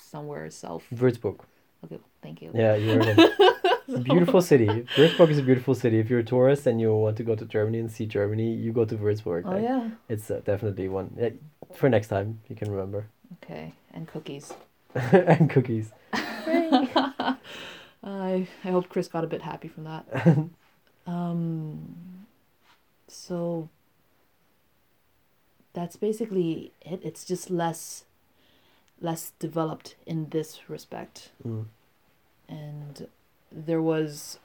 somewhere 0.01 0.51
south. 0.51 0.85
Würzburg. 0.93 1.41
Okay, 1.85 1.99
thank 2.23 2.41
you. 2.43 2.51
Yeah, 2.55 2.75
you're 2.77 3.01
a 3.95 3.99
beautiful 4.01 4.41
city. 4.41 4.67
Würzburg 4.97 5.31
is 5.31 5.39
a 5.39 5.43
beautiful 5.43 5.75
city. 5.75 5.99
If 5.99 6.09
you're 6.09 6.21
a 6.21 6.25
tourist 6.25 6.67
and 6.67 6.81
you 6.81 6.95
want 6.95 7.17
to 7.19 7.23
go 7.23 7.35
to 7.35 7.45
Germany 7.45 7.79
and 7.79 7.91
see 7.91 8.07
Germany, 8.07 8.53
you 8.55 8.73
go 8.73 8.85
to 8.85 8.97
Würzburg. 8.97 9.43
Oh 9.45 9.51
Like, 9.51 9.63
yeah. 9.63 9.91
It's 10.09 10.31
uh, 10.31 10.41
definitely 10.45 10.89
one. 10.89 11.15
Yeah, 11.19 11.31
for 11.75 11.89
next 11.89 12.09
time, 12.09 12.41
you 12.49 12.57
can 12.57 12.71
remember. 12.71 13.07
Okay, 13.43 13.75
and 13.93 14.09
cookies. 14.09 14.53
and 14.95 15.51
cookies. 15.51 15.91
I 16.13 17.37
I 18.03 18.47
hope 18.65 18.89
Chris 18.89 19.09
got 19.09 19.25
a 19.25 19.27
bit 19.27 19.43
happy 19.43 19.69
from 19.69 19.85
that. 19.85 20.05
um. 21.07 22.27
So. 23.09 23.69
That's 25.75 25.97
basically 25.97 26.73
it. 26.83 27.01
It's 27.03 27.25
just 27.25 27.51
less. 27.51 28.05
Less 29.09 29.33
developed 29.39 29.97
in 30.07 30.19
this 30.31 30.51
respect. 30.75 31.17
Mm. 31.47 31.67
and 32.49 32.95
there 33.67 33.83
was 33.83 34.39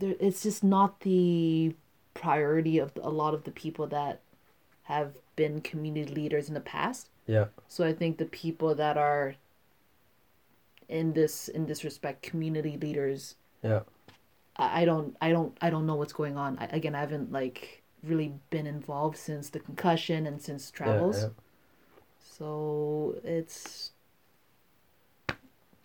there 0.00 0.14
it's 0.26 0.42
just 0.42 0.62
not 0.64 1.00
the 1.00 1.74
priority 2.14 2.78
of 2.78 2.90
a 3.02 3.10
lot 3.10 3.32
of 3.34 3.44
the 3.44 3.50
people 3.50 3.86
that 3.86 4.20
have 4.84 5.10
been 5.36 5.60
community 5.60 6.12
leaders 6.20 6.48
in 6.48 6.54
the 6.54 6.60
past 6.76 7.08
Yeah. 7.26 7.46
so 7.68 7.84
i 7.90 7.92
think 7.92 8.18
the 8.18 8.30
people 8.44 8.74
that 8.82 8.96
are 8.96 9.34
in 10.88 11.12
this 11.18 11.48
in 11.48 11.66
this 11.66 11.84
respect 11.84 12.22
community 12.30 12.76
leaders 12.86 13.36
Yeah. 13.62 13.82
i, 14.56 14.82
I 14.82 14.84
don't 14.84 15.16
i 15.20 15.30
don't 15.30 15.52
i 15.60 15.68
don't 15.70 15.86
know 15.86 15.96
what's 16.00 16.12
going 16.22 16.36
on 16.36 16.58
I, 16.58 16.66
again 16.80 16.94
i 16.94 17.00
haven't 17.00 17.32
like 17.32 17.82
really 18.02 18.32
been 18.50 18.66
involved 18.66 19.16
since 19.16 19.50
the 19.50 19.60
concussion 19.60 20.26
and 20.26 20.40
since 20.40 20.70
travels 20.70 21.22
Yeah, 21.22 21.28
so 22.38 23.16
it's 23.24 23.90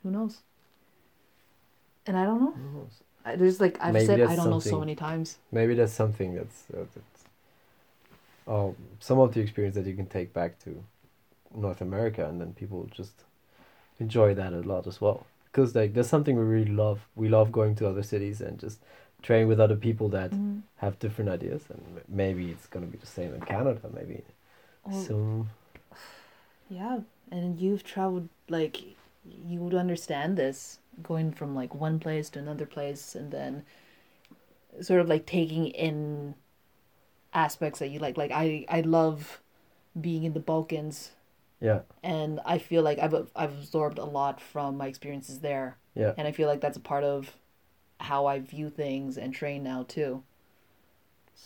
who 0.04 0.12
knows? 0.12 0.38
And 2.08 2.18
I 2.18 2.26
don't 2.26 2.42
know. 2.42 2.54
yeah. 2.56 3.32
I, 3.32 3.36
there's 3.36 3.60
like 3.62 3.78
I've 3.82 3.94
Maybe 3.94 4.08
said 4.08 4.22
I 4.22 4.36
don't 4.36 4.50
know 4.50 4.60
so 4.60 4.80
many 4.80 4.96
times. 4.96 5.38
Maybe 5.52 5.76
that's 5.76 5.94
something 5.94 6.36
that's, 6.36 6.64
uh, 6.74 6.86
that's 6.96 7.24
oh 8.48 8.76
some 9.00 9.20
of 9.20 9.34
the 9.34 9.40
experience 9.40 9.76
that 9.76 9.86
you 9.86 9.94
can 9.96 10.08
take 10.08 10.34
back 10.34 10.60
to 10.64 10.84
North 11.56 11.82
America, 11.82 12.28
and 12.28 12.40
then 12.42 12.54
people 12.54 12.90
just 12.92 13.14
enjoy 14.00 14.34
that 14.34 14.54
a 14.54 14.62
lot 14.62 14.88
as 14.88 15.00
well. 15.00 15.26
Because 15.46 15.76
like 15.76 15.94
there's 15.94 16.10
something 16.10 16.36
we 16.36 16.44
really 16.44 16.72
love. 16.72 17.00
We 17.16 17.30
love 17.30 17.52
going 17.52 17.76
to 17.76 17.88
other 17.88 18.04
cities 18.04 18.42
and 18.42 18.60
just 18.60 18.80
train 19.22 19.48
with 19.48 19.60
other 19.60 19.76
people 19.76 20.10
that 20.10 20.32
Mm. 20.32 20.64
have 20.78 20.98
different 20.98 21.30
ideas, 21.30 21.64
and 21.70 22.02
maybe 22.08 22.50
it's 22.50 22.66
gonna 22.68 22.88
be 22.88 22.98
the 22.98 23.06
same 23.06 23.34
in 23.36 23.42
Canada. 23.42 23.82
Maybe 23.94 24.24
Well, 24.86 25.04
so. 25.06 25.46
Yeah, 26.72 27.00
and 27.32 27.60
you've 27.60 27.84
traveled 27.84 28.30
like 28.50 28.82
you 29.26 29.60
would 29.60 29.76
understand 29.76 30.38
this 30.38 30.80
going 31.04 31.32
from 31.32 31.54
like 31.56 31.76
one 31.76 32.00
place 32.00 32.30
to 32.32 32.40
another 32.40 32.66
place, 32.66 33.16
and 33.16 33.32
then 33.32 33.64
sort 34.82 35.02
of 35.02 35.10
like 35.10 35.26
taking 35.26 35.68
in 35.68 36.36
aspects 37.34 37.80
that 37.80 37.90
you 37.90 38.00
like. 38.00 38.18
Like 38.18 38.32
I 38.32 38.66
I 38.70 38.82
love 38.82 39.42
being 40.00 40.24
in 40.24 40.34
the 40.34 40.40
Balkans, 40.40 41.12
Yeah, 41.60 41.82
and 42.04 42.40
I 42.46 42.58
feel 42.58 42.84
like 42.84 43.00
I've 43.00 43.14
I've 43.36 43.54
absorbed 43.58 43.98
a 44.00 44.06
lot 44.06 44.42
from 44.42 44.78
my 44.78 44.88
experiences 44.88 45.40
there. 45.40 45.78
yeah, 45.96 46.14
and 46.18 46.28
I 46.28 46.32
feel 46.32 46.48
like 46.48 46.62
that's 46.62 46.78
a 46.78 46.82
part 46.82 47.04
of 47.04 47.36
how 48.00 48.26
I 48.28 48.40
view 48.40 48.70
things 48.70 49.18
and 49.18 49.34
train 49.34 49.64
now 49.64 49.84
too. 49.88 50.24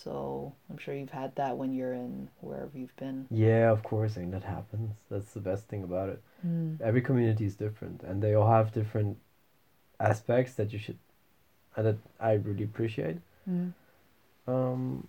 So 0.04 0.52
I'm 0.70 0.78
sure 0.78 0.94
you've 0.94 1.10
had 1.10 1.34
that 1.36 1.56
when 1.56 1.72
you're 1.72 1.94
in 1.94 2.28
wherever 2.40 2.70
you've 2.74 2.96
been. 2.96 3.26
yeah. 3.30 3.70
Of 3.70 3.82
course, 3.82 4.16
I 4.16 4.20
mean 4.20 4.30
that 4.32 4.44
happens. 4.44 4.92
That's 5.10 5.32
the 5.32 5.40
best 5.40 5.68
thing 5.68 5.82
about 5.84 6.08
it. 6.10 6.22
Mm. 6.46 6.80
every 6.82 7.00
community 7.00 7.46
is 7.46 7.56
different 7.56 8.02
and 8.02 8.22
they 8.22 8.34
all 8.34 8.50
have 8.50 8.70
different 8.72 9.16
aspects 9.98 10.52
that 10.58 10.70
you 10.72 10.78
should 10.78 10.98
and 11.74 11.86
that 11.86 11.98
I 12.20 12.32
really 12.34 12.64
appreciate. 12.64 13.18
Mm. 13.50 13.72
Um 14.46 15.08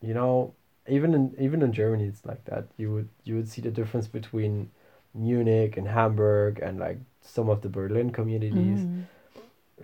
you 0.00 0.14
know, 0.14 0.54
even 0.88 1.12
in 1.14 1.34
even 1.38 1.62
in 1.62 1.72
Germany 1.72 2.06
it's 2.12 2.24
like 2.24 2.44
that. 2.46 2.64
You 2.78 2.88
would 2.94 3.08
you 3.24 3.34
would 3.36 3.48
see 3.48 3.60
the 3.60 3.70
difference 3.70 4.08
between 4.08 4.70
Munich 5.14 5.76
and 5.76 5.86
Hamburg 5.88 6.60
and 6.62 6.78
like 6.78 6.98
some 7.20 7.48
of 7.50 7.60
the 7.60 7.68
Berlin 7.68 8.10
communities, 8.10 8.80
Mm. 8.80 9.04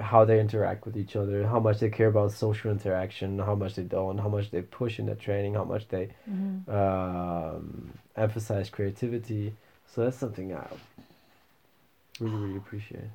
How 0.00 0.24
they 0.24 0.40
interact 0.40 0.84
with 0.84 0.96
each 0.96 1.16
other, 1.16 1.46
how 1.46 1.58
much 1.60 1.78
they 1.80 1.88
care 1.90 2.08
about 2.08 2.32
social 2.32 2.70
interaction, 2.70 3.38
how 3.38 3.54
much 3.54 3.74
they 3.74 3.82
don't, 3.82 4.18
how 4.18 4.28
much 4.28 4.50
they 4.50 4.62
push 4.62 4.98
in 4.98 5.06
their 5.06 5.14
training, 5.14 5.54
how 5.54 5.64
much 5.64 5.88
they 5.88 6.10
Mhm. 6.28 6.68
um, 6.68 7.92
emphasize 8.16 8.68
creativity. 8.70 9.54
So 9.86 10.04
that's 10.04 10.16
something 10.18 10.54
I 10.54 10.66
really, 12.20 12.36
really 12.36 12.56
appreciate. 12.56 13.10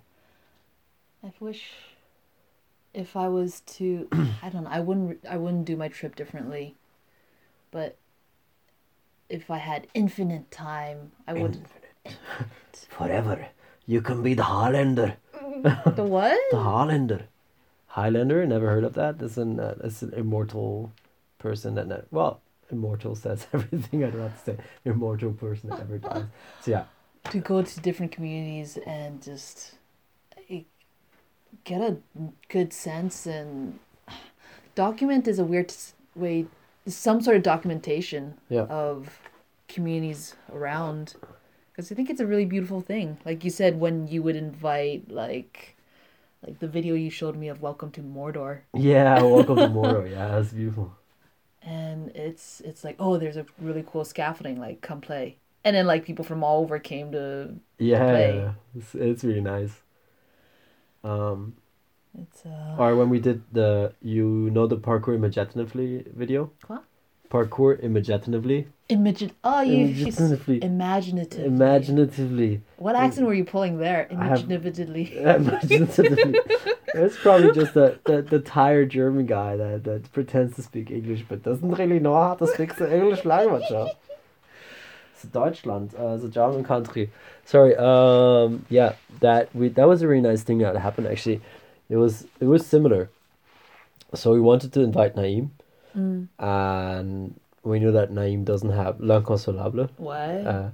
I 1.24 1.32
wish 1.40 1.72
if 2.94 3.16
I 3.16 3.28
was 3.28 3.62
to, 3.62 4.08
I 4.41 4.49
don't 4.49 4.64
know, 4.64 4.70
I 4.70 4.80
wouldn't, 4.80 5.26
I 5.26 5.38
wouldn't 5.38 5.66
do 5.66 5.76
my 5.78 5.88
trip 5.88 6.16
differently, 6.16 6.76
but 7.70 7.98
if 9.30 9.49
I 9.49 9.58
had 9.60 9.88
infinite 9.94 10.52
time, 10.52 11.12
I 11.28 11.34
would. 11.34 11.58
Forever. 12.90 13.48
You 13.86 14.02
can 14.02 14.22
be 14.22 14.34
the 14.34 14.44
Highlander. 14.44 15.18
the 15.96 16.04
what? 16.04 16.40
The 16.52 16.58
Highlander. 16.60 17.26
Highlander? 17.88 18.46
Never 18.46 18.68
heard 18.70 18.84
of 18.84 18.94
that? 18.94 19.20
That's 19.20 19.38
an, 19.38 19.60
uh, 19.60 19.76
that's 19.82 20.02
an 20.02 20.14
immortal 20.14 20.92
person 21.40 21.76
that, 21.76 21.88
ne- 21.88 22.04
well, 22.12 22.42
immortal 22.72 23.16
says 23.16 23.48
everything 23.54 24.04
I 24.04 24.10
don't 24.10 24.22
want 24.22 24.38
to 24.38 24.44
say. 24.44 24.58
Immortal 24.86 25.34
person 25.34 25.70
that 25.70 25.80
never 25.80 25.98
dies. 25.98 26.26
So 26.62 26.72
yeah. 26.72 26.84
to 27.30 27.40
go 27.40 27.62
to 27.62 27.80
different 27.82 28.12
communities 28.12 28.78
and 28.86 29.22
just 29.22 29.76
eh, 30.50 30.62
get 31.64 31.82
a 31.82 31.98
good 32.50 32.74
sense 32.74 33.26
and 33.26 33.80
document 34.76 35.28
is 35.28 35.38
a 35.40 35.44
weird 35.44 35.74
way 36.16 36.46
some 36.88 37.22
sort 37.22 37.38
of 37.38 37.44
documentation 37.44 38.36
Yeah. 38.50 38.62
of 38.64 39.20
communities 39.68 40.36
around 40.52 41.16
because 41.82 41.91
i 41.91 41.95
think 41.95 42.10
it's 42.12 42.22
a 42.22 42.26
really 42.28 42.45
beautiful 42.45 42.80
thing 42.82 43.18
like 43.26 43.44
you 43.44 43.49
said 43.49 43.80
when 43.80 44.08
you 44.08 44.22
would 44.22 44.36
invite 44.36 45.10
like 45.10 45.76
like 46.45 46.60
the 46.60 46.68
video 46.68 46.94
you 46.95 47.10
showed 47.10 47.36
me 47.36 47.48
of 47.48 47.62
welcome 47.62 47.90
to 47.91 48.02
mordor 48.02 48.62
Yeah, 48.74 49.22
welcome 49.24 49.60
to 49.62 49.68
Mordor. 49.68 50.10
Yeah, 50.12 50.28
that's 50.30 50.52
beautiful. 50.53 50.95
and 51.62 52.10
it's 52.16 52.62
it's 52.62 52.84
like 52.84 52.95
oh 52.99 53.18
there's 53.18 53.38
a 53.38 53.45
really 53.60 53.84
cool 53.86 54.03
scaffolding 54.03 54.60
like 54.60 54.82
come 54.82 55.02
play 55.02 55.38
and 55.64 55.76
then 55.76 55.86
like 55.86 56.03
people 56.06 56.26
from 56.26 56.44
all 56.44 56.62
over 56.62 56.80
came 56.80 57.12
to 57.12 57.53
Yeah, 57.80 58.03
play. 58.06 58.53
it's, 58.76 58.95
it's 58.95 59.24
really 59.24 59.41
nice. 59.41 59.82
Um, 61.03 61.56
it's 62.18 62.45
uh 62.45 62.78
Or 62.78 62.95
when 62.98 63.10
we 63.10 63.20
did 63.20 63.44
the, 63.53 63.94
you 64.02 64.49
know, 64.52 64.68
the 64.68 64.78
parkour 64.78 65.16
imaginatively 65.16 66.03
video. 66.14 66.52
What? 66.68 66.84
Parkour 67.32 67.80
imaginatively. 67.80 68.68
Imagine. 68.90 69.32
Oh, 69.44 69.62
you. 69.62 69.94
she's- 69.95 70.20
Imaginatively. 70.20 71.45
Imaginatively. 71.45 72.62
What 72.76 72.95
accent 72.98 73.26
were 73.26 73.34
you 73.34 73.45
pulling 73.45 73.78
there? 73.78 74.08
Have- 74.10 74.44
Imaginatively. 74.44 75.18
Imaginatively. 75.40 76.36
it's 76.94 77.18
probably 77.18 77.52
just 77.53 77.74
the, 77.74 77.98
the, 78.03 78.22
the 78.22 78.40
tired 78.40 78.90
German 78.90 79.26
guy 79.28 79.56
that, 79.56 79.86
that 79.86 80.12
pretends 80.12 80.56
to 80.58 80.62
speak 80.62 80.91
English 80.91 81.24
but 81.30 81.41
doesn't 81.41 81.72
really 81.72 81.99
know 81.99 82.16
how 82.16 82.36
to 82.36 82.45
speak 82.48 82.76
the 82.76 82.94
English 82.94 83.24
language. 83.24 83.64
Huh? 83.70 83.88
It's 85.14 85.24
Deutschland, 85.24 85.95
uh, 85.95 86.18
the 86.18 86.28
German 86.28 86.64
country. 86.66 87.12
Sorry. 87.45 87.76
Um. 87.78 88.66
Yeah. 88.70 88.95
That 89.22 89.56
we 89.56 89.70
that 89.70 89.88
was 89.88 90.02
a 90.02 90.08
really 90.08 90.22
nice 90.32 90.44
thing 90.44 90.58
that 90.60 90.76
happened. 90.76 91.08
Actually, 91.08 91.40
it 91.90 91.95
was 91.98 92.26
it 92.40 92.45
was 92.45 92.66
similar. 92.66 93.10
So 94.16 94.32
we 94.34 94.41
wanted 94.41 94.74
to 94.74 94.82
invite 94.82 95.16
Naim, 95.16 95.52
Mm. 95.95 96.27
and 96.39 97.39
we 97.63 97.80
knew 97.80 97.91
that 97.91 98.11
Naim 98.11 98.43
doesn't 98.43 98.72
have 98.72 98.99
l'inconsolable. 98.99 99.89
What? 99.97 100.18
Uh, 100.19 100.69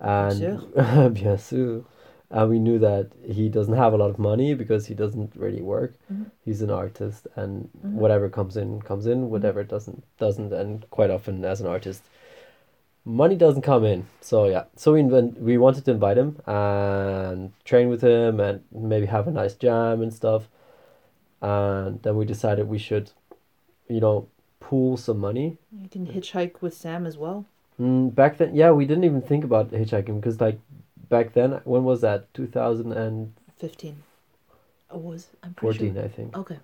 and 0.00 0.32
sûr. 0.32 1.12
bien 1.12 1.36
sûr. 1.38 1.84
And 2.30 2.48
we 2.48 2.58
knew 2.60 2.78
that 2.78 3.08
he 3.24 3.48
doesn't 3.48 3.74
have 3.74 3.92
a 3.92 3.96
lot 3.96 4.10
of 4.10 4.18
money 4.18 4.54
because 4.54 4.86
he 4.86 4.94
doesn't 4.94 5.34
really 5.34 5.62
work. 5.62 5.94
Mhm. 6.12 6.26
He's 6.44 6.62
an 6.62 6.70
artist, 6.70 7.26
and 7.34 7.68
Mhm. 7.84 7.94
whatever 7.94 8.28
comes 8.28 8.56
in 8.56 8.80
comes 8.82 9.06
in. 9.06 9.30
Whatever 9.30 9.64
doesn't 9.64 10.04
doesn't. 10.18 10.52
And 10.52 10.88
quite 10.90 11.10
often, 11.10 11.44
as 11.44 11.60
an 11.60 11.66
artist, 11.66 12.02
money 13.04 13.36
doesn't 13.36 13.62
come 13.62 13.84
in. 13.84 14.04
So 14.20 14.46
yeah, 14.46 14.64
so 14.76 14.92
we 14.92 15.02
we 15.02 15.58
wanted 15.58 15.84
to 15.86 15.90
invite 15.90 16.18
him 16.18 16.36
and 16.46 17.50
train 17.64 17.88
with 17.88 18.02
him 18.02 18.38
and 18.40 18.60
maybe 18.70 19.06
have 19.06 19.26
a 19.26 19.32
nice 19.32 19.54
jam 19.54 20.00
and 20.00 20.12
stuff. 20.14 20.48
And 21.42 22.00
then 22.02 22.16
we 22.16 22.24
decided 22.24 22.68
we 22.68 22.78
should, 22.78 23.10
you 23.88 24.00
know, 24.00 24.28
pool 24.60 24.96
some 24.96 25.18
money. 25.18 25.56
You 25.72 25.88
can 25.88 26.06
hitchhike 26.06 26.60
with 26.60 26.74
Sam 26.74 27.06
as 27.06 27.16
well. 27.16 27.46
Mm, 27.80 28.14
back 28.14 28.36
then, 28.36 28.54
yeah, 28.54 28.70
we 28.70 28.84
didn't 28.86 29.04
even 29.04 29.22
think 29.22 29.42
about 29.42 29.70
hitchhiking 29.70 30.20
because 30.20 30.40
like 30.40 30.60
back 31.08 31.32
then, 31.32 31.60
when 31.64 31.84
was 31.84 32.02
that? 32.02 32.32
Two 32.34 32.46
thousand 32.46 32.92
and 32.92 33.32
Fifteen. 33.58 34.02
Oh, 34.90 34.98
was 34.98 35.28
I'm 35.42 35.54
pretty 35.54 35.78
fourteen, 35.78 35.94
sure. 35.94 36.04
I 36.04 36.08
think. 36.08 36.36
Okay. 36.36 36.58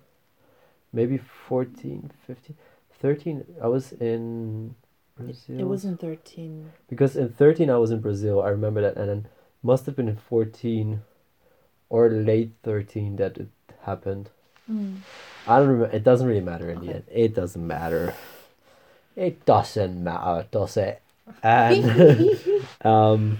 Maybe 0.93 1.17
14, 1.17 2.11
15, 2.25 2.55
13. 3.01 3.45
I 3.61 3.67
was 3.67 3.91
in 3.91 4.73
Brazil. 5.15 5.59
It 5.59 5.63
was 5.67 5.85
in 5.85 5.97
thirteen. 5.97 6.71
Because 6.89 7.15
in 7.15 7.29
13 7.29 7.69
I 7.69 7.77
was 7.77 7.91
in 7.91 7.99
Brazil, 7.99 8.41
I 8.41 8.49
remember 8.49 8.81
that, 8.81 8.97
and 8.97 9.09
then 9.09 9.27
must 9.61 9.85
have 9.85 9.95
been 9.95 10.07
in 10.07 10.15
14 10.15 11.01
or 11.89 12.09
late 12.09 12.53
13 12.63 13.17
that 13.17 13.37
it 13.37 13.49
happened. 13.83 14.29
Mm. 14.71 14.97
I 15.47 15.59
don't 15.59 15.67
remember. 15.69 15.95
It 15.95 16.03
doesn't 16.03 16.27
really 16.27 16.41
matter 16.41 16.69
in 16.69 16.79
the 16.85 16.93
end. 16.95 17.03
It 17.11 17.33
doesn't 17.35 17.65
matter. 17.65 18.13
It 19.15 19.45
doesn't 19.45 20.03
matter, 20.03 20.45
does 20.51 20.77
it? 20.77 21.01
And 21.43 22.39
um, 22.85 23.39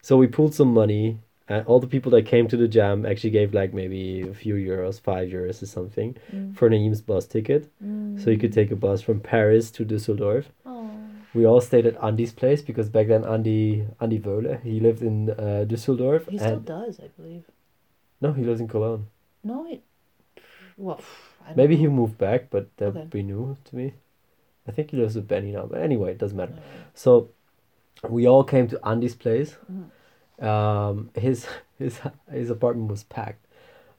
so 0.00 0.16
we 0.16 0.26
pulled 0.26 0.54
some 0.54 0.72
money, 0.72 1.18
and 1.48 1.66
all 1.66 1.78
the 1.80 1.86
people 1.86 2.10
that 2.12 2.26
came 2.26 2.48
to 2.48 2.56
the 2.56 2.68
jam 2.68 3.04
actually 3.04 3.30
gave 3.30 3.52
like 3.54 3.72
maybe 3.74 4.22
a 4.22 4.34
few 4.34 4.54
euros, 4.54 5.00
five 5.00 5.28
euros 5.28 5.62
or 5.62 5.66
something, 5.66 6.16
Mm. 6.34 6.56
for 6.56 6.68
Naim's 6.70 7.00
bus 7.02 7.26
ticket. 7.26 7.70
So 8.22 8.30
you 8.30 8.38
could 8.38 8.52
take 8.52 8.70
a 8.70 8.76
bus 8.76 9.00
from 9.02 9.20
Paris 9.20 9.70
to 9.72 9.84
Düsseldorf. 9.84 10.44
Oh. 10.64 10.90
We 11.34 11.46
all 11.46 11.60
stayed 11.60 11.86
at 11.86 11.96
Andy's 12.02 12.32
place 12.32 12.60
because 12.62 12.88
back 12.90 13.06
then 13.08 13.24
Andy 13.24 13.86
Andy 14.00 14.18
Vöhle, 14.18 14.60
he 14.62 14.80
lived 14.80 15.02
in 15.02 15.30
uh, 15.30 15.64
Düsseldorf. 15.66 16.28
He 16.28 16.38
still 16.38 16.60
does, 16.60 17.00
I 17.00 17.08
believe. 17.16 17.44
no, 18.20 18.32
he 18.32 18.44
lives 18.44 18.60
in 18.60 18.68
Cologne. 18.68 19.06
No, 19.44 19.66
it. 19.66 19.82
Well, 20.76 21.00
Maybe 21.56 21.76
he 21.76 21.84
know. 21.84 21.90
moved 21.92 22.18
back, 22.18 22.48
but 22.50 22.74
that 22.76 22.86
Okay. 22.88 23.00
would 23.00 23.10
be 23.10 23.22
new 23.22 23.56
to 23.64 23.76
me. 23.76 23.94
I 24.66 24.70
think 24.72 24.90
he 24.90 24.96
lives 24.96 25.16
with 25.16 25.26
Benny 25.28 25.52
now, 25.52 25.66
but 25.66 25.80
anyway, 25.80 26.12
it 26.12 26.18
doesn't 26.18 26.36
matter. 26.36 26.52
No. 26.54 26.62
So 26.94 27.28
we 28.08 28.26
all 28.26 28.44
came 28.44 28.68
to 28.68 28.80
Andy's 28.86 29.14
place. 29.16 29.56
Mhm. 29.70 29.90
Um, 30.44 31.10
his 31.14 31.46
his 31.78 32.00
his 32.30 32.50
apartment 32.50 32.90
was 32.90 33.04
packed. 33.04 33.44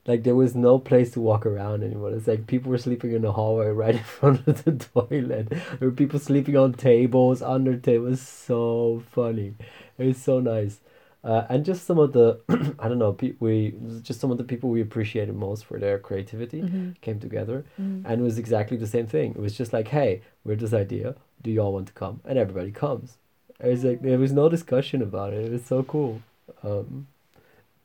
Like 0.06 0.22
there 0.24 0.34
was 0.34 0.54
no 0.54 0.78
place 0.78 1.12
to 1.12 1.20
walk 1.20 1.46
around 1.46 1.82
anymore. 1.82 2.10
It's 2.10 2.26
like 2.26 2.46
people 2.46 2.70
were 2.70 2.78
sleeping 2.78 3.12
in 3.12 3.22
the 3.22 3.32
hallway 3.32 3.68
right 3.82 3.94
in 3.94 4.02
front 4.02 4.46
of 4.46 4.64
the 4.64 4.72
toilet. 4.72 5.48
There 5.50 5.88
were 5.88 5.92
people 5.92 6.18
sleeping 6.18 6.56
on 6.56 6.72
tables, 6.74 7.40
under 7.42 7.76
tables. 7.76 8.20
So 8.20 9.02
funny. 9.10 9.54
It 9.98 10.06
was 10.06 10.18
so 10.22 10.40
nice. 10.40 10.80
Uh, 11.24 11.46
and 11.48 11.64
just 11.64 11.86
some 11.86 11.98
of 11.98 12.12
the, 12.12 12.38
I 12.78 12.86
don't 12.88 12.98
know, 12.98 13.14
pe- 13.14 13.32
we 13.40 13.74
just 14.02 14.20
some 14.20 14.30
of 14.30 14.36
the 14.36 14.44
people 14.44 14.68
we 14.68 14.82
appreciated 14.82 15.34
most 15.34 15.64
for 15.64 15.78
their 15.78 15.98
creativity 15.98 16.60
Mhm. 16.62 17.00
came 17.00 17.18
together, 17.18 17.64
Mhm. 17.80 18.02
and 18.04 18.20
it 18.20 18.24
was 18.24 18.36
exactly 18.38 18.76
the 18.76 18.86
same 18.86 19.06
thing. 19.06 19.30
It 19.30 19.40
was 19.40 19.56
just 19.56 19.72
like, 19.72 19.88
hey, 19.88 20.20
we 20.44 20.52
have 20.52 20.60
this 20.60 20.74
idea. 20.74 21.14
Do 21.42 21.50
you 21.50 21.60
all 21.60 21.72
want 21.72 21.86
to 21.88 21.94
come? 21.94 22.20
And 22.26 22.38
everybody 22.38 22.70
comes. 22.72 23.16
It 23.58 23.68
was 23.68 23.84
like 23.84 24.02
there 24.02 24.18
was 24.18 24.32
no 24.32 24.48
discussion 24.50 25.00
about 25.00 25.32
it. 25.32 25.46
It 25.46 25.52
was 25.52 25.64
so 25.64 25.82
cool. 25.82 26.20
Um, 26.62 27.06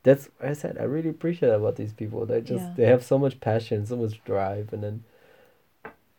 that's 0.02 0.28
I 0.42 0.52
said. 0.52 0.76
I 0.78 0.82
really 0.84 1.08
appreciate 1.10 1.48
that 1.48 1.56
about 1.56 1.76
these 1.76 1.92
people. 1.94 2.26
They 2.26 2.40
just 2.42 2.64
Yeah. 2.66 2.74
they 2.76 2.86
have 2.86 3.02
so 3.02 3.18
much 3.18 3.40
passion, 3.40 3.86
so 3.86 3.96
much 3.96 4.22
drive, 4.24 4.72
and 4.74 4.82
then 4.84 5.04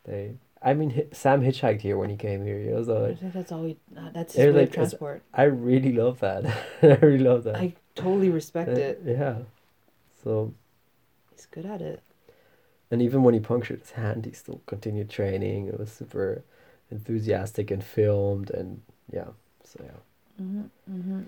they. 0.06 0.34
I 0.64 0.74
mean, 0.76 1.08
Sam 1.12 1.42
hitchhiked 1.42 1.82
here 1.82 1.98
when 1.98 2.10
he 2.10 2.16
came 2.18 2.46
here. 2.46 2.60
You 2.60 2.72
know, 2.72 2.84
so 2.84 3.00
like, 3.04 3.34
that's 3.34 3.52
all 3.52 3.64
we. 3.64 3.78
Uh, 3.98 4.10
that's 4.14 4.36
his 4.36 4.54
like- 4.56 4.72
transport. 4.72 5.24
I 5.34 5.44
really 5.44 5.92
love 5.94 6.20
that. 6.20 6.46
I 6.84 6.98
really 7.02 7.24
love 7.24 7.44
that. 7.46 7.56
I 7.56 7.74
totally 7.96 8.30
respect 8.30 8.70
Uh, 8.70 8.74
it. 8.74 9.02
Yeah. 9.06 9.36
So 10.24 10.54
He's 11.32 11.48
good 11.48 11.66
at 11.66 11.82
it. 11.82 12.02
and 12.92 13.02
even 13.02 13.24
when 13.24 13.34
he 13.34 13.40
punctured 13.40 13.80
his 13.80 13.92
hand, 13.92 14.26
he 14.26 14.32
still 14.34 14.62
continued 14.68 15.10
training. 15.10 15.68
It 15.68 15.80
was 15.80 15.92
super 15.92 16.44
enthusiastic 16.92 17.72
and 17.72 17.84
filmed 17.84 18.52
and 18.52 18.82
yeah. 19.12 19.30
So 19.64 19.80
yeah, 19.84 20.00
hmm 20.38 20.62
hmm 20.88 21.22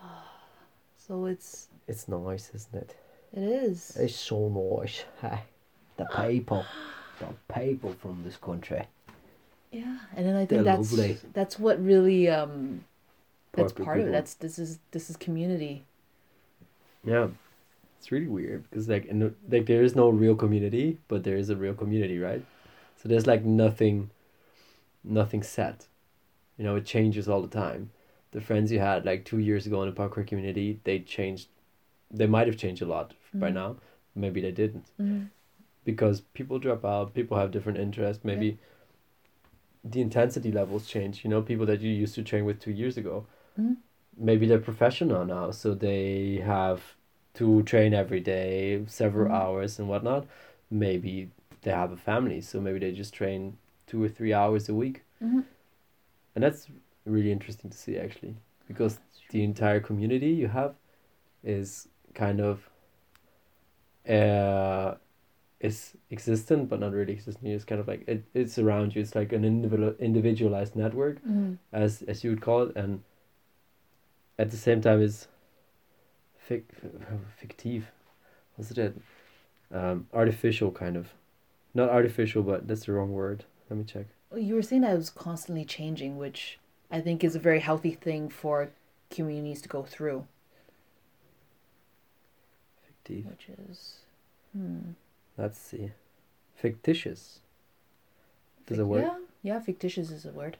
So 0.96 1.26
it's 1.26 1.68
it's 1.88 2.08
nice, 2.08 2.50
isn't 2.54 2.74
it? 2.74 2.96
it 3.32 3.42
is. 3.42 3.96
It's 3.96 4.14
so 4.16 4.48
nice. 4.48 5.04
The 5.98 6.06
people, 6.06 6.64
people 7.54 7.94
from 8.00 8.22
this 8.24 8.36
country. 8.36 8.86
Yeah, 9.72 9.98
and 10.16 10.26
then 10.26 10.36
I 10.36 10.46
They're 10.46 10.62
think 10.62 10.64
that's 10.64 10.92
lovely. 10.92 11.18
that's 11.32 11.58
what 11.58 11.82
really 11.84 12.28
um 12.28 12.84
that's 13.52 13.72
part 13.72 13.98
of 13.98 14.02
it. 14.02 14.06
people. 14.06 14.12
That's 14.12 14.34
this 14.34 14.58
is 14.58 14.78
this 14.90 15.10
is 15.10 15.16
community. 15.16 15.84
Yeah, 17.04 17.28
it's 17.98 18.10
really 18.12 18.26
weird 18.26 18.64
because 18.68 18.88
like 18.88 19.06
in 19.06 19.20
the, 19.20 19.34
like 19.48 19.66
there 19.66 19.82
is 19.82 19.94
no 19.96 20.08
real 20.08 20.34
community, 20.34 20.98
but 21.08 21.24
there 21.24 21.36
is 21.36 21.50
a 21.50 21.56
real 21.56 21.74
community, 21.74 22.18
right? 22.18 22.44
So 23.02 23.08
there's 23.08 23.26
like 23.26 23.44
nothing, 23.44 24.10
nothing 25.04 25.42
set. 25.42 25.86
You 26.58 26.64
know, 26.64 26.76
it 26.76 26.84
changes 26.84 27.28
all 27.28 27.42
the 27.42 27.48
time. 27.48 27.90
The 28.32 28.40
friends 28.40 28.70
you 28.70 28.78
had 28.80 29.04
like 29.06 29.24
two 29.24 29.38
years 29.38 29.66
ago 29.66 29.82
in 29.82 29.88
the 29.92 29.96
parkour 29.96 30.26
community, 30.26 30.80
they 30.84 30.98
changed. 31.00 31.48
They 32.10 32.26
might 32.26 32.46
have 32.48 32.56
changed 32.56 32.82
a 32.82 32.86
lot 32.86 33.14
by 33.34 33.50
Mhm. 33.50 33.54
now. 33.54 33.76
Maybe 34.14 34.40
they 34.40 34.52
didn't 34.52 34.86
Mm-hmm. 35.00 35.24
Because 35.84 36.20
people 36.20 36.58
drop 36.58 36.84
out. 36.84 37.14
People 37.14 37.36
have 37.38 37.50
different 37.50 37.78
interests. 37.78 38.24
Maybe 38.24 38.58
the 39.84 40.00
intensity 40.00 40.52
levels 40.52 40.86
change. 40.86 41.24
You 41.24 41.30
know, 41.30 41.42
people 41.42 41.66
that 41.66 41.80
you 41.80 41.90
used 41.90 42.14
to 42.16 42.22
train 42.22 42.44
with 42.44 42.60
two 42.60 42.70
years 42.72 42.96
ago 42.96 43.26
Mhm. 43.58 43.76
maybe 44.16 44.46
they're 44.46 44.58
professional 44.58 45.24
now, 45.24 45.50
so 45.50 45.74
they 45.74 46.42
have 46.44 46.96
to 47.34 47.62
train 47.62 47.94
every 47.94 48.20
day, 48.20 48.84
several 48.86 49.28
Mhm. 49.28 49.34
hours 49.40 49.78
and 49.78 49.88
whatnot. 49.88 50.26
Maybe 50.70 51.30
they 51.62 51.70
have 51.70 51.92
a 51.92 51.96
family, 51.96 52.40
so 52.40 52.60
maybe 52.60 52.78
they 52.78 52.92
just 52.92 53.14
train 53.14 53.56
two 53.86 54.02
or 54.02 54.08
three 54.08 54.32
hours 54.34 54.68
a 54.68 54.74
week, 54.74 55.04
Mm-hmm. 55.22 55.40
and 56.34 56.44
that's 56.44 56.68
really 57.04 57.32
interesting 57.32 57.70
to 57.70 57.76
see 57.76 57.96
actually, 57.98 58.36
because 58.68 59.00
the 59.30 59.42
entire 59.44 59.80
community 59.80 60.28
you 60.30 60.48
have 60.48 60.74
is 61.42 61.88
kind 62.14 62.40
of 62.40 62.68
uh 64.08 64.94
is 65.60 65.92
existent 66.10 66.68
but 66.70 66.80
not 66.80 66.92
really 66.92 67.12
existent 67.12 67.46
it's 67.46 67.64
kind 67.64 67.80
of 67.80 67.86
like 67.86 68.02
it, 68.08 68.24
it's 68.32 68.58
around 68.58 68.94
you 68.94 69.02
it's 69.02 69.14
like 69.14 69.32
an 69.32 69.44
individual 69.44 69.94
individualized 69.98 70.74
network 70.74 71.16
Mm-hmm. 71.18 71.54
as 71.72 72.02
as 72.02 72.24
you 72.24 72.30
would 72.30 72.40
call 72.40 72.62
it, 72.62 72.76
and 72.76 73.02
at 74.38 74.50
the 74.50 74.56
same 74.56 74.80
time 74.80 75.02
is 75.02 75.28
fic, 76.48 76.62
fictive. 77.38 77.84
What's 78.56 78.70
it? 78.70 78.96
Um, 79.72 80.06
artificial 80.14 80.70
kind 80.72 80.96
of, 80.96 81.12
not 81.74 81.90
artificial, 81.90 82.42
but 82.42 82.66
that's 82.66 82.86
the 82.86 82.92
wrong 82.92 83.12
word. 83.12 83.44
Let 83.68 83.76
me 83.78 83.84
check. 83.84 84.06
You 84.34 84.54
were 84.54 84.62
saying 84.62 84.82
that 84.82 84.94
it 84.94 84.96
was 84.96 85.10
constantly 85.10 85.64
changing, 85.64 86.16
which 86.16 86.58
I 86.90 87.00
think 87.00 87.22
is 87.22 87.36
a 87.36 87.38
very 87.38 87.60
healthy 87.60 87.92
thing 87.92 88.28
for 88.30 88.70
communities 89.10 89.60
to 89.62 89.68
go 89.68 89.82
through. 89.82 90.26
Fictive. 92.86 93.26
Which 93.26 93.48
is, 93.68 93.94
hmm. 94.56 94.92
Let's 95.40 95.58
see. 95.58 95.92
Fictitious. 96.54 97.40
Is 98.68 98.78
a 98.78 98.86
word. 98.86 99.02
Yeah, 99.02 99.18
yeah. 99.42 99.60
Fictitious 99.60 100.10
is 100.12 100.24
a 100.26 100.30
word. 100.30 100.56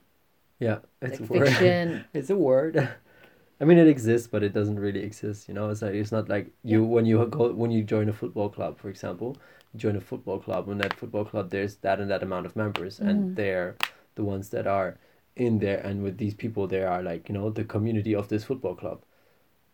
Yeah, 0.59 0.79
it's 1.01 1.21
like 1.21 1.31
a 1.31 1.33
word. 1.33 1.49
fiction. 1.49 2.05
it's 2.15 2.31
a 2.31 2.37
word. 2.37 2.89
I 3.61 3.65
mean, 3.65 3.79
it 3.79 3.87
exists, 3.87 4.27
but 4.27 4.43
it 4.43 4.53
doesn't 4.55 4.81
really 4.81 5.01
exist. 5.03 5.47
You 5.47 5.55
know, 5.55 5.69
it's 5.69 5.83
like 5.83 5.95
it's 5.95 6.11
not 6.11 6.29
like 6.29 6.49
you 6.65 6.81
Yeah. 6.83 6.89
when 6.89 7.05
you 7.07 7.25
go 7.27 7.53
when 7.53 7.71
you 7.71 7.85
join 7.85 8.09
a 8.09 8.13
football 8.13 8.49
club, 8.49 8.79
for 8.79 8.89
example. 8.89 9.37
You 9.73 9.79
join 9.79 9.95
a 9.97 10.01
football 10.01 10.41
club. 10.41 10.67
When 10.67 10.79
that 10.79 10.95
football 10.95 11.25
club, 11.25 11.51
there's 11.51 11.77
that 11.77 12.01
and 12.01 12.11
that 12.11 12.23
amount 12.25 12.47
of 12.47 12.57
members, 12.57 12.99
Mhm. 12.99 13.09
and 13.09 13.37
they're 13.37 13.77
the 14.17 14.25
ones 14.25 14.49
that 14.51 14.67
are 14.67 14.99
in 15.37 15.59
there. 15.61 15.79
And 15.87 16.03
with 16.03 16.17
these 16.19 16.35
people, 16.35 16.67
they 16.67 16.83
are 16.83 17.03
like 17.03 17.29
you 17.29 17.35
know 17.35 17.51
the 17.51 17.65
community 17.65 18.15
of 18.15 18.27
this 18.29 18.43
football 18.45 18.75
club. 18.75 19.03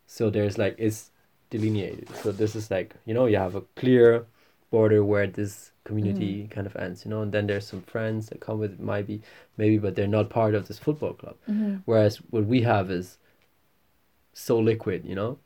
So 0.07 0.29
there's 0.31 0.59
like 0.59 0.75
it's 0.79 1.11
delineated. 1.49 2.09
So 2.17 2.33
this 2.33 2.55
is 2.57 2.71
like 2.71 2.97
you 3.07 3.15
know 3.15 3.27
you 3.27 3.39
have 3.39 3.55
a 3.55 3.63
clear 3.77 4.27
border 4.77 5.01
where 5.11 5.27
this 5.41 5.53
community 5.89 6.33
kind 6.55 6.67
of 6.71 6.75
ends. 6.85 7.05
You 7.05 7.11
know, 7.13 7.23
and 7.23 7.33
then 7.33 7.47
there's 7.47 7.67
some 7.73 7.83
friends 7.95 8.29
that 8.29 8.41
come 8.47 8.59
with 8.63 8.73
it, 8.77 8.81
might 8.93 9.09
maybe, 9.57 9.79
but 9.85 9.95
they're 9.97 10.17
not 10.19 10.29
part 10.41 10.55
of 10.59 10.63
this 10.69 10.79
football 10.79 11.15
club. 11.21 11.37
Mm-hmm. 11.51 11.77
Whereas 11.89 12.15
what 12.33 12.45
we 12.55 12.63
have 12.63 12.91
is 12.91 13.19
so 14.33 14.59
liquid, 14.71 15.01
you 15.11 15.15
know? 15.21 15.39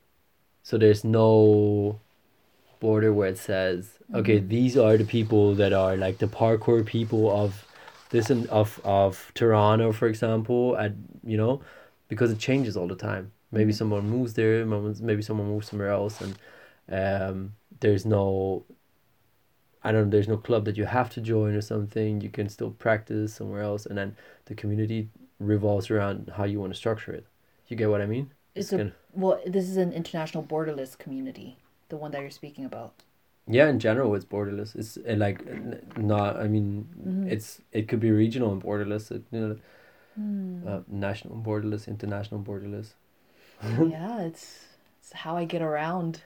So 0.63 0.79
there's 0.79 1.05
no 1.05 2.01
border 2.81 3.13
where 3.13 3.29
it 3.35 3.39
says, 3.39 3.83
okay, 4.21 4.39
Mhm. 4.41 4.49
these 4.57 4.75
are 4.85 4.97
the 5.03 5.09
people 5.17 5.55
that 5.61 5.73
are 5.73 5.95
like 6.07 6.17
the 6.19 6.31
parkour 6.41 6.83
people 6.97 7.23
of 7.43 7.51
this 8.15 8.31
and 8.35 8.47
of 8.61 8.81
of 8.85 9.13
Toronto, 9.41 9.93
for 10.01 10.09
example, 10.09 10.63
at 10.85 10.93
you 11.33 11.37
know, 11.43 11.55
because 12.09 12.31
it 12.35 12.39
changes 12.49 12.77
all 12.77 12.89
the 12.95 13.01
time. 13.11 13.25
Maybe 13.59 13.73
Mhm. 13.73 13.79
someone 13.81 14.05
moves 14.17 14.33
there, 14.41 14.67
maybe 15.11 15.23
someone 15.29 15.49
moves 15.55 15.69
somewhere 15.71 15.93
else, 16.01 16.17
and 16.25 16.33
um, 17.01 17.37
there's 17.83 18.05
no. 18.17 18.27
I 19.83 19.93
don't 19.93 20.05
know. 20.05 20.11
There's 20.11 20.29
no 20.29 20.37
club 20.37 20.65
that 20.67 20.77
you 20.77 20.85
have 20.85 21.09
to 21.11 21.21
join 21.21 21.55
or 21.55 21.61
something. 21.63 22.21
You 22.21 22.29
can 22.31 22.49
still 22.49 22.71
practice 22.71 23.35
somewhere 23.35 23.63
else, 23.63 23.87
and 23.87 23.97
then 23.97 24.17
the 24.45 24.55
community 24.55 25.09
revolves 25.39 25.91
around 25.91 26.33
how 26.37 26.45
you 26.45 26.61
want 26.61 26.73
to 26.73 26.77
structure 26.79 27.13
it. 27.13 27.27
You 27.69 27.77
get 27.77 27.89
what 27.89 28.01
I 28.03 28.07
mean? 28.07 28.31
It's 28.55 28.73
a 28.73 28.77
gonna- 28.79 28.93
well. 29.13 29.41
This 29.47 29.69
is 29.69 29.77
an 29.77 29.93
international 29.93 30.45
borderless 30.45 30.99
community, 30.99 31.57
the 31.89 31.97
one 31.97 32.11
that 32.13 32.21
you're 32.21 32.31
speaking 32.31 32.65
about. 32.65 32.93
Yeah, 33.49 33.69
in 33.69 33.79
general, 33.79 34.15
it's 34.15 34.25
borderless. 34.25 34.77
It's 34.77 34.99
uh, 34.99 35.15
like 35.17 35.39
not. 35.97 36.37
I 36.37 36.47
mean, 36.49 36.89
Mhm. 37.07 37.31
it's 37.33 37.63
it 37.73 37.89
could 37.89 38.01
be 38.01 38.11
regional 38.11 38.53
and 38.53 38.63
borderless. 38.63 39.11
It, 39.11 39.23
you 39.33 39.41
know, 39.41 39.57
Hmm. 40.17 40.69
uh, 40.69 40.81
national 40.89 41.35
and 41.37 41.45
borderless, 41.45 41.87
international 41.89 42.41
borderless. 42.43 42.95
yeah, 43.63 44.21
it's 44.23 44.67
it's 45.01 45.13
how 45.13 45.37
I 45.37 45.45
get 45.47 45.63
around. 45.63 46.21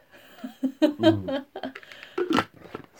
Mm. 0.82 1.44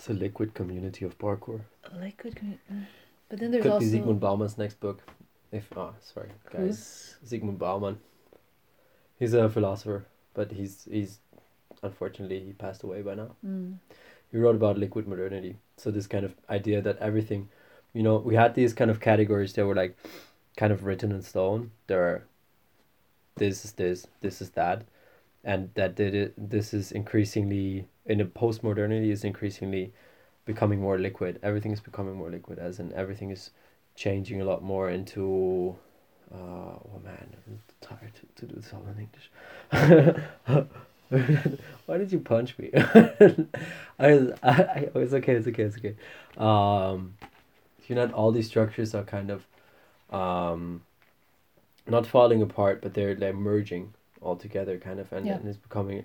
it's 0.04 0.10
a 0.10 0.22
liquid 0.22 0.52
community 0.52 1.04
of 1.06 1.18
parkour. 1.18 1.60
Liquid, 1.98 2.34
commu- 2.34 2.58
mm. 2.70 2.84
but 3.30 3.38
then 3.38 3.50
there's 3.50 3.62
Could 3.62 3.72
also 3.72 3.90
be 3.90 3.98
Zygmunt 3.98 4.20
Bauman's 4.20 4.58
next 4.58 4.78
book. 4.78 5.00
If 5.50 5.66
oh, 5.76 5.94
sorry, 6.02 6.28
guys, 6.52 7.16
Zygmunt 7.24 7.58
Bauman. 7.58 7.98
He's 9.18 9.32
a 9.32 9.48
philosopher, 9.48 10.06
but 10.34 10.52
he's 10.52 10.86
he's 10.90 11.20
unfortunately 11.82 12.40
he 12.40 12.52
passed 12.52 12.82
away 12.82 13.00
by 13.00 13.14
now. 13.14 13.30
Mm. 13.46 13.78
He 14.30 14.36
wrote 14.36 14.56
about 14.56 14.76
liquid 14.76 15.08
modernity. 15.08 15.56
So 15.78 15.90
this 15.90 16.06
kind 16.06 16.24
of 16.26 16.34
idea 16.50 16.82
that 16.82 16.98
everything, 16.98 17.48
you 17.94 18.02
know, 18.02 18.16
we 18.16 18.34
had 18.34 18.54
these 18.54 18.74
kind 18.74 18.90
of 18.90 19.00
categories 19.00 19.54
that 19.54 19.64
were 19.64 19.74
like, 19.74 19.96
kind 20.58 20.72
of 20.72 20.84
written 20.84 21.12
in 21.12 21.22
stone. 21.22 21.70
There 21.86 22.02
are. 22.02 22.24
This 23.36 23.64
is 23.64 23.72
this. 23.72 24.06
This 24.20 24.42
is 24.42 24.50
that, 24.50 24.84
and 25.42 25.70
that 25.74 25.94
did 25.94 26.14
it. 26.14 26.34
This 26.36 26.74
is 26.74 26.92
increasingly 26.92 27.86
in 28.06 28.20
a 28.20 28.24
post 28.24 28.62
modernity 28.62 29.10
is 29.10 29.24
increasingly 29.24 29.92
becoming 30.44 30.80
more 30.80 30.98
liquid. 30.98 31.38
Everything 31.42 31.72
is 31.72 31.80
becoming 31.80 32.16
more 32.16 32.30
liquid, 32.30 32.58
as 32.58 32.78
in 32.78 32.92
everything 32.92 33.30
is 33.30 33.50
changing 33.96 34.40
a 34.40 34.44
lot 34.44 34.62
more 34.62 34.90
into. 34.90 35.76
Uh, 36.32 36.36
oh 36.36 37.00
man, 37.04 37.34
I'm 37.46 37.60
tired 37.80 38.12
to, 38.14 38.46
to 38.46 38.52
do 38.52 38.60
this 38.60 38.72
all 38.72 38.84
in 38.88 39.06
English. 39.06 40.68
Why 41.86 41.98
did 41.98 42.10
you 42.12 42.18
punch 42.18 42.58
me? 42.58 42.70
I, 42.74 44.14
was, 44.14 44.32
I, 44.42 44.50
I, 44.50 44.88
oh, 44.94 45.00
it's 45.00 45.12
okay, 45.12 45.34
it's 45.34 45.46
okay, 45.46 45.62
it's 45.62 45.76
okay. 45.76 45.94
Um, 46.36 47.14
you 47.86 47.94
know, 47.94 48.06
all 48.08 48.32
these 48.32 48.46
structures 48.48 48.94
are 48.94 49.04
kind 49.04 49.30
of, 49.30 49.46
um, 50.10 50.82
not 51.86 52.06
falling 52.06 52.42
apart, 52.42 52.80
but 52.82 52.94
they're 52.94 53.14
they're 53.14 53.32
merging 53.34 53.92
all 54.22 54.36
together, 54.36 54.78
kind 54.78 54.98
of, 54.98 55.12
and, 55.12 55.26
Yeah. 55.26 55.34
and 55.34 55.46
it's 55.46 55.58
becoming 55.58 56.04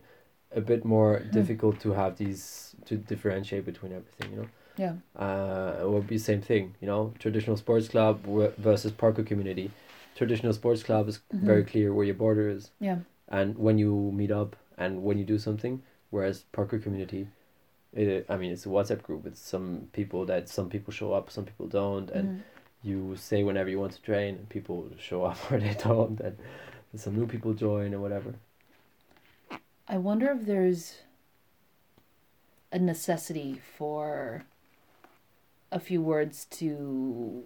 a 0.56 0.62
bit 0.62 0.84
more 0.86 1.20
difficult 1.20 1.80
to 1.82 1.92
have 1.94 2.18
these 2.18 2.76
to 2.86 2.96
differentiate 2.98 3.66
between 3.66 3.92
everything. 3.94 4.32
You 4.32 4.38
know 4.42 4.50
Yeah. 4.78 4.96
uh, 5.16 5.82
it 5.84 5.90
would 5.90 6.08
be 6.08 6.18
same 6.18 6.42
thing, 6.42 6.76
you 6.82 6.88
know, 6.88 7.14
traditional 7.20 7.58
sports 7.58 7.88
club 7.90 8.24
w- 8.24 8.54
versus 8.58 8.92
parkour 8.92 9.26
community. 9.26 9.72
Traditional 10.16 10.54
sports 10.54 10.84
club 10.84 11.08
is 11.10 11.20
very 11.32 11.64
clear 11.64 11.94
where 11.94 12.06
your 12.06 12.16
border 12.16 12.48
is, 12.50 12.72
Yeah. 12.80 13.00
and 13.28 13.58
when 13.58 13.78
you 13.78 14.12
meet 14.14 14.32
up 14.32 14.56
and 14.78 15.04
when 15.04 15.18
you 15.18 15.26
do 15.26 15.38
something. 15.38 15.82
Whereas 16.12 16.46
parkour 16.54 16.82
community, 16.82 17.28
it, 17.94 18.26
I 18.30 18.38
mean, 18.38 18.52
it's 18.52 18.66
a 18.66 18.70
WhatsApp 18.70 19.02
group. 19.04 19.26
It's 19.26 19.42
some 19.42 19.90
people 19.94 20.26
that 20.26 20.48
some 20.50 20.70
people 20.70 20.92
show 20.94 21.14
up, 21.14 21.30
some 21.30 21.46
people 21.46 21.68
don't, 21.68 22.10
and 22.12 22.28
Mhm. 22.30 22.40
you 22.84 23.16
say 23.16 23.44
whenever 23.44 23.70
you 23.70 23.80
want 23.80 23.94
to 23.94 24.02
train, 24.02 24.36
and 24.36 24.48
people 24.50 24.90
show 24.98 25.24
up 25.30 25.38
or 25.52 25.60
they 25.60 25.74
don't, 25.76 26.20
and 26.22 26.36
some 26.96 27.16
new 27.16 27.28
people 27.28 27.54
join 27.54 27.94
or 27.94 28.00
whatever. 28.00 28.34
I 29.92 29.98
wonder 29.98 30.30
if 30.30 30.46
there's 30.46 31.00
a 32.72 32.78
necessity 32.78 33.60
for 33.76 34.44
a 35.72 35.80
few 35.80 36.00
words 36.00 36.46
to 36.52 37.44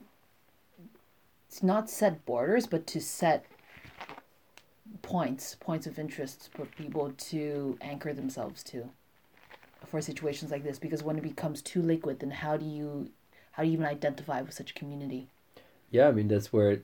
to 1.56 1.66
not 1.66 1.90
set 1.90 2.26
borders, 2.26 2.68
but 2.68 2.86
to 2.88 3.00
set 3.00 3.46
points, 5.02 5.56
points 5.56 5.88
of 5.88 5.98
interest 5.98 6.50
for 6.54 6.66
people 6.66 7.14
to 7.18 7.78
anchor 7.80 8.12
themselves 8.12 8.62
to 8.64 8.90
for 9.88 10.02
situations 10.02 10.52
like 10.52 10.64
this. 10.64 10.78
Because 10.78 11.02
when 11.02 11.18
it 11.18 11.24
becomes 11.24 11.62
too 11.62 11.82
liquid, 11.82 12.20
then 12.20 12.32
how 12.32 12.58
do 12.58 12.66
you 12.66 13.10
how 13.54 13.64
do 13.64 13.70
you 13.70 13.74
even 13.74 13.86
identify 13.86 14.42
with 14.42 14.54
such 14.54 14.72
a 14.72 14.74
community? 14.74 15.30
Yeah, 15.92 16.10
I 16.10 16.12
mean 16.12 16.28
that's 16.28 16.52
where 16.52 16.82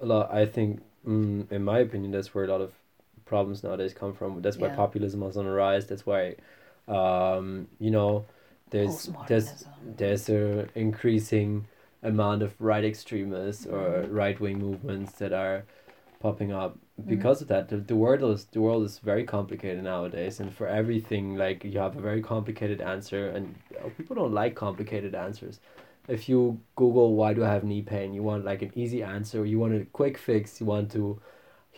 a 0.00 0.06
lot. 0.06 0.32
I 0.32 0.46
think, 0.46 0.80
mm, 1.06 1.52
in 1.52 1.64
my 1.64 1.80
opinion, 1.80 2.12
that's 2.12 2.34
where 2.34 2.44
a 2.44 2.48
lot 2.48 2.62
of 2.62 2.72
problems 3.26 3.62
nowadays 3.62 3.92
come 3.92 4.12
from. 4.14 4.40
That's 4.40 4.56
why 4.58 4.68
Yeah. 4.68 4.76
populism 4.76 5.22
is 5.24 5.36
on 5.36 5.44
the 5.44 5.50
rise. 5.52 5.86
That's 5.86 6.06
why, 6.06 6.36
um, 6.88 7.68
you 7.78 7.90
know, 7.90 8.24
there's 8.70 9.10
there's 9.26 9.66
there's 9.96 10.28
a 10.28 10.66
increasing 10.74 11.66
amount 12.02 12.42
of 12.42 12.54
right 12.60 12.84
extremists 12.84 13.66
or 13.66 14.04
Mhm. 14.04 14.08
right 14.22 14.40
wing 14.40 14.58
movements 14.58 15.12
that 15.18 15.32
are 15.32 15.64
popping 16.20 16.50
up 16.52 16.78
because 17.06 17.42
of 17.42 17.48
that. 17.48 17.68
The, 17.68 17.76
the 17.76 17.94
world 17.96 18.22
is 18.34 18.46
the 18.46 18.60
world 18.60 18.84
is 18.84 18.98
very 18.98 19.24
complicated 19.24 19.82
nowadays, 19.84 20.40
and 20.40 20.52
for 20.52 20.66
everything, 20.66 21.36
like 21.36 21.64
you 21.64 21.78
have 21.78 21.96
a 21.96 22.00
very 22.00 22.22
complicated 22.22 22.80
answer, 22.80 23.28
and 23.28 23.54
people 23.96 24.16
don't 24.16 24.32
like 24.32 24.54
complicated 24.54 25.14
answers. 25.14 25.60
If 26.08 26.28
you 26.28 26.60
Google 26.76 27.14
why 27.16 27.34
do 27.34 27.44
I 27.44 27.48
have 27.48 27.64
knee 27.64 27.82
pain, 27.82 28.14
you 28.14 28.22
want 28.22 28.44
like 28.44 28.62
an 28.62 28.72
easy 28.74 29.02
answer. 29.02 29.44
You 29.44 29.58
want 29.58 29.74
a 29.74 29.84
quick 29.86 30.16
fix. 30.18 30.60
You 30.60 30.66
want 30.66 30.90
to 30.92 31.20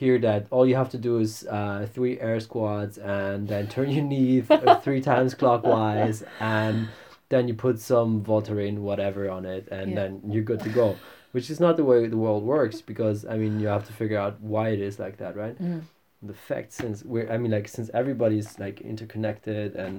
hear 0.01 0.17
that 0.29 0.47
all 0.55 0.65
you 0.71 0.77
have 0.83 0.91
to 0.97 0.99
do 1.09 1.19
is 1.19 1.33
uh, 1.59 1.87
three 1.95 2.15
air 2.21 2.39
squats 2.41 2.97
and 2.99 3.49
then 3.49 3.67
turn 3.69 3.89
your 3.91 4.05
knee 4.05 4.41
three 4.85 5.01
times 5.01 5.35
clockwise 5.35 6.23
and 6.41 6.89
then 7.31 7.49
you 7.49 7.55
put 7.55 7.77
some 7.81 8.11
Voltaren 8.31 8.79
whatever 8.89 9.23
on 9.37 9.45
it 9.57 9.65
and 9.77 9.87
Yeah. 9.91 9.97
then 10.01 10.11
you're 10.33 10.49
good 10.53 10.61
to 10.69 10.71
go 10.83 10.87
which 11.35 11.49
is 11.51 11.59
not 11.65 11.77
the 11.77 11.85
way 11.91 11.99
the 12.07 12.17
world 12.27 12.43
works 12.57 12.79
because 12.93 13.19
I 13.33 13.37
mean 13.43 13.61
you 13.63 13.69
have 13.77 13.87
to 13.91 13.93
figure 13.93 14.21
out 14.25 14.35
why 14.53 14.65
it 14.77 14.81
is 14.89 14.99
like 15.05 15.17
that 15.23 15.35
right 15.45 15.57
Mm. 15.69 15.83
the 16.31 16.39
fact 16.49 16.73
since 16.73 16.97
we're 17.13 17.29
I 17.35 17.37
mean 17.43 17.53
like 17.59 17.69
since 17.77 17.89
everybody's 18.01 18.51
like 18.65 18.77
interconnected 18.93 19.69
and 19.85 19.95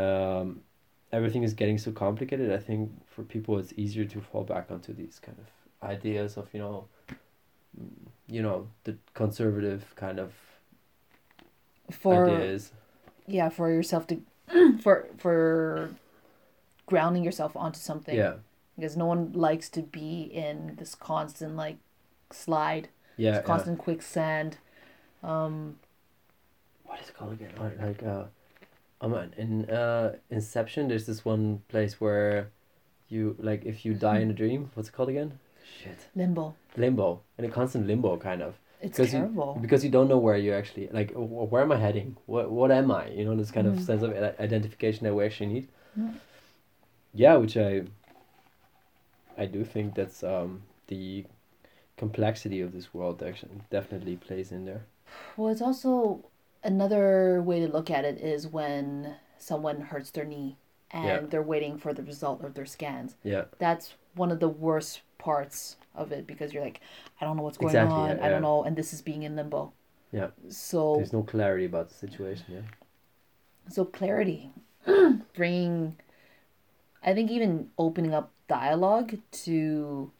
um, 0.00 0.46
everything 1.12 1.42
is 1.48 1.54
getting 1.54 1.78
so 1.78 1.90
complicated 1.92 2.52
I 2.52 2.58
think 2.68 2.90
for 3.12 3.22
people 3.34 3.58
it's 3.60 3.72
easier 3.76 4.04
to 4.14 4.18
fall 4.20 4.44
back 4.54 4.66
onto 4.74 4.92
these 5.00 5.16
kind 5.26 5.38
of 5.44 5.48
ideas 5.96 6.36
of 6.40 6.46
you 6.54 6.60
know 6.64 6.78
you 8.26 8.42
know 8.42 8.68
the 8.84 8.96
conservative 9.14 9.94
kind 9.96 10.18
of 10.18 10.32
For 11.90 12.26
ideas 12.30 12.72
yeah, 13.26 13.48
for 13.48 13.70
yourself 13.70 14.06
to 14.08 14.20
for 14.82 15.06
for 15.16 15.90
grounding 16.86 17.24
yourself 17.24 17.56
onto 17.56 17.78
something. 17.78 18.16
yeah 18.16 18.34
because 18.76 18.96
no 18.96 19.06
one 19.06 19.32
likes 19.32 19.68
to 19.70 19.82
be 19.82 20.22
in 20.22 20.76
this 20.78 20.94
constant 20.94 21.56
like 21.56 21.76
slide, 22.30 22.88
yeah, 23.16 23.32
this 23.32 23.38
yeah. 23.40 23.46
constant 23.46 23.78
quicksand. 23.78 24.58
Um, 25.22 25.76
what 26.84 27.00
is 27.00 27.08
it 27.08 27.16
called 27.16 27.32
again 27.32 27.52
like, 27.80 28.02
uh 28.02 28.24
man 29.08 29.34
in 29.36 29.68
uh 29.70 30.14
Inception 30.30 30.88
there's 30.88 31.06
this 31.06 31.24
one 31.24 31.62
place 31.68 32.00
where 32.00 32.50
you 33.08 33.36
like 33.38 33.64
if 33.64 33.84
you 33.84 33.94
die 33.94 34.18
in 34.18 34.30
a 34.30 34.34
dream 34.34 34.70
what's 34.74 34.88
it 34.88 34.92
called 34.92 35.08
again 35.08 35.38
shit 35.64 35.98
limbo. 36.14 36.54
limbo 36.76 37.20
in 37.38 37.44
a 37.44 37.48
constant 37.48 37.86
limbo 37.86 38.16
kind 38.16 38.42
of 38.42 38.54
It's 38.80 38.96
because 38.96 39.12
terrible. 39.12 39.54
you 39.56 39.62
because 39.62 39.84
you 39.84 39.90
don't 39.90 40.08
know 40.08 40.18
where 40.18 40.36
you 40.36 40.52
actually 40.52 40.88
like 40.92 41.12
where 41.14 41.62
am 41.62 41.72
I 41.72 41.78
heading 41.78 42.16
what 42.26 42.50
what 42.50 42.70
am 42.70 42.90
I 42.90 43.08
you 43.08 43.24
know 43.24 43.34
this 43.36 43.50
kind 43.50 43.66
of 43.66 43.74
Mhm. 43.74 43.80
sense 43.80 44.02
of 44.02 44.12
identification 44.40 45.04
that 45.04 45.14
we 45.14 45.24
actually 45.24 45.46
need 45.54 45.68
Yeah. 45.96 46.10
yeah 47.14 47.34
which 47.36 47.56
I 47.56 47.84
I 49.36 49.46
do 49.46 49.64
think 49.64 49.94
that's 49.94 50.22
um 50.22 50.62
the 50.88 51.24
complexity 51.96 52.60
of 52.60 52.72
this 52.72 52.92
world 52.92 53.22
actually 53.22 53.60
definitely 53.70 54.16
plays 54.16 54.52
in 54.52 54.64
there 54.64 54.82
Well, 55.36 55.48
it's 55.52 55.62
also 55.62 56.24
another 56.62 57.40
way 57.42 57.60
to 57.60 57.68
look 57.68 57.90
at 57.90 58.04
it 58.04 58.18
is 58.18 58.46
when 58.46 59.16
someone 59.38 59.80
hurts 59.80 60.10
their 60.10 60.24
knee 60.24 60.56
and 60.90 61.06
Yeah. 61.06 61.20
they're 61.30 61.42
waiting 61.54 61.78
for 61.78 61.92
the 61.92 62.02
result 62.02 62.42
of 62.44 62.54
their 62.54 62.66
scans. 62.66 63.16
yeah 63.22 63.44
That's 63.58 63.94
one 64.14 64.30
of 64.32 64.40
the 64.40 64.48
worst 64.48 65.02
parts 65.24 65.76
of 65.94 66.12
it 66.12 66.26
because 66.26 66.52
you're 66.52 66.64
like, 66.64 66.80
I 67.20 67.24
don't 67.24 67.36
know 67.36 67.42
what's 67.42 67.58
going 67.58 67.70
Exactly, 67.70 67.96
on. 67.96 68.16
yeah, 68.16 68.26
I 68.26 68.28
don't 68.28 68.42
know, 68.42 68.64
and 68.64 68.76
this 68.76 68.92
is 68.92 69.02
being 69.02 69.22
in 69.22 69.36
limbo. 69.36 69.72
Yeah. 70.12 70.28
So 70.48 70.96
there's 70.96 71.12
no 71.12 71.22
clarity 71.22 71.64
about 71.64 71.88
the 71.88 71.94
situation 71.94 72.44
yeah 72.48 72.60
so 73.68 73.84
clarity, 73.84 74.50
bringing, 75.34 75.96
I 77.02 77.14
think 77.14 77.30
even 77.30 77.70
opening 77.78 78.14
up 78.14 78.32
dialogue 78.48 79.18
to 79.44 80.10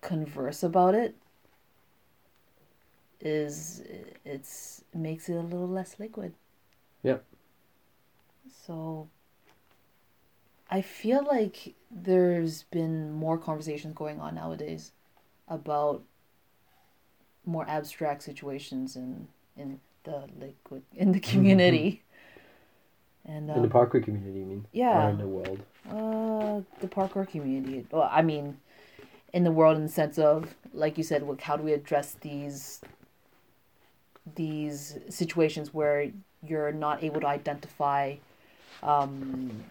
converse 0.00 0.62
about 0.62 0.94
it 0.94 1.16
is 3.20 3.82
it's 4.24 4.84
makes 4.92 5.28
it 5.28 5.34
a 5.34 5.40
little 5.40 5.68
less 5.68 5.98
liquid. 5.98 6.34
Yeah. 7.02 7.18
So 8.66 9.08
I 10.74 10.82
feel 10.82 11.24
like 11.24 11.76
there's 11.88 12.64
been 12.64 13.12
more 13.12 13.38
conversations 13.38 13.94
going 13.94 14.18
on 14.18 14.34
nowadays 14.34 14.90
about 15.46 16.02
more 17.46 17.64
abstract 17.68 18.24
situations 18.24 18.96
in 18.96 19.28
in 19.56 19.78
the 20.02 20.24
liquid 20.36 20.82
in 20.96 21.12
the 21.12 21.20
community. 21.20 22.02
And 23.24 23.48
in 23.48 23.62
the 23.62 23.68
um, 23.68 23.70
parkour 23.70 24.02
community 24.02 24.40
you 24.40 24.46
mean 24.46 24.66
yeah. 24.72 25.06
or 25.06 25.10
in 25.10 25.18
the 25.18 25.28
world 25.28 25.60
uh, 25.88 26.60
the 26.80 26.88
parkour 26.88 27.28
community. 27.28 27.86
Well, 27.92 28.08
I 28.10 28.22
mean, 28.22 28.58
in 29.32 29.44
the 29.44 29.52
world 29.52 29.76
in 29.76 29.84
the 29.84 29.94
sense 30.02 30.18
of 30.18 30.56
like 30.72 30.98
you 30.98 31.04
said, 31.04 31.22
like 31.22 31.40
how 31.40 31.56
do 31.56 31.62
we 31.62 31.72
address 31.72 32.16
these 32.20 32.80
these 34.34 34.98
situations 35.08 35.72
where 35.72 36.10
you're 36.44 36.72
not 36.72 37.04
able 37.04 37.20
to 37.20 37.28
identify 37.28 38.16
um, 38.82 39.64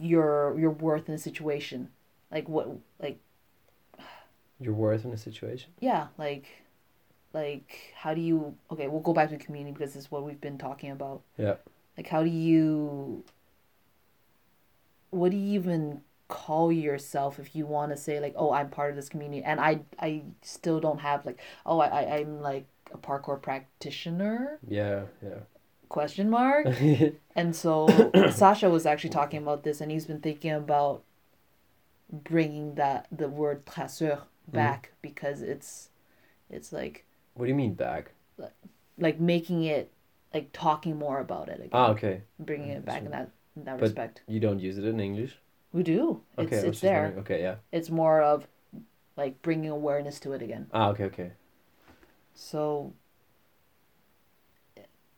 your 0.00 0.58
your 0.58 0.70
worth 0.70 1.08
in 1.08 1.14
a 1.14 1.18
situation, 1.18 1.90
like 2.30 2.48
what 2.48 2.68
like 3.00 3.18
Your 4.60 4.74
worth 4.74 5.04
in 5.04 5.12
a 5.12 5.16
situation. 5.16 5.70
yeah 5.80 6.08
like 6.18 6.46
like 7.32 7.92
how 7.96 8.14
do 8.14 8.20
you 8.20 8.54
okay 8.70 8.86
we'll 8.88 9.00
go 9.00 9.12
back 9.12 9.28
to 9.30 9.36
the 9.36 9.44
community 9.44 9.72
because 9.72 9.94
this 9.94 10.04
is 10.04 10.10
what 10.10 10.22
we've 10.24 10.40
been 10.40 10.56
talking 10.58 10.90
about 10.92 11.22
Yeah. 11.36 11.56
like 11.96 12.06
how 12.08 12.22
do 12.22 12.30
you 12.30 13.24
what 15.10 15.30
do 15.30 15.36
you 15.36 15.54
even 15.60 16.00
call 16.28 16.72
yourself 16.72 17.38
if 17.38 17.54
you 17.54 17.66
want 17.66 17.92
to 17.92 17.96
say 17.96 18.18
like 18.20 18.34
oh 18.36 18.52
i'm 18.52 18.70
part 18.70 18.90
of 18.90 18.96
this 18.96 19.08
community 19.08 19.42
and 19.44 19.60
i 19.60 19.80
i 20.00 20.22
still 20.42 20.80
don't 20.80 21.00
have 21.00 21.24
like 21.26 21.38
oh 21.66 21.78
i, 21.80 21.86
I 21.88 22.16
i'm 22.18 22.40
like 22.40 22.66
a 22.92 22.98
parkour 22.98 23.40
practitioner 23.40 24.58
Yeah. 24.66 25.02
Yeah. 25.22 25.40
Question 25.94 26.28
mark 26.28 26.66
and 27.40 27.54
so 27.54 27.72
sasha 28.40 28.68
was 28.76 28.84
actually 28.90 29.10
talking 29.20 29.40
about 29.46 29.62
this 29.66 29.80
and 29.80 29.88
he's 29.94 30.06
been 30.12 30.20
thinking 30.28 30.50
about 30.50 31.02
bringing 32.30 32.74
that 32.74 33.06
the 33.20 33.28
word 33.28 33.64
traceur 33.72 34.18
back 34.48 34.90
because 35.02 35.40
it's 35.52 35.90
it's 36.50 36.72
like 36.78 37.04
what 37.34 37.44
do 37.46 37.50
you 37.54 37.54
mean 37.64 37.74
back? 37.74 38.04
like 39.06 39.18
making 39.20 39.64
it 39.76 39.90
like 40.34 40.48
talking 40.52 40.96
more 40.96 41.18
about 41.20 41.48
it 41.48 41.58
again, 41.58 41.70
Ah, 41.72 41.88
okay. 41.94 42.22
bringing 42.38 42.70
it 42.70 42.84
back 42.84 43.02
in 43.02 43.10
that 43.10 43.30
in 43.56 43.64
that 43.64 43.76
But- 43.78 43.82
respect 43.88 44.22
You 44.26 44.40
don't 44.46 44.58
use 44.68 44.76
it 44.78 44.84
in 44.84 44.98
English. 45.08 45.32
we 45.72 45.82
do 45.82 46.20
Okay. 46.38 46.56
it's 46.56 46.64
it's 46.70 46.80
there 46.80 47.02
wondering. 47.02 47.24
Okay. 47.24 47.40
Yeah. 47.46 47.56
it's 47.78 47.90
more 48.02 48.18
of 48.32 48.46
like 49.16 49.34
bringing 49.46 49.70
awareness 49.70 50.18
to 50.24 50.32
it 50.36 50.42
again 50.42 50.64
Ah. 50.72 50.88
Okay. 50.92 51.04
Okay. 51.12 51.30
so 52.34 52.92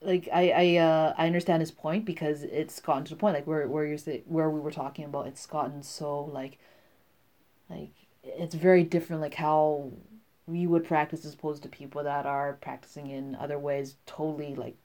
like 0.07 0.29
i 0.33 0.51
i 0.51 0.77
uh 0.79 1.15
i 1.19 1.27
understand 1.27 1.61
his 1.61 1.73
point 1.73 2.05
because 2.07 2.43
it's 2.45 2.81
gotten 2.81 3.05
to 3.05 3.11
the 3.15 3.21
point 3.21 3.35
like 3.35 3.47
where 3.47 3.69
where 3.69 3.87
you're 3.87 3.99
say, 3.99 4.23
where 4.27 4.51
we 4.51 4.61
were 4.61 4.73
talking 4.73 5.05
about 5.05 5.29
it's 5.29 5.47
gotten 5.47 5.83
so 5.83 6.25
like 6.27 6.59
like 7.71 7.93
it's 8.25 8.55
very 8.55 8.83
different 8.85 9.23
like 9.23 9.35
how 9.35 9.91
we 10.47 10.67
would 10.67 10.85
practice 10.85 11.25
as 11.25 11.35
opposed 11.35 11.63
to 11.63 11.69
people 11.69 12.05
that 12.05 12.27
are 12.27 12.55
practicing 12.61 13.09
in 13.11 13.35
other 13.37 13.59
ways 13.59 13.97
totally 14.07 14.55
like 14.55 14.77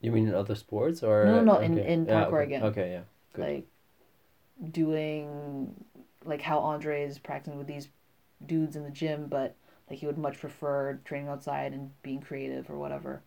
You 0.00 0.12
mean 0.12 0.28
in 0.28 0.34
other 0.34 0.54
sports 0.54 1.02
or? 1.02 1.24
No, 1.26 1.36
no, 1.42 1.54
no, 1.54 1.58
in- 1.60 1.78
okay. 1.78 1.92
in 1.92 2.06
Yeah, 2.06 2.24
parkour 2.24 2.34
okay. 2.34 2.44
again. 2.44 2.62
Okay. 2.62 2.90
Yeah. 2.92 3.02
Good. 3.34 3.42
like 3.42 3.66
doing 4.72 5.84
like 6.24 6.42
how 6.42 6.58
Andre 6.60 7.02
is 7.04 7.18
practicing 7.18 7.58
with 7.58 7.66
these 7.66 7.88
dudes 8.46 8.76
in 8.76 8.84
the 8.84 8.90
gym, 8.90 9.26
but 9.28 9.54
like 9.88 9.98
he 9.98 10.06
would 10.06 10.18
much 10.18 10.38
prefer 10.38 10.98
training 11.04 11.28
outside 11.28 11.72
and 11.72 11.90
being 12.02 12.20
creative 12.20 12.70
or 12.70 12.78
whatever. 12.78 13.22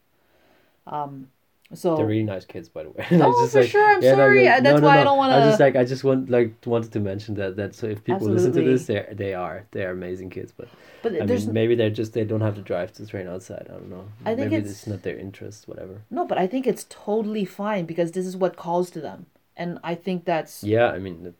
Um, 0.87 1.27
so 1.73 1.95
They're 1.95 2.05
really 2.05 2.23
nice 2.23 2.43
kids, 2.43 2.67
by 2.67 2.83
the 2.83 2.89
way. 2.89 3.05
Oh, 3.11 3.47
for 3.47 3.63
sure, 3.63 3.87
I'm 3.95 4.01
no, 4.01 4.11
sorry, 4.15 4.43
no, 4.43 4.51
uh, 4.51 4.59
that's 4.59 4.75
no, 4.75 4.77
no, 4.81 4.87
why 4.87 4.99
I 4.99 5.03
don't 5.05 5.17
wanna- 5.17 5.37
I 5.37 5.39
just 5.49 5.59
like 5.61 5.75
I 5.77 5.85
just 5.85 6.03
want 6.03 6.29
like 6.29 6.53
wanted 6.65 6.91
to 6.91 6.99
mention 6.99 7.35
that 7.35 7.55
that 7.55 7.75
so 7.75 7.87
if 7.87 8.03
people 8.03 8.27
listen 8.27 8.51
to 8.53 8.61
this, 8.61 8.87
they 8.87 9.05
they 9.13 9.33
are 9.33 9.65
they 9.71 9.85
are 9.85 9.91
amazing 9.91 10.29
kids, 10.31 10.51
but 10.51 10.67
but 11.01 11.13
I 11.21 11.25
there's 11.25 11.45
mean 11.45 11.53
maybe 11.53 11.75
they're 11.75 11.89
just 11.89 12.11
they 12.13 12.25
don't 12.25 12.41
have 12.41 12.55
to 12.55 12.61
drive 12.61 12.91
to 12.93 13.07
train 13.07 13.27
outside. 13.27 13.67
I 13.69 13.73
don't 13.73 13.89
know. 13.89 14.05
I 14.25 14.35
think 14.35 14.51
maybe 14.51 14.55
it's- 14.57 14.71
it's 14.71 14.87
not 14.87 15.03
their 15.03 15.17
interest, 15.17 15.67
whatever. 15.69 16.01
no, 16.09 16.25
but 16.25 16.37
I 16.37 16.45
think 16.45 16.67
it's 16.67 16.85
totally 16.89 17.45
fine 17.45 17.85
because 17.85 18.11
this 18.11 18.25
is 18.25 18.35
what 18.35 18.57
calls 18.57 18.89
to 18.91 18.99
them, 18.99 19.27
and 19.55 19.79
I 19.81 19.95
think 19.95 20.25
that's 20.25 20.65
Yeah, 20.65 20.87
I 20.87 20.99
mean, 20.99 21.33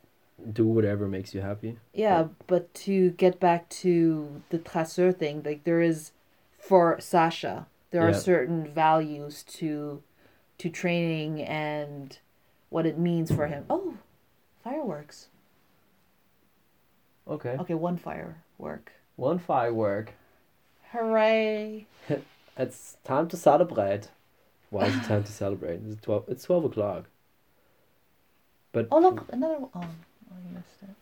do 0.54 0.66
whatever 0.66 1.10
makes 1.10 1.36
you 1.36 1.42
happy. 1.42 1.78
Yeah, 1.94 2.30
but 2.48 2.74
to 2.86 3.10
get 3.12 3.42
back 3.42 3.68
to 3.84 4.42
the 4.50 4.60
traceur 4.60 5.12
thing, 5.12 5.42
like 5.44 5.66
there 5.66 5.82
is 5.82 6.12
for 6.58 6.98
Sasha, 7.02 7.68
there 7.92 8.08
are 8.08 8.14
certain 8.14 8.68
values 8.74 9.44
to 9.44 10.02
to 10.58 10.70
training 10.70 11.42
and 11.42 12.20
what 12.70 12.86
it 12.86 12.98
means 12.98 13.32
for 13.32 13.48
him. 13.48 13.66
Oh, 13.70 13.96
fireworks. 14.64 15.28
Okay. 17.28 17.58
Okay, 17.60 17.74
one 17.74 17.98
firework. 17.98 18.92
One 19.16 19.40
firework. 19.40 20.14
Hooray. 20.92 21.86
It's 22.58 22.98
time 23.06 23.30
to 23.30 23.38
celebrate. 23.38 24.10
Why 24.72 24.86
is 24.88 24.96
it 24.96 25.04
time 25.04 25.24
to 25.24 25.32
celebrate? 25.32 25.80
It's 25.88 26.02
twelve. 26.02 26.26
It's 26.28 26.44
twelve 26.44 26.66
o'clock. 26.66 27.06
But 28.74 28.90
Oh 28.92 29.00
look, 29.00 29.26
another 29.32 29.56
one. 29.60 29.70
Oh, 29.74 29.80
oh 29.82 30.36
I 30.36 30.54
missed 30.54 30.82
it. 30.84 30.96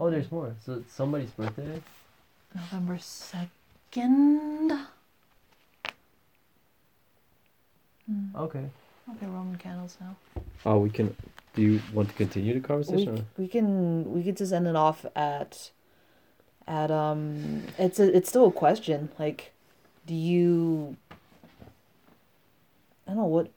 oh, 0.00 0.10
there's 0.10 0.30
more. 0.30 0.54
So 0.66 0.74
it's 0.74 0.92
somebody's 0.92 1.30
birthday. 1.30 1.80
November 2.54 2.98
second. 2.98 4.72
Okay. 8.36 8.64
Okay, 9.10 9.26
Roman 9.26 9.56
candles 9.56 9.96
now. 10.00 10.16
Oh, 10.64 10.78
we 10.78 10.90
can. 10.90 11.14
Do 11.54 11.62
you 11.62 11.82
want 11.92 12.08
to 12.08 12.14
continue 12.14 12.54
the 12.54 12.60
we, 12.60 12.64
conversation? 12.64 13.26
we 13.36 13.48
can 13.48 14.12
we 14.12 14.22
could 14.22 14.36
just 14.36 14.52
end 14.52 14.66
it 14.66 14.76
off 14.76 15.04
at 15.14 15.70
at 16.66 16.90
um 16.90 17.64
it's 17.76 17.98
a, 17.98 18.16
it's 18.16 18.28
still 18.28 18.46
a 18.46 18.52
question 18.52 19.10
like 19.18 19.52
do 20.06 20.14
you 20.14 20.96
I 23.06 23.10
don't 23.10 23.16
know 23.16 23.24
what 23.24 23.50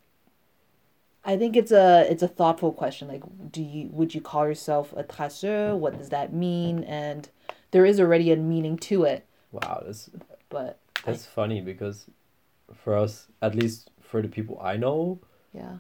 I 1.24 1.38
think 1.38 1.56
it's 1.56 1.72
a 1.72 2.06
it's 2.10 2.24
a 2.24 2.28
thoughtful 2.28 2.74
question 2.74 3.08
like 3.08 3.24
do 3.50 3.62
you 3.62 3.88
would 3.94 4.14
you 4.14 4.20
call 4.20 4.46
yourself 4.46 4.92
a 4.98 5.04
traceur 5.04 5.78
what 5.78 5.98
does 5.98 6.10
that 6.10 6.34
mean 6.34 6.84
and 6.84 7.30
there 7.72 7.86
is 7.86 8.00
already 8.00 8.32
a 8.32 8.36
meaning 8.36 8.76
to 8.78 9.04
it 9.04 9.26
wow, 9.52 9.84
that's 9.86 10.10
but 10.50 10.80
that's 11.06 11.26
funny 11.26 11.62
because 11.62 12.08
for 12.74 12.96
us, 12.96 13.28
at 13.42 13.56
least 13.56 13.90
for 14.16 14.22
the 14.22 14.30
people 14.30 14.58
I 14.62 14.78
know, 14.78 15.20
yeah 15.54 15.80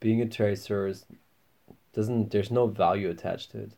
being 0.00 0.22
a 0.22 0.26
tracer 0.26 0.86
is 0.86 1.04
doesn't. 1.92 2.30
There's 2.30 2.50
no 2.50 2.66
value 2.68 3.10
attached 3.10 3.50
to 3.50 3.58
it. 3.58 3.72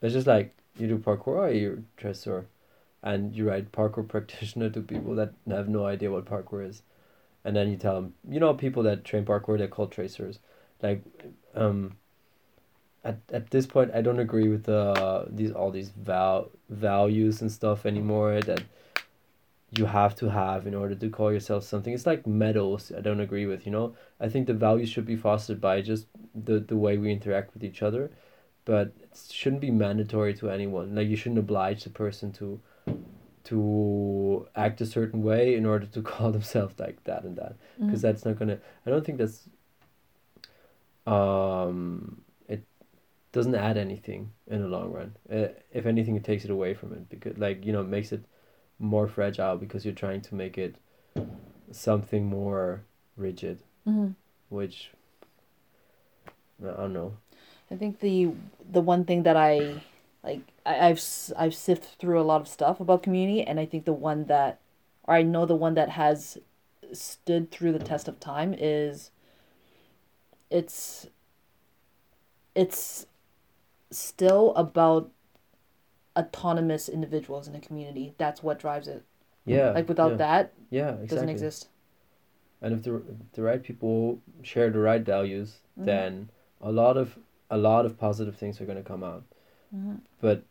It's 0.00 0.14
just 0.14 0.28
like 0.28 0.54
you 0.78 0.86
do 0.86 0.98
parkour, 0.98 1.38
or 1.38 1.50
you're 1.50 1.78
a 1.78 1.82
tracer, 1.96 2.46
and 3.02 3.34
you 3.34 3.48
write 3.48 3.72
parkour 3.72 4.06
practitioner 4.14 4.70
to 4.70 4.80
people 4.82 5.16
that 5.16 5.32
have 5.48 5.68
no 5.68 5.84
idea 5.86 6.12
what 6.12 6.26
parkour 6.26 6.68
is, 6.68 6.82
and 7.44 7.56
then 7.56 7.70
you 7.70 7.76
tell 7.76 7.94
them, 7.94 8.14
you 8.28 8.38
know, 8.38 8.54
people 8.54 8.84
that 8.84 9.04
train 9.04 9.24
parkour 9.24 9.58
they're 9.58 9.66
called 9.66 9.90
tracers, 9.90 10.38
like, 10.80 11.02
um. 11.54 11.96
At, 13.06 13.18
at 13.30 13.50
this 13.50 13.66
point, 13.66 13.90
I 13.92 14.00
don't 14.00 14.18
agree 14.18 14.48
with 14.48 14.64
the 14.64 15.26
these 15.28 15.50
all 15.52 15.70
these 15.70 15.90
val 15.90 16.50
values 16.70 17.42
and 17.42 17.52
stuff 17.52 17.84
anymore 17.84 18.40
that 18.40 18.62
you 19.78 19.86
have 19.86 20.14
to 20.16 20.28
have 20.30 20.66
in 20.66 20.74
order 20.74 20.94
to 20.94 21.08
call 21.10 21.32
yourself 21.32 21.64
something. 21.64 21.92
It's 21.92 22.06
like 22.06 22.26
medals. 22.26 22.92
I 22.96 23.00
don't 23.00 23.20
agree 23.20 23.46
with. 23.46 23.66
You 23.66 23.72
know, 23.72 23.96
I 24.20 24.28
think 24.28 24.46
the 24.46 24.54
values 24.54 24.88
should 24.88 25.06
be 25.06 25.16
fostered 25.16 25.60
by 25.60 25.80
just 25.80 26.06
the 26.34 26.60
the 26.60 26.76
way 26.76 26.96
we 26.98 27.12
interact 27.12 27.54
with 27.54 27.64
each 27.64 27.82
other, 27.82 28.10
but 28.64 28.92
it 29.02 29.18
shouldn't 29.30 29.60
be 29.60 29.70
mandatory 29.70 30.34
to 30.34 30.50
anyone. 30.50 30.94
Like 30.94 31.08
you 31.08 31.16
shouldn't 31.16 31.38
oblige 31.38 31.84
the 31.84 31.90
person 31.90 32.32
to 32.34 32.60
to 33.44 34.48
act 34.56 34.80
a 34.80 34.86
certain 34.86 35.22
way 35.22 35.54
in 35.54 35.66
order 35.66 35.86
to 35.86 36.02
call 36.12 36.32
themselves 36.32 36.78
like 36.78 37.02
that 37.04 37.24
and 37.24 37.36
that 37.36 37.56
because 37.78 38.02
that's 38.02 38.24
not 38.24 38.38
gonna. 38.38 38.58
I 38.86 38.90
don't 38.90 39.04
think 39.04 39.18
that's. 39.18 39.48
Um, 41.06 42.22
it 42.48 42.64
doesn't 43.32 43.54
add 43.54 43.76
anything 43.76 44.30
in 44.46 44.62
the 44.62 44.68
long 44.68 44.90
run. 44.90 45.16
Uh, 45.30 45.48
if 45.72 45.84
anything, 45.84 46.16
it 46.16 46.24
takes 46.24 46.44
it 46.44 46.50
away 46.50 46.72
from 46.74 46.92
it 46.94 47.08
because, 47.10 47.36
like 47.36 47.64
you 47.64 47.72
know, 47.72 47.82
it 47.82 47.88
makes 47.88 48.12
it 48.12 48.24
more 48.78 49.06
fragile 49.08 49.56
because 49.56 49.84
you're 49.84 49.94
trying 49.94 50.20
to 50.22 50.34
make 50.34 50.58
it 50.58 50.76
something 51.70 52.26
more 52.26 52.82
rigid, 53.16 53.62
mm-hmm. 53.86 54.12
which 54.48 54.90
I 56.62 56.72
don't 56.72 56.92
know. 56.92 57.16
I 57.70 57.76
think 57.76 58.00
the 58.00 58.30
the 58.70 58.80
one 58.80 59.04
thing 59.04 59.22
that 59.22 59.36
I 59.36 59.82
like 60.22 60.42
I, 60.66 60.88
I've 60.88 61.02
I've 61.36 61.54
sifted 61.54 61.98
through 61.98 62.20
a 62.20 62.22
lot 62.22 62.40
of 62.40 62.48
stuff 62.48 62.80
about 62.80 63.02
community, 63.02 63.42
and 63.42 63.58
I 63.58 63.66
think 63.66 63.84
the 63.84 63.92
one 63.92 64.26
that, 64.26 64.60
or 65.04 65.14
I 65.14 65.22
know 65.22 65.46
the 65.46 65.54
one 65.56 65.74
that 65.74 65.90
has 65.90 66.38
stood 66.92 67.50
through 67.50 67.72
the 67.72 67.78
test 67.78 68.08
of 68.08 68.20
time 68.20 68.54
is. 68.56 69.10
It's. 70.50 71.06
It's 72.54 73.06
still 73.90 74.52
about 74.54 75.10
autonomous 76.16 76.88
individuals 76.88 77.48
in 77.48 77.54
a 77.54 77.60
community. 77.60 78.14
That's 78.18 78.42
what 78.42 78.58
drives 78.58 78.88
it. 78.88 79.04
Yeah. 79.46 79.70
Like 79.70 79.88
without 79.88 80.12
yeah, 80.12 80.16
that, 80.16 80.52
yeah, 80.70 80.88
it 80.88 80.92
exactly. 80.92 81.06
doesn't 81.08 81.28
exist. 81.30 81.68
And 82.62 82.72
if 82.74 82.82
the 82.82 83.02
the 83.32 83.42
right 83.42 83.62
people 83.62 84.20
share 84.42 84.70
the 84.70 84.78
right 84.78 85.02
values, 85.02 85.60
Mhm. 85.78 85.84
then 85.84 86.30
a 86.60 86.72
lot 86.72 86.96
of 86.96 87.18
a 87.50 87.58
lot 87.58 87.84
of 87.84 87.98
positive 87.98 88.36
things 88.36 88.60
are 88.60 88.64
gonna 88.66 88.82
come 88.82 89.04
out. 89.04 89.24
Mhm. 89.74 90.00
But 90.20 90.44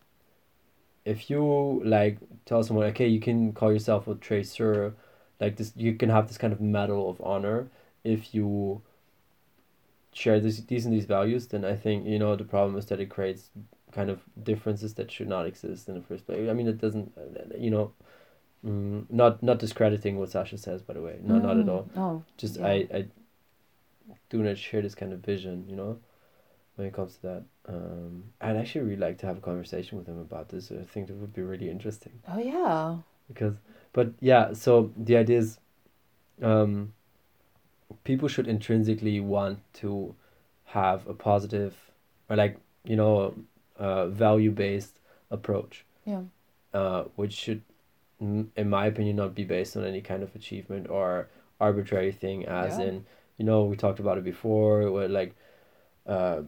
if 1.06 1.30
you 1.30 1.82
like 1.84 2.18
tell 2.46 2.64
someone, 2.64 2.86
okay, 2.88 3.08
you 3.08 3.20
can 3.20 3.54
call 3.54 3.72
yourself 3.72 4.08
a 4.08 4.16
tracer, 4.16 4.96
like 5.40 5.58
this, 5.58 5.74
you 5.76 5.96
can 5.96 6.10
have 6.10 6.28
this 6.28 6.38
kind 6.38 6.54
of 6.54 6.62
medal 6.62 7.10
of 7.10 7.22
honor 7.22 7.70
if 8.04 8.34
you 8.34 8.82
share 10.14 10.40
this 10.40 10.60
these 10.62 10.86
and 10.86 10.94
these 10.94 11.06
values. 11.06 11.48
Then 11.48 11.66
I 11.66 11.76
think 11.76 12.06
you 12.06 12.20
know 12.20 12.36
the 12.36 12.44
problem 12.44 12.78
is 12.78 12.86
that 12.88 13.00
it 13.00 13.10
creates 13.10 13.50
kind 13.94 14.10
of 14.10 14.20
differences 14.44 14.94
that 14.96 15.12
should 15.12 15.28
not 15.28 15.46
exist 15.46 15.88
in 15.90 15.96
the 15.96 16.02
first 16.02 16.26
place. 16.26 16.50
I 16.50 16.54
mean, 16.54 16.68
it 16.68 16.80
doesn't, 16.80 17.12
you 17.58 17.70
know, 17.72 17.92
mm, 18.66 19.06
not 19.10 19.44
not 19.44 19.60
discrediting 19.60 20.18
what 20.20 20.32
Sasha 20.32 20.58
says, 20.58 20.82
by 20.82 20.94
the 20.94 21.02
way. 21.02 21.20
No, 21.24 21.40
not 21.40 21.58
at 21.60 21.66
Mm, 21.66 21.70
all. 21.70 21.90
Oh, 21.96 22.24
Just 22.38 22.58
yeah. 22.60 22.68
I 22.68 22.74
I 22.94 23.06
do 24.30 24.44
not 24.44 24.58
share 24.58 24.82
this 24.82 24.96
kind 24.96 25.14
of 25.14 25.20
vision, 25.20 25.66
you 25.70 25.76
know, 25.76 26.00
when 26.76 26.88
it 26.88 26.94
comes 26.94 27.16
to 27.18 27.22
that. 27.24 27.44
Um, 27.68 28.24
I'd 28.42 28.58
actually 28.58 28.82
really 28.86 28.98
like 28.98 29.18
to 29.20 29.26
have 29.26 29.38
a 29.38 29.42
conversation 29.42 29.98
with 29.98 30.08
him 30.08 30.20
about 30.20 30.50
this. 30.50 30.72
I 30.72 30.84
think 30.84 31.08
that 31.08 31.16
would 31.16 31.34
be 31.34 31.42
really 31.42 31.70
interesting 31.70 32.14
oh 32.28 32.40
yeah. 32.40 32.98
because, 33.28 33.56
but 33.94 34.14
yeah. 34.20 34.54
So 34.54 34.92
the 34.98 35.18
idea 35.18 35.38
is, 35.40 35.60
um, 36.42 36.94
people 38.04 38.28
should 38.28 38.48
intrinsically 38.48 39.20
want 39.20 39.60
to 39.74 40.16
have 40.66 41.08
a 41.08 41.14
positive 41.14 41.76
or 42.30 42.36
like 42.36 42.58
you 42.86 42.96
know, 42.98 43.34
uh, 43.78 44.08
value 44.08 44.52
based 44.52 45.00
approach. 45.32 45.86
Yeah. 46.06 46.24
Uh, 46.74 47.04
which 47.16 47.34
should, 47.34 47.62
in 48.20 48.70
my 48.70 48.88
opinion, 48.88 49.16
not 49.18 49.36
be 49.36 49.44
based 49.44 49.78
on 49.78 49.84
any 49.86 50.02
kind 50.02 50.24
of 50.24 50.36
achievement 50.36 50.90
or 50.90 51.28
arbitrary 51.62 52.12
thing. 52.12 52.46
As 52.46 52.80
Yeah. 52.80 52.86
in, 52.86 53.06
you 53.38 53.46
know, 53.46 53.64
we 53.66 53.76
talked 53.76 54.00
about 54.00 54.18
it 54.18 54.24
before, 54.24 54.92
where 54.92 55.08
like, 55.08 55.36
uh, 56.08 56.42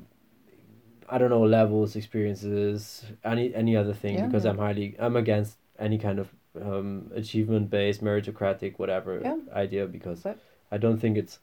I 1.08 1.18
don't 1.20 1.30
know, 1.30 1.44
levels, 1.44 1.96
experiences, 1.96 3.04
any 3.24 3.54
any 3.54 3.76
other 3.78 3.94
thing. 3.94 4.16
Yeah, 4.16 4.26
because 4.26 4.46
yeah. 4.46 4.52
I'm 4.52 4.58
highly, 4.58 4.96
I'm 4.98 5.16
against 5.16 5.58
any 5.78 5.98
kind 6.00 6.18
of 6.20 6.30
um, 6.60 7.12
achievement 7.14 7.70
based, 7.70 8.04
meritocratic, 8.04 8.80
whatever 8.80 9.22
idea 9.54 9.86
because 9.86 10.22
But- 10.24 10.40
I 10.72 10.78
don't 10.78 10.98
think 10.98 11.18
it's 11.18 11.40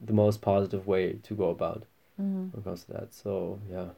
the 0.00 0.12
most 0.12 0.40
positive 0.40 0.86
way 0.86 1.14
to 1.22 1.34
go 1.34 1.50
about 1.50 1.84
Mm-hmm. 2.20 2.62
comes 2.62 2.84
to 2.84 2.92
that. 2.92 3.12
So 3.12 3.60
yeah, 3.70 3.88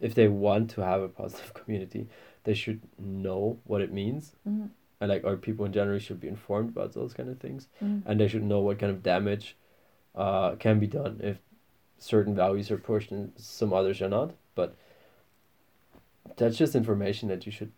if 0.00 0.14
they 0.14 0.28
want 0.28 0.70
to 0.70 0.80
have 0.82 1.02
a 1.02 1.08
positive 1.08 1.54
community, 1.60 2.08
they 2.44 2.54
should 2.54 2.80
know 2.98 3.58
what 3.64 3.80
it 3.80 3.92
means. 3.92 4.32
Mm-hmm. 4.48 4.66
And 5.00 5.08
like, 5.10 5.24
or 5.24 5.36
people 5.36 5.64
in 5.64 5.72
general 5.72 5.98
should 5.98 6.20
be 6.20 6.28
informed 6.28 6.70
about 6.70 6.92
those 6.92 7.14
kind 7.14 7.28
of 7.28 7.38
things, 7.38 7.68
Mm-hmm. 7.82 8.08
and 8.08 8.20
they 8.20 8.28
should 8.28 8.42
know 8.42 8.60
what 8.60 8.78
kind 8.78 8.92
of 8.92 9.02
damage, 9.02 9.56
uh, 10.14 10.56
can 10.56 10.78
be 10.78 10.86
done 10.86 11.20
if 11.22 11.38
certain 11.98 12.34
values 12.34 12.70
are 12.70 12.76
pushed 12.76 13.10
and 13.10 13.32
some 13.36 13.72
others 13.72 14.02
are 14.02 14.08
not. 14.08 14.34
But 14.54 14.74
that's 16.36 16.56
just 16.56 16.74
information 16.74 17.28
that 17.28 17.46
you 17.46 17.52
should 17.52 17.72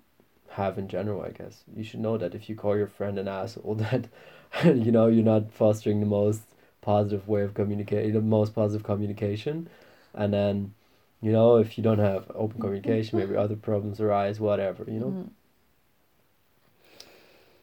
have 0.50 0.78
in 0.78 0.88
general. 0.88 1.22
I 1.22 1.30
guess 1.30 1.64
you 1.74 1.84
should 1.84 2.00
know 2.00 2.18
that 2.18 2.34
if 2.34 2.48
you 2.48 2.54
call 2.54 2.76
your 2.76 2.86
friend 2.86 3.18
an 3.18 3.28
asshole, 3.28 3.74
that 3.90 4.08
you 4.64 4.90
know 4.92 5.06
you're 5.06 5.24
not 5.24 5.52
fostering 5.52 6.00
the 6.00 6.06
most 6.06 6.42
positive 6.80 7.28
way 7.28 7.42
of 7.42 7.54
communicating, 7.54 8.12
the 8.12 8.20
most 8.20 8.54
positive 8.54 8.84
communication, 8.84 9.68
and 10.14 10.32
then 10.32 10.74
you 11.22 11.32
know 11.32 11.56
if 11.56 11.78
you 11.78 11.84
don't 11.84 11.98
have 12.00 12.30
open 12.34 12.60
communication, 12.60 13.18
maybe 13.18 13.36
other 13.36 13.56
problems 13.56 14.00
arise, 14.00 14.38
whatever. 14.40 14.84
You 14.86 15.00
know, 15.00 15.06
Mhm. 15.06 15.30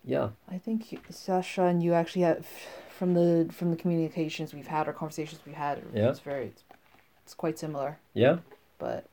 yeah. 0.03 0.29
I 0.49 0.57
think 0.57 0.91
you- 0.91 0.99
Sasha 1.09 1.63
and 1.63 1.83
you 1.83 1.93
actually 1.93 2.23
have 2.23 2.45
from 2.97 3.13
the 3.13 3.49
from 3.51 3.71
the 3.71 3.77
communications 3.77 4.53
we've 4.53 4.67
had 4.67 4.87
or 4.87 4.93
conversations 4.93 5.41
we've 5.45 5.55
had. 5.55 5.81
Yeah. 5.93 6.09
It's 6.09 6.19
very, 6.19 6.47
it's, 6.47 6.63
it's 7.23 7.33
quite 7.33 7.57
similar. 7.59 7.99
Yeah, 8.13 8.39
But, 8.79 9.05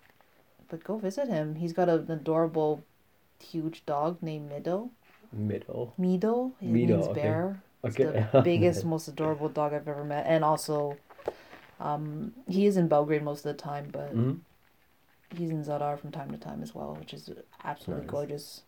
but 0.68 0.82
go 0.84 0.96
visit 0.98 1.28
him. 1.28 1.56
He's 1.56 1.72
got 1.72 1.88
an 1.88 2.10
adorable, 2.10 2.82
huge 3.40 3.84
dog 3.86 4.22
named 4.22 4.50
Mido. 4.50 4.90
middle. 5.32 5.92
Mido. 5.98 6.52
He 6.60 6.66
Mido, 6.68 6.72
means 6.88 7.06
okay. 7.08 7.20
bear. 7.22 7.62
It's 7.84 7.98
Okay. 8.00 8.26
the 8.32 8.40
biggest, 8.50 8.84
most 8.84 9.06
adorable 9.08 9.48
dog 9.48 9.72
I've 9.74 9.86
ever 9.88 10.04
met, 10.04 10.24
and 10.26 10.42
also, 10.44 10.96
um, 11.80 12.32
he 12.48 12.66
is 12.66 12.76
in 12.76 12.88
Belgrade 12.88 13.22
most 13.22 13.44
of 13.44 13.56
the 13.56 13.62
time, 13.62 13.88
but 13.92 14.10
hmm 14.10 14.34
he's 15.36 15.50
in 15.50 15.62
Zadar 15.64 15.98
from 15.98 16.12
time 16.12 16.30
to 16.30 16.38
time 16.38 16.62
as 16.62 16.74
well, 16.74 16.94
which 16.98 17.12
is 17.12 17.30
absolutely 17.64 18.04
Nice. 18.06 18.10
gorgeous, 18.10 18.62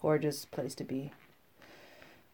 gorgeous 0.00 0.44
place 0.44 0.74
to 0.76 0.84
be. 0.84 1.10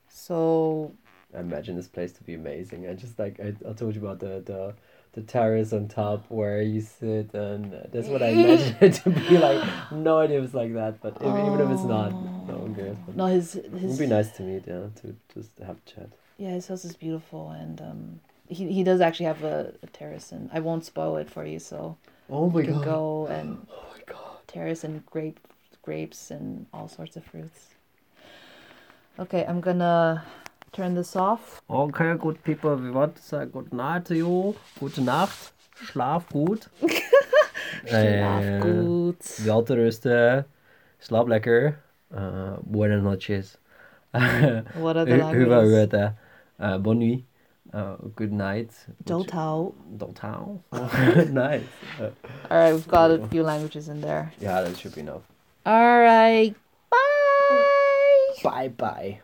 So 0.09 0.93
I 1.35 1.41
imagine 1.41 1.77
this 1.77 1.89
place 1.89 2.13
to 2.13 2.25
be 2.25 2.35
amazing. 2.35 2.87
I 2.89 2.95
just 2.95 3.19
like 3.19 3.41
I, 3.41 3.55
I 3.69 3.73
told 3.73 3.95
you 3.95 4.03
about 4.03 4.21
the 4.21 4.43
the 4.45 4.75
the 5.13 5.23
terrace 5.23 5.73
on 5.73 5.89
top 5.89 6.25
where 6.29 6.61
you 6.63 6.81
sit, 6.81 7.35
and 7.35 7.73
that's 7.93 8.09
what 8.09 8.23
I 8.23 8.29
imagine 8.41 8.77
it 8.81 8.95
to 9.05 9.11
be 9.11 9.39
like. 9.39 9.63
No 9.93 10.19
idea 10.19 10.39
if 10.39 10.45
it's 10.45 10.55
like 10.55 10.75
that, 10.75 11.01
but 11.03 11.17
if, 11.21 11.39
even 11.47 11.61
if 11.61 11.71
it's 11.71 11.85
not, 11.85 12.13
no 12.49 12.55
one 12.59 12.75
cares. 12.75 12.97
But 13.07 13.17
no, 13.17 13.27
his 13.27 13.57
it 13.57 13.71
would 13.73 13.99
be 13.99 14.07
nice 14.07 14.31
to 14.33 14.43
meet, 14.43 14.65
yeah, 14.67 14.87
to 15.03 15.15
just 15.35 15.51
have 15.59 15.77
a 15.77 15.91
chat. 15.91 16.09
yeah, 16.39 16.51
his 16.51 16.67
house 16.67 16.85
is 16.85 16.95
beautiful, 16.97 17.51
and 17.51 17.81
um, 17.81 18.21
he 18.53 18.73
he 18.73 18.83
does 18.85 19.01
actually 19.01 19.27
have 19.27 19.45
a, 19.45 19.73
a 19.83 19.87
terrace, 19.87 20.33
and 20.33 20.51
I 20.53 20.61
won't 20.61 20.85
spoil 20.85 21.17
it 21.17 21.31
for 21.31 21.45
you, 21.45 21.59
so 21.59 21.97
Oh 22.31 22.47
you 22.59 22.65
can 22.65 22.81
go 22.83 23.27
and 23.31 23.67
Oh 23.71 23.85
my 23.93 24.03
god! 24.07 24.39
terrace 24.47 24.85
and 24.87 25.05
grape 25.07 25.39
grapes 25.83 26.31
and 26.31 26.67
all 26.73 26.89
sorts 26.89 27.17
of 27.17 27.25
fruits. 27.25 27.75
Okay, 29.19 29.45
I'm 29.49 29.61
gonna 29.61 30.23
turn 30.73 30.95
this 30.95 31.17
off. 31.17 31.61
Okay, 31.69 32.15
good 32.19 32.43
people, 32.45 32.77
we 32.77 32.91
want 32.91 33.17
to 33.17 33.23
say 33.23 33.47
good 33.47 33.73
night 33.73 34.05
to 34.07 34.15
you. 34.15 34.55
Gute 34.81 34.99
Nacht. 35.03 35.53
Schlaf 35.85 36.25
gut. 36.33 36.69
Schlaf 37.87 38.61
gut. 38.63 39.21
Welterusten. 39.47 40.45
Slaap 41.01 41.27
lekker. 41.29 41.75
Uh, 42.15 42.57
buenas 42.63 43.03
noches. 43.03 43.59
What 44.13 44.97
other 44.97 45.17
Hyvää 45.17 45.63
languages? 45.63 45.71
yötä. 45.73 46.13
Uh, 46.61 46.79
bonne 46.79 47.05
nuit. 47.07 47.25
Uh, 47.73 47.97
good 48.15 48.33
night. 48.33 48.71
Dotao. 49.05 49.73
Dotao. 49.97 50.61
nice. 51.31 51.63
Uh, 51.99 52.11
All 52.51 52.59
right, 52.59 52.73
we've 52.75 52.87
got 52.87 53.11
a 53.11 53.27
few 53.29 53.43
languages 53.43 53.89
in 53.89 54.01
there. 54.03 54.33
yeah, 54.41 54.61
that 54.61 54.77
should 54.77 54.95
be 54.95 55.01
enough. 55.01 55.23
All 55.65 56.01
right, 56.01 56.55
bye. 56.91 58.35
Bye 58.43 58.69
bye. 58.69 59.21